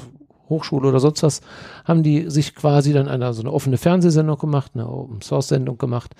Hochschule 0.52 0.88
oder 0.88 1.00
sonst 1.00 1.24
was, 1.24 1.42
haben 1.86 2.04
die 2.04 2.30
sich 2.30 2.54
quasi 2.54 2.94
dann 2.94 3.08
eine, 3.08 3.34
so 3.34 3.42
eine 3.42 3.52
offene 3.52 3.78
Fernsehsendung 3.78 4.38
gemacht, 4.38 4.74
eine 4.76 4.88
Open 4.88 5.22
Source 5.22 5.48
Sendung 5.48 5.80
gemacht 5.80 6.14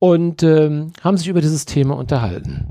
und 0.00 0.42
ähm, 0.42 0.92
haben 1.02 1.16
sich 1.16 1.28
über 1.28 1.40
dieses 1.40 1.64
Thema 1.64 1.96
unterhalten. 1.96 2.66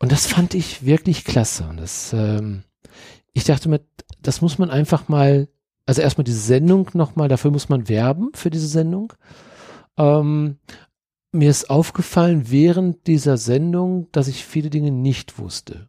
Und 0.00 0.12
das 0.12 0.26
fand 0.26 0.54
ich 0.54 0.84
wirklich 0.84 1.24
klasse. 1.24 1.66
Und 1.68 1.78
das, 1.78 2.12
ähm, 2.12 2.62
ich 3.32 3.44
dachte 3.44 3.68
mir, 3.68 3.80
das 4.22 4.40
muss 4.40 4.58
man 4.58 4.70
einfach 4.70 5.08
mal, 5.08 5.48
also 5.86 6.02
erstmal 6.02 6.24
diese 6.24 6.40
Sendung 6.40 6.88
nochmal, 6.94 7.28
dafür 7.28 7.50
muss 7.50 7.68
man 7.68 7.88
werben 7.88 8.30
für 8.34 8.50
diese 8.50 8.68
Sendung. 8.68 9.12
Ähm, 9.96 10.58
mir 11.32 11.50
ist 11.50 11.70
aufgefallen 11.70 12.50
während 12.50 13.06
dieser 13.06 13.36
Sendung, 13.36 14.08
dass 14.12 14.28
ich 14.28 14.44
viele 14.44 14.70
Dinge 14.70 14.90
nicht 14.90 15.38
wusste. 15.38 15.88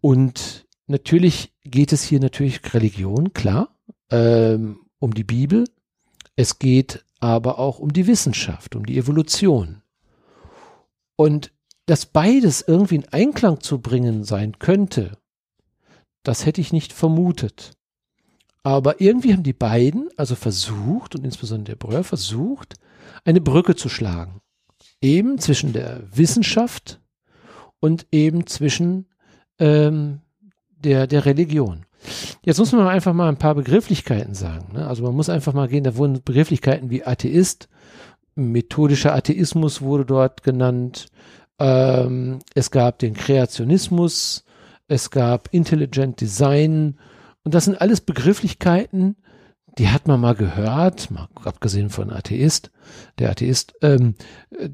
Und 0.00 0.66
natürlich 0.88 1.52
geht 1.62 1.92
es 1.92 2.02
hier 2.02 2.20
natürlich 2.20 2.74
Religion, 2.74 3.32
klar, 3.32 3.74
ähm, 4.10 4.80
um 4.98 5.14
die 5.14 5.24
Bibel. 5.24 5.64
Es 6.36 6.58
geht 6.58 7.04
aber 7.20 7.58
auch 7.58 7.78
um 7.78 7.92
die 7.92 8.06
Wissenschaft, 8.06 8.74
um 8.74 8.86
die 8.86 8.98
Evolution. 8.98 9.82
Und 11.16 11.52
dass 11.86 12.06
beides 12.06 12.62
irgendwie 12.62 12.96
in 12.96 13.08
Einklang 13.08 13.60
zu 13.60 13.80
bringen 13.80 14.24
sein 14.24 14.58
könnte, 14.58 15.18
das 16.22 16.44
hätte 16.44 16.60
ich 16.60 16.72
nicht 16.72 16.92
vermutet. 16.92 17.72
Aber 18.62 19.00
irgendwie 19.00 19.32
haben 19.32 19.42
die 19.42 19.52
beiden 19.52 20.10
also 20.16 20.34
versucht, 20.34 21.14
und 21.14 21.24
insbesondere 21.24 21.76
der 21.76 21.86
Breuer 21.86 22.04
versucht, 22.04 22.74
eine 23.24 23.40
Brücke 23.40 23.74
zu 23.76 23.88
schlagen. 23.88 24.40
Eben 25.00 25.38
zwischen 25.38 25.72
der 25.72 26.02
Wissenschaft 26.16 27.00
und 27.80 28.06
eben 28.10 28.46
zwischen 28.46 29.06
ähm, 29.58 30.20
der, 30.84 31.06
der 31.06 31.24
Religion. 31.24 31.84
Jetzt 32.42 32.58
muss 32.58 32.72
man 32.72 32.86
einfach 32.86 33.12
mal 33.12 33.28
ein 33.28 33.38
paar 33.38 33.54
Begrifflichkeiten 33.54 34.34
sagen. 34.34 34.72
Ne? 34.74 34.86
Also 34.86 35.02
man 35.02 35.14
muss 35.14 35.28
einfach 35.28 35.52
mal 35.52 35.68
gehen, 35.68 35.84
da 35.84 35.96
wurden 35.96 36.22
Begrifflichkeiten 36.22 36.90
wie 36.90 37.04
Atheist, 37.04 37.68
methodischer 38.34 39.14
Atheismus 39.14 39.82
wurde 39.82 40.04
dort 40.04 40.42
genannt, 40.42 41.06
ähm, 41.58 42.38
es 42.54 42.70
gab 42.70 43.00
den 43.00 43.14
Kreationismus, 43.14 44.44
es 44.86 45.10
gab 45.10 45.48
Intelligent 45.52 46.20
Design 46.20 46.98
und 47.42 47.54
das 47.54 47.64
sind 47.64 47.80
alles 47.80 48.00
Begrifflichkeiten, 48.00 49.16
die 49.78 49.88
hat 49.88 50.08
man 50.08 50.20
mal 50.20 50.34
gehört, 50.34 51.10
mal 51.10 51.28
abgesehen 51.44 51.88
von 51.90 52.10
Atheist, 52.10 52.70
der 53.18 53.30
Atheist, 53.30 53.74
ähm, 53.82 54.14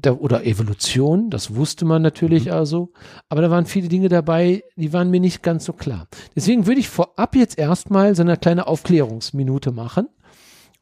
da, 0.01 0.13
oder 0.13 0.45
Evolution, 0.45 1.29
das 1.29 1.55
wusste 1.55 1.85
man 1.85 2.01
natürlich 2.01 2.45
Mhm. 2.45 2.51
also, 2.51 2.91
aber 3.29 3.41
da 3.41 3.51
waren 3.51 3.65
viele 3.65 3.87
Dinge 3.87 4.09
dabei, 4.09 4.63
die 4.75 4.93
waren 4.93 5.11
mir 5.11 5.19
nicht 5.19 5.43
ganz 5.43 5.65
so 5.65 5.73
klar. 5.73 6.07
Deswegen 6.35 6.65
würde 6.65 6.79
ich 6.79 6.89
vorab 6.89 7.35
jetzt 7.35 7.57
erstmal 7.57 8.15
so 8.15 8.23
eine 8.23 8.37
kleine 8.37 8.67
Aufklärungsminute 8.67 9.71
machen 9.71 10.07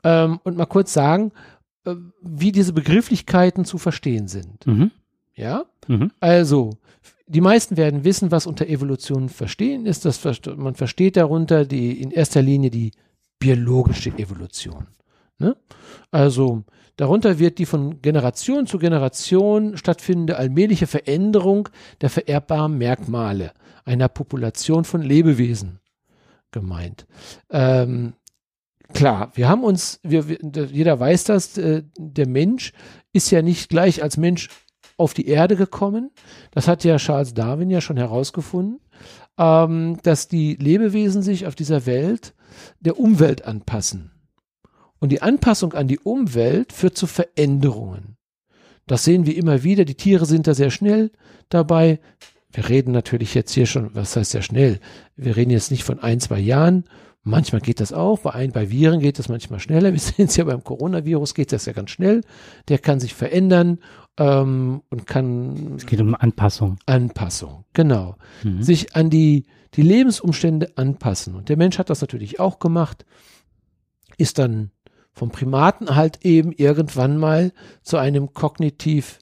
ähm, 0.03 0.39
und 0.43 0.57
mal 0.57 0.65
kurz 0.65 0.93
sagen, 0.93 1.31
äh, 1.85 1.95
wie 2.21 2.51
diese 2.51 2.73
Begrifflichkeiten 2.73 3.65
zu 3.65 3.77
verstehen 3.77 4.27
sind. 4.27 4.65
Mhm. 4.65 4.91
Ja, 5.35 5.65
Mhm. 5.87 6.11
also 6.21 6.69
die 7.27 7.41
meisten 7.41 7.75
werden 7.75 8.03
wissen, 8.05 8.31
was 8.31 8.45
unter 8.45 8.67
Evolution 8.67 9.27
verstehen 9.27 9.85
ist. 9.85 10.05
Das, 10.05 10.21
man 10.55 10.75
versteht 10.75 11.17
darunter 11.17 11.65
die 11.65 11.99
in 12.01 12.11
erster 12.11 12.41
Linie 12.41 12.69
die 12.69 12.91
biologische 13.43 14.09
Evolution. 14.17 14.87
Ne? 15.37 15.57
Also 16.11 16.63
darunter 16.95 17.39
wird 17.39 17.59
die 17.59 17.65
von 17.65 18.01
Generation 18.01 18.67
zu 18.67 18.77
Generation 18.77 19.75
stattfindende 19.75 20.37
allmähliche 20.37 20.87
Veränderung 20.87 21.67
der 21.99 22.09
vererbbaren 22.09 22.77
Merkmale 22.77 23.51
einer 23.83 24.07
Population 24.07 24.85
von 24.85 25.01
Lebewesen 25.01 25.81
gemeint. 26.51 27.05
Ähm, 27.49 28.13
klar, 28.93 29.33
wir 29.35 29.49
haben 29.49 29.65
uns, 29.65 29.99
wir, 30.03 30.29
wir, 30.29 30.37
jeder 30.71 30.97
weiß 30.97 31.25
das, 31.25 31.57
äh, 31.57 31.83
der 31.97 32.27
Mensch 32.29 32.71
ist 33.11 33.29
ja 33.29 33.41
nicht 33.41 33.67
gleich 33.67 34.01
als 34.01 34.15
Mensch 34.15 34.47
auf 34.95 35.13
die 35.13 35.27
Erde 35.27 35.57
gekommen. 35.57 36.11
Das 36.51 36.69
hat 36.69 36.85
ja 36.85 36.95
Charles 36.95 37.33
Darwin 37.33 37.69
ja 37.69 37.81
schon 37.81 37.97
herausgefunden, 37.97 38.79
ähm, 39.37 39.97
dass 40.03 40.29
die 40.29 40.55
Lebewesen 40.55 41.21
sich 41.21 41.45
auf 41.45 41.55
dieser 41.55 41.85
Welt 41.85 42.33
der 42.79 42.99
Umwelt 42.99 43.45
anpassen. 43.45 44.11
Und 44.99 45.11
die 45.11 45.21
Anpassung 45.21 45.73
an 45.73 45.87
die 45.87 45.99
Umwelt 45.99 46.71
führt 46.71 46.97
zu 46.97 47.07
Veränderungen. 47.07 48.17
Das 48.87 49.03
sehen 49.03 49.25
wir 49.25 49.35
immer 49.35 49.63
wieder. 49.63 49.85
Die 49.85 49.95
Tiere 49.95 50.25
sind 50.25 50.47
da 50.47 50.53
sehr 50.53 50.71
schnell 50.71 51.11
dabei. 51.49 51.99
Wir 52.51 52.69
reden 52.69 52.91
natürlich 52.91 53.33
jetzt 53.33 53.51
hier 53.51 53.65
schon, 53.65 53.93
was 53.95 54.15
heißt 54.15 54.31
sehr 54.31 54.41
schnell? 54.41 54.79
Wir 55.15 55.35
reden 55.35 55.51
jetzt 55.51 55.71
nicht 55.71 55.83
von 55.83 55.99
ein, 55.99 56.19
zwei 56.19 56.39
Jahren. 56.39 56.85
Manchmal 57.23 57.61
geht 57.61 57.79
das 57.79 57.93
auch. 57.93 58.19
Bei, 58.19 58.31
ein, 58.31 58.51
bei 58.51 58.69
Viren 58.69 58.99
geht 58.99 59.17
das 59.17 59.29
manchmal 59.29 59.59
schneller. 59.59 59.93
Wir 59.93 59.99
sehen 59.99 60.25
es 60.25 60.35
ja 60.35 60.43
beim 60.43 60.63
Coronavirus 60.63 61.33
geht 61.33 61.51
das 61.51 61.65
ja 61.65 61.73
ganz 61.73 61.91
schnell. 61.91 62.21
Der 62.67 62.77
kann 62.77 62.99
sich 62.99 63.13
verändern 63.13 63.79
ähm, 64.17 64.81
und 64.89 65.07
kann 65.07 65.75
Es 65.77 65.85
geht 65.85 66.01
um 66.01 66.15
Anpassung. 66.15 66.77
Anpassung, 66.85 67.63
genau. 67.73 68.17
Mhm. 68.43 68.61
Sich 68.61 68.95
an 68.95 69.09
die, 69.09 69.45
die 69.75 69.81
Lebensumstände 69.81 70.77
anpassen. 70.77 71.35
Und 71.35 71.49
der 71.49 71.57
Mensch 71.57 71.79
hat 71.79 71.89
das 71.89 72.01
natürlich 72.01 72.39
auch 72.39 72.59
gemacht, 72.59 73.05
ist 74.17 74.37
dann 74.37 74.71
vom 75.11 75.29
Primaten 75.29 75.95
halt 75.95 76.25
eben 76.25 76.51
irgendwann 76.51 77.17
mal 77.17 77.51
zu 77.83 77.97
einem 77.97 78.33
kognitiv 78.33 79.19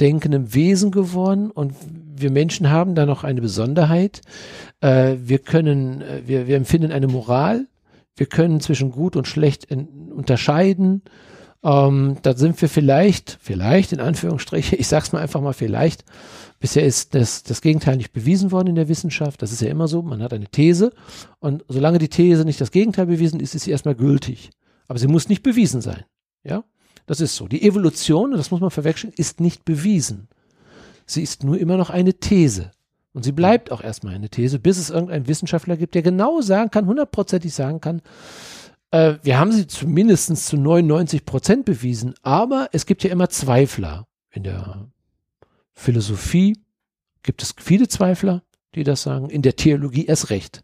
denkenden 0.00 0.54
Wesen 0.54 0.90
geworden. 0.90 1.50
Und 1.50 1.74
wir 2.16 2.30
Menschen 2.30 2.70
haben 2.70 2.94
da 2.94 3.06
noch 3.06 3.22
eine 3.22 3.40
Besonderheit. 3.40 4.22
Äh, 4.80 5.16
wir 5.18 5.38
können, 5.38 6.00
äh, 6.00 6.22
wir, 6.26 6.46
wir 6.46 6.56
empfinden 6.56 6.90
eine 6.90 7.06
Moral. 7.06 7.66
Wir 8.16 8.26
können 8.26 8.60
zwischen 8.60 8.90
gut 8.90 9.16
und 9.16 9.28
schlecht 9.28 9.68
unterscheiden. 9.70 11.02
Ähm, 11.62 12.16
da 12.22 12.34
sind 12.34 12.60
wir 12.60 12.68
vielleicht, 12.68 13.38
vielleicht 13.40 13.92
in 13.92 14.00
Anführungsstriche, 14.00 14.76
ich 14.76 14.88
sag's 14.88 15.12
mal 15.12 15.20
einfach 15.20 15.40
mal 15.40 15.52
vielleicht, 15.52 16.04
bisher 16.60 16.84
ist 16.84 17.14
das, 17.14 17.42
das 17.42 17.60
Gegenteil 17.62 17.96
nicht 17.96 18.12
bewiesen 18.12 18.52
worden 18.52 18.68
in 18.68 18.74
der 18.76 18.88
Wissenschaft. 18.88 19.42
Das 19.42 19.50
ist 19.50 19.62
ja 19.62 19.70
immer 19.70 19.88
so, 19.88 20.02
man 20.02 20.22
hat 20.22 20.32
eine 20.32 20.46
These 20.46 20.92
und 21.40 21.64
solange 21.68 21.98
die 21.98 22.08
These 22.08 22.44
nicht 22.44 22.60
das 22.60 22.70
Gegenteil 22.70 23.06
bewiesen 23.06 23.40
ist, 23.40 23.54
ist 23.54 23.64
sie 23.64 23.72
erstmal 23.72 23.96
gültig. 23.96 24.50
Aber 24.86 24.98
sie 24.98 25.08
muss 25.08 25.28
nicht 25.28 25.42
bewiesen 25.42 25.80
sein. 25.80 26.04
Ja, 26.44 26.64
das 27.06 27.20
ist 27.20 27.34
so. 27.34 27.48
Die 27.48 27.62
Evolution, 27.62 28.32
und 28.32 28.38
das 28.38 28.50
muss 28.50 28.60
man 28.60 28.70
verwechseln, 28.70 29.12
ist 29.16 29.40
nicht 29.40 29.64
bewiesen. 29.64 30.28
Sie 31.06 31.22
ist 31.22 31.42
nur 31.42 31.58
immer 31.58 31.76
noch 31.76 31.90
eine 31.90 32.14
These. 32.14 32.70
Und 33.12 33.24
sie 33.24 33.32
bleibt 33.32 33.72
auch 33.72 33.82
erstmal 33.82 34.14
eine 34.14 34.28
These, 34.28 34.60
bis 34.60 34.78
es 34.78 34.90
irgendeinen 34.90 35.26
Wissenschaftler 35.26 35.76
gibt, 35.76 35.94
der 35.94 36.02
genau 36.02 36.40
sagen 36.42 36.70
kann, 36.70 36.86
hundertprozentig 36.86 37.52
sagen 37.52 37.80
kann, 37.80 38.02
äh, 38.92 39.14
wir 39.22 39.38
haben 39.38 39.52
sie 39.52 39.66
zumindest 39.66 40.36
zu 40.46 40.56
99 40.56 41.24
Prozent 41.24 41.64
bewiesen, 41.64 42.14
aber 42.22 42.68
es 42.72 42.86
gibt 42.86 43.02
ja 43.02 43.10
immer 43.10 43.28
Zweifler. 43.28 44.06
In 44.32 44.44
der 44.44 44.86
Philosophie 45.80 46.58
gibt 47.22 47.42
es 47.42 47.54
viele 47.58 47.88
Zweifler, 47.88 48.42
die 48.74 48.84
das 48.84 49.02
sagen, 49.02 49.30
in 49.30 49.40
der 49.40 49.56
Theologie 49.56 50.04
erst 50.04 50.28
recht. 50.28 50.62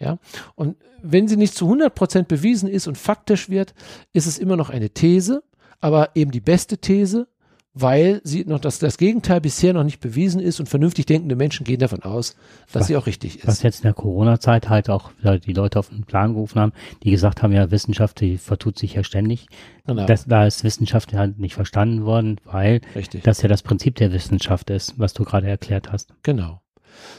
Ja, 0.00 0.18
und 0.56 0.76
wenn 1.00 1.28
sie 1.28 1.36
nicht 1.36 1.54
zu 1.54 1.66
100 1.66 1.94
Prozent 1.94 2.28
bewiesen 2.28 2.68
ist 2.68 2.86
und 2.88 2.98
faktisch 2.98 3.48
wird, 3.48 3.72
ist 4.12 4.26
es 4.26 4.38
immer 4.38 4.56
noch 4.56 4.70
eine 4.70 4.90
These. 4.90 5.42
aber 5.80 6.16
eben 6.16 6.32
die 6.32 6.40
beste 6.40 6.78
These, 6.78 7.28
weil 7.74 8.20
sie 8.24 8.44
noch 8.44 8.58
das, 8.58 8.78
das 8.78 8.98
Gegenteil 8.98 9.40
bisher 9.40 9.72
noch 9.72 9.84
nicht 9.84 10.00
bewiesen 10.00 10.40
ist 10.40 10.58
und 10.58 10.68
vernünftig 10.68 11.06
denkende 11.06 11.36
Menschen 11.36 11.64
gehen 11.64 11.78
davon 11.78 12.02
aus, 12.02 12.34
dass 12.72 12.80
was, 12.80 12.86
sie 12.88 12.96
auch 12.96 13.06
richtig 13.06 13.38
ist. 13.38 13.46
Was 13.46 13.62
jetzt 13.62 13.80
in 13.80 13.82
der 13.84 13.94
Corona-Zeit 13.94 14.68
halt 14.68 14.90
auch 14.90 15.10
die 15.22 15.52
Leute 15.52 15.78
auf 15.78 15.88
den 15.90 16.04
Plan 16.04 16.34
gerufen 16.34 16.60
haben, 16.60 16.72
die 17.02 17.10
gesagt 17.10 17.42
haben, 17.42 17.52
ja, 17.52 17.70
Wissenschaft, 17.70 18.20
die 18.20 18.38
vertut 18.38 18.78
sich 18.78 18.94
ja 18.94 19.04
ständig. 19.04 19.46
Genau. 19.86 20.06
Das, 20.06 20.24
da 20.24 20.46
ist 20.46 20.64
Wissenschaft 20.64 21.12
halt 21.12 21.38
nicht 21.38 21.54
verstanden 21.54 22.04
worden, 22.04 22.40
weil 22.44 22.80
richtig. 22.94 23.22
das 23.22 23.42
ja 23.42 23.48
das 23.48 23.62
Prinzip 23.62 23.96
der 23.96 24.12
Wissenschaft 24.12 24.70
ist, 24.70 24.98
was 24.98 25.12
du 25.12 25.24
gerade 25.24 25.46
erklärt 25.46 25.92
hast. 25.92 26.14
Genau. 26.22 26.60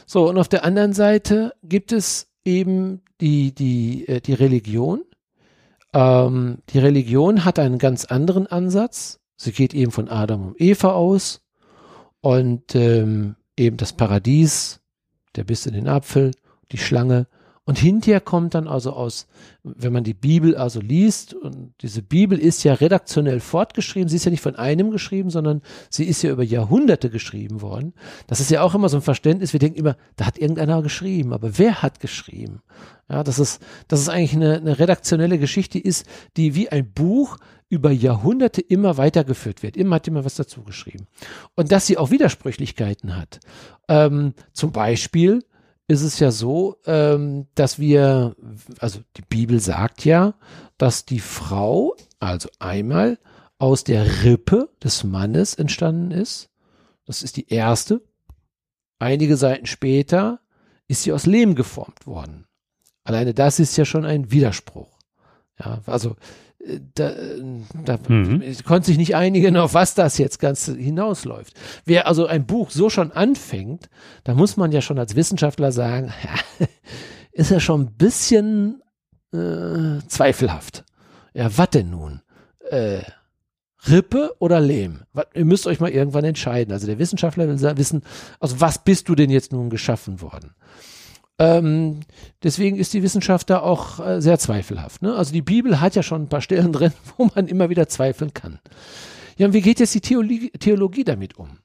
So, 0.06 0.28
und 0.28 0.38
auf 0.38 0.48
der 0.48 0.64
anderen 0.64 0.92
Seite 0.92 1.54
gibt 1.62 1.92
es 1.92 2.28
eben 2.44 3.02
die, 3.20 3.54
die, 3.54 4.06
äh, 4.08 4.20
die 4.20 4.34
Religion. 4.34 5.02
Ähm, 5.92 6.58
die 6.70 6.78
Religion 6.78 7.44
hat 7.44 7.58
einen 7.58 7.78
ganz 7.78 8.04
anderen 8.04 8.46
Ansatz. 8.46 9.19
Sie 9.42 9.52
geht 9.52 9.72
eben 9.72 9.90
von 9.90 10.10
Adam 10.10 10.48
und 10.48 10.60
Eva 10.60 10.92
aus 10.92 11.40
und 12.20 12.74
ähm, 12.74 13.36
eben 13.56 13.78
das 13.78 13.94
Paradies, 13.94 14.82
der 15.34 15.44
Biss 15.44 15.64
in 15.64 15.72
den 15.72 15.88
Apfel, 15.88 16.32
die 16.72 16.76
Schlange. 16.76 17.26
Und 17.70 17.78
hinterher 17.78 18.20
kommt 18.20 18.54
dann 18.54 18.66
also 18.66 18.94
aus, 18.94 19.28
wenn 19.62 19.92
man 19.92 20.02
die 20.02 20.12
Bibel 20.12 20.56
also 20.56 20.80
liest, 20.80 21.34
und 21.34 21.72
diese 21.82 22.02
Bibel 22.02 22.36
ist 22.36 22.64
ja 22.64 22.74
redaktionell 22.74 23.38
fortgeschrieben, 23.38 24.08
sie 24.08 24.16
ist 24.16 24.24
ja 24.24 24.32
nicht 24.32 24.42
von 24.42 24.56
einem 24.56 24.90
geschrieben, 24.90 25.30
sondern 25.30 25.62
sie 25.88 26.02
ist 26.02 26.20
ja 26.22 26.32
über 26.32 26.42
Jahrhunderte 26.42 27.10
geschrieben 27.10 27.62
worden. 27.62 27.94
Das 28.26 28.40
ist 28.40 28.50
ja 28.50 28.62
auch 28.62 28.74
immer 28.74 28.88
so 28.88 28.96
ein 28.96 29.02
Verständnis, 29.02 29.52
wir 29.52 29.60
denken 29.60 29.78
immer, 29.78 29.96
da 30.16 30.26
hat 30.26 30.36
irgendeiner 30.36 30.82
geschrieben, 30.82 31.32
aber 31.32 31.58
wer 31.58 31.80
hat 31.80 32.00
geschrieben? 32.00 32.60
Ja, 33.08 33.22
dass 33.22 33.38
es, 33.38 33.60
dass 33.86 34.00
es 34.00 34.08
eigentlich 34.08 34.34
eine, 34.34 34.56
eine 34.56 34.80
redaktionelle 34.80 35.38
Geschichte 35.38 35.78
ist, 35.78 36.06
die 36.36 36.56
wie 36.56 36.70
ein 36.70 36.90
Buch 36.90 37.36
über 37.68 37.92
Jahrhunderte 37.92 38.62
immer 38.62 38.96
weitergeführt 38.96 39.62
wird. 39.62 39.76
Immer 39.76 39.94
hat 39.94 40.08
jemand 40.08 40.24
was 40.24 40.34
dazu 40.34 40.64
geschrieben. 40.64 41.06
Und 41.54 41.70
dass 41.70 41.86
sie 41.86 41.98
auch 41.98 42.10
Widersprüchlichkeiten 42.10 43.16
hat. 43.16 43.38
Ähm, 43.86 44.34
zum 44.52 44.72
Beispiel 44.72 45.44
ist 45.90 46.02
es 46.02 46.20
ja 46.20 46.30
so, 46.30 46.76
ähm, 46.86 47.48
dass 47.56 47.80
wir, 47.80 48.36
also 48.78 49.00
die 49.16 49.22
Bibel 49.22 49.58
sagt 49.58 50.04
ja, 50.04 50.34
dass 50.78 51.04
die 51.04 51.18
Frau, 51.18 51.96
also 52.20 52.48
einmal 52.60 53.18
aus 53.58 53.82
der 53.82 54.22
Rippe 54.22 54.70
des 54.82 55.02
Mannes 55.02 55.54
entstanden 55.54 56.12
ist. 56.12 56.48
Das 57.06 57.24
ist 57.24 57.36
die 57.36 57.48
erste. 57.48 58.02
Einige 59.00 59.36
Seiten 59.36 59.66
später 59.66 60.38
ist 60.86 61.02
sie 61.02 61.12
aus 61.12 61.26
Lehm 61.26 61.56
geformt 61.56 62.06
worden. 62.06 62.46
Alleine 63.02 63.34
das 63.34 63.58
ist 63.58 63.76
ja 63.76 63.84
schon 63.84 64.04
ein 64.04 64.30
Widerspruch. 64.30 64.96
Ja, 65.58 65.80
also 65.86 66.14
da, 66.94 67.14
da 67.84 67.98
mhm. 68.08 68.42
konnte 68.64 68.86
sich 68.86 68.98
nicht 68.98 69.16
einigen, 69.16 69.56
auf 69.56 69.74
was 69.74 69.94
das 69.94 70.18
jetzt 70.18 70.38
ganz 70.38 70.66
hinausläuft. 70.66 71.54
Wer 71.86 72.06
also 72.06 72.26
ein 72.26 72.46
Buch 72.46 72.70
so 72.70 72.90
schon 72.90 73.12
anfängt, 73.12 73.88
da 74.24 74.34
muss 74.34 74.56
man 74.56 74.70
ja 74.70 74.82
schon 74.82 74.98
als 74.98 75.16
Wissenschaftler 75.16 75.72
sagen, 75.72 76.12
ja, 76.22 76.66
ist 77.32 77.50
ja 77.50 77.60
schon 77.60 77.82
ein 77.82 77.92
bisschen 77.94 78.82
äh, 79.32 80.06
zweifelhaft. 80.06 80.84
Ja, 81.32 81.56
was 81.56 81.70
denn 81.70 81.90
nun? 81.90 82.20
Äh, 82.70 83.02
Rippe 83.88 84.34
oder 84.38 84.60
Lehm? 84.60 85.00
Was, 85.14 85.26
ihr 85.34 85.46
müsst 85.46 85.66
euch 85.66 85.80
mal 85.80 85.90
irgendwann 85.90 86.24
entscheiden. 86.24 86.72
Also 86.72 86.86
der 86.86 86.98
Wissenschaftler 86.98 87.48
will 87.48 87.76
wissen, 87.78 88.02
also 88.38 88.60
was 88.60 88.84
bist 88.84 89.08
du 89.08 89.14
denn 89.14 89.30
jetzt 89.30 89.52
nun 89.52 89.70
geschaffen 89.70 90.20
worden? 90.20 90.54
Ähm, 91.40 92.00
deswegen 92.42 92.76
ist 92.76 92.92
die 92.92 93.02
Wissenschaft 93.02 93.48
da 93.48 93.60
auch 93.60 93.98
äh, 93.98 94.20
sehr 94.20 94.38
zweifelhaft. 94.38 95.00
Ne? 95.00 95.14
Also 95.16 95.32
die 95.32 95.40
Bibel 95.40 95.80
hat 95.80 95.96
ja 95.96 96.02
schon 96.02 96.24
ein 96.24 96.28
paar 96.28 96.42
Stellen 96.42 96.70
drin, 96.72 96.92
wo 97.16 97.30
man 97.34 97.48
immer 97.48 97.70
wieder 97.70 97.88
zweifeln 97.88 98.34
kann. 98.34 98.60
Ja, 99.38 99.46
und 99.46 99.54
wie 99.54 99.62
geht 99.62 99.80
jetzt 99.80 99.94
die 99.94 100.02
Theologie, 100.02 100.50
Theologie 100.50 101.02
damit 101.02 101.38
um? 101.38 101.58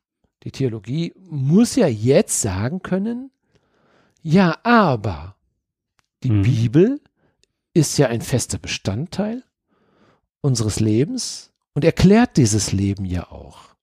Die 0.44 0.52
Theologie 0.52 1.14
muss 1.30 1.76
ja 1.76 1.88
jetzt 1.88 2.40
sagen 2.40 2.84
können, 2.84 3.32
ja, 4.22 4.58
aber 4.64 5.36
die 6.24 6.32
mhm. 6.32 6.42
Bibel 6.44 7.02
ist 7.74 7.98
ja 7.98 8.08
ein 8.08 8.22
fester 8.22 8.58
Bestandteil 8.58 9.44
unseres 10.40 10.80
Lebens 10.80 11.52
und 11.74 11.84
erklärt 11.84 12.38
dieses 12.38 12.72
Leben 12.72 13.04
ja 13.04 13.30
auch, 13.30 13.76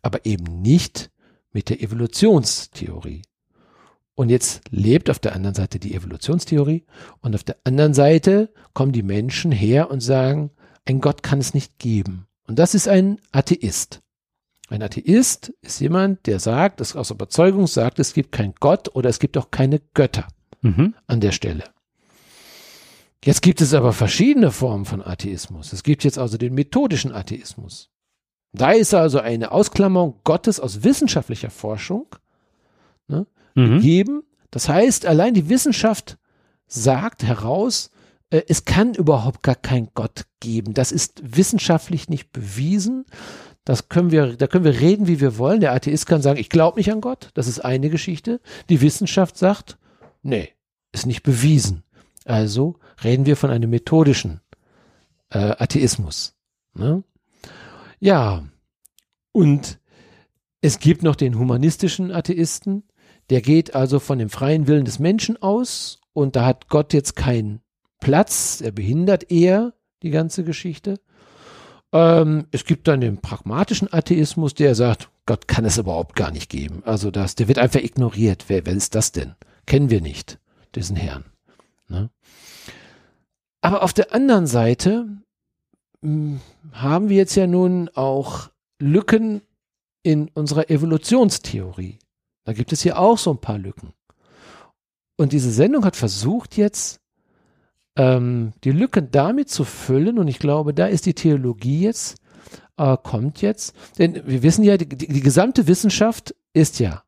aber 0.00 0.24
eben 0.24 0.62
nicht 0.62 1.10
mit 1.52 1.68
der 1.68 1.82
Evolutionstheorie. 1.82 3.22
Und 4.14 4.28
jetzt 4.28 4.62
lebt 4.70 5.10
auf 5.10 5.18
der 5.18 5.34
anderen 5.34 5.54
Seite 5.54 5.78
die 5.78 5.94
Evolutionstheorie 5.94 6.84
und 7.20 7.34
auf 7.34 7.42
der 7.42 7.56
anderen 7.64 7.94
Seite 7.94 8.52
kommen 8.72 8.92
die 8.92 9.02
Menschen 9.02 9.50
her 9.50 9.90
und 9.90 10.00
sagen, 10.00 10.50
ein 10.84 11.00
Gott 11.00 11.22
kann 11.22 11.40
es 11.40 11.54
nicht 11.54 11.78
geben. 11.78 12.26
Und 12.46 12.58
das 12.58 12.74
ist 12.74 12.86
ein 12.86 13.18
Atheist. 13.32 14.02
Ein 14.68 14.82
Atheist 14.82 15.52
ist 15.62 15.80
jemand, 15.80 16.26
der 16.26 16.38
sagt, 16.38 16.80
das 16.80 16.94
aus 16.94 17.10
Überzeugung 17.10 17.66
sagt, 17.66 17.98
es 17.98 18.14
gibt 18.14 18.32
keinen 18.32 18.54
Gott 18.60 18.94
oder 18.94 19.10
es 19.10 19.18
gibt 19.18 19.36
auch 19.36 19.50
keine 19.50 19.80
Götter 19.94 20.28
mhm. 20.62 20.94
an 21.06 21.20
der 21.20 21.32
Stelle. 21.32 21.64
Jetzt 23.24 23.42
gibt 23.42 23.60
es 23.62 23.72
aber 23.72 23.92
verschiedene 23.92 24.50
Formen 24.52 24.84
von 24.84 25.02
Atheismus. 25.02 25.72
Es 25.72 25.82
gibt 25.82 26.04
jetzt 26.04 26.18
also 26.18 26.36
den 26.36 26.54
methodischen 26.54 27.12
Atheismus. 27.12 27.90
Da 28.52 28.72
ist 28.72 28.94
also 28.94 29.18
eine 29.18 29.50
Ausklammerung 29.50 30.20
Gottes 30.24 30.60
aus 30.60 30.84
wissenschaftlicher 30.84 31.50
Forschung. 31.50 32.06
Ne? 33.08 33.26
Mhm. 33.54 33.80
geben. 33.80 34.22
Das 34.50 34.68
heißt, 34.68 35.06
allein 35.06 35.34
die 35.34 35.48
Wissenschaft 35.48 36.18
sagt 36.66 37.24
heraus, 37.24 37.90
äh, 38.30 38.42
es 38.48 38.64
kann 38.64 38.94
überhaupt 38.94 39.42
gar 39.42 39.54
keinen 39.54 39.88
Gott 39.94 40.26
geben. 40.40 40.74
Das 40.74 40.92
ist 40.92 41.36
wissenschaftlich 41.36 42.08
nicht 42.08 42.32
bewiesen. 42.32 43.04
Das 43.64 43.88
können 43.88 44.10
wir, 44.10 44.36
da 44.36 44.46
können 44.46 44.64
wir 44.64 44.80
reden, 44.80 45.06
wie 45.06 45.20
wir 45.20 45.38
wollen. 45.38 45.60
Der 45.60 45.72
Atheist 45.72 46.06
kann 46.06 46.20
sagen, 46.20 46.38
ich 46.38 46.50
glaube 46.50 46.78
nicht 46.78 46.92
an 46.92 47.00
Gott. 47.00 47.30
Das 47.34 47.48
ist 47.48 47.60
eine 47.60 47.88
Geschichte. 47.88 48.40
Die 48.68 48.80
Wissenschaft 48.80 49.38
sagt, 49.38 49.78
nee, 50.22 50.50
ist 50.92 51.06
nicht 51.06 51.22
bewiesen. 51.22 51.82
Also 52.24 52.78
reden 53.02 53.26
wir 53.26 53.36
von 53.36 53.50
einem 53.50 53.70
methodischen 53.70 54.40
äh, 55.30 55.54
Atheismus. 55.58 56.34
Ne? 56.74 57.02
Ja, 58.00 58.44
und 59.32 59.78
es 60.60 60.78
gibt 60.78 61.02
noch 61.02 61.16
den 61.16 61.38
humanistischen 61.38 62.10
Atheisten, 62.10 62.84
der 63.30 63.40
geht 63.40 63.74
also 63.74 63.98
von 63.98 64.18
dem 64.18 64.30
freien 64.30 64.66
Willen 64.66 64.84
des 64.84 64.98
Menschen 64.98 65.40
aus 65.40 66.00
und 66.12 66.36
da 66.36 66.46
hat 66.46 66.68
Gott 66.68 66.92
jetzt 66.92 67.16
keinen 67.16 67.60
Platz, 68.00 68.60
er 68.60 68.72
behindert 68.72 69.30
eher 69.30 69.72
die 70.02 70.10
ganze 70.10 70.44
Geschichte. 70.44 71.00
Ähm, 71.92 72.46
es 72.50 72.64
gibt 72.64 72.86
dann 72.88 73.00
den 73.00 73.18
pragmatischen 73.18 73.92
Atheismus, 73.92 74.54
der 74.54 74.74
sagt, 74.74 75.08
Gott 75.26 75.48
kann 75.48 75.64
es 75.64 75.78
überhaupt 75.78 76.14
gar 76.16 76.30
nicht 76.30 76.50
geben. 76.50 76.82
Also 76.84 77.10
das, 77.10 77.34
der 77.34 77.48
wird 77.48 77.58
einfach 77.58 77.80
ignoriert. 77.80 78.44
Wer, 78.48 78.66
wer 78.66 78.74
ist 78.74 78.94
das 78.94 79.12
denn? 79.12 79.34
Kennen 79.64 79.88
wir 79.88 80.02
nicht, 80.02 80.38
diesen 80.74 80.96
Herrn. 80.96 81.24
Ne? 81.88 82.10
Aber 83.62 83.82
auf 83.82 83.94
der 83.94 84.12
anderen 84.12 84.46
Seite 84.46 85.06
mh, 86.02 86.10
hm, 86.10 86.40
haben 86.72 87.08
wir 87.08 87.16
jetzt 87.16 87.34
ja 87.36 87.46
nun 87.46 87.88
auch 87.94 88.50
Lücken 88.78 89.40
in 90.02 90.28
unserer 90.34 90.68
Evolutionstheorie. 90.68 91.98
Da 92.44 92.52
gibt 92.52 92.72
es 92.72 92.82
hier 92.82 92.98
auch 92.98 93.18
so 93.18 93.30
ein 93.30 93.40
paar 93.40 93.58
Lücken. 93.58 93.92
Und 95.16 95.32
diese 95.32 95.50
Sendung 95.50 95.84
hat 95.84 95.96
versucht 95.96 96.56
jetzt, 96.56 97.00
ähm, 97.96 98.52
die 98.64 98.72
Lücken 98.72 99.10
damit 99.10 99.48
zu 99.48 99.64
füllen. 99.64 100.18
Und 100.18 100.28
ich 100.28 100.38
glaube, 100.38 100.74
da 100.74 100.86
ist 100.86 101.06
die 101.06 101.14
Theologie 101.14 101.80
jetzt, 101.80 102.18
äh, 102.76 102.96
kommt 103.02 103.40
jetzt. 103.40 103.74
Denn 103.98 104.22
wir 104.26 104.42
wissen 104.42 104.64
ja, 104.64 104.76
die, 104.76 104.88
die, 104.88 105.08
die 105.08 105.20
gesamte 105.20 105.66
Wissenschaft 105.66 106.34
ist 106.52 106.80
ja, 106.80 107.02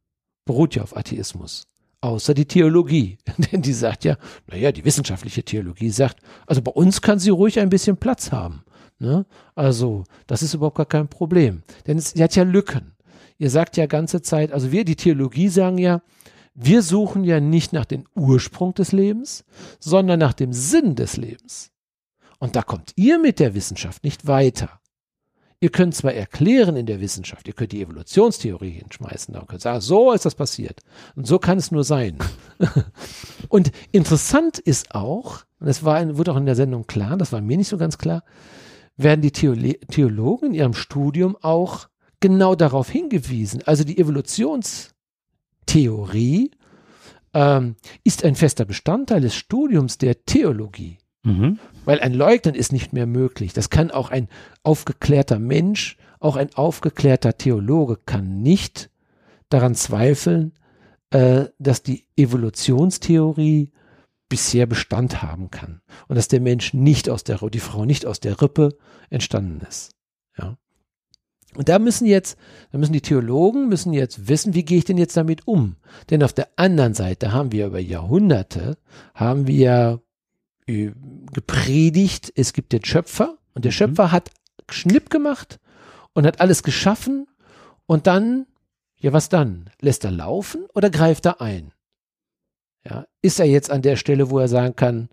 beruht 0.45 0.75
ja 0.75 0.83
auf 0.83 0.97
Atheismus. 0.97 1.67
Außer 2.01 2.35
die 2.35 2.47
Theologie. 2.47 3.19
Denn 3.53 3.63
die 3.63 3.73
sagt 3.73 4.05
ja, 4.05 4.17
naja, 4.47 4.73
die 4.73 4.85
wissenschaftliche 4.85 5.43
Theologie 5.43 5.91
sagt, 5.91 6.21
also 6.47 6.63
bei 6.63 6.73
uns 6.73 7.03
kann 7.03 7.19
sie 7.19 7.31
ruhig 7.31 7.59
ein 7.59 7.69
bisschen 7.71 7.97
Platz 7.97 8.33
haben. 8.33 8.63
Ne? 8.99 9.27
Also, 9.55 10.05
das 10.27 10.43
ist 10.43 10.55
überhaupt 10.55 10.77
gar 10.77 10.87
kein 10.87 11.09
Problem. 11.09 11.63
Denn 11.87 11.99
sie 11.99 12.23
hat 12.23 12.37
ja 12.37 12.45
Lücken 12.45 12.96
ihr 13.39 13.51
sagt 13.51 13.77
ja 13.77 13.87
ganze 13.87 14.23
Zeit, 14.23 14.53
also 14.53 14.73
wir, 14.73 14.85
die 14.85 14.97
Theologie 14.97 15.49
sagen 15.49 15.79
ja, 15.79 16.03
wir 16.55 16.83
suchen 16.83 17.23
ja 17.23 17.39
nicht 17.39 17.73
nach 17.73 17.85
dem 17.85 18.05
Ursprung 18.15 18.73
des 18.75 18.93
Lebens, 18.93 19.45
sondern 19.79 20.19
nach 20.19 20.33
dem 20.33 20.53
Sinn 20.53 20.95
des 20.95 21.19
Lebens. 21.19 21.71
Und 22.39 22.57
da 22.57 22.63
kommt 22.63 22.93
ihr 22.97 23.19
mit 23.19 23.41
der 23.41 23.55
Wissenschaft 23.55 24.05
nicht 24.05 24.27
weiter. 24.27 24.81
Ihr 25.61 25.71
könnt 25.71 25.95
zwar 25.95 26.13
erklären 26.13 26.77
in 26.77 26.85
der 26.85 27.01
Wissenschaft, 27.01 27.49
ihr 27.49 27.55
könnt 27.55 27.73
die 27.73 27.81
Evolutionstheorie 27.81 28.71
hinschmeißen, 28.71 29.33
da 29.33 29.41
könnt 29.47 29.63
sagen, 29.63 29.81
so 29.81 30.13
ist 30.13 30.27
das 30.27 30.35
passiert. 30.35 30.81
Und 31.15 31.27
so 31.27 31.39
kann 31.39 31.57
es 31.57 31.71
nur 31.71 31.83
sein. 31.83 32.19
und 33.49 33.73
interessant 33.91 34.59
ist 34.59 34.95
auch, 34.95 35.45
und 35.59 35.67
das 35.67 35.83
war, 35.83 36.17
wurde 36.19 36.33
auch 36.33 36.37
in 36.37 36.45
der 36.45 36.57
Sendung 36.57 36.87
klar, 36.87 37.17
das 37.17 37.33
war 37.33 37.41
mir 37.41 37.57
nicht 37.57 37.69
so 37.69 37.79
ganz 37.79 37.97
klar, 37.97 38.23
werden 38.99 39.23
die 39.23 39.33
Theologen 39.33 40.49
in 40.49 40.55
ihrem 40.55 40.75
Studium 40.75 41.37
auch 41.41 41.89
genau 42.29 42.55
darauf 42.55 42.91
hingewiesen. 42.91 43.63
Also 43.67 43.85
die 43.85 43.99
Evolutionstheorie 43.99 46.51
ähm, 47.35 47.77
ist 48.03 48.25
ein 48.25 48.35
fester 48.35 48.65
Bestandteil 48.65 49.21
des 49.21 49.37
Studiums 49.37 49.99
der 49.99 50.25
Theologie. 50.25 50.99
Mhm. 51.23 51.59
Weil 51.85 52.01
ein 52.01 52.15
Leugnen 52.15 52.55
ist 52.55 52.73
nicht 52.73 52.93
mehr 52.93 53.07
möglich. 53.07 53.53
Das 53.53 53.71
kann 53.71 53.91
auch 53.91 54.11
ein 54.11 54.29
aufgeklärter 54.63 55.39
Mensch, 55.39 55.97
auch 56.19 56.37
ein 56.37 56.55
aufgeklärter 56.55 57.37
Theologe 57.37 57.97
kann 57.97 58.43
nicht 58.43 58.91
daran 59.49 59.75
zweifeln, 59.75 60.53
äh, 61.11 61.47
dass 61.59 61.83
die 61.83 62.07
Evolutionstheorie 62.17 63.73
bisher 64.29 64.67
Bestand 64.67 65.23
haben 65.23 65.51
kann 65.51 65.83
und 66.09 66.17
dass 66.17 66.29
der 66.29 66.41
Mensch 66.41 66.75
nicht 66.75 67.09
aus 67.09 67.23
der, 67.23 67.39
die 67.51 67.61
Frau 67.61 67.85
nicht 67.85 68.07
aus 68.07 68.19
der 68.19 68.43
Rippe 68.43 68.77
entstanden 69.09 69.65
ist. 69.69 69.93
Ja. 70.37 70.57
Und 71.57 71.69
da 71.69 71.79
müssen 71.79 72.07
jetzt, 72.07 72.39
da 72.71 72.79
müssen 72.79 72.93
die 72.93 73.01
Theologen 73.01 73.69
müssen 73.69 73.93
jetzt 73.93 74.29
wissen, 74.29 74.55
wie 74.55 74.65
gehe 74.65 74.79
ich 74.79 74.85
denn 74.85 74.99
jetzt 74.99 75.17
damit 75.17 75.47
um? 75.47 75.77
Denn 76.11 76.23
auf 76.23 76.33
der 76.33 76.49
anderen 76.57 76.95
Seite 76.95 77.33
haben 77.33 77.53
wir 77.53 77.67
über 77.67 77.81
Jahrhunderte, 77.81 78.77
haben 79.15 79.47
wir 79.47 80.03
äh, 80.67 80.91
gepredigt, 81.33 82.33
es 82.35 82.53
gibt 82.53 82.73
den 82.73 82.85
Schöpfer 82.85 83.39
und 83.55 83.65
der 83.65 83.73
mhm. 83.73 83.77
Schöpfer 83.77 84.13
hat 84.13 84.31
Schnipp 84.71 85.11
gemacht 85.11 85.59
und 86.13 86.27
hat 86.27 86.41
alles 86.41 86.63
geschaffen 86.63 87.27
und 87.87 88.07
dann, 88.07 88.47
ja 88.99 89.13
was 89.13 89.29
dann? 89.29 89.71
Lässt 89.81 90.05
er 90.05 90.11
laufen 90.11 90.67
oder 90.75 90.91
greift 90.91 91.27
er 91.27 91.41
ein? 91.41 91.73
Ja, 92.85 93.07
ist 93.23 93.41
er 93.41 93.47
jetzt 93.47 93.71
an 93.71 93.83
der 93.83 93.97
Stelle, 93.97 94.31
wo 94.31 94.39
er 94.39 94.49
sagen 94.49 94.77
kann, 94.77 95.09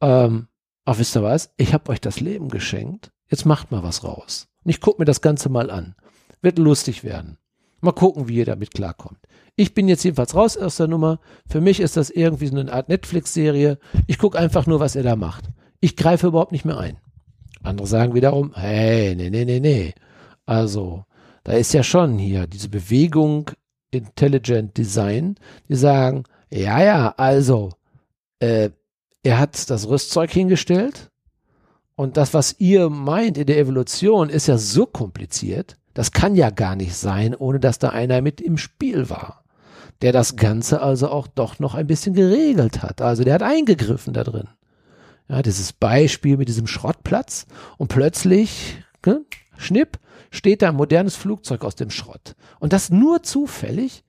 ähm, 0.00 0.48
ach 0.84 0.98
wisst 0.98 1.16
ihr 1.16 1.22
was, 1.22 1.52
ich 1.56 1.74
habe 1.74 1.90
euch 1.90 2.00
das 2.00 2.20
Leben 2.20 2.48
geschenkt, 2.48 3.12
jetzt 3.28 3.44
macht 3.44 3.70
mal 3.70 3.82
was 3.82 4.04
raus. 4.04 4.48
Und 4.64 4.70
ich 4.70 4.80
gucke 4.80 5.00
mir 5.00 5.06
das 5.06 5.20
Ganze 5.20 5.48
mal 5.48 5.70
an. 5.70 5.94
Wird 6.40 6.58
lustig 6.58 7.04
werden. 7.04 7.38
Mal 7.80 7.92
gucken, 7.92 8.28
wie 8.28 8.36
ihr 8.36 8.44
damit 8.44 8.72
klarkommt. 8.72 9.18
Ich 9.56 9.74
bin 9.74 9.88
jetzt 9.88 10.04
jedenfalls 10.04 10.34
raus 10.34 10.56
aus 10.56 10.76
der 10.76 10.88
Nummer. 10.88 11.20
Für 11.48 11.60
mich 11.60 11.80
ist 11.80 11.96
das 11.96 12.10
irgendwie 12.10 12.46
so 12.46 12.56
eine 12.56 12.72
Art 12.72 12.88
Netflix-Serie. 12.88 13.78
Ich 14.06 14.18
gucke 14.18 14.38
einfach 14.38 14.66
nur, 14.66 14.80
was 14.80 14.96
er 14.96 15.02
da 15.02 15.16
macht. 15.16 15.44
Ich 15.80 15.96
greife 15.96 16.28
überhaupt 16.28 16.52
nicht 16.52 16.64
mehr 16.64 16.78
ein. 16.78 16.96
Andere 17.62 17.86
sagen 17.86 18.14
wiederum, 18.14 18.52
hey, 18.54 19.14
nee, 19.14 19.30
nee, 19.30 19.44
nee, 19.44 19.60
nee. 19.60 19.94
Also, 20.46 21.04
da 21.44 21.52
ist 21.52 21.74
ja 21.74 21.82
schon 21.82 22.18
hier 22.18 22.46
diese 22.46 22.68
Bewegung 22.68 23.50
Intelligent 23.90 24.76
Design, 24.76 25.36
die 25.68 25.74
sagen, 25.74 26.24
ja, 26.50 26.82
ja, 26.82 27.14
also, 27.16 27.70
äh, 28.38 28.70
er 29.22 29.38
hat 29.38 29.70
das 29.70 29.88
Rüstzeug 29.88 30.30
hingestellt 30.30 31.11
und 32.02 32.16
das, 32.16 32.34
was 32.34 32.56
ihr 32.58 32.90
meint 32.90 33.38
in 33.38 33.46
der 33.46 33.58
Evolution, 33.58 34.28
ist 34.28 34.48
ja 34.48 34.58
so 34.58 34.86
kompliziert, 34.86 35.76
das 35.94 36.10
kann 36.10 36.34
ja 36.34 36.50
gar 36.50 36.74
nicht 36.74 36.96
sein, 36.96 37.32
ohne 37.32 37.60
dass 37.60 37.78
da 37.78 37.90
einer 37.90 38.22
mit 38.22 38.40
im 38.40 38.58
Spiel 38.58 39.08
war, 39.08 39.44
der 40.00 40.10
das 40.10 40.34
Ganze 40.34 40.82
also 40.82 41.10
auch 41.10 41.28
doch 41.28 41.60
noch 41.60 41.76
ein 41.76 41.86
bisschen 41.86 42.12
geregelt 42.12 42.82
hat. 42.82 43.00
Also 43.00 43.22
der 43.22 43.34
hat 43.34 43.44
eingegriffen 43.44 44.14
da 44.14 44.24
drin. 44.24 44.48
Ja, 45.28 45.42
dieses 45.42 45.72
Beispiel 45.72 46.36
mit 46.36 46.48
diesem 46.48 46.66
Schrottplatz 46.66 47.46
und 47.78 47.86
plötzlich, 47.86 48.82
ne, 49.06 49.24
schnipp, 49.56 50.00
steht 50.32 50.62
da 50.62 50.70
ein 50.70 50.74
modernes 50.74 51.14
Flugzeug 51.14 51.64
aus 51.64 51.76
dem 51.76 51.90
Schrott. 51.90 52.34
Und 52.58 52.72
das 52.72 52.90
nur 52.90 53.22
zufällig, 53.22 54.02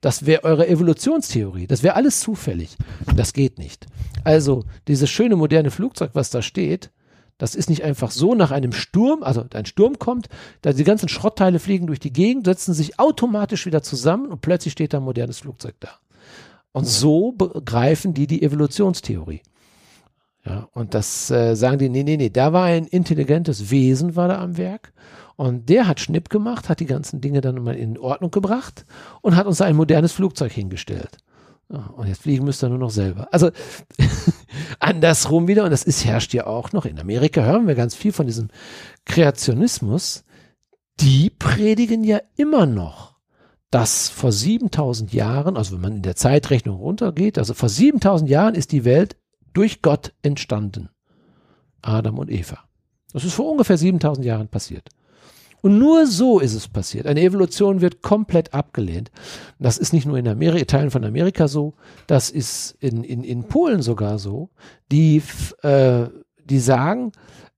das 0.00 0.26
wäre 0.26 0.44
eure 0.44 0.68
Evolutionstheorie. 0.68 1.66
Das 1.66 1.82
wäre 1.82 1.96
alles 1.96 2.20
zufällig. 2.20 2.76
Das 3.16 3.32
geht 3.32 3.58
nicht. 3.58 3.88
Also, 4.22 4.64
dieses 4.86 5.10
schöne 5.10 5.34
moderne 5.34 5.72
Flugzeug, 5.72 6.10
was 6.14 6.30
da 6.30 6.40
steht, 6.40 6.92
das 7.38 7.54
ist 7.54 7.68
nicht 7.68 7.82
einfach 7.82 8.10
so 8.10 8.34
nach 8.34 8.50
einem 8.50 8.72
Sturm, 8.72 9.22
also 9.22 9.44
ein 9.52 9.66
Sturm 9.66 9.98
kommt, 9.98 10.28
da 10.60 10.72
die 10.72 10.84
ganzen 10.84 11.08
Schrottteile 11.08 11.58
fliegen 11.58 11.86
durch 11.86 12.00
die 12.00 12.12
Gegend, 12.12 12.44
setzen 12.46 12.74
sich 12.74 12.98
automatisch 12.98 13.66
wieder 13.66 13.82
zusammen 13.82 14.26
und 14.30 14.40
plötzlich 14.42 14.72
steht 14.72 14.92
da 14.92 14.98
ein 14.98 15.04
modernes 15.04 15.40
Flugzeug 15.40 15.74
da. 15.80 15.90
Und 16.72 16.86
so 16.86 17.32
begreifen 17.32 18.14
die 18.14 18.26
die 18.26 18.42
Evolutionstheorie. 18.42 19.42
Ja, 20.44 20.68
und 20.72 20.94
das 20.94 21.30
äh, 21.30 21.54
sagen 21.54 21.78
die, 21.78 21.88
nee, 21.88 22.02
nee, 22.02 22.16
nee, 22.16 22.30
da 22.30 22.52
war 22.52 22.64
ein 22.64 22.86
intelligentes 22.86 23.70
Wesen, 23.70 24.16
war 24.16 24.28
da 24.28 24.40
am 24.40 24.56
Werk. 24.56 24.92
Und 25.36 25.68
der 25.68 25.86
hat 25.86 26.00
Schnipp 26.00 26.28
gemacht, 26.28 26.68
hat 26.68 26.80
die 26.80 26.86
ganzen 26.86 27.20
Dinge 27.20 27.40
dann 27.40 27.62
mal 27.62 27.76
in 27.76 27.98
Ordnung 27.98 28.30
gebracht 28.30 28.84
und 29.20 29.36
hat 29.36 29.46
uns 29.46 29.60
ein 29.60 29.76
modernes 29.76 30.12
Flugzeug 30.12 30.52
hingestellt. 30.52 31.18
Und 31.68 32.06
jetzt 32.06 32.22
fliegen 32.22 32.44
müsst 32.44 32.62
ihr 32.62 32.68
nur 32.68 32.78
noch 32.78 32.90
selber. 32.90 33.28
Also 33.32 33.50
andersrum 34.78 35.48
wieder, 35.48 35.64
und 35.64 35.70
das 35.70 35.82
ist, 35.84 36.04
herrscht 36.04 36.34
ja 36.34 36.46
auch 36.46 36.72
noch. 36.72 36.84
In 36.84 36.98
Amerika 36.98 37.42
hören 37.42 37.66
wir 37.66 37.74
ganz 37.74 37.94
viel 37.94 38.12
von 38.12 38.26
diesem 38.26 38.48
Kreationismus. 39.04 40.24
Die 41.00 41.30
predigen 41.30 42.04
ja 42.04 42.20
immer 42.36 42.66
noch, 42.66 43.16
dass 43.70 44.08
vor 44.08 44.32
7000 44.32 45.12
Jahren, 45.12 45.56
also 45.56 45.74
wenn 45.74 45.80
man 45.80 45.96
in 45.96 46.02
der 46.02 46.16
Zeitrechnung 46.16 46.76
runtergeht, 46.76 47.38
also 47.38 47.54
vor 47.54 47.68
7000 47.68 48.28
Jahren 48.28 48.54
ist 48.54 48.72
die 48.72 48.84
Welt 48.84 49.16
durch 49.52 49.82
Gott 49.82 50.12
entstanden. 50.22 50.88
Adam 51.80 52.18
und 52.18 52.30
Eva. 52.30 52.58
Das 53.12 53.24
ist 53.24 53.34
vor 53.34 53.50
ungefähr 53.50 53.76
7000 53.76 54.24
Jahren 54.24 54.48
passiert. 54.48 54.88
Und 55.62 55.78
nur 55.78 56.06
so 56.06 56.40
ist 56.40 56.54
es 56.54 56.68
passiert. 56.68 57.06
Eine 57.06 57.22
Evolution 57.22 57.80
wird 57.80 58.02
komplett 58.02 58.52
abgelehnt. 58.52 59.10
Das 59.58 59.78
ist 59.78 59.92
nicht 59.92 60.06
nur 60.06 60.18
in 60.18 60.28
Amerika, 60.28 60.64
Teilen 60.64 60.90
von 60.90 61.04
Amerika 61.04 61.48
so, 61.48 61.74
das 62.06 62.30
ist 62.30 62.76
in, 62.80 63.04
in, 63.04 63.24
in 63.24 63.44
Polen 63.44 63.80
sogar 63.80 64.18
so. 64.18 64.50
Die, 64.90 65.22
äh, 65.62 66.06
die 66.44 66.58
sagen, 66.58 67.12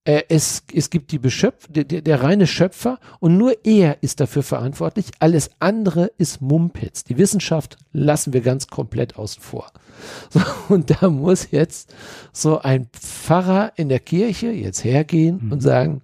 äh, 0.05 0.23
es, 0.29 0.65
es 0.73 0.91
gibt 0.91 1.13
die 1.13 1.19
Beschöpf, 1.19 1.67
der, 1.69 1.85
der 1.85 2.23
reine 2.23 2.47
Schöpfer 2.47 2.99
und 3.21 3.39
nur 3.39 3.65
er 3.65 4.03
ist 4.03 4.21
dafür 4.21 4.43
verantwortlich. 4.43 5.07
Alles 5.19 5.51
andere 5.61 6.13
ist 6.19 6.43
Mumpitz. 6.43 7.05
Die 7.05 7.17
Wissenschaft 7.17 7.79
lassen 7.93 8.35
wir 8.35 8.43
ganz 8.43 8.67
komplett 8.67 9.17
außen 9.17 9.43
vor. 9.43 9.73
So, 10.29 10.41
und 10.69 11.01
da 11.01 11.09
muss 11.09 11.53
jetzt 11.53 11.95
so 12.33 12.59
ein 12.59 12.89
Pfarrer 12.93 13.73
in 13.77 13.89
der 13.89 14.01
Kirche 14.01 14.49
jetzt 14.49 14.83
hergehen 14.85 15.41
mhm. 15.45 15.53
und 15.53 15.61
sagen, 15.61 16.03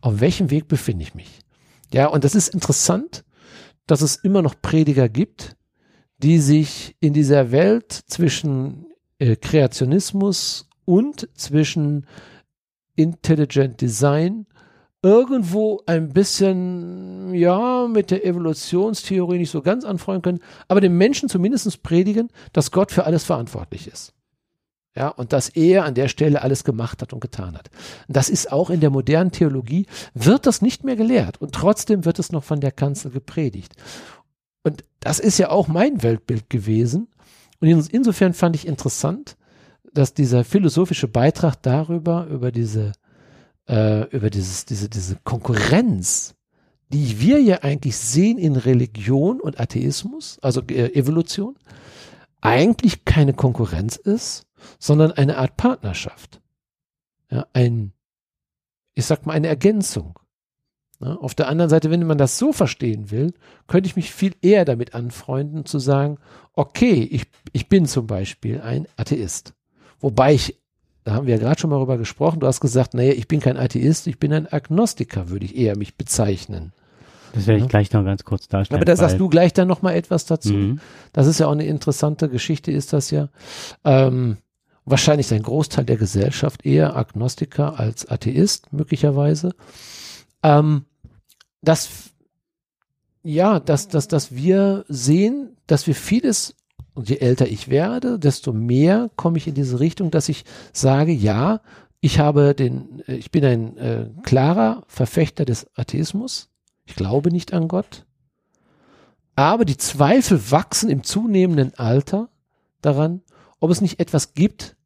auf 0.00 0.20
welchem 0.20 0.50
Weg 0.50 0.68
befinde 0.68 1.02
ich 1.02 1.14
mich? 1.14 1.40
Ja, 1.92 2.06
und 2.06 2.24
das 2.24 2.34
ist 2.34 2.48
interessant, 2.48 3.24
dass 3.86 4.02
es 4.02 4.16
immer 4.16 4.42
noch 4.42 4.54
Prediger 4.60 5.08
gibt, 5.08 5.56
die 6.18 6.38
sich 6.38 6.96
in 7.00 7.12
dieser 7.12 7.50
Welt 7.50 7.92
zwischen 7.92 8.86
äh, 9.18 9.36
Kreationismus 9.36 10.68
und 10.84 11.28
zwischen 11.34 12.06
Intelligent 12.94 13.80
Design 13.80 14.46
irgendwo 15.02 15.80
ein 15.86 16.12
bisschen, 16.12 17.34
ja, 17.34 17.88
mit 17.88 18.10
der 18.10 18.24
Evolutionstheorie 18.26 19.38
nicht 19.38 19.50
so 19.50 19.62
ganz 19.62 19.84
anfreunden 19.84 20.22
können, 20.22 20.40
aber 20.68 20.80
den 20.80 20.96
Menschen 20.96 21.28
zumindest 21.28 21.82
predigen, 21.82 22.28
dass 22.52 22.70
Gott 22.70 22.92
für 22.92 23.04
alles 23.04 23.24
verantwortlich 23.24 23.88
ist. 23.88 24.12
Ja, 24.96 25.08
und 25.08 25.32
dass 25.32 25.48
er 25.48 25.84
an 25.84 25.94
der 25.94 26.08
Stelle 26.08 26.42
alles 26.42 26.64
gemacht 26.64 27.00
hat 27.00 27.12
und 27.12 27.20
getan 27.20 27.56
hat. 27.56 27.70
Das 28.08 28.28
ist 28.28 28.50
auch 28.50 28.70
in 28.70 28.80
der 28.80 28.90
modernen 28.90 29.30
Theologie, 29.30 29.86
wird 30.14 30.46
das 30.46 30.62
nicht 30.62 30.82
mehr 30.82 30.96
gelehrt 30.96 31.40
und 31.40 31.54
trotzdem 31.54 32.04
wird 32.04 32.18
es 32.18 32.32
noch 32.32 32.42
von 32.42 32.60
der 32.60 32.72
Kanzel 32.72 33.12
gepredigt. 33.12 33.74
Und 34.64 34.84
das 34.98 35.20
ist 35.20 35.38
ja 35.38 35.50
auch 35.50 35.68
mein 35.68 36.02
Weltbild 36.02 36.50
gewesen. 36.50 37.08
Und 37.60 37.68
insofern 37.92 38.34
fand 38.34 38.56
ich 38.56 38.66
interessant, 38.66 39.36
dass 39.92 40.12
dieser 40.12 40.44
philosophische 40.44 41.08
Beitrag 41.08 41.56
darüber, 41.62 42.26
über 42.26 42.50
diese, 42.50 42.92
äh, 43.68 44.08
über 44.10 44.30
dieses, 44.30 44.64
diese, 44.64 44.88
diese 44.88 45.16
Konkurrenz, 45.24 46.34
die 46.92 47.20
wir 47.20 47.40
ja 47.40 47.58
eigentlich 47.62 47.96
sehen 47.96 48.38
in 48.38 48.56
Religion 48.56 49.40
und 49.40 49.60
Atheismus, 49.60 50.38
also 50.42 50.62
äh, 50.62 50.92
Evolution, 50.94 51.56
eigentlich 52.40 53.04
keine 53.04 53.34
Konkurrenz 53.34 53.96
ist, 53.96 54.46
sondern 54.78 55.12
eine 55.12 55.36
Art 55.38 55.56
Partnerschaft. 55.56 56.40
Ja, 57.30 57.46
ein, 57.52 57.92
ich 58.94 59.06
sag 59.06 59.26
mal, 59.26 59.32
eine 59.32 59.48
Ergänzung. 59.48 60.18
Ja, 61.00 61.14
auf 61.14 61.34
der 61.34 61.48
anderen 61.48 61.70
Seite, 61.70 61.90
wenn 61.90 62.06
man 62.06 62.18
das 62.18 62.38
so 62.38 62.52
verstehen 62.52 63.10
will, 63.10 63.32
könnte 63.66 63.86
ich 63.86 63.96
mich 63.96 64.12
viel 64.12 64.34
eher 64.42 64.64
damit 64.64 64.94
anfreunden, 64.94 65.64
zu 65.64 65.78
sagen, 65.78 66.18
okay, 66.52 67.08
ich, 67.10 67.26
ich 67.52 67.68
bin 67.68 67.86
zum 67.86 68.06
Beispiel 68.06 68.60
ein 68.60 68.86
Atheist. 68.96 69.54
Wobei 70.00 70.34
ich, 70.34 70.60
da 71.04 71.14
haben 71.14 71.26
wir 71.26 71.34
ja 71.36 71.40
gerade 71.40 71.58
schon 71.58 71.70
mal 71.70 71.78
drüber 71.78 71.96
gesprochen, 71.96 72.40
du 72.40 72.46
hast 72.46 72.60
gesagt, 72.60 72.92
naja, 72.92 73.12
ich 73.12 73.28
bin 73.28 73.40
kein 73.40 73.56
Atheist, 73.56 74.06
ich 74.08 74.18
bin 74.18 74.32
ein 74.32 74.46
Agnostiker, 74.46 75.30
würde 75.30 75.46
ich 75.46 75.56
eher 75.56 75.76
mich 75.76 75.96
bezeichnen. 75.96 76.72
Das 77.32 77.46
werde 77.46 77.58
ich 77.58 77.64
ja. 77.64 77.68
gleich 77.68 77.92
noch 77.92 78.04
ganz 78.04 78.24
kurz 78.24 78.48
darstellen. 78.48 78.78
Aber 78.78 78.84
da 78.84 78.96
sagst 78.96 79.18
du 79.18 79.28
gleich 79.28 79.52
dann 79.52 79.68
noch 79.68 79.82
mal 79.82 79.94
etwas 79.94 80.26
dazu. 80.26 80.52
Mhm. 80.52 80.80
Das 81.12 81.26
ist 81.26 81.40
ja 81.40 81.46
auch 81.46 81.52
eine 81.52 81.64
interessante 81.64 82.28
Geschichte, 82.28 82.72
ist 82.72 82.92
das 82.92 83.10
ja. 83.10 83.28
Ähm, 83.84 84.38
wahrscheinlich 84.84 85.32
ein 85.32 85.42
Großteil 85.42 85.84
der 85.84 85.96
Gesellschaft 85.96 86.64
eher 86.64 86.96
Agnostiker 86.96 87.78
als 87.78 88.08
Atheist, 88.08 88.72
möglicherweise. 88.72 89.54
Ähm, 90.42 90.84
dass, 91.62 92.10
ja, 93.22 93.60
dass, 93.60 93.88
dass, 93.88 94.08
dass 94.08 94.34
wir 94.34 94.84
sehen, 94.88 95.56
dass 95.66 95.86
wir 95.86 95.94
vieles, 95.94 96.54
und 96.94 97.08
je 97.08 97.16
älter 97.16 97.46
ich 97.46 97.68
werde, 97.68 98.18
desto 98.18 98.52
mehr 98.52 99.10
komme 99.16 99.38
ich 99.38 99.46
in 99.46 99.54
diese 99.54 99.80
Richtung, 99.80 100.10
dass 100.10 100.28
ich 100.28 100.44
sage, 100.72 101.12
ja, 101.12 101.60
ich 102.00 102.18
habe 102.18 102.54
den, 102.54 103.02
ich 103.06 103.30
bin 103.30 103.44
ein 103.44 103.76
äh, 103.76 104.08
klarer 104.22 104.84
Verfechter 104.88 105.44
des 105.44 105.66
Atheismus. 105.76 106.48
Ich 106.86 106.96
glaube 106.96 107.30
nicht 107.30 107.52
an 107.52 107.68
Gott. 107.68 108.06
Aber 109.36 109.64
die 109.64 109.76
Zweifel 109.76 110.50
wachsen 110.50 110.90
im 110.90 111.04
zunehmenden 111.04 111.74
Alter 111.74 112.30
daran, 112.80 113.22
ob 113.60 113.70
es 113.70 113.80
nicht 113.80 114.00
etwas 114.00 114.34
gibt, 114.34 114.76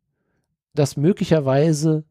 dass 0.75 0.97
möglicherweise 0.97 2.05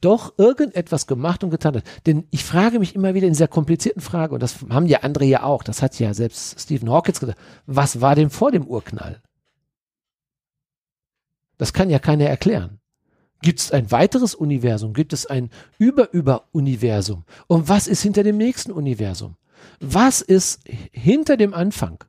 doch 0.00 0.34
irgendetwas 0.38 1.06
gemacht 1.06 1.42
und 1.42 1.50
getan 1.50 1.76
hat. 1.76 1.84
Denn 2.06 2.26
ich 2.30 2.44
frage 2.44 2.78
mich 2.78 2.94
immer 2.94 3.14
wieder 3.14 3.26
in 3.26 3.32
dieser 3.32 3.48
komplizierten 3.48 4.00
Frage, 4.00 4.34
und 4.34 4.42
das 4.42 4.58
haben 4.68 4.86
ja 4.86 5.00
andere 5.00 5.24
ja 5.24 5.42
auch, 5.42 5.62
das 5.62 5.82
hat 5.82 5.98
ja 5.98 6.14
selbst 6.14 6.60
Stephen 6.60 6.90
Hawkins 6.90 7.20
gesagt, 7.20 7.38
was 7.66 8.00
war 8.00 8.14
denn 8.14 8.30
vor 8.30 8.52
dem 8.52 8.66
Urknall? 8.66 9.22
Das 11.58 11.72
kann 11.72 11.90
ja 11.90 11.98
keiner 11.98 12.26
erklären. 12.26 12.78
Gibt 13.42 13.60
es 13.60 13.72
ein 13.72 13.90
weiteres 13.90 14.34
Universum? 14.34 14.92
Gibt 14.92 15.12
es 15.12 15.26
ein 15.26 15.50
Über-Über-Universum? 15.78 17.24
Und 17.46 17.68
was 17.68 17.86
ist 17.86 18.02
hinter 18.02 18.22
dem 18.22 18.36
nächsten 18.36 18.72
Universum? 18.72 19.36
Was 19.80 20.20
ist 20.20 20.62
hinter 20.92 21.36
dem 21.36 21.54
Anfang? 21.54 22.04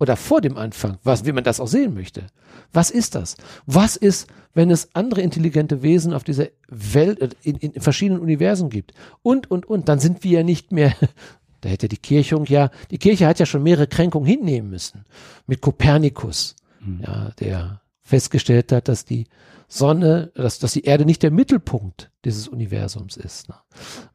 Oder 0.00 0.16
vor 0.16 0.40
dem 0.40 0.56
Anfang? 0.56 0.98
Was, 1.04 1.26
wie 1.26 1.32
man 1.32 1.44
das 1.44 1.60
auch 1.60 1.68
sehen 1.68 1.92
möchte? 1.92 2.26
Was 2.72 2.90
ist 2.90 3.14
das? 3.14 3.36
Was 3.66 3.96
ist, 3.96 4.28
wenn 4.54 4.70
es 4.70 4.88
andere 4.94 5.20
intelligente 5.20 5.82
Wesen 5.82 6.14
auf 6.14 6.24
dieser 6.24 6.46
Welt, 6.68 7.20
äh, 7.20 7.28
in, 7.42 7.56
in 7.56 7.80
verschiedenen 7.82 8.22
Universen 8.22 8.70
gibt? 8.70 8.94
Und, 9.22 9.50
und, 9.50 9.66
und. 9.66 9.90
Dann 9.90 10.00
sind 10.00 10.24
wir 10.24 10.38
ja 10.38 10.42
nicht 10.42 10.72
mehr, 10.72 10.94
da 11.60 11.68
hätte 11.68 11.86
die 11.86 11.98
Kirchung 11.98 12.46
ja, 12.46 12.70
die 12.90 12.96
Kirche 12.96 13.26
hat 13.26 13.38
ja 13.38 13.46
schon 13.46 13.62
mehrere 13.62 13.86
Kränkungen 13.86 14.26
hinnehmen 14.26 14.70
müssen. 14.70 15.04
Mit 15.46 15.60
Kopernikus, 15.60 16.56
mhm. 16.80 17.02
ja, 17.06 17.30
der 17.38 17.82
festgestellt 18.00 18.72
hat, 18.72 18.88
dass 18.88 19.04
die 19.04 19.26
Sonne, 19.68 20.32
dass, 20.34 20.58
dass 20.58 20.72
die 20.72 20.84
Erde 20.84 21.04
nicht 21.04 21.22
der 21.22 21.30
Mittelpunkt 21.30 22.10
dieses 22.24 22.48
Universums 22.48 23.18
ist. 23.18 23.50
Ne? 23.50 23.54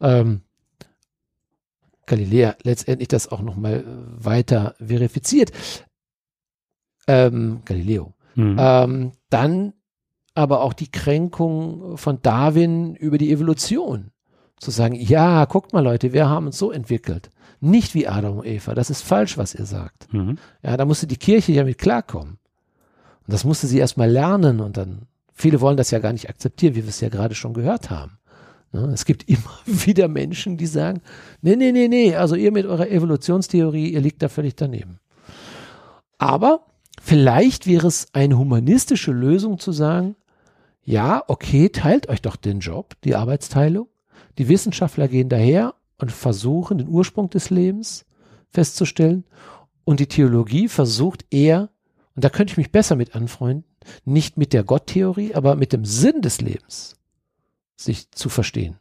Ähm, 0.01 0.41
Galilea 2.05 2.55
letztendlich 2.63 3.07
das 3.07 3.31
auch 3.31 3.41
nochmal 3.41 3.83
weiter 3.87 4.75
verifiziert. 4.79 5.51
Ähm, 7.07 7.61
Galileo. 7.65 8.13
Mhm. 8.35 8.57
Ähm, 8.59 9.11
dann 9.29 9.73
aber 10.33 10.61
auch 10.61 10.73
die 10.73 10.91
Kränkung 10.91 11.97
von 11.97 12.21
Darwin 12.21 12.95
über 12.95 13.17
die 13.17 13.31
Evolution. 13.31 14.11
Zu 14.57 14.71
sagen, 14.71 14.95
ja, 14.95 15.45
guckt 15.45 15.73
mal 15.73 15.83
Leute, 15.83 16.13
wir 16.13 16.29
haben 16.29 16.47
uns 16.47 16.57
so 16.57 16.71
entwickelt. 16.71 17.29
Nicht 17.59 17.93
wie 17.93 18.07
Adam 18.07 18.39
und 18.39 18.45
Eva. 18.45 18.73
Das 18.73 18.89
ist 18.89 19.01
falsch, 19.01 19.37
was 19.37 19.55
ihr 19.55 19.65
sagt. 19.65 20.11
Mhm. 20.13 20.37
Ja, 20.61 20.77
da 20.77 20.85
musste 20.85 21.07
die 21.07 21.17
Kirche 21.17 21.51
ja 21.51 21.63
mit 21.63 21.77
klarkommen. 21.77 22.37
Und 23.27 23.33
das 23.33 23.43
musste 23.43 23.67
sie 23.67 23.79
erstmal 23.79 24.09
lernen 24.09 24.59
und 24.59 24.77
dann, 24.77 25.07
viele 25.33 25.61
wollen 25.61 25.77
das 25.77 25.91
ja 25.91 25.99
gar 25.99 26.13
nicht 26.13 26.29
akzeptieren, 26.29 26.75
wie 26.75 26.83
wir 26.83 26.89
es 26.89 27.01
ja 27.01 27.09
gerade 27.09 27.35
schon 27.35 27.53
gehört 27.53 27.89
haben. 27.89 28.19
Ne, 28.71 28.91
es 28.93 29.05
gibt 29.05 29.29
immer 29.29 29.51
wieder 29.65 30.07
Menschen, 30.07 30.57
die 30.57 30.65
sagen, 30.65 31.01
nee, 31.41 31.55
nee, 31.55 31.71
nee, 31.71 31.87
nee, 31.87 32.15
also 32.15 32.35
ihr 32.35 32.51
mit 32.51 32.65
eurer 32.65 32.89
Evolutionstheorie, 32.89 33.89
ihr 33.89 34.01
liegt 34.01 34.21
da 34.21 34.29
völlig 34.29 34.55
daneben. 34.55 34.99
Aber 36.17 36.65
vielleicht 37.01 37.67
wäre 37.67 37.87
es 37.87 38.07
eine 38.13 38.37
humanistische 38.37 39.11
Lösung 39.11 39.59
zu 39.59 39.71
sagen, 39.71 40.15
ja, 40.83 41.23
okay, 41.27 41.69
teilt 41.69 42.09
euch 42.09 42.21
doch 42.21 42.35
den 42.35 42.59
Job, 42.59 42.93
die 43.03 43.15
Arbeitsteilung. 43.15 43.87
Die 44.37 44.49
Wissenschaftler 44.49 45.07
gehen 45.07 45.29
daher 45.29 45.73
und 45.97 46.11
versuchen, 46.11 46.77
den 46.77 46.87
Ursprung 46.87 47.29
des 47.29 47.49
Lebens 47.49 48.05
festzustellen. 48.51 49.23
Und 49.83 49.99
die 49.99 50.07
Theologie 50.07 50.67
versucht 50.67 51.25
eher, 51.31 51.69
und 52.15 52.23
da 52.23 52.29
könnte 52.29 52.51
ich 52.51 52.57
mich 52.57 52.71
besser 52.71 52.95
mit 52.95 53.15
anfreunden, 53.15 53.65
nicht 54.03 54.37
mit 54.37 54.53
der 54.53 54.63
Gotttheorie, 54.63 55.33
aber 55.33 55.55
mit 55.55 55.73
dem 55.73 55.85
Sinn 55.85 56.21
des 56.21 56.41
Lebens 56.41 56.95
sich 57.75 58.11
zu 58.11 58.29
verstehen. 58.29 58.77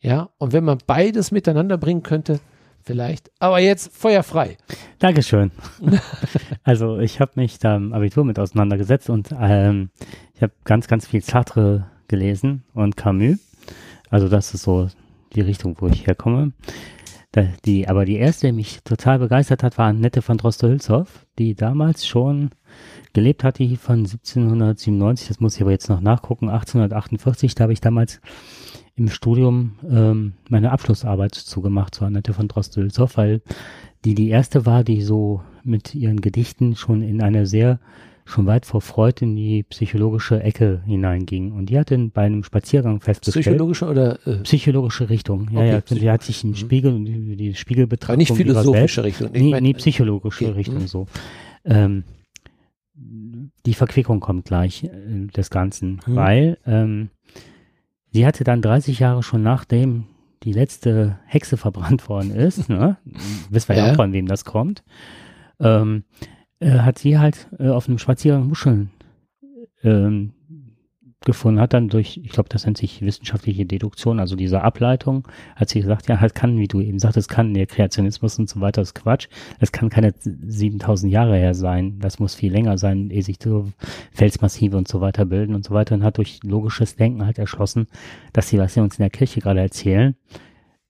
Ja, 0.00 0.30
und 0.38 0.52
wenn 0.52 0.64
man 0.64 0.78
beides 0.86 1.32
miteinander 1.32 1.76
bringen 1.76 2.02
könnte, 2.02 2.40
vielleicht. 2.82 3.30
Aber 3.38 3.58
jetzt 3.58 3.92
feuerfrei. 3.92 4.56
Dankeschön. 4.98 5.50
also 6.62 6.98
ich 6.98 7.20
habe 7.20 7.32
mich 7.34 7.58
da 7.58 7.76
im 7.76 7.92
Abitur 7.92 8.24
mit 8.24 8.38
auseinandergesetzt 8.38 9.10
und 9.10 9.30
ähm, 9.38 9.90
ich 10.34 10.42
habe 10.42 10.52
ganz, 10.64 10.88
ganz 10.88 11.06
viel 11.06 11.22
Sartre 11.22 11.90
gelesen 12.06 12.64
und 12.74 12.96
Camus. 12.96 13.38
Also 14.08 14.28
das 14.28 14.54
ist 14.54 14.62
so 14.62 14.88
die 15.34 15.40
Richtung, 15.42 15.76
wo 15.80 15.88
ich 15.88 16.06
herkomme. 16.06 16.52
Da, 17.32 17.44
die, 17.66 17.88
aber 17.88 18.06
die 18.06 18.16
erste, 18.16 18.46
die 18.46 18.52
mich 18.54 18.82
total 18.84 19.18
begeistert 19.18 19.62
hat, 19.62 19.76
war 19.76 19.88
Annette 19.88 20.22
von 20.22 20.38
Droste-Hülshoff, 20.38 21.26
die 21.38 21.54
damals 21.54 22.06
schon 22.06 22.50
gelebt 23.12 23.44
hat, 23.44 23.58
die 23.58 23.76
von 23.76 23.98
1797, 23.98 25.28
das 25.28 25.40
muss 25.40 25.56
ich 25.56 25.60
aber 25.60 25.70
jetzt 25.70 25.90
noch 25.90 26.00
nachgucken, 26.00 26.48
1848, 26.48 27.54
da 27.54 27.64
habe 27.64 27.74
ich 27.74 27.82
damals 27.82 28.22
im 28.96 29.08
Studium 29.08 29.78
ähm, 29.88 30.32
meine 30.48 30.72
Abschlussarbeit 30.72 31.34
zugemacht 31.34 31.94
zu 31.94 32.06
Annette 32.06 32.32
von 32.32 32.48
Droste-Hülshoff, 32.48 33.18
weil 33.18 33.42
die 34.04 34.14
die 34.14 34.30
erste 34.30 34.64
war, 34.64 34.82
die 34.82 35.02
so 35.02 35.42
mit 35.62 35.94
ihren 35.94 36.22
Gedichten 36.22 36.76
schon 36.76 37.02
in 37.02 37.20
eine 37.20 37.46
sehr 37.46 37.78
schon 38.28 38.46
weit 38.46 38.66
vor 38.66 38.82
Freud 38.82 39.24
in 39.24 39.34
die 39.34 39.62
psychologische 39.62 40.42
Ecke 40.42 40.82
hineinging. 40.84 41.52
Und 41.52 41.66
die 41.66 41.78
hat 41.78 41.90
dann 41.90 42.10
bei 42.10 42.22
einem 42.22 42.44
Spaziergang 42.44 43.00
festgestellt. 43.00 43.44
Psychologische 43.44 43.86
oder? 43.86 44.18
Äh, 44.26 44.42
psychologische 44.42 45.08
Richtung. 45.08 45.48
Ja, 45.50 45.60
okay, 45.60 45.70
ja. 45.70 45.96
Sie 45.96 46.10
hat 46.10 46.22
sich 46.22 46.44
im 46.44 46.50
mhm. 46.50 46.54
Spiegel 46.56 46.94
und 46.94 47.06
die, 47.06 47.36
die 47.36 47.54
Spiegelbetrachtung. 47.54 48.14
Aber 48.14 48.18
nicht 48.18 48.36
philosophische 48.36 49.02
Richtung. 49.02 49.30
Nee, 49.32 49.58
nee, 49.60 49.72
psychologische 49.72 50.44
okay. 50.44 50.54
Richtung 50.54 50.82
mhm. 50.82 50.86
so. 50.86 51.06
Ähm, 51.64 52.04
die 53.64 53.74
Verquickung 53.74 54.20
kommt 54.20 54.44
gleich 54.44 54.84
äh, 54.84 55.26
des 55.34 55.48
Ganzen, 55.48 56.00
mhm. 56.06 56.14
weil 56.14 56.58
ähm, 56.66 57.08
sie 58.12 58.26
hatte 58.26 58.44
dann 58.44 58.60
30 58.60 58.98
Jahre 58.98 59.22
schon 59.22 59.42
nachdem 59.42 60.04
die 60.42 60.52
letzte 60.52 61.18
Hexe 61.24 61.56
verbrannt 61.56 62.08
worden 62.10 62.30
ist, 62.30 62.68
ne? 62.68 62.98
wissen 63.50 63.68
wir 63.68 63.76
ja. 63.76 63.86
ja 63.86 63.92
auch, 63.92 63.96
von 63.96 64.12
wem 64.12 64.26
das 64.26 64.44
kommt, 64.44 64.84
ähm, 65.60 66.04
äh, 66.60 66.78
hat 66.80 66.98
sie 66.98 67.18
halt 67.18 67.48
äh, 67.58 67.68
auf 67.68 67.88
einem 67.88 67.98
Spaziergang 67.98 68.48
Muscheln 68.48 68.90
ähm, 69.82 70.32
gefunden, 71.24 71.60
hat 71.60 71.74
dann 71.74 71.88
durch, 71.88 72.16
ich 72.16 72.30
glaube, 72.30 72.48
das 72.48 72.64
nennt 72.64 72.78
sich 72.78 73.02
wissenschaftliche 73.02 73.66
Deduktion, 73.66 74.20
also 74.20 74.36
diese 74.36 74.62
Ableitung, 74.62 75.26
hat 75.56 75.68
sie 75.68 75.80
gesagt, 75.80 76.08
ja, 76.08 76.20
halt 76.20 76.34
kann, 76.34 76.58
wie 76.58 76.68
du 76.68 76.80
eben 76.80 76.98
sagtest, 76.98 77.28
kann 77.28 77.54
der 77.54 77.66
Kreationismus 77.66 78.38
und 78.38 78.48
so 78.48 78.60
weiter, 78.60 78.82
ist 78.82 78.94
Quatsch. 78.94 79.28
Das 79.58 79.72
kann 79.72 79.90
keine 79.90 80.14
7000 80.20 81.12
Jahre 81.12 81.36
her 81.36 81.54
sein. 81.54 81.98
Das 81.98 82.18
muss 82.18 82.34
viel 82.34 82.52
länger 82.52 82.78
sein, 82.78 83.10
ehe 83.10 83.22
sich 83.22 83.36
so 83.42 83.66
Felsmassive 84.12 84.76
und 84.76 84.88
so 84.88 85.00
weiter 85.00 85.24
bilden 85.24 85.54
und 85.54 85.64
so 85.64 85.74
weiter 85.74 85.94
und 85.94 86.04
hat 86.04 86.18
durch 86.18 86.40
logisches 86.44 86.96
Denken 86.96 87.26
halt 87.26 87.38
erschlossen, 87.38 87.88
dass 88.32 88.48
sie, 88.48 88.58
was 88.58 88.74
sie 88.74 88.80
uns 88.80 88.98
in 88.98 89.02
der 89.02 89.10
Kirche 89.10 89.40
gerade 89.40 89.60
erzählen, 89.60 90.14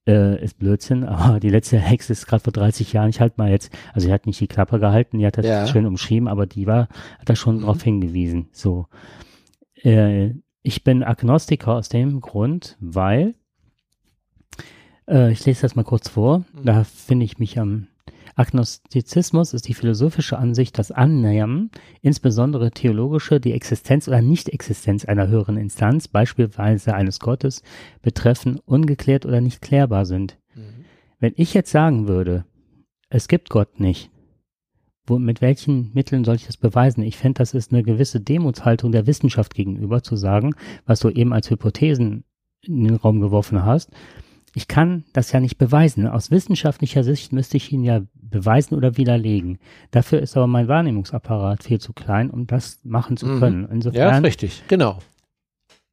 äh, 0.09 0.43
ist 0.43 0.59
Blödsinn, 0.59 1.05
aber 1.05 1.39
die 1.39 1.51
letzte 1.51 1.79
Hexe 1.79 2.13
ist 2.13 2.27
gerade 2.27 2.43
vor 2.43 2.53
30 2.53 2.93
Jahren, 2.93 3.11
ich 3.11 3.21
halt 3.21 3.39
mal 3.39 3.51
jetzt, 3.51 3.71
also 3.93 4.07
sie 4.07 4.13
hat 4.13 4.27
nicht 4.27 4.41
die 4.41 4.49
Klappe 4.49 4.81
gehalten, 4.81 5.19
die 5.19 5.27
hat 5.27 5.39
das 5.39 5.47
ja. 5.47 5.67
schön 5.67 5.87
umschrieben, 5.87 6.27
aber 6.27 6.47
die 6.47 6.67
war, 6.67 6.89
hat 7.19 7.29
da 7.29 7.37
schon 7.37 7.59
mhm. 7.59 7.63
drauf 7.63 7.83
hingewiesen, 7.83 8.49
so. 8.53 8.87
Äh, 9.83 10.33
ich 10.63 10.83
bin 10.83 11.05
Agnostiker 11.05 11.75
aus 11.75 11.89
dem 11.89 12.21
Grund, 12.21 12.77
weil, 12.81 13.35
äh, 15.07 15.31
ich 15.31 15.45
lese 15.47 15.63
das 15.63 15.77
mal 15.77 15.85
kurz 15.85 16.09
vor, 16.09 16.39
mhm. 16.39 16.65
da 16.65 16.85
finde 16.85 17.25
ich 17.25 17.39
mich 17.39 17.61
am 17.61 17.87
Agnostizismus 18.39 19.53
ist 19.53 19.67
die 19.67 19.75
philosophische 19.75 20.39
Ansicht, 20.39 20.79
dass 20.79 20.93
Annahmen, 20.93 21.71
insbesondere 22.03 22.71
theologische, 22.71 23.41
die 23.41 23.53
Existenz 23.53 24.07
oder 24.07 24.23
Nicht-Existenz 24.23 25.05
einer 25.05 25.29
höheren 25.29 25.57
Instanz, 25.57 26.09
beispielsweise 26.09 26.95
eines 26.95 27.19
Gottes, 27.19 27.63
betreffen, 28.01 28.61
ungeklärt 28.65 29.27
oder 29.27 29.41
nicht 29.41 29.61
klärbar 29.61 30.07
sind. 30.07 30.39
Mhm. 30.55 30.85
Wenn 31.19 31.33
ich 31.37 31.53
jetzt 31.53 31.73
sagen 31.73 32.07
würde, 32.07 32.45
es 33.11 33.27
gibt 33.27 33.51
Gott 33.51 33.81
nicht, 33.81 34.11
wo, 35.05 35.19
mit 35.19 35.41
welchen 35.41 35.91
Mitteln 35.95 36.25
soll 36.25 36.37
ich 36.37 36.47
das 36.47 36.57
beweisen? 36.57 37.03
Ich 37.03 37.17
fände, 37.17 37.39
das 37.39 37.55
ist 37.55 37.73
eine 37.73 37.83
gewisse 37.83 38.21
Demutshaltung 38.21 38.93
der 38.93 39.07
Wissenschaft 39.07 39.55
gegenüber, 39.55 40.03
zu 40.03 40.17
sagen, 40.17 40.55
was 40.87 41.01
du 41.01 41.09
eben 41.09 41.33
als 41.33 41.51
Hypothesen 41.51 42.25
in 42.63 42.85
den 42.85 42.97
Raum 42.97 43.21
geworfen 43.21 43.65
hast. 43.65 43.91
Ich 44.55 44.69
kann 44.69 45.05
das 45.13 45.33
ja 45.33 45.41
nicht 45.41 45.59
beweisen. 45.59 46.07
Aus 46.07 46.31
wissenschaftlicher 46.31 47.05
Sicht 47.05 47.33
müsste 47.33 47.57
ich 47.57 47.73
ihn 47.73 47.85
ja 47.85 48.03
beweisen 48.31 48.75
oder 48.75 48.97
widerlegen. 48.97 49.59
Dafür 49.91 50.21
ist 50.21 50.37
aber 50.37 50.47
mein 50.47 50.69
Wahrnehmungsapparat 50.69 51.63
viel 51.63 51.81
zu 51.81 51.93
klein, 51.93 52.31
um 52.31 52.47
das 52.47 52.81
machen 52.85 53.17
zu 53.17 53.27
mhm. 53.27 53.41
können. 53.41 53.69
Insofern, 53.71 54.01
ja, 54.01 54.17
ist 54.17 54.25
richtig, 54.25 54.63
genau. 54.69 54.99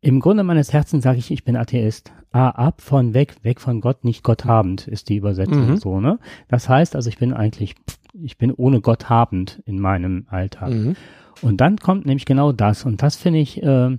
Im 0.02 0.20
Grunde 0.20 0.44
meines 0.44 0.72
Herzens 0.72 1.04
sage 1.04 1.18
ich, 1.18 1.32
ich 1.32 1.44
bin 1.44 1.56
Atheist. 1.56 2.12
A, 2.32 2.50
ab 2.50 2.82
von 2.82 3.14
weg, 3.14 3.38
weg 3.44 3.62
von 3.62 3.80
Gott, 3.80 4.04
nicht 4.04 4.22
Gott 4.22 4.44
habend, 4.44 4.88
ist 4.88 5.08
die 5.08 5.16
Übersetzung 5.16 5.70
mhm. 5.70 5.78
so, 5.78 6.02
ne? 6.02 6.20
Das 6.50 6.68
heißt 6.68 6.96
also, 6.96 7.08
ich 7.08 7.18
bin 7.18 7.34
eigentlich 7.34 7.76
ich 8.22 8.38
bin 8.38 8.52
ohne 8.52 8.82
Gott 8.82 9.10
habend 9.10 9.62
in 9.66 9.80
meinem 9.80 10.26
Alltag. 10.30 10.72
Mhm. 10.72 10.96
Und 11.42 11.58
dann 11.62 11.78
kommt 11.78 12.06
nämlich 12.06 12.26
genau 12.26 12.52
das. 12.52 12.86
Und 12.86 13.02
das 13.02 13.16
finde 13.16 13.40
ich, 13.40 13.62
äh, 13.62 13.98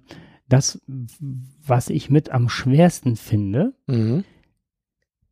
das, 0.49 0.81
was 1.67 1.91
ich 1.91 2.09
mit 2.09 2.31
am 2.31 2.49
schwersten 2.49 3.17
finde, 3.17 3.75
mhm. 3.87 4.25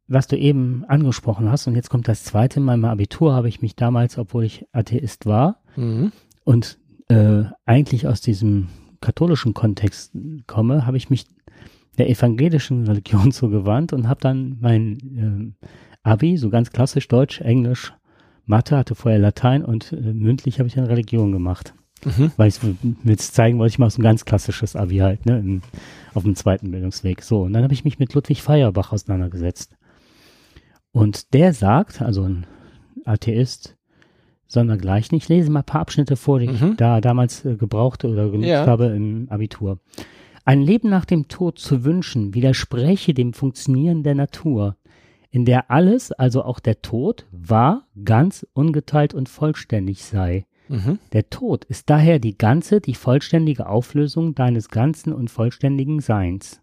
Was 0.07 0.27
du 0.27 0.37
eben 0.37 0.85
angesprochen 0.87 1.51
hast. 1.51 1.67
Und 1.67 1.75
jetzt 1.75 1.91
kommt 1.91 2.09
das 2.09 2.25
zweite. 2.25 2.61
In 2.61 2.67
meinem 2.67 2.85
Abitur 2.85 3.35
habe 3.35 3.49
ich 3.49 3.63
mich 3.63 3.77
damals, 3.77 4.19
obwohl 4.19 4.45
ich 4.45 4.67
Atheist 4.73 5.27
war 5.27 5.61
mhm. 5.77 6.13
und 6.45 6.79
äh, 7.09 7.45
eigentlich 7.65 8.07
aus 8.07 8.21
diesem 8.21 8.69
katholischen 9.01 9.55
Kontext 9.55 10.13
komme, 10.47 10.87
habe 10.87 10.97
ich 10.97 11.11
mich 11.11 11.27
der 11.99 12.09
evangelischen 12.09 12.87
Religion 12.87 13.33
zugewandt 13.33 13.93
und 13.93 14.09
habe 14.09 14.21
dann 14.21 14.59
mein 14.61 15.55
äh, 15.57 15.69
Abi, 16.03 16.37
so 16.37 16.51
ganz 16.51 16.71
klassisch 16.71 17.09
Deutsch, 17.09 17.41
Englisch, 17.41 17.93
Mathe, 18.47 18.77
hatte 18.77 18.95
vorher 18.95 19.19
Latein 19.19 19.65
und 19.65 19.93
äh, 19.93 19.97
mündlich 19.97 20.59
habe 20.59 20.67
ich 20.67 20.75
dann 20.75 20.85
Religion 20.85 21.33
gemacht. 21.33 21.75
Mhm. 22.05 22.33
Weil 22.37 22.49
ich 22.49 22.63
mir 22.63 22.77
jetzt 23.05 23.35
zeigen 23.35 23.59
wollte, 23.59 23.73
ich 23.73 23.79
mache 23.79 23.91
so 23.91 24.01
ein 24.01 24.03
ganz 24.03 24.27
klassisches 24.27 24.77
Abi 24.77 24.99
halt, 24.99 25.25
ne, 25.25 25.39
in, 25.39 25.63
auf 26.13 26.25
dem 26.25 26.37
zweiten 26.37 26.71
Bildungsweg. 26.71 27.23
So, 27.23 27.43
und 27.43 27.55
dann 27.55 27.63
habe 27.63 27.73
ich 27.73 27.85
mich 27.85 27.99
mit 27.99 28.13
Ludwig 28.13 28.43
Feuerbach 28.43 28.93
auseinandergesetzt. 28.93 29.75
Und 30.95 31.35
der 31.35 31.53
sagt, 31.53 32.01
also 32.01 32.23
ein 32.23 32.47
Atheist, 33.05 33.77
sondergleichen. 34.47 35.19
Ich 35.19 35.29
lese 35.29 35.51
mal 35.51 35.61
ein 35.61 35.67
paar 35.67 35.81
Abschnitte 35.81 36.17
vor, 36.17 36.39
die 36.39 36.49
mhm. 36.49 36.71
ich 36.71 36.77
da 36.77 37.01
damals 37.01 37.45
äh, 37.45 37.57
gebrauchte 37.57 38.09
oder 38.09 38.31
genutzt 38.31 38.49
ja. 38.49 38.65
habe 38.65 38.87
im 38.87 39.27
Abitur. 39.29 39.81
Ein 40.45 40.63
Leben 40.63 40.89
nach 40.91 41.05
dem 41.05 41.27
Tod 41.27 41.59
zu 41.59 41.85
wünschen, 41.85 42.33
widerspräche 42.33 43.13
dem 43.13 43.33
Funktionieren 43.33 44.05
der 44.05 44.15
Natur, 44.15 44.77
in 45.31 45.45
der 45.45 45.71
alles, 45.71 46.13
also 46.13 46.45
auch 46.45 46.61
der 46.61 46.81
Tod, 46.81 47.27
wahr, 47.33 47.89
ganz, 48.05 48.47
ungeteilt 48.53 49.15
und 49.15 49.29
vollständig 49.29 50.05
sei. 50.05 50.47
Mhm. 50.69 51.01
Der 51.13 51.29
Tod 51.29 51.65
ist 51.65 51.91
daher 51.91 52.21
die 52.21 52.39
ganze, 52.39 52.81
die 52.81 52.95
vollständige 52.95 53.69
Auflösung 53.69 54.37
deines 54.37 54.69
ganzen 54.69 55.13
und 55.13 55.29
vollständigen 55.29 56.01
Seins. 56.01 56.61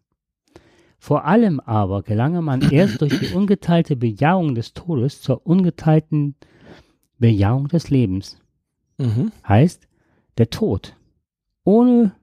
Vor 1.03 1.25
allem 1.25 1.59
aber 1.59 2.03
gelange 2.03 2.43
man 2.43 2.61
erst 2.71 3.01
durch 3.01 3.19
die 3.19 3.33
ungeteilte 3.33 3.95
Bejahung 3.95 4.53
des 4.53 4.75
Todes 4.75 5.19
zur 5.19 5.47
ungeteilten 5.47 6.35
Bejahung 7.17 7.67
des 7.69 7.89
Lebens. 7.89 8.39
Mhm. 8.99 9.31
Heißt, 9.47 9.87
der 10.37 10.51
Tod 10.51 10.95
ohne 11.63 12.13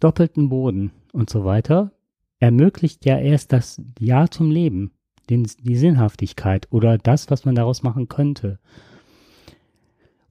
doppelten 0.00 0.48
Boden 0.48 0.92
und 1.12 1.28
so 1.28 1.44
weiter 1.44 1.92
ermöglicht 2.38 3.04
ja 3.04 3.18
erst 3.18 3.52
das 3.52 3.82
Ja 3.98 4.28
zum 4.30 4.50
Leben, 4.50 4.92
den, 5.28 5.46
die 5.62 5.76
Sinnhaftigkeit 5.76 6.68
oder 6.70 6.96
das, 6.96 7.30
was 7.30 7.44
man 7.44 7.54
daraus 7.54 7.82
machen 7.82 8.08
könnte. 8.08 8.60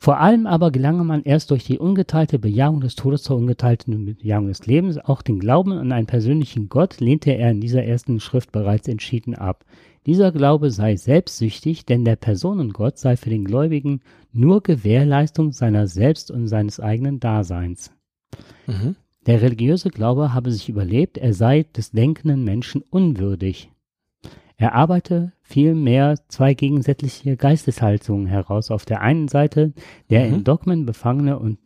Vor 0.01 0.17
allem 0.19 0.47
aber 0.47 0.71
gelange 0.71 1.03
man 1.03 1.23
erst 1.23 1.51
durch 1.51 1.65
die 1.65 1.77
ungeteilte 1.77 2.39
Bejahung 2.39 2.79
des 2.79 2.95
Todes 2.95 3.21
zur 3.23 3.35
ungeteilten 3.35 4.05
Bejahung 4.05 4.47
des 4.47 4.65
Lebens. 4.65 4.97
Auch 4.97 5.21
den 5.21 5.39
Glauben 5.39 5.73
an 5.73 5.91
einen 5.91 6.07
persönlichen 6.07 6.69
Gott 6.69 7.01
lehnte 7.01 7.31
er 7.31 7.51
in 7.51 7.59
dieser 7.59 7.83
ersten 7.83 8.21
Schrift 8.21 8.53
bereits 8.53 8.87
entschieden 8.87 9.35
ab. 9.35 9.65
Dieser 10.05 10.31
Glaube 10.31 10.71
sei 10.71 10.95
selbstsüchtig, 10.95 11.85
denn 11.85 12.05
der 12.05 12.15
Personengott 12.15 12.97
sei 12.97 13.17
für 13.17 13.29
den 13.29 13.43
Gläubigen 13.43 13.99
nur 14.31 14.63
Gewährleistung 14.63 15.51
seiner 15.51 15.87
selbst 15.87 16.31
und 16.31 16.47
seines 16.47 16.79
eigenen 16.79 17.19
Daseins. 17.19 17.91
Mhm. 18.67 18.95
Der 19.25 19.41
religiöse 19.41 19.89
Glaube 19.89 20.33
habe 20.33 20.51
sich 20.51 20.69
überlebt, 20.69 21.17
er 21.17 21.33
sei 21.33 21.63
des 21.75 21.91
denkenden 21.91 22.45
Menschen 22.45 22.83
unwürdig. 22.89 23.69
Er 24.59 24.75
arbeite 24.75 25.31
vielmehr 25.41 26.15
zwei 26.27 26.53
gegensätzliche 26.53 27.37
Geisteshaltungen 27.37 28.27
heraus. 28.27 28.71
Auf 28.71 28.83
der 28.83 28.99
einen 28.99 29.29
Seite 29.29 29.71
der 30.09 30.27
mhm. 30.27 30.33
in 30.33 30.43
Dogmen 30.43 30.85
befangene 30.85 31.39
und 31.39 31.59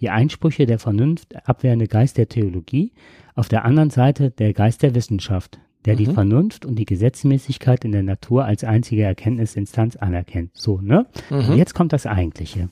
die 0.00 0.08
Einsprüche 0.08 0.64
der 0.64 0.78
Vernunft 0.78 1.36
abwehrende 1.46 1.88
Geist 1.88 2.16
der 2.16 2.30
Theologie, 2.30 2.92
auf 3.34 3.48
der 3.48 3.66
anderen 3.66 3.90
Seite 3.90 4.30
der 4.30 4.54
Geist 4.54 4.82
der 4.82 4.94
Wissenschaft, 4.94 5.60
der 5.84 5.92
mhm. 5.92 5.98
die 5.98 6.06
Vernunft 6.06 6.64
und 6.64 6.76
die 6.76 6.86
Gesetzmäßigkeit 6.86 7.84
in 7.84 7.92
der 7.92 8.02
Natur 8.02 8.46
als 8.46 8.64
einzige 8.64 9.02
Erkenntnisinstanz 9.02 9.96
anerkennt. 9.96 10.52
So, 10.54 10.80
ne? 10.80 11.06
Mhm. 11.28 11.50
Und 11.50 11.56
jetzt 11.58 11.74
kommt 11.74 11.92
das 11.92 12.06
Eigentliche. 12.06 12.70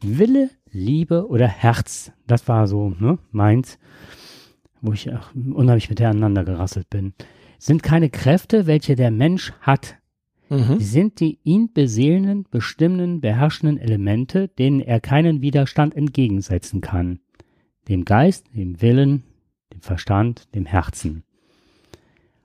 Wille, 0.00 0.48
Liebe 0.72 1.28
oder 1.28 1.48
Herz, 1.48 2.12
das 2.26 2.48
war 2.48 2.66
so, 2.66 2.94
ne, 2.98 3.18
meins, 3.30 3.78
wo 4.80 4.94
ich 4.94 5.10
unheimlich 5.34 5.90
miteinander 5.90 6.44
gerasselt 6.44 6.88
bin 6.88 7.12
sind 7.60 7.82
keine 7.82 8.08
Kräfte, 8.08 8.66
welche 8.66 8.96
der 8.96 9.10
Mensch 9.10 9.52
hat. 9.60 9.96
Mhm. 10.48 10.78
Sie 10.78 10.84
sind 10.84 11.20
die 11.20 11.38
ihn 11.44 11.72
beseelenden, 11.72 12.46
bestimmenden, 12.50 13.20
beherrschenden 13.20 13.78
Elemente, 13.78 14.48
denen 14.48 14.80
er 14.80 14.98
keinen 14.98 15.42
Widerstand 15.42 15.94
entgegensetzen 15.94 16.80
kann. 16.80 17.20
Dem 17.88 18.04
Geist, 18.04 18.46
dem 18.54 18.80
Willen, 18.80 19.24
dem 19.72 19.82
Verstand, 19.82 20.52
dem 20.54 20.64
Herzen. 20.64 21.22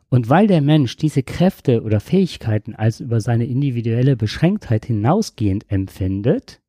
Und 0.10 0.30
weil 0.30 0.48
der 0.48 0.62
Mensch 0.62 0.98
diese 0.98 1.24
Kräfte 1.24 1.82
oder 1.82 2.00
Fähigkeiten 2.00 2.76
als 2.76 3.00
über 3.00 3.22
seine 3.22 3.46
individuelle 3.46 4.16
Beschränktheit 4.16 4.86
hinausgehend 4.86 5.66
empfindet, 5.70 6.62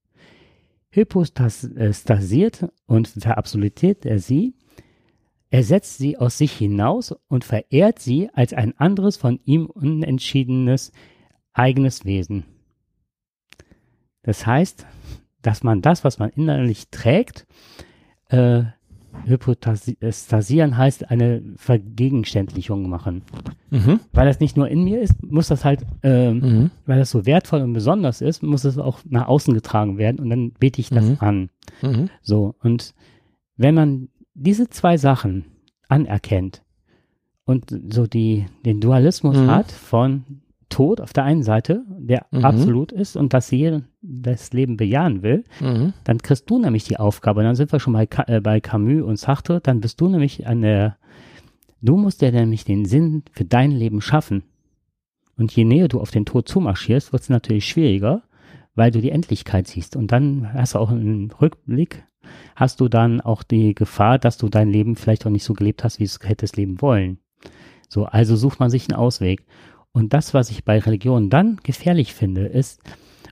hypostasiert 0.90 2.68
und 2.86 3.08
verabsolutiert 3.08 4.06
er 4.06 4.20
sie, 4.20 4.54
er 5.50 5.62
setzt 5.62 5.98
sie 5.98 6.18
aus 6.18 6.38
sich 6.38 6.52
hinaus 6.52 7.14
und 7.28 7.44
verehrt 7.44 7.98
sie 7.98 8.28
als 8.32 8.52
ein 8.52 8.76
anderes 8.78 9.16
von 9.16 9.40
ihm 9.44 9.66
unentschiedenes 9.66 10.92
eigenes 11.52 12.04
Wesen. 12.04 12.44
Das 14.22 14.46
heißt, 14.46 14.86
dass 15.42 15.62
man 15.62 15.82
das, 15.82 16.02
was 16.02 16.18
man 16.18 16.30
innerlich 16.30 16.88
trägt, 16.90 17.46
äh, 18.28 18.64
Hypostasieren 19.24 20.76
heißt 20.76 21.10
eine 21.10 21.42
Vergegenständlichung 21.56 22.88
machen. 22.88 23.22
Mhm. 23.70 24.00
Weil 24.12 24.26
das 24.26 24.40
nicht 24.40 24.56
nur 24.56 24.68
in 24.68 24.84
mir 24.84 25.00
ist, 25.00 25.22
muss 25.22 25.48
das 25.48 25.64
halt, 25.64 25.86
äh, 26.02 26.32
mhm. 26.32 26.70
weil 26.84 26.98
das 26.98 27.10
so 27.10 27.24
wertvoll 27.24 27.62
und 27.62 27.72
besonders 27.72 28.20
ist, 28.20 28.42
muss 28.42 28.64
es 28.64 28.78
auch 28.78 29.00
nach 29.08 29.26
außen 29.26 29.54
getragen 29.54 29.96
werden 29.96 30.20
und 30.20 30.30
dann 30.30 30.52
bete 30.52 30.80
ich 30.80 30.90
das 30.90 31.04
mhm. 31.04 31.16
an. 31.20 31.50
Mhm. 31.82 32.10
So, 32.20 32.54
und 32.60 32.94
wenn 33.56 33.74
man 33.74 34.08
diese 34.36 34.68
zwei 34.68 34.96
Sachen 34.98 35.46
anerkennt 35.88 36.62
und 37.44 37.74
so 37.90 38.06
die, 38.06 38.46
den 38.64 38.80
Dualismus 38.80 39.36
mhm. 39.36 39.50
hat 39.50 39.72
von 39.72 40.24
Tod 40.68 41.00
auf 41.00 41.12
der 41.12 41.24
einen 41.24 41.42
Seite, 41.42 41.84
der 41.88 42.26
mhm. 42.30 42.44
absolut 42.44 42.92
ist 42.92 43.16
und 43.16 43.32
dass 43.32 43.48
sie 43.48 43.82
das 44.02 44.52
Leben 44.52 44.76
bejahen 44.76 45.22
will, 45.22 45.44
mhm. 45.60 45.92
dann 46.04 46.18
kriegst 46.18 46.50
du 46.50 46.58
nämlich 46.58 46.84
die 46.84 46.98
Aufgabe, 46.98 47.40
und 47.40 47.46
dann 47.46 47.54
sind 47.54 47.72
wir 47.72 47.80
schon 47.80 47.92
bei, 47.92 48.08
äh, 48.26 48.40
bei 48.40 48.60
Camus 48.60 49.02
und 49.02 49.18
Sartre, 49.18 49.60
dann 49.60 49.80
bist 49.80 50.00
du 50.00 50.08
nämlich 50.08 50.46
an 50.46 50.62
der, 50.62 50.96
du 51.80 51.96
musst 51.96 52.20
ja 52.20 52.30
nämlich 52.30 52.64
den 52.64 52.84
Sinn 52.84 53.22
für 53.32 53.44
dein 53.44 53.70
Leben 53.70 54.00
schaffen. 54.00 54.42
Und 55.38 55.52
je 55.54 55.64
näher 55.64 55.88
du 55.88 56.00
auf 56.00 56.10
den 56.10 56.24
Tod 56.24 56.48
zumarschierst, 56.48 57.12
wird 57.12 57.22
es 57.22 57.28
natürlich 57.28 57.68
schwieriger, 57.68 58.22
weil 58.74 58.90
du 58.90 59.00
die 59.00 59.10
Endlichkeit 59.10 59.68
siehst. 59.68 59.94
Und 59.94 60.10
dann 60.10 60.52
hast 60.52 60.74
du 60.74 60.78
auch 60.78 60.90
einen 60.90 61.30
Rückblick 61.30 62.04
hast 62.54 62.80
du 62.80 62.88
dann 62.88 63.20
auch 63.20 63.42
die 63.42 63.74
Gefahr, 63.74 64.18
dass 64.18 64.38
du 64.38 64.48
dein 64.48 64.70
Leben 64.70 64.96
vielleicht 64.96 65.26
auch 65.26 65.30
nicht 65.30 65.44
so 65.44 65.54
gelebt 65.54 65.84
hast, 65.84 65.98
wie 65.98 66.04
du 66.04 66.10
es 66.10 66.18
hättest 66.22 66.56
leben 66.56 66.80
wollen. 66.80 67.18
So, 67.88 68.04
also 68.04 68.36
sucht 68.36 68.60
man 68.60 68.70
sich 68.70 68.88
einen 68.88 68.98
Ausweg. 68.98 69.44
Und 69.92 70.12
das, 70.12 70.34
was 70.34 70.50
ich 70.50 70.64
bei 70.64 70.78
Religion 70.78 71.30
dann 71.30 71.58
gefährlich 71.62 72.14
finde, 72.14 72.46
ist, 72.46 72.82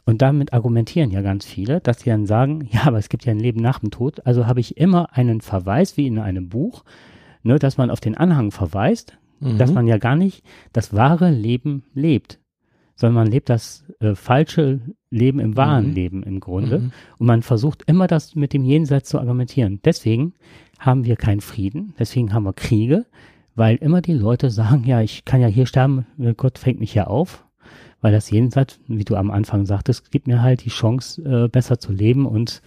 und 0.07 0.21
damit 0.21 0.53
argumentieren 0.53 1.11
ja 1.11 1.23
ganz 1.23 1.47
viele, 1.47 1.81
dass 1.81 2.01
sie 2.01 2.11
dann 2.11 2.27
sagen, 2.27 2.69
ja, 2.71 2.83
aber 2.87 2.99
es 2.99 3.09
gibt 3.09 3.25
ja 3.25 3.33
ein 3.33 3.41
Leben 3.41 3.61
nach 3.61 3.81
dem 3.81 3.91
Tod, 3.91 4.27
also 4.27 4.47
habe 4.47 4.61
ich 4.61 4.77
immer 4.77 5.17
einen 5.17 5.41
Verweis, 5.41 5.97
wie 5.97 6.07
in 6.07 6.19
einem 6.19 6.49
Buch, 6.49 6.85
ne, 7.43 7.59
dass 7.59 7.79
man 7.79 7.91
auf 7.91 8.01
den 8.01 8.17
Anhang 8.17 8.51
verweist, 8.51 9.17
mhm. 9.41 9.59
dass 9.59 9.73
man 9.73 9.87
ja 9.87 9.99
gar 9.99 10.17
nicht 10.17 10.45
das 10.73 10.95
wahre 10.95 11.31
Leben 11.31 11.85
lebt 11.95 12.39
sondern 12.97 13.25
man 13.25 13.31
lebt 13.31 13.49
das 13.49 13.85
äh, 14.01 14.15
falsche 14.15 14.81
Leben 15.11 15.41
im 15.41 15.57
wahren 15.57 15.89
mhm. 15.89 15.95
Leben 15.95 16.23
im 16.23 16.41
Grunde. 16.41 16.79
Mhm. 16.81 16.93
Und 17.19 17.27
man 17.27 17.43
versucht 17.43 17.83
immer 17.87 18.07
das 18.07 18.35
mit 18.35 18.53
dem 18.53 18.65
Jenseits 18.65 19.09
zu 19.09 19.19
argumentieren. 19.19 19.81
Deswegen 19.85 20.35
haben 20.79 21.05
wir 21.05 21.17
keinen 21.17 21.41
Frieden, 21.41 21.95
deswegen 21.99 22.33
haben 22.33 22.45
wir 22.45 22.53
Kriege, 22.53 23.07
weil 23.55 23.77
immer 23.77 24.01
die 24.01 24.13
Leute 24.13 24.51
sagen, 24.51 24.85
ja, 24.85 25.01
ich 25.01 25.25
kann 25.25 25.41
ja 25.41 25.47
hier 25.47 25.67
sterben, 25.67 26.07
äh, 26.19 26.35
Gott 26.35 26.59
fängt 26.59 26.81
mich 26.81 26.95
ja 26.95 27.07
auf, 27.07 27.45
weil 28.01 28.13
das 28.13 28.31
Jenseits, 28.31 28.81
wie 28.87 29.05
du 29.05 29.17
am 29.17 29.31
Anfang 29.31 29.65
sagtest, 29.65 30.11
gibt 30.11 30.27
mir 30.27 30.43
halt 30.43 30.65
die 30.65 30.71
Chance, 30.71 31.23
äh, 31.23 31.49
besser 31.49 31.81
zu 31.81 31.91
leben 31.91 32.27
und 32.27 32.61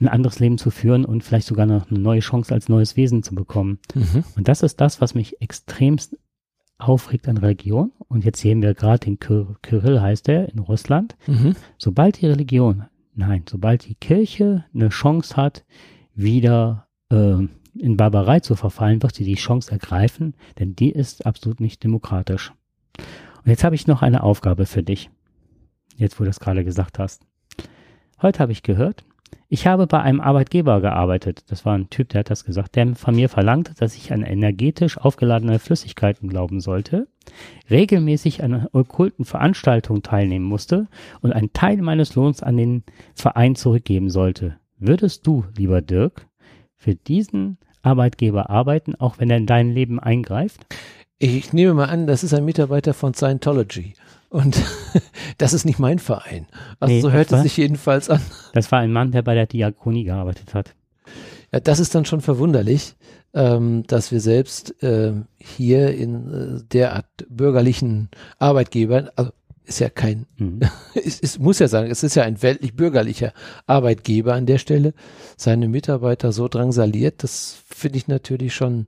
ein 0.00 0.06
anderes 0.06 0.38
Leben 0.38 0.56
zu 0.56 0.70
führen 0.70 1.04
und 1.04 1.24
vielleicht 1.24 1.48
sogar 1.48 1.66
noch 1.66 1.90
eine 1.90 1.98
neue 1.98 2.20
Chance 2.20 2.54
als 2.54 2.68
neues 2.68 2.96
Wesen 2.96 3.24
zu 3.24 3.34
bekommen. 3.34 3.80
Mhm. 3.94 4.22
Und 4.36 4.46
das 4.46 4.62
ist 4.62 4.80
das, 4.80 5.00
was 5.00 5.14
mich 5.14 5.40
extremst 5.42 6.16
aufregt 6.78 7.28
an 7.28 7.38
Religion, 7.38 7.92
und 8.08 8.24
jetzt 8.24 8.40
sehen 8.40 8.62
wir 8.62 8.74
gerade 8.74 8.98
den 8.98 9.18
Kyrill 9.18 10.00
heißt 10.00 10.28
er 10.28 10.48
in 10.48 10.58
Russland, 10.58 11.16
mhm. 11.26 11.54
sobald 11.78 12.20
die 12.20 12.26
Religion, 12.26 12.84
nein, 13.14 13.44
sobald 13.48 13.86
die 13.86 13.94
Kirche 13.94 14.64
eine 14.74 14.88
Chance 14.88 15.36
hat, 15.36 15.64
wieder 16.14 16.88
äh, 17.10 17.46
in 17.76 17.96
Barbarei 17.96 18.40
zu 18.40 18.54
verfallen, 18.54 19.02
wird 19.02 19.14
sie 19.14 19.24
die 19.24 19.34
Chance 19.34 19.70
ergreifen, 19.70 20.34
denn 20.58 20.76
die 20.76 20.90
ist 20.90 21.26
absolut 21.26 21.60
nicht 21.60 21.82
demokratisch. 21.82 22.52
Und 22.96 23.50
jetzt 23.50 23.64
habe 23.64 23.74
ich 23.74 23.86
noch 23.86 24.02
eine 24.02 24.22
Aufgabe 24.22 24.66
für 24.66 24.82
dich, 24.82 25.10
jetzt 25.96 26.18
wo 26.18 26.24
du 26.24 26.30
das 26.30 26.40
gerade 26.40 26.64
gesagt 26.64 26.98
hast. 26.98 27.26
Heute 28.22 28.38
habe 28.38 28.52
ich 28.52 28.62
gehört, 28.62 29.04
ich 29.48 29.66
habe 29.66 29.86
bei 29.86 30.00
einem 30.00 30.20
Arbeitgeber 30.20 30.80
gearbeitet. 30.80 31.44
Das 31.48 31.64
war 31.64 31.76
ein 31.76 31.90
Typ, 31.90 32.08
der 32.08 32.20
hat 32.20 32.30
das 32.30 32.44
gesagt, 32.44 32.76
der 32.76 32.96
von 32.96 33.14
mir 33.14 33.28
verlangt, 33.28 33.80
dass 33.80 33.94
ich 33.94 34.12
an 34.12 34.22
energetisch 34.22 34.98
aufgeladene 34.98 35.58
Flüssigkeiten 35.58 36.28
glauben 36.28 36.60
sollte, 36.60 37.06
regelmäßig 37.70 38.42
an 38.42 38.66
okkulten 38.72 39.24
Veranstaltungen 39.24 40.02
teilnehmen 40.02 40.44
musste 40.44 40.88
und 41.20 41.32
einen 41.32 41.52
Teil 41.52 41.76
meines 41.78 42.14
Lohns 42.14 42.42
an 42.42 42.56
den 42.56 42.82
Verein 43.14 43.54
zurückgeben 43.54 44.10
sollte. 44.10 44.56
Würdest 44.78 45.26
du, 45.26 45.44
lieber 45.56 45.82
Dirk, 45.82 46.26
für 46.76 46.94
diesen 46.94 47.58
Arbeitgeber 47.82 48.50
arbeiten, 48.50 48.94
auch 48.94 49.18
wenn 49.18 49.30
er 49.30 49.36
in 49.36 49.46
dein 49.46 49.70
Leben 49.70 50.00
eingreift? 50.00 50.66
Ich 51.18 51.52
nehme 51.52 51.74
mal 51.74 51.88
an, 51.88 52.06
das 52.06 52.24
ist 52.24 52.34
ein 52.34 52.44
Mitarbeiter 52.44 52.92
von 52.92 53.14
Scientology. 53.14 53.94
Und 54.34 54.60
das 55.38 55.52
ist 55.52 55.64
nicht 55.64 55.78
mein 55.78 56.00
Verein. 56.00 56.48
Also 56.80 56.92
Nee, 56.92 57.00
so 57.00 57.12
hört 57.12 57.30
es 57.30 57.42
sich 57.42 57.56
jedenfalls 57.56 58.10
an. 58.10 58.20
Das 58.52 58.72
war 58.72 58.80
ein 58.80 58.92
Mann, 58.92 59.12
der 59.12 59.22
bei 59.22 59.36
der 59.36 59.46
Diakonie 59.46 60.02
gearbeitet 60.02 60.54
hat. 60.54 60.74
Ja, 61.52 61.60
das 61.60 61.78
ist 61.78 61.94
dann 61.94 62.04
schon 62.04 62.20
verwunderlich, 62.20 62.96
ähm, 63.32 63.84
dass 63.86 64.10
wir 64.10 64.20
selbst 64.20 64.74
ähm, 64.82 65.26
hier 65.38 65.94
in 65.94 66.32
äh, 66.32 66.64
derart 66.64 67.06
bürgerlichen 67.28 68.08
Arbeitgebern, 68.40 69.08
also 69.14 69.30
ist 69.64 69.80
ja 69.80 69.88
kein, 69.88 70.26
Mhm. 70.36 70.60
es, 70.94 71.20
es 71.20 71.38
muss 71.38 71.58
ja 71.58 71.68
sagen, 71.68 71.90
es 71.90 72.02
ist 72.02 72.14
ja 72.14 72.24
ein 72.24 72.42
weltlich-bürgerlicher 72.42 73.32
Arbeitgeber 73.66 74.34
an 74.34 74.46
der 74.46 74.58
Stelle, 74.58 74.94
seine 75.36 75.68
Mitarbeiter 75.68 76.32
so 76.32 76.48
drangsaliert, 76.48 77.22
das 77.22 77.62
finde 77.68 77.98
ich 77.98 78.08
natürlich 78.08 78.54
schon 78.54 78.86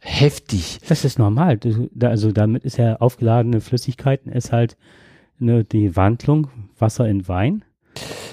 heftig. 0.00 0.78
Das 0.88 1.04
ist 1.04 1.18
normal. 1.18 1.58
Also 2.00 2.32
damit 2.32 2.64
ist 2.64 2.76
ja 2.76 2.96
aufgeladene 2.96 3.60
Flüssigkeiten, 3.60 4.30
ist 4.30 4.52
halt 4.52 4.76
ne, 5.38 5.64
die 5.64 5.96
Wandlung, 5.96 6.48
Wasser 6.78 7.08
in 7.08 7.26
Wein. 7.28 7.64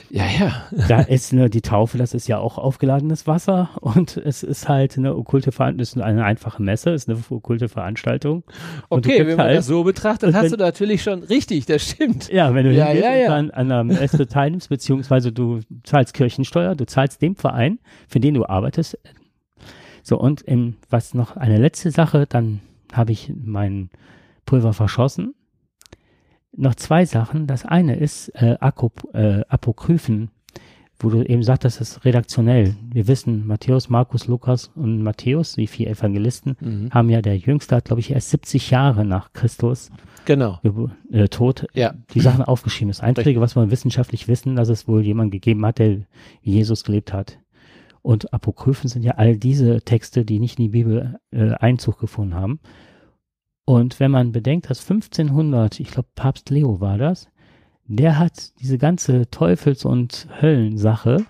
Ja, 0.10 0.26
ja. 0.40 0.64
Da 0.90 1.02
ist 1.02 1.32
ne, 1.34 1.50
die 1.50 1.62
Taufe, 1.62 1.98
das 1.98 2.14
ist 2.14 2.28
ja 2.28 2.38
auch 2.40 2.58
aufgeladenes 2.58 3.28
Wasser 3.28 3.70
und 3.80 4.18
es 4.18 4.44
ist 4.44 4.68
halt 4.68 4.98
eine 4.98 5.16
okkulte 5.16 5.52
Veranstaltung, 5.52 5.82
ist 5.82 5.98
eine 6.06 6.26
einfache 6.26 6.62
Messe, 6.62 6.90
ist 6.90 7.08
eine 7.10 7.18
okkulte 7.30 7.70
Veranstaltung. 7.70 8.44
Okay, 8.90 9.20
wenn 9.26 9.38
man 9.38 9.46
halt- 9.48 9.58
das 9.60 9.68
so 9.68 9.84
betrachtet, 9.84 10.34
hast 10.34 10.44
wenn- 10.44 10.52
du 10.52 10.58
natürlich 10.58 11.02
schon 11.04 11.24
richtig, 11.24 11.66
das 11.66 11.82
stimmt. 11.90 12.30
Ja, 12.32 12.54
wenn 12.54 12.66
du 12.66 12.74
Ja, 12.74 12.92
ja, 12.92 13.16
ja. 13.16 13.34
an 13.36 13.52
einer 13.52 13.84
Messe 13.84 14.28
teilnimmst, 14.28 14.70
beziehungsweise 14.70 15.32
du 15.32 15.60
zahlst 15.84 16.14
Kirchensteuer, 16.14 16.76
du 16.76 16.86
zahlst 16.86 17.22
dem 17.22 17.36
Verein, 17.36 17.80
für 18.10 18.20
den 18.20 18.34
du 18.34 18.46
arbeitest. 18.46 18.98
So, 20.04 20.20
und 20.20 20.42
in, 20.42 20.76
was 20.90 21.14
noch 21.14 21.38
eine 21.38 21.58
letzte 21.58 21.92
Sache, 21.92 22.26
dann 22.28 22.60
habe 22.92 23.12
ich 23.12 23.32
mein 23.42 23.90
Pulver 24.46 24.74
verschossen. 24.74 25.36
Noch 26.56 26.76
zwei 26.76 27.06
Sachen. 27.06 27.48
Das 27.48 27.66
eine 27.66 27.96
ist 27.96 28.30
äh, 28.30 28.56
äh, 28.56 29.42
Apokryphen, 29.48 30.30
wo 31.00 31.10
du 31.10 31.24
eben 31.24 31.42
sagtest, 31.44 31.80
das 31.82 31.92
ist 31.98 32.06
redaktionell. 32.06 32.76
Wir 32.94 33.08
wissen, 33.08 33.48
Matthäus, 33.48 33.90
Markus, 33.90 34.28
Lukas 34.28 34.70
und 34.76 35.02
Matthäus, 35.02 35.54
die 35.54 35.66
vier 35.68 35.90
Evangelisten, 35.90 36.58
Mhm. 36.60 36.90
haben 36.92 37.10
ja, 37.10 37.22
der 37.22 37.38
Jüngste 37.38 37.76
hat, 37.78 37.86
glaube 37.86 38.02
ich, 38.02 38.12
erst 38.12 38.30
70 38.30 38.70
Jahre 38.70 39.06
nach 39.06 39.34
Christus 39.34 39.90
Genau. 40.26 40.60
Äh, 41.12 41.28
Tod 41.30 41.66
Ja. 41.74 41.96
die 42.14 42.20
Sachen 42.20 42.44
aufgeschrieben. 42.44 42.90
Das 42.90 43.02
Einzige, 43.02 43.42
was 43.42 43.56
wir 43.56 43.72
wissenschaftlich 43.72 44.28
wissen, 44.28 44.56
dass 44.56 44.70
es 44.70 44.88
wohl 44.88 45.02
jemand 45.02 45.32
gegeben 45.32 45.66
hat, 45.66 45.80
der 45.80 46.02
Jesus 46.44 46.84
gelebt 46.84 47.12
hat. 47.14 47.40
Und 48.04 48.32
Apokryphen 48.34 48.88
sind 48.90 49.04
ja 49.04 49.14
all 49.14 49.38
diese 49.38 49.82
Texte, 49.82 50.26
die 50.26 50.40
nicht 50.40 50.60
in 50.60 50.66
die 50.66 50.70
Bibel 50.70 51.20
äh, 51.32 51.52
Einzug 51.54 52.00
gefunden 52.00 52.36
haben. 52.36 52.60
Und 53.66 54.00
wenn 54.00 54.12
man 54.12 54.32
bedenkt, 54.32 54.70
dass 54.70 54.82
1500, 54.90 55.80
ich 55.80 55.92
glaube 55.92 56.10
Papst 56.16 56.50
Leo 56.50 56.82
war 56.82 56.98
das, 56.98 57.30
der 57.86 58.18
hat 58.20 58.60
diese 58.60 58.78
ganze 58.78 59.30
Teufels- 59.30 59.86
und 59.86 60.28
Höllensache 60.42 61.26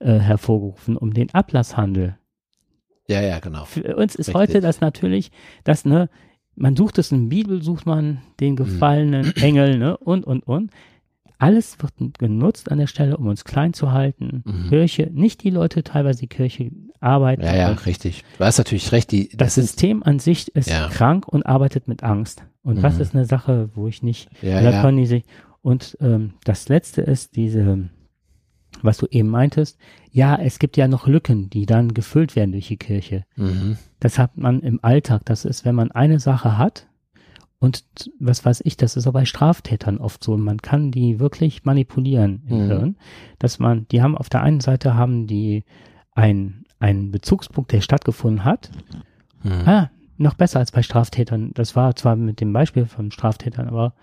äh, 0.00 0.18
hervorgerufen, 0.18 0.96
um 0.96 1.14
den 1.14 1.32
Ablasshandel 1.34 2.16
Ja, 3.08 3.20
ja, 3.20 3.38
genau. 3.38 3.64
für 3.64 3.96
uns 3.96 4.14
ist 4.14 4.28
Richtig. 4.28 4.34
heute 4.34 4.60
das 4.60 4.80
natürlich, 4.80 5.30
dass, 5.64 5.84
ne, 5.84 6.08
man 6.54 6.76
sucht 6.76 6.98
es 6.98 7.12
in 7.12 7.28
der 7.28 7.36
Bibel, 7.36 7.62
sucht 7.62 7.86
man 7.86 8.22
den 8.40 8.56
gefallenen 8.56 9.34
Engel, 9.36 9.78
ne, 9.78 9.96
und, 9.96 10.24
und, 10.26 10.46
und. 10.46 10.70
Alles 11.40 11.78
wird 11.80 12.18
genutzt 12.18 12.72
an 12.72 12.78
der 12.78 12.88
Stelle, 12.88 13.16
um 13.16 13.28
uns 13.28 13.44
klein 13.44 13.72
zu 13.72 13.92
halten. 13.92 14.42
Mhm. 14.44 14.68
Kirche, 14.70 15.08
nicht 15.12 15.44
die 15.44 15.50
Leute 15.50 15.84
teilweise 15.84 16.20
die 16.20 16.26
Kirche 16.26 16.72
arbeiten. 17.00 17.42
Ja, 17.42 17.54
ja, 17.56 17.68
richtig. 17.70 18.24
Du 18.38 18.44
hast 18.44 18.58
natürlich 18.58 18.92
recht. 18.92 19.10
Die, 19.12 19.28
Das 19.30 19.54
das 19.54 19.66
System 19.66 20.02
an 20.02 20.18
sich 20.18 20.54
ist 20.54 20.68
Ja. 20.70 20.88
krank 20.88 21.26
und 21.28 21.44
arbeitet 21.46 21.88
mit 21.88 22.02
Angst. 22.02 22.42
Und 22.62 22.82
das 22.82 22.96
Mhm. 22.96 23.00
ist 23.00 23.14
eine 23.14 23.24
Sache, 23.24 23.70
wo 23.74 23.88
ich 23.88 24.02
nicht, 24.02 24.28
ja, 24.42 24.60
ja. 24.60 24.90
und 25.62 25.96
ähm, 26.00 26.34
das 26.44 26.68
letzte 26.68 27.00
ist 27.02 27.34
diese, 27.36 27.88
was 28.82 28.98
du 28.98 29.06
eben 29.10 29.28
meintest, 29.28 29.78
ja, 30.10 30.36
es 30.36 30.58
gibt 30.58 30.76
ja 30.76 30.86
noch 30.88 31.06
Lücken, 31.06 31.50
die 31.50 31.66
dann 31.66 31.94
gefüllt 31.94 32.36
werden 32.36 32.52
durch 32.52 32.68
die 32.68 32.76
Kirche. 32.76 33.24
Mhm. 33.36 33.76
Das 34.00 34.18
hat 34.18 34.36
man 34.36 34.60
im 34.60 34.78
Alltag. 34.82 35.22
Das 35.24 35.44
ist, 35.44 35.64
wenn 35.64 35.74
man 35.74 35.90
eine 35.92 36.20
Sache 36.20 36.58
hat 36.58 36.86
und 37.58 37.84
was 38.20 38.44
weiß 38.44 38.62
ich, 38.64 38.76
das 38.76 38.96
ist 38.96 39.06
auch 39.06 39.12
bei 39.12 39.24
Straftätern 39.24 39.98
oft 39.98 40.22
so. 40.22 40.36
Man 40.36 40.58
kann 40.62 40.90
die 40.92 41.18
wirklich 41.18 41.64
manipulieren 41.64 42.42
im 42.48 42.64
Mhm. 42.64 42.66
Hirn, 42.68 42.96
dass 43.38 43.58
man, 43.58 43.86
die 43.88 44.02
haben 44.02 44.16
auf 44.16 44.28
der 44.28 44.42
einen 44.42 44.60
Seite 44.60 44.94
haben 44.94 45.26
die 45.26 45.64
ein, 46.12 46.64
einen 46.78 47.10
Bezugspunkt, 47.10 47.72
der 47.72 47.80
stattgefunden 47.80 48.44
hat. 48.44 48.70
Mhm. 49.42 49.62
Ah, 49.66 49.90
noch 50.16 50.34
besser 50.34 50.58
als 50.58 50.72
bei 50.72 50.82
Straftätern. 50.82 51.52
Das 51.54 51.76
war 51.76 51.94
zwar 51.96 52.16
mit 52.16 52.40
dem 52.40 52.52
Beispiel 52.52 52.86
von 52.86 53.10
Straftätern, 53.10 53.68
aber 53.68 53.94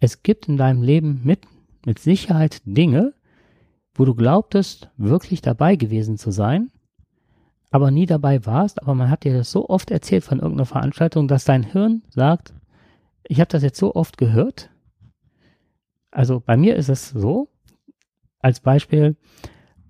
es 0.00 0.22
gibt 0.22 0.48
in 0.48 0.56
deinem 0.56 0.82
Leben 0.82 1.20
mit, 1.24 1.40
mit 1.84 1.98
Sicherheit 1.98 2.62
Dinge, 2.64 3.14
wo 3.94 4.04
du 4.04 4.14
glaubtest, 4.14 4.90
wirklich 4.96 5.42
dabei 5.42 5.76
gewesen 5.76 6.16
zu 6.16 6.30
sein, 6.30 6.70
aber 7.70 7.90
nie 7.90 8.06
dabei 8.06 8.46
warst, 8.46 8.80
aber 8.80 8.94
man 8.94 9.10
hat 9.10 9.24
dir 9.24 9.34
das 9.34 9.50
so 9.50 9.68
oft 9.68 9.90
erzählt 9.90 10.24
von 10.24 10.38
irgendeiner 10.38 10.66
Veranstaltung, 10.66 11.28
dass 11.28 11.44
dein 11.44 11.62
Hirn 11.62 12.02
sagt, 12.08 12.54
ich 13.24 13.40
habe 13.40 13.50
das 13.50 13.62
jetzt 13.62 13.78
so 13.78 13.94
oft 13.94 14.16
gehört. 14.16 14.70
Also 16.10 16.40
bei 16.40 16.56
mir 16.56 16.76
ist 16.76 16.88
es 16.88 17.10
so, 17.10 17.48
als 18.38 18.60
Beispiel, 18.60 19.16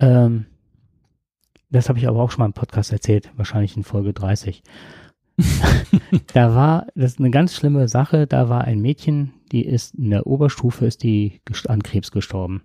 ähm, 0.01 0.47
das 1.71 1.89
habe 1.89 1.99
ich 1.99 2.09
aber 2.09 2.21
auch 2.21 2.31
schon 2.31 2.41
mal 2.41 2.47
im 2.47 2.53
Podcast 2.53 2.93
erzählt, 2.93 3.31
wahrscheinlich 3.37 3.77
in 3.77 3.85
Folge 3.85 4.13
30. 4.13 4.63
da 6.35 6.55
war, 6.55 6.87
das 6.95 7.13
ist 7.13 7.19
eine 7.19 7.31
ganz 7.31 7.55
schlimme 7.55 7.89
Sache, 7.89 8.27
da 8.27 8.49
war 8.49 8.65
ein 8.65 8.81
Mädchen, 8.81 9.35
die 9.53 9.65
ist 9.65 9.95
in 9.95 10.11
der 10.11 10.27
Oberstufe, 10.27 10.87
ist 10.87 11.03
die 11.03 11.41
an 11.67 11.83
Krebs 11.83 12.11
gestorben. 12.11 12.63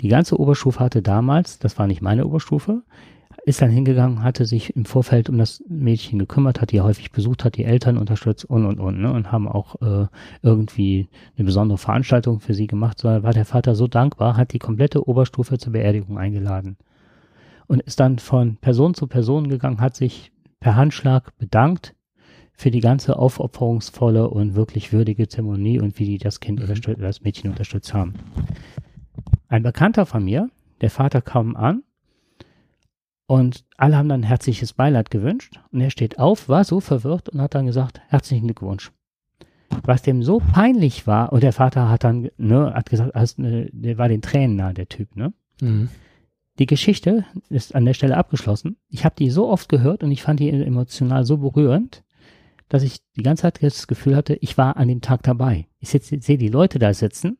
Die 0.00 0.08
ganze 0.08 0.38
Oberstufe 0.38 0.80
hatte 0.80 1.02
damals, 1.02 1.58
das 1.58 1.78
war 1.78 1.86
nicht 1.86 2.00
meine 2.00 2.26
Oberstufe, 2.26 2.82
ist 3.44 3.60
dann 3.62 3.70
hingegangen, 3.70 4.22
hatte 4.22 4.44
sich 4.44 4.76
im 4.76 4.84
Vorfeld 4.84 5.28
um 5.28 5.38
das 5.38 5.62
Mädchen 5.68 6.18
gekümmert, 6.18 6.60
hat 6.60 6.70
die 6.70 6.80
häufig 6.80 7.12
besucht, 7.12 7.44
hat 7.44 7.56
die 7.56 7.64
Eltern 7.64 7.96
unterstützt 7.96 8.44
und 8.44 8.64
und 8.66 8.78
und, 8.78 9.00
ne, 9.00 9.12
und 9.12 9.32
haben 9.32 9.48
auch 9.48 9.80
äh, 9.82 10.06
irgendwie 10.42 11.08
eine 11.36 11.46
besondere 11.46 11.78
Veranstaltung 11.78 12.40
für 12.40 12.54
sie 12.54 12.66
gemacht. 12.66 12.98
So 12.98 13.08
war 13.08 13.32
der 13.32 13.44
Vater 13.44 13.74
so 13.74 13.86
dankbar, 13.86 14.36
hat 14.36 14.52
die 14.52 14.58
komplette 14.58 15.08
Oberstufe 15.08 15.58
zur 15.58 15.72
Beerdigung 15.72 16.18
eingeladen 16.18 16.76
und 17.68 17.80
ist 17.82 18.00
dann 18.00 18.18
von 18.18 18.56
Person 18.56 18.94
zu 18.94 19.06
Person 19.06 19.48
gegangen, 19.48 19.80
hat 19.80 19.94
sich 19.94 20.32
per 20.58 20.74
Handschlag 20.74 21.36
bedankt 21.38 21.94
für 22.54 22.72
die 22.72 22.80
ganze 22.80 23.16
aufopferungsvolle 23.16 24.28
und 24.28 24.56
wirklich 24.56 24.92
würdige 24.92 25.28
Zeremonie 25.28 25.78
und 25.78 25.96
wie 26.00 26.06
die 26.06 26.18
das 26.18 26.40
Kind 26.40 26.58
Mhm. 26.58 26.64
unterstützt, 26.64 27.00
das 27.00 27.22
Mädchen 27.22 27.50
unterstützt 27.50 27.94
haben. 27.94 28.14
Ein 29.48 29.62
Bekannter 29.62 30.06
von 30.06 30.24
mir, 30.24 30.50
der 30.80 30.90
Vater 30.90 31.22
kam 31.22 31.54
an 31.54 31.84
und 33.26 33.64
alle 33.76 33.96
haben 33.96 34.08
dann 34.08 34.22
herzliches 34.24 34.72
Beileid 34.72 35.10
gewünscht 35.10 35.60
und 35.70 35.80
er 35.80 35.90
steht 35.90 36.18
auf, 36.18 36.48
war 36.48 36.64
so 36.64 36.80
verwirrt 36.80 37.28
und 37.28 37.40
hat 37.40 37.54
dann 37.54 37.66
gesagt, 37.66 38.00
herzlichen 38.08 38.46
Glückwunsch. 38.46 38.90
Was 39.84 40.02
dem 40.02 40.22
so 40.22 40.40
peinlich 40.40 41.06
war, 41.06 41.32
und 41.32 41.42
der 41.42 41.52
Vater 41.52 41.90
hat 41.90 42.02
dann, 42.02 42.30
ne, 42.38 42.72
hat 42.74 42.88
gesagt, 42.90 43.38
ne, 43.38 43.68
der 43.70 43.98
war 43.98 44.08
den 44.08 44.22
Tränen 44.22 44.56
nah, 44.56 44.72
der 44.72 44.88
Typ, 44.88 45.14
ne? 45.14 45.32
Mhm. 45.60 45.90
Die 46.58 46.66
Geschichte 46.66 47.24
ist 47.50 47.74
an 47.74 47.84
der 47.84 47.94
Stelle 47.94 48.16
abgeschlossen. 48.16 48.76
Ich 48.88 49.04
habe 49.04 49.14
die 49.16 49.30
so 49.30 49.48
oft 49.48 49.68
gehört 49.68 50.02
und 50.02 50.10
ich 50.10 50.22
fand 50.22 50.40
die 50.40 50.48
emotional 50.50 51.24
so 51.24 51.38
berührend, 51.38 52.02
dass 52.68 52.82
ich 52.82 52.98
die 53.16 53.22
ganze 53.22 53.42
Zeit 53.42 53.62
das 53.62 53.86
Gefühl 53.86 54.16
hatte, 54.16 54.34
ich 54.40 54.58
war 54.58 54.76
an 54.76 54.88
dem 54.88 55.00
Tag 55.00 55.22
dabei. 55.22 55.68
Ich 55.78 55.90
sehe 55.90 56.38
die 56.38 56.48
Leute 56.48 56.78
da 56.78 56.92
sitzen 56.92 57.38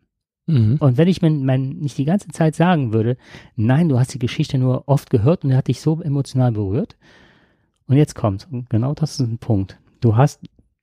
Mhm. 0.48 0.76
und 0.80 0.96
wenn 0.96 1.08
ich 1.08 1.20
mir 1.20 1.28
mein, 1.30 1.76
nicht 1.76 1.98
die 1.98 2.06
ganze 2.06 2.28
Zeit 2.28 2.54
sagen 2.54 2.94
würde, 2.94 3.18
nein, 3.54 3.90
du 3.90 3.98
hast 3.98 4.14
die 4.14 4.18
Geschichte 4.18 4.56
nur 4.56 4.88
oft 4.88 5.10
gehört 5.10 5.44
und 5.44 5.50
er 5.50 5.58
hat 5.58 5.68
dich 5.68 5.82
so 5.82 6.00
emotional 6.00 6.52
berührt. 6.52 6.96
Und 7.86 7.98
jetzt 7.98 8.14
kommt, 8.14 8.48
und 8.50 8.70
genau 8.70 8.94
das 8.94 9.12
ist 9.12 9.20
ein 9.20 9.36
Punkt. 9.36 9.78
Du 10.00 10.16
hast 10.16 10.40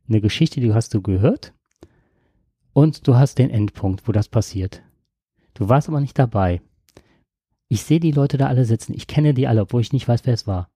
eine 0.07 0.21
Geschichte, 0.21 0.61
die 0.61 0.71
hast 0.71 0.93
du 0.93 1.01
gehört 1.01 1.51
und 2.73 3.07
du 3.07 3.15
hast 3.15 3.39
den 3.39 3.49
Endpunkt, 3.49 4.07
wo 4.07 4.11
das 4.11 4.27
passiert. 4.27 4.83
Du 5.55 5.67
warst 5.67 5.89
aber 5.89 5.99
nicht 5.99 6.19
dabei. 6.19 6.61
Ich 7.67 7.83
sehe 7.83 7.99
die 7.99 8.11
Leute 8.11 8.37
da 8.37 8.47
alle 8.47 8.65
sitzen. 8.65 8.93
Ich 8.93 9.07
kenne 9.07 9.33
die 9.33 9.47
alle, 9.47 9.61
obwohl 9.61 9.81
ich 9.81 9.93
nicht 9.93 10.07
weiß, 10.07 10.21
wer 10.25 10.33
es 10.33 10.45
war. 10.47 10.69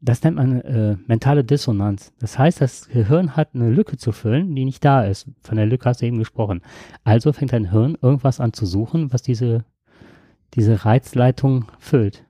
Das 0.00 0.22
nennt 0.24 0.36
man 0.36 0.60
äh, 0.62 0.96
mentale 1.06 1.44
Dissonanz. 1.44 2.12
Das 2.18 2.36
heißt, 2.38 2.60
das 2.60 2.88
Gehirn 2.88 3.36
hat 3.36 3.50
eine 3.54 3.70
Lücke 3.70 3.96
zu 3.96 4.10
füllen, 4.10 4.54
die 4.56 4.64
nicht 4.64 4.84
da 4.84 5.04
ist. 5.04 5.28
Von 5.42 5.56
der 5.56 5.66
Lücke 5.66 5.84
hast 5.88 6.02
du 6.02 6.06
eben 6.06 6.18
gesprochen. 6.18 6.60
Also 7.04 7.32
fängt 7.32 7.52
dein 7.52 7.70
Hirn 7.70 7.96
irgendwas 8.02 8.40
an 8.40 8.52
zu 8.52 8.66
suchen, 8.66 9.12
was 9.12 9.22
diese, 9.22 9.64
diese 10.54 10.84
Reizleitung 10.84 11.66
füllt. 11.78 12.24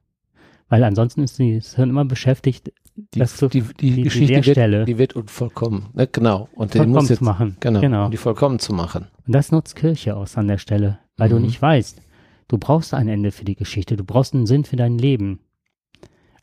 Weil 0.69 0.85
ansonsten 0.85 1.23
ist 1.23 1.39
das 1.41 1.77
Hirn 1.77 1.89
immer 1.91 2.05
beschäftigt, 2.05 2.73
Die, 3.15 3.21
das 3.21 3.37
zu, 3.39 3.49
die, 3.49 3.63
die, 3.63 3.73
die- 3.73 3.91
die 3.97 4.03
Geschichte 4.03 4.35
Leerstelle. 4.35 4.79
wird, 4.81 4.89
die 4.89 4.99
wird 4.99 5.17
unvollkommen. 5.17 5.87
Ne? 5.95 6.07
Genau. 6.09 6.51
Und 6.55 6.75
den 6.75 6.81
vollkommen 6.81 6.95
muss 6.95 7.09
jetzt, 7.09 7.19
zu 7.19 7.25
machen. 7.25 7.57
Genau, 7.61 7.81
genau. 7.81 8.05
Um 8.07 8.11
die 8.11 8.17
vollkommen 8.19 8.59
zu 8.59 8.75
machen. 8.75 9.07
Und 9.27 9.35
das 9.35 9.51
nutzt 9.51 9.77
Kirche 9.77 10.15
aus 10.15 10.37
an 10.37 10.47
der 10.49 10.59
Stelle, 10.59 10.99
weil 11.17 11.31
du 11.31 11.37
Mhm. 11.37 11.43
nicht 11.47 11.63
weißt, 11.63 12.03
du 12.53 12.59
brauchst 12.59 12.93
ein 12.95 13.09
Ende 13.09 13.33
für 13.33 13.45
die 13.45 13.57
Geschichte, 13.57 13.97
du 13.97 14.05
brauchst 14.05 14.35
einen 14.35 14.47
Sinn 14.47 14.65
für 14.65 14.77
dein 14.77 14.99
Leben. 14.99 15.41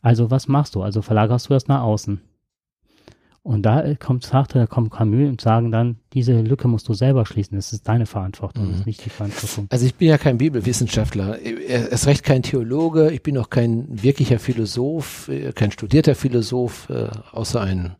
Also 0.01 0.31
was 0.31 0.47
machst 0.47 0.75
du? 0.75 0.81
Also 0.81 1.01
verlagerst 1.01 1.49
du 1.49 1.53
das 1.53 1.67
nach 1.67 1.81
außen. 1.83 2.19
Und 3.41 3.63
da 3.63 3.95
kommt 3.95 4.25
Sartre, 4.25 4.59
da 4.59 4.67
kommt 4.67 4.91
Camus 4.91 5.29
und 5.29 5.39
sagen 5.41 5.71
dann, 5.71 5.97
diese 6.13 6.39
Lücke 6.41 6.67
musst 6.67 6.89
du 6.89 6.93
selber 6.93 7.25
schließen. 7.25 7.55
Das 7.55 7.71
ist 7.73 7.87
deine 7.87 8.05
Verantwortung, 8.05 8.65
Mhm. 8.65 8.71
das 8.71 8.79
ist 8.81 8.85
nicht 8.85 9.05
die 9.05 9.09
Verantwortung. 9.09 9.67
Also 9.69 9.85
ich 9.85 9.95
bin 9.95 10.09
ja 10.09 10.17
kein 10.17 10.37
Bibelwissenschaftler, 10.37 11.39
er 11.39 11.89
ist 11.89 12.05
recht 12.07 12.23
kein 12.23 12.43
Theologe, 12.43 13.11
ich 13.11 13.23
bin 13.23 13.37
auch 13.37 13.49
kein 13.49 13.85
wirklicher 14.03 14.39
Philosoph, 14.39 15.29
äh, 15.29 15.53
kein 15.53 15.71
studierter 15.71 16.15
Philosoph, 16.15 16.89
äh, 16.89 17.07
außer 17.31 17.61
ein 17.61 17.95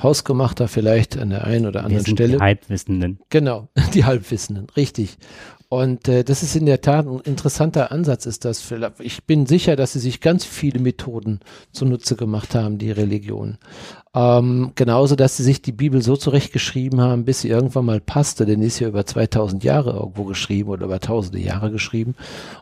Hausgemachter 0.00 0.68
vielleicht 0.68 1.18
an 1.18 1.30
der 1.30 1.44
einen 1.44 1.66
oder 1.66 1.80
Wir 1.80 1.84
anderen 1.86 2.04
sind 2.04 2.16
Stelle. 2.18 2.32
die 2.36 2.40
Halbwissenden. 2.40 3.20
Genau, 3.30 3.68
die 3.94 4.04
Halbwissenden, 4.04 4.66
richtig. 4.76 5.16
Und 5.74 6.06
äh, 6.06 6.22
das 6.22 6.44
ist 6.44 6.54
in 6.54 6.66
der 6.66 6.80
Tat 6.80 7.04
ein 7.04 7.18
interessanter 7.18 7.90
Ansatz, 7.90 8.26
ist 8.26 8.44
das. 8.44 8.72
Ich 9.00 9.24
bin 9.24 9.46
sicher, 9.46 9.74
dass 9.74 9.94
sie 9.94 9.98
sich 9.98 10.20
ganz 10.20 10.44
viele 10.44 10.78
Methoden 10.78 11.40
zunutze 11.72 12.14
gemacht 12.14 12.54
haben, 12.54 12.78
die 12.78 12.92
Religion. 12.92 13.58
Ähm, 14.14 14.70
genauso, 14.76 15.16
dass 15.16 15.36
sie 15.36 15.42
sich 15.42 15.62
die 15.62 15.72
Bibel 15.72 16.00
so 16.00 16.16
zurechtgeschrieben 16.16 17.00
haben, 17.00 17.24
bis 17.24 17.40
sie 17.40 17.48
irgendwann 17.48 17.86
mal 17.86 18.00
passte, 18.00 18.46
denn 18.46 18.60
die 18.60 18.68
ist 18.68 18.78
ja 18.78 18.86
über 18.86 19.04
2000 19.04 19.64
Jahre 19.64 19.94
irgendwo 19.94 20.22
geschrieben 20.22 20.68
oder 20.68 20.84
über 20.86 21.00
tausende 21.00 21.40
Jahre 21.40 21.72
geschrieben. 21.72 22.14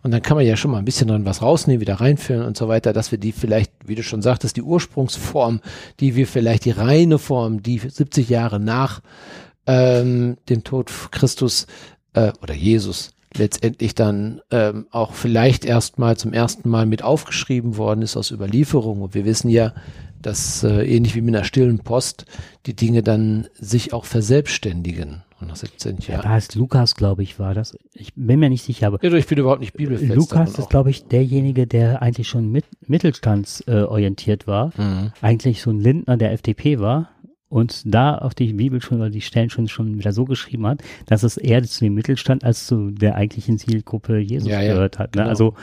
Und 0.03 0.13
dann 0.13 0.23
kann 0.23 0.39
man 0.39 0.47
ja 0.47 0.57
schon 0.57 0.71
mal 0.71 0.79
ein 0.79 0.87
bisschen 0.87 1.09
dran 1.09 1.27
was 1.27 1.43
rausnehmen, 1.43 1.83
wieder 1.83 2.01
reinführen 2.01 2.47
und 2.47 2.57
so 2.57 2.69
weiter, 2.69 2.95
dass 2.95 3.11
wir 3.11 3.19
die 3.19 3.33
vielleicht, 3.33 3.73
wie 3.85 3.95
du 3.95 4.03
schon 4.03 4.23
sagtest, 4.23 4.57
die 4.57 4.63
Ursprungsform, 4.63 5.61
die 6.01 6.17
wir 6.17 6.27
vielleicht 6.27 6.65
die 6.65 6.71
reine 6.71 7.19
Form, 7.19 7.63
die 7.63 7.79
70 7.79 8.31
Jahre 8.31 8.59
nach 8.59 9.03
ähm, 9.67 10.39
dem 10.49 10.65
Tod 10.65 10.91
Christus 11.11 11.67
äh, 12.15 12.33
oder 12.43 12.55
Jesus 12.55 13.13
letztendlich 13.35 13.95
dann 13.95 14.41
ähm, 14.51 14.87
auch 14.91 15.13
vielleicht 15.15 15.65
erstmal 15.65 16.17
zum 16.17 16.33
ersten 16.33 16.69
Mal 16.69 16.87
mit 16.87 17.03
aufgeschrieben 17.03 17.77
worden 17.77 18.03
ist 18.03 18.17
aus 18.17 18.31
Überlieferung. 18.31 19.01
Und 19.03 19.15
wir 19.15 19.25
wissen 19.25 19.49
ja, 19.49 19.73
dass 20.21 20.63
äh, 20.63 20.85
ähnlich 20.85 21.15
wie 21.15 21.21
mit 21.21 21.35
einer 21.35 21.45
stillen 21.45 21.79
Post 21.81 22.27
die 22.67 22.77
Dinge 22.77 23.03
dann 23.03 23.49
sich 23.55 23.93
auch 23.93 24.05
verselbstständigen. 24.05 25.23
Und 25.41 25.49
nach 25.49 25.57
17 25.57 25.99
Ja. 26.03 26.15
Jahren. 26.15 26.23
Da 26.23 26.37
ist 26.37 26.55
Lukas, 26.55 26.95
glaube 26.95 27.23
ich, 27.25 27.39
war 27.41 27.53
das. 27.55 27.77
Ich 27.95 28.13
bin 28.15 28.39
mir 28.39 28.49
nicht 28.49 28.63
sicher, 28.63 28.87
aber 28.87 29.03
Ja, 29.03 29.13
ich 29.15 29.27
bin 29.27 29.39
überhaupt 29.39 29.61
nicht 29.61 29.73
bibelfest. 29.73 30.15
Lukas 30.15 30.57
ist, 30.59 30.71
glaube 30.71 30.91
ich, 30.91 31.07
derjenige, 31.07 31.67
der 31.67 32.01
eigentlich 32.01 32.29
schon 32.29 32.53
mit, 32.53 32.65
mittelstandsorientiert 32.87 34.45
äh, 34.45 34.47
war. 34.47 34.73
Mhm. 34.77 35.13
Eigentlich 35.21 35.63
so 35.63 35.71
ein 35.71 35.81
Lindner 35.81 36.17
der 36.17 36.33
FDP 36.33 36.79
war 36.79 37.09
und 37.53 37.83
da 37.85 38.17
auf 38.17 38.35
die 38.35 38.55
Bibel 38.55 38.81
schon 38.81 38.99
oder 38.99 39.11
die 39.11 39.21
Stellen 39.21 39.51
schon, 39.51 39.69
schon 39.69 39.99
wieder 39.99 40.15
so 40.15 40.25
geschrieben 40.25 40.67
hat, 40.67 40.83
dass 41.05 41.23
es 41.23 41.37
eher 41.37 41.63
zu 41.63 41.85
dem 41.85 41.93
Mittelstand 41.93 42.45
als 42.45 42.67
zu 42.67 42.91
der 42.91 43.15
eigentlichen 43.15 43.59
Zielgruppe 43.59 44.19
Jesus 44.19 44.49
Ja, 44.49 44.63
ja, 44.63 44.73
gehört 44.73 44.99
hat. 44.99 45.15
Ne? 45.15 45.21
genau. 45.23 45.29
Also 45.29 45.55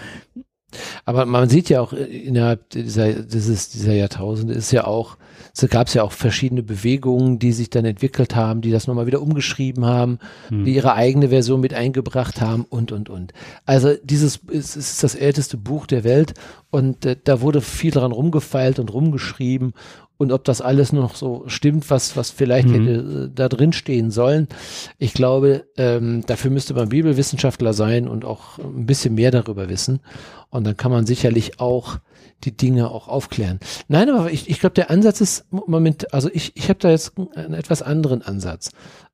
Aber 1.04 1.26
man 1.26 1.50
sieht 1.50 1.68
ja 1.70 1.82
auch 1.82 1.94
innerhalb 1.94 2.70
dieser, 2.70 3.24
dieses, 3.24 3.70
dieser 3.70 3.94
Jahrtausende 3.94 4.54
ist 4.54 4.72
ja 4.72 4.86
auch, 4.86 5.18
so 5.52 5.68
gab 5.68 5.88
es 5.88 5.96
ja 5.96 6.04
auch 6.04 6.12
verschiedene 6.12 6.62
Bewegungen, 6.62 7.40
die 7.40 7.54
sich 7.54 7.72
dann 7.72 7.86
entwickelt 7.86 8.36
haben, 8.36 8.62
die 8.62 8.70
das 8.70 8.86
nochmal 8.86 9.08
wieder 9.08 9.24
umgeschrieben 9.24 9.86
haben, 9.86 10.20
hm. 10.50 10.66
die 10.66 10.76
ihre 10.76 10.94
eigene 10.94 11.30
Version 11.30 11.60
mit 11.60 11.74
eingebracht 11.74 12.40
haben 12.40 12.66
und, 12.70 12.92
und, 12.92 13.10
und. 13.10 13.34
Also 13.66 13.96
dieses 14.04 14.42
es 14.54 14.76
ist 14.76 15.02
das 15.02 15.16
älteste 15.16 15.58
Buch 15.58 15.88
der 15.88 16.04
Welt 16.04 16.36
und 16.70 17.04
äh, 17.04 17.16
da 17.24 17.42
wurde 17.42 17.62
viel 17.62 17.90
dran 17.90 18.12
rumgefeilt 18.12 18.78
und 18.78 18.94
rumgeschrieben 18.94 19.74
und 20.20 20.34
ob 20.34 20.44
das 20.44 20.60
alles 20.60 20.92
noch 20.92 21.16
so 21.16 21.46
stimmt, 21.48 21.90
was, 21.90 22.18
was 22.18 22.30
vielleicht 22.30 22.68
Mhm. 22.68 22.74
hätte 22.74 22.92
äh, 22.92 23.32
da 23.34 23.48
drin 23.48 23.72
stehen 23.72 24.12
sollen. 24.12 24.50
Ich 24.98 25.14
glaube, 25.14 25.66
ähm, 25.78 26.26
dafür 26.28 26.52
müsste 26.52 26.74
man 26.74 26.90
Bibelwissenschaftler 26.90 27.72
sein 27.72 28.06
und 28.06 28.26
auch 28.26 28.60
ein 28.60 28.86
bisschen 28.86 29.16
mehr 29.16 29.32
darüber 29.32 29.70
wissen. 29.70 30.02
Und 30.50 30.66
dann 30.68 30.76
kann 30.76 30.92
man 30.92 31.06
sicherlich 31.06 31.62
auch 31.62 32.00
die 32.44 32.52
Dinge 32.52 32.92
auch 32.92 33.08
aufklären. 33.08 33.62
Nein, 33.88 34.10
aber 34.10 34.30
ich, 34.30 34.50
ich 34.50 34.60
glaube, 34.60 34.74
der 34.74 34.92
Ansatz 34.92 35.22
ist 35.22 35.46
Moment, 35.52 36.14
also 36.14 36.30
ich, 36.34 36.52
ich 36.58 36.68
habe 36.68 36.80
da 36.80 36.90
jetzt 36.90 37.14
einen 37.18 37.54
etwas 37.54 37.82
anderen 37.82 38.22
Ansatz. 38.22 38.72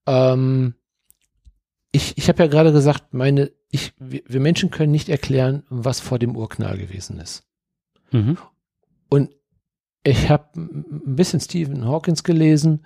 Ähm, 0.07 0.73
ich 1.91 2.17
ich 2.17 2.29
habe 2.29 2.41
ja 2.41 2.49
gerade 2.49 2.71
gesagt, 2.71 3.13
meine, 3.13 3.51
ich, 3.69 3.93
wir 3.99 4.23
wir 4.27 4.39
Menschen 4.39 4.71
können 4.71 4.91
nicht 4.91 5.09
erklären, 5.09 5.61
was 5.69 5.99
vor 5.99 6.17
dem 6.17 6.35
Urknall 6.35 6.79
gewesen 6.79 7.19
ist. 7.19 7.43
mhm. 8.11 8.39
Und 9.07 9.29
ich 10.05 10.29
habe 10.29 10.45
ein 10.55 11.15
bisschen 11.15 11.39
Stephen 11.39 11.87
Hawkins 11.87 12.23
gelesen. 12.23 12.85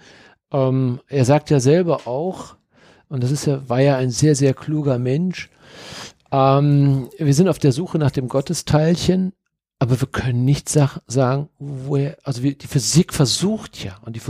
Ähm, 0.52 1.02
er 1.08 1.26
sagt 1.26 1.50
ja 1.50 1.60
selber 1.60 2.08
auch, 2.08 2.56
und 3.10 3.24
das 3.24 3.32
ist 3.32 3.46
ja, 3.46 3.68
war 3.68 3.82
ja 3.82 3.98
ein 3.98 4.10
sehr, 4.10 4.36
sehr 4.36 4.54
kluger 4.54 4.98
Mensch. 4.98 5.50
Ähm, 6.32 7.10
wir 7.18 7.34
sind 7.34 7.50
auf 7.50 7.60
der 7.60 7.74
Suche 7.74 7.98
nach 7.98 8.12
dem 8.12 8.30
Gottesteilchen, 8.30 9.34
aber 9.80 10.00
wir 10.00 10.08
können 10.08 10.46
nicht 10.46 10.70
sag, 10.70 11.00
sagen, 11.08 11.50
woher, 11.60 12.18
also 12.24 12.41
wir, 12.41 12.58
die 12.58 12.68
Physik 12.68 13.14
versucht 13.14 13.84
ja, 13.84 13.98
und 14.06 14.16
die, 14.16 14.22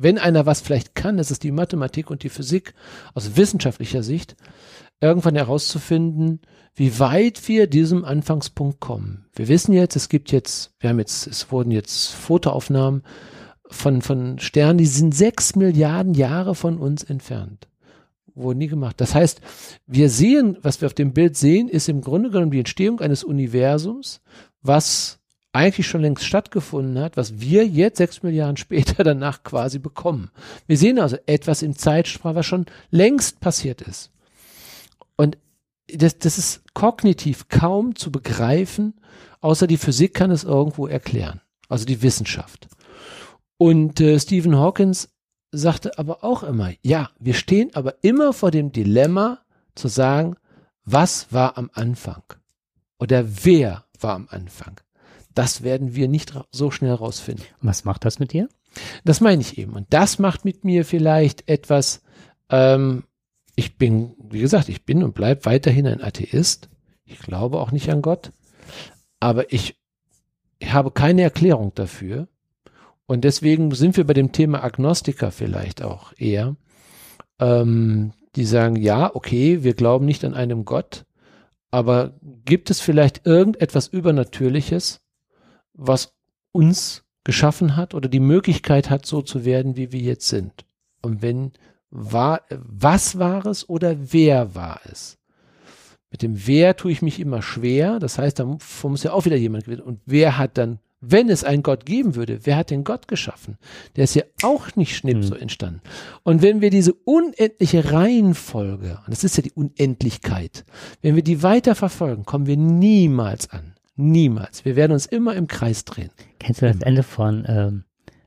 wenn 0.00 0.18
einer 0.18 0.46
was 0.46 0.60
vielleicht 0.60 0.94
kann, 0.94 1.16
das 1.16 1.30
ist 1.30 1.42
die 1.42 1.52
Mathematik 1.52 2.10
und 2.10 2.22
die 2.22 2.28
Physik 2.28 2.74
aus 3.14 3.36
wissenschaftlicher 3.36 4.02
Sicht, 4.02 4.36
irgendwann 5.00 5.34
herauszufinden, 5.34 6.40
wie 6.76 6.98
weit 6.98 7.48
wir 7.48 7.66
diesem 7.66 8.04
Anfangspunkt 8.04 8.80
kommen. 8.80 9.24
Wir 9.34 9.48
wissen 9.48 9.72
jetzt, 9.72 9.96
es 9.96 10.10
gibt 10.10 10.30
jetzt, 10.30 10.74
wir 10.78 10.90
haben 10.90 10.98
jetzt, 10.98 11.26
es 11.26 11.50
wurden 11.50 11.70
jetzt 11.70 12.12
Fotoaufnahmen 12.12 13.02
von, 13.68 14.02
von 14.02 14.38
Sternen, 14.38 14.78
die 14.78 14.86
sind 14.86 15.14
sechs 15.14 15.56
Milliarden 15.56 16.12
Jahre 16.12 16.54
von 16.54 16.76
uns 16.78 17.02
entfernt. 17.02 17.66
Wurden 18.34 18.58
nie 18.58 18.66
gemacht. 18.66 19.00
Das 19.00 19.14
heißt, 19.14 19.40
wir 19.86 20.10
sehen, 20.10 20.58
was 20.60 20.82
wir 20.82 20.86
auf 20.86 20.94
dem 20.94 21.14
Bild 21.14 21.38
sehen, 21.38 21.68
ist 21.68 21.88
im 21.88 22.02
Grunde 22.02 22.30
genommen 22.30 22.50
die 22.50 22.58
Entstehung 22.58 23.00
eines 23.00 23.24
Universums, 23.24 24.20
was 24.60 25.18
eigentlich 25.52 25.86
schon 25.86 26.02
längst 26.02 26.26
stattgefunden 26.26 27.02
hat, 27.02 27.16
was 27.16 27.40
wir 27.40 27.66
jetzt 27.66 27.96
sechs 27.96 28.22
Milliarden 28.22 28.58
später 28.58 29.02
danach 29.04 29.42
quasi 29.42 29.78
bekommen. 29.78 30.30
Wir 30.66 30.76
sehen 30.76 30.98
also 30.98 31.16
etwas 31.24 31.62
im 31.62 31.74
Zeitstrahl, 31.74 32.34
was 32.34 32.44
schon 32.44 32.66
längst 32.90 33.40
passiert 33.40 33.80
ist. 33.80 34.10
Und 35.16 35.38
das, 35.92 36.18
das 36.18 36.38
ist 36.38 36.62
kognitiv 36.74 37.48
kaum 37.48 37.94
zu 37.94 38.10
begreifen, 38.10 38.94
außer 39.40 39.66
die 39.66 39.76
Physik 39.76 40.14
kann 40.14 40.30
es 40.30 40.44
irgendwo 40.44 40.86
erklären, 40.86 41.40
also 41.68 41.84
die 41.84 42.02
Wissenschaft. 42.02 42.68
Und 43.58 44.00
äh, 44.00 44.18
Stephen 44.18 44.56
Hawkins 44.56 45.10
sagte 45.52 45.98
aber 45.98 46.24
auch 46.24 46.42
immer, 46.42 46.72
ja, 46.82 47.10
wir 47.18 47.34
stehen 47.34 47.74
aber 47.74 48.02
immer 48.02 48.32
vor 48.32 48.50
dem 48.50 48.72
Dilemma 48.72 49.38
zu 49.74 49.88
sagen, 49.88 50.36
was 50.84 51.32
war 51.32 51.56
am 51.56 51.70
Anfang 51.72 52.22
oder 52.98 53.24
wer 53.44 53.84
war 54.00 54.14
am 54.14 54.28
Anfang. 54.30 54.80
Das 55.34 55.62
werden 55.62 55.94
wir 55.94 56.08
nicht 56.08 56.32
so 56.50 56.70
schnell 56.70 56.94
rausfinden. 56.94 57.44
was 57.60 57.84
macht 57.84 58.04
das 58.04 58.18
mit 58.18 58.32
dir? 58.32 58.48
Das 59.04 59.20
meine 59.20 59.42
ich 59.42 59.58
eben. 59.58 59.72
Und 59.72 59.86
das 59.90 60.18
macht 60.18 60.44
mit 60.44 60.64
mir 60.64 60.84
vielleicht 60.84 61.48
etwas, 61.48 62.02
ähm, 62.50 63.04
ich 63.56 63.78
bin, 63.78 64.14
wie 64.18 64.40
gesagt, 64.40 64.68
ich 64.68 64.84
bin 64.84 65.02
und 65.02 65.14
bleib 65.14 65.46
weiterhin 65.46 65.86
ein 65.86 66.02
Atheist. 66.02 66.68
Ich 67.04 67.18
glaube 67.18 67.58
auch 67.58 67.72
nicht 67.72 67.90
an 67.90 68.02
Gott. 68.02 68.30
Aber 69.18 69.52
ich, 69.52 69.80
ich 70.58 70.72
habe 70.72 70.90
keine 70.90 71.22
Erklärung 71.22 71.72
dafür. 71.74 72.28
Und 73.06 73.24
deswegen 73.24 73.70
sind 73.72 73.96
wir 73.96 74.04
bei 74.04 74.12
dem 74.12 74.32
Thema 74.32 74.62
Agnostiker 74.62 75.30
vielleicht 75.30 75.82
auch 75.82 76.12
eher, 76.18 76.56
ähm, 77.38 78.12
die 78.34 78.44
sagen, 78.44 78.76
ja, 78.76 79.14
okay, 79.14 79.62
wir 79.62 79.74
glauben 79.74 80.04
nicht 80.04 80.24
an 80.24 80.34
einem 80.34 80.64
Gott, 80.64 81.06
aber 81.70 82.14
gibt 82.44 82.68
es 82.68 82.80
vielleicht 82.80 83.26
irgendetwas 83.26 83.88
Übernatürliches, 83.88 85.00
was 85.72 86.14
uns 86.52 87.04
geschaffen 87.24 87.76
hat 87.76 87.94
oder 87.94 88.08
die 88.08 88.20
Möglichkeit 88.20 88.90
hat, 88.90 89.06
so 89.06 89.22
zu 89.22 89.44
werden, 89.44 89.76
wie 89.76 89.92
wir 89.92 90.00
jetzt 90.00 90.28
sind? 90.28 90.66
Und 91.00 91.22
wenn 91.22 91.52
war, 91.90 92.42
was 92.50 93.18
war 93.18 93.46
es 93.46 93.68
oder 93.68 93.96
wer 94.12 94.54
war 94.54 94.80
es? 94.90 95.18
Mit 96.10 96.22
dem 96.22 96.46
Wer 96.46 96.76
tue 96.76 96.92
ich 96.92 97.02
mich 97.02 97.20
immer 97.20 97.42
schwer. 97.42 97.98
Das 97.98 98.18
heißt, 98.18 98.38
da 98.38 98.44
mu- 98.44 98.58
muss 98.84 99.02
ja 99.02 99.12
auch 99.12 99.24
wieder 99.24 99.36
jemand 99.36 99.64
gewinnen. 99.64 99.82
Und 99.82 100.00
wer 100.06 100.38
hat 100.38 100.56
dann, 100.56 100.78
wenn 101.00 101.28
es 101.28 101.44
einen 101.44 101.62
Gott 101.62 101.84
geben 101.84 102.14
würde, 102.14 102.40
wer 102.44 102.56
hat 102.56 102.70
den 102.70 102.84
Gott 102.84 103.06
geschaffen? 103.08 103.58
Der 103.96 104.04
ist 104.04 104.14
ja 104.14 104.22
auch 104.42 104.74
nicht 104.76 104.96
schnipp 104.96 105.16
Hm. 105.16 105.22
so 105.24 105.34
entstanden. 105.34 105.80
Und 106.22 106.42
wenn 106.42 106.60
wir 106.60 106.70
diese 106.70 106.94
unendliche 106.94 107.92
Reihenfolge, 107.92 108.98
und 109.04 109.10
das 109.10 109.24
ist 109.24 109.36
ja 109.36 109.42
die 109.42 109.52
Unendlichkeit, 109.52 110.64
wenn 111.02 111.16
wir 111.16 111.22
die 111.24 111.42
weiter 111.42 111.74
verfolgen, 111.74 112.24
kommen 112.24 112.46
wir 112.46 112.56
niemals 112.56 113.50
an. 113.50 113.74
Niemals. 113.96 114.64
Wir 114.64 114.76
werden 114.76 114.92
uns 114.92 115.06
immer 115.06 115.34
im 115.34 115.46
Kreis 115.48 115.84
drehen. 115.84 116.10
Kennst 116.38 116.62
du 116.62 116.66
das 116.66 116.82
Ende 116.82 117.02
von 117.02 117.44
ähm, 117.48 117.84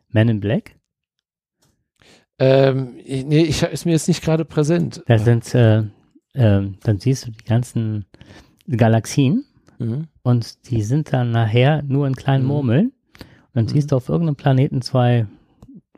Man 0.10 0.27
in 0.30 0.40
Black? 0.40 0.76
Ähm, 2.40 2.95
ich- 3.03 3.26
nee, 3.26 3.41
ich, 3.44 3.61
ist 3.64 3.86
mir 3.86 3.91
jetzt 3.91 4.07
nicht 4.07 4.24
gerade 4.24 4.45
präsent. 4.45 5.03
Da 5.07 5.20
sind, 5.20 5.53
äh, 5.56 5.84
ähm, 6.36 6.76
dann 6.84 6.99
siehst 6.99 7.28
du 7.28 7.32
die 7.32 7.44
ganzen 7.44 8.06
Galaxien 8.70 9.45
Mhm. 9.80 10.07
und 10.24 10.70
die 10.70 10.82
sind 10.84 11.11
dann 11.14 11.32
nachher 11.32 11.82
nur 11.84 12.07
in 12.07 12.16
kleinen 12.16 12.44
Mhm. 12.44 12.48
Murmeln. 12.49 12.86
Und 13.18 13.26
dann 13.56 13.66
Mhm. 13.66 13.70
siehst 13.70 13.91
du 13.91 13.95
auf 13.98 14.10
irgendeinem 14.10 14.36
Planeten 14.36 14.82
zwei 14.82 15.26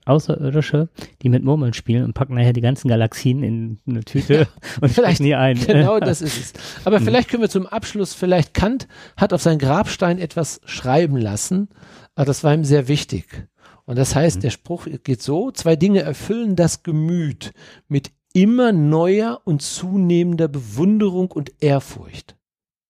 Außerirdische, 0.05 0.89
die 1.21 1.29
mit 1.29 1.43
Murmeln 1.43 1.73
spielen 1.73 2.03
und 2.05 2.13
packen 2.13 2.33
nachher 2.33 2.53
die 2.53 2.61
ganzen 2.61 2.87
Galaxien 2.87 3.43
in 3.43 3.77
eine 3.87 4.03
Tüte 4.03 4.47
und 4.81 4.89
vielleicht. 4.89 5.19
die 5.19 5.35
ein. 5.35 5.59
Genau 5.59 5.99
das 5.99 6.21
ist 6.23 6.37
es. 6.39 6.53
Aber 6.85 6.99
Mhm. 6.99 7.03
vielleicht 7.05 7.29
können 7.29 7.43
wir 7.43 7.49
zum 7.49 7.67
Abschluss, 7.67 8.15
vielleicht 8.15 8.55
Kant 8.55 8.87
hat 9.15 9.31
auf 9.31 9.43
seinen 9.43 9.59
Grabstein 9.59 10.17
etwas 10.17 10.59
schreiben 10.65 11.17
lassen. 11.17 11.69
Aber 12.15 12.25
das 12.25 12.43
war 12.43 12.53
ihm 12.53 12.63
sehr 12.65 12.87
wichtig. 12.87 13.47
Und 13.91 13.97
das 13.97 14.15
heißt, 14.15 14.37
Mhm. 14.37 14.41
der 14.43 14.49
Spruch 14.51 14.87
geht 15.03 15.21
so, 15.21 15.51
zwei 15.51 15.75
Dinge 15.75 15.99
erfüllen 15.99 16.55
das 16.55 16.81
Gemüt 16.81 17.51
mit 17.89 18.13
immer 18.31 18.71
neuer 18.71 19.41
und 19.43 19.61
zunehmender 19.61 20.47
Bewunderung 20.47 21.29
und 21.29 21.51
Ehrfurcht. 21.61 22.37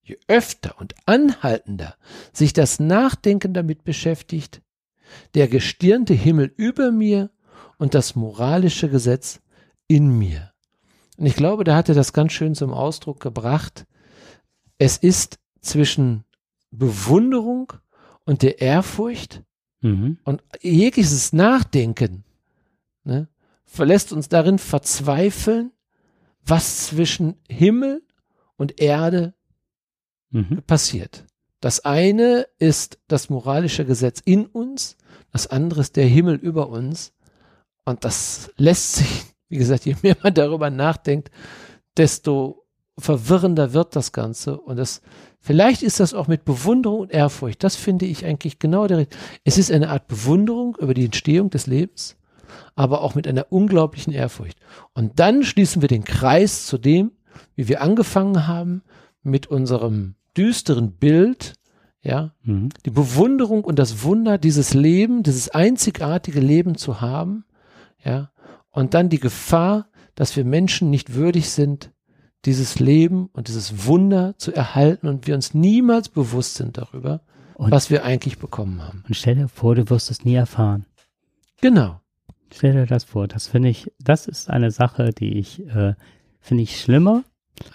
Je 0.03 0.19
öfter 0.27 0.79
und 0.79 0.93
anhaltender 1.07 1.95
sich 2.33 2.53
das 2.53 2.79
Nachdenken 2.79 3.51
damit 3.51 3.83
beschäftigt, 3.83 4.61
der 5.33 5.47
gestirnte 5.47 6.13
Himmel 6.13 6.53
über 6.55 6.91
mir 6.91 7.31
und 7.79 7.95
das 7.95 8.15
moralische 8.15 8.87
Gesetz 8.87 9.41
in 9.87 10.07
mir. 10.07 10.51
Und 11.17 11.25
ich 11.25 11.35
glaube, 11.35 11.63
da 11.63 11.75
hat 11.75 11.89
er 11.89 11.95
das 11.95 12.13
ganz 12.13 12.31
schön 12.31 12.53
zum 12.53 12.71
Ausdruck 12.71 13.19
gebracht. 13.19 13.87
Es 14.77 14.97
ist 14.97 15.39
zwischen 15.61 16.25
Bewunderung 16.69 17.73
und 18.23 18.43
der 18.43 18.61
Ehrfurcht 18.61 19.41
Mhm. 19.81 20.17
und 20.23 20.43
jegliches 20.61 21.33
Nachdenken 21.33 22.23
ne, 23.03 23.27
verlässt 23.65 24.13
uns 24.13 24.29
darin 24.29 24.59
verzweifeln, 24.59 25.71
was 26.45 26.87
zwischen 26.87 27.35
Himmel 27.49 28.03
und 28.57 28.79
Erde 28.79 29.33
Mhm. 30.31 30.63
passiert. 30.65 31.25
Das 31.59 31.81
eine 31.81 32.47
ist 32.57 32.99
das 33.07 33.29
moralische 33.29 33.85
Gesetz 33.85 34.21
in 34.23 34.45
uns, 34.45 34.97
das 35.31 35.47
andere 35.47 35.81
ist 35.81 35.95
der 35.95 36.07
Himmel 36.07 36.35
über 36.35 36.69
uns. 36.69 37.13
Und 37.85 38.05
das 38.05 38.51
lässt 38.57 38.95
sich, 38.95 39.23
wie 39.49 39.57
gesagt, 39.57 39.85
je 39.85 39.95
mehr 40.01 40.17
man 40.23 40.33
darüber 40.33 40.69
nachdenkt, 40.69 41.29
desto 41.97 42.60
verwirrender 43.01 43.73
wird 43.73 43.95
das 43.95 44.11
Ganze. 44.11 44.57
Und 44.59 44.77
das, 44.77 45.01
vielleicht 45.39 45.83
ist 45.83 45.99
das 45.99 46.13
auch 46.13 46.27
mit 46.27 46.45
Bewunderung 46.45 47.01
und 47.01 47.11
Ehrfurcht. 47.11 47.63
Das 47.63 47.75
finde 47.75 48.05
ich 48.05 48.25
eigentlich 48.25 48.59
genau 48.59 48.87
der. 48.87 49.07
Es 49.43 49.57
ist 49.57 49.71
eine 49.71 49.89
Art 49.89 50.07
Bewunderung 50.07 50.77
über 50.79 50.93
die 50.93 51.05
Entstehung 51.05 51.49
des 51.49 51.67
Lebens, 51.67 52.17
aber 52.75 53.01
auch 53.01 53.15
mit 53.15 53.27
einer 53.27 53.47
unglaublichen 53.49 54.13
Ehrfurcht. 54.13 54.57
Und 54.93 55.19
dann 55.19 55.43
schließen 55.43 55.81
wir 55.81 55.89
den 55.89 56.03
Kreis 56.03 56.65
zu 56.65 56.77
dem, 56.77 57.11
wie 57.55 57.67
wir 57.67 57.81
angefangen 57.81 58.47
haben, 58.47 58.83
mit 59.23 59.47
unserem 59.47 60.15
düsteren 60.37 60.93
Bild, 60.93 61.53
ja, 62.01 62.33
Mhm. 62.43 62.69
die 62.85 62.89
Bewunderung 62.89 63.63
und 63.63 63.77
das 63.77 64.03
Wunder, 64.03 64.37
dieses 64.37 64.73
Leben, 64.73 65.21
dieses 65.23 65.49
einzigartige 65.49 66.39
Leben 66.39 66.75
zu 66.75 67.01
haben, 67.01 67.45
ja, 68.03 68.31
und 68.71 68.93
dann 68.93 69.09
die 69.09 69.19
Gefahr, 69.19 69.87
dass 70.15 70.35
wir 70.35 70.45
Menschen 70.45 70.89
nicht 70.89 71.13
würdig 71.13 71.49
sind, 71.51 71.91
dieses 72.45 72.79
Leben 72.79 73.27
und 73.33 73.47
dieses 73.47 73.85
Wunder 73.85 74.35
zu 74.37 74.51
erhalten 74.53 75.07
und 75.07 75.27
wir 75.27 75.35
uns 75.35 75.53
niemals 75.53 76.09
bewusst 76.09 76.55
sind 76.55 76.77
darüber, 76.77 77.21
Und- 77.55 77.71
was 77.71 77.89
wir 77.89 78.03
eigentlich 78.03 78.39
bekommen 78.39 78.81
haben. 78.81 79.03
Und 79.07 79.15
stell 79.15 79.35
dir 79.35 79.47
vor, 79.47 79.75
du 79.75 79.89
wirst 79.89 80.09
es 80.11 80.25
nie 80.25 80.33
erfahren. 80.35 80.85
Genau. 81.61 81.99
Stell 82.53 82.73
dir 82.73 82.85
das 82.85 83.03
vor. 83.05 83.27
Das 83.27 83.47
finde 83.47 83.69
ich, 83.69 83.91
das 83.99 84.27
ist 84.27 84.49
eine 84.49 84.71
Sache, 84.71 85.11
die 85.11 85.37
ich, 85.37 85.65
äh, 85.67 85.93
finde 86.39 86.63
ich 86.63 86.79
schlimmer, 86.81 87.23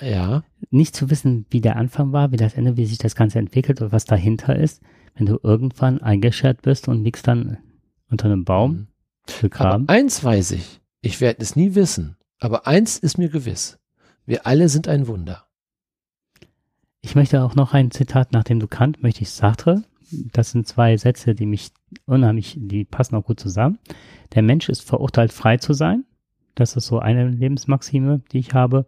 Ja, 0.01 0.43
nicht 0.71 0.97
zu 0.97 1.11
wissen, 1.11 1.47
wie 1.51 1.61
der 1.61 1.77
Anfang 1.77 2.13
war, 2.13 2.33
wie 2.33 2.37
das 2.37 2.55
Ende, 2.55 2.77
wie 2.77 2.87
sich 2.87 2.99
das 2.99 3.15
Ganze 3.15 3.39
entwickelt 3.39 3.81
und 3.81 3.93
was 3.93 4.05
dahinter 4.05 4.57
ist, 4.57 4.83
wenn 5.15 5.27
du 5.27 5.39
irgendwann 5.45 6.01
eingeschert 6.03 6.63
bist 6.63 6.89
und 6.89 7.05
liegst 7.05 7.29
dann 7.29 7.59
unter 8.11 8.25
einem 8.27 8.45
Baum 8.45 8.73
Mhm. 8.73 8.87
begraben. 9.43 9.85
aber 9.85 9.93
eins 9.93 10.25
weiß 10.25 10.51
ich, 10.53 10.81
ich 11.03 11.21
werde 11.21 11.41
es 11.43 11.55
nie 11.55 11.77
wissen, 11.77 12.17
aber 12.41 12.67
eins 12.67 12.99
ist 12.99 13.17
mir 13.17 13.29
gewiss, 13.29 13.79
wir 14.27 14.47
alle 14.47 14.69
sind 14.69 14.89
ein 14.89 15.07
Wunder. 15.07 15.47
Ich 17.01 17.15
möchte 17.15 17.43
auch 17.43 17.55
noch 17.55 17.73
ein 17.73 17.91
Zitat, 17.91 18.33
nachdem 18.33 18.59
du 18.61 18.67
kannt, 18.67 19.03
möchte 19.03 19.23
ich 19.23 19.31
Sartre. 19.31 19.85
Das 20.11 20.51
sind 20.51 20.67
zwei 20.67 20.97
Sätze, 20.97 21.35
die 21.35 21.47
mich 21.47 21.71
unheimlich, 22.07 22.57
die 22.59 22.85
passen 22.85 23.15
auch 23.17 23.25
gut 23.25 23.41
zusammen. 23.41 23.79
Der 24.35 24.43
Mensch 24.43 24.69
ist 24.69 24.83
verurteilt, 24.83 25.33
frei 25.33 25.57
zu 25.57 25.73
sein. 25.73 26.05
Das 26.55 26.77
ist 26.77 26.87
so 26.87 26.99
eine 26.99 27.29
Lebensmaxime, 27.29 28.23
die 28.33 28.39
ich 28.39 28.55
habe. 28.55 28.87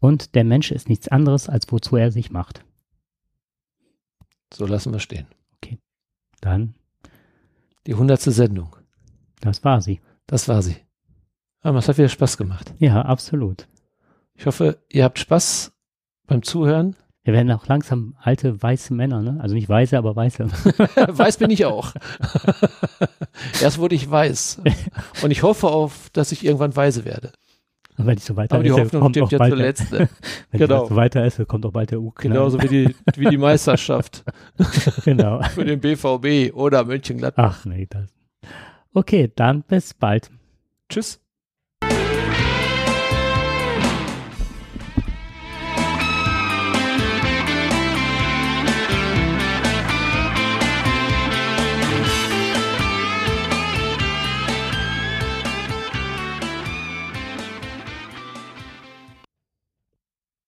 Und 0.00 0.34
der 0.34 0.44
Mensch 0.44 0.72
ist 0.72 0.88
nichts 0.88 1.08
anderes, 1.08 1.48
als 1.48 1.70
wozu 1.70 1.96
er 1.96 2.10
sich 2.10 2.30
macht. 2.30 2.64
So 4.52 4.66
lassen 4.66 4.92
wir 4.92 5.00
stehen. 5.00 5.26
Dann, 6.40 6.74
Die 7.86 7.94
hundertste 7.94 8.32
Sendung, 8.32 8.74
das 9.40 9.62
war 9.62 9.80
sie. 9.80 10.00
das 10.26 10.48
war 10.48 10.60
sie. 10.60 10.76
Aber 11.60 11.78
es 11.78 11.88
hat 11.88 11.98
wieder 11.98 12.08
Spaß 12.08 12.36
gemacht. 12.36 12.74
Ja, 12.78 13.02
absolut. 13.02 13.68
Ich 14.42 14.46
hoffe, 14.46 14.78
ihr 14.88 15.04
habt 15.04 15.20
Spaß 15.20 15.70
beim 16.26 16.42
Zuhören. 16.42 16.96
Wir 17.22 17.32
werden 17.32 17.52
auch 17.52 17.68
langsam 17.68 18.16
alte 18.20 18.60
weiße 18.60 18.92
Männer, 18.92 19.22
ne? 19.22 19.38
Also 19.40 19.54
nicht 19.54 19.68
weiße, 19.68 19.96
aber 19.96 20.16
weiße. 20.16 20.46
weiß 21.06 21.36
bin 21.36 21.50
ich 21.52 21.64
auch. 21.64 21.94
Erst 23.62 23.78
wurde 23.78 23.94
ich 23.94 24.10
weiß. 24.10 24.60
Und 25.22 25.30
ich 25.30 25.44
hoffe 25.44 25.68
auf, 25.68 26.10
dass 26.12 26.32
ich 26.32 26.44
irgendwann 26.44 26.74
weise 26.74 27.04
werde. 27.04 27.30
Und 27.96 28.06
wenn 28.08 28.18
ich 28.18 28.24
so 28.24 28.34
weiter 28.34 28.56
Aber 28.56 28.64
die 28.64 28.70
esse, 28.70 28.80
Hoffnung 28.80 29.02
kommt 29.02 29.18
auch 29.20 29.30
ja 29.30 29.38
zuletzt. 29.48 29.92
Wenn 29.92 30.08
Genau. 30.50 30.82
ich 30.82 30.88
so 30.88 30.96
weiter 30.96 31.22
esse, 31.22 31.46
kommt 31.46 31.64
auch 31.64 31.70
bald 31.70 31.92
der 31.92 32.00
U. 32.00 32.10
Genauso 32.10 32.60
wie 32.62 32.66
die, 32.66 32.96
wie 33.14 33.26
die 33.26 33.38
Meisterschaft 33.38 34.24
Genau. 35.04 35.40
für 35.54 35.64
den 35.64 35.78
BVB 35.78 36.52
oder 36.52 36.84
Mönchengladbach. 36.84 37.58
Ach 37.60 37.64
nee, 37.64 37.86
das. 37.88 38.10
Okay, 38.92 39.30
dann 39.36 39.62
bis 39.62 39.94
bald. 39.94 40.32
Tschüss. 40.88 41.21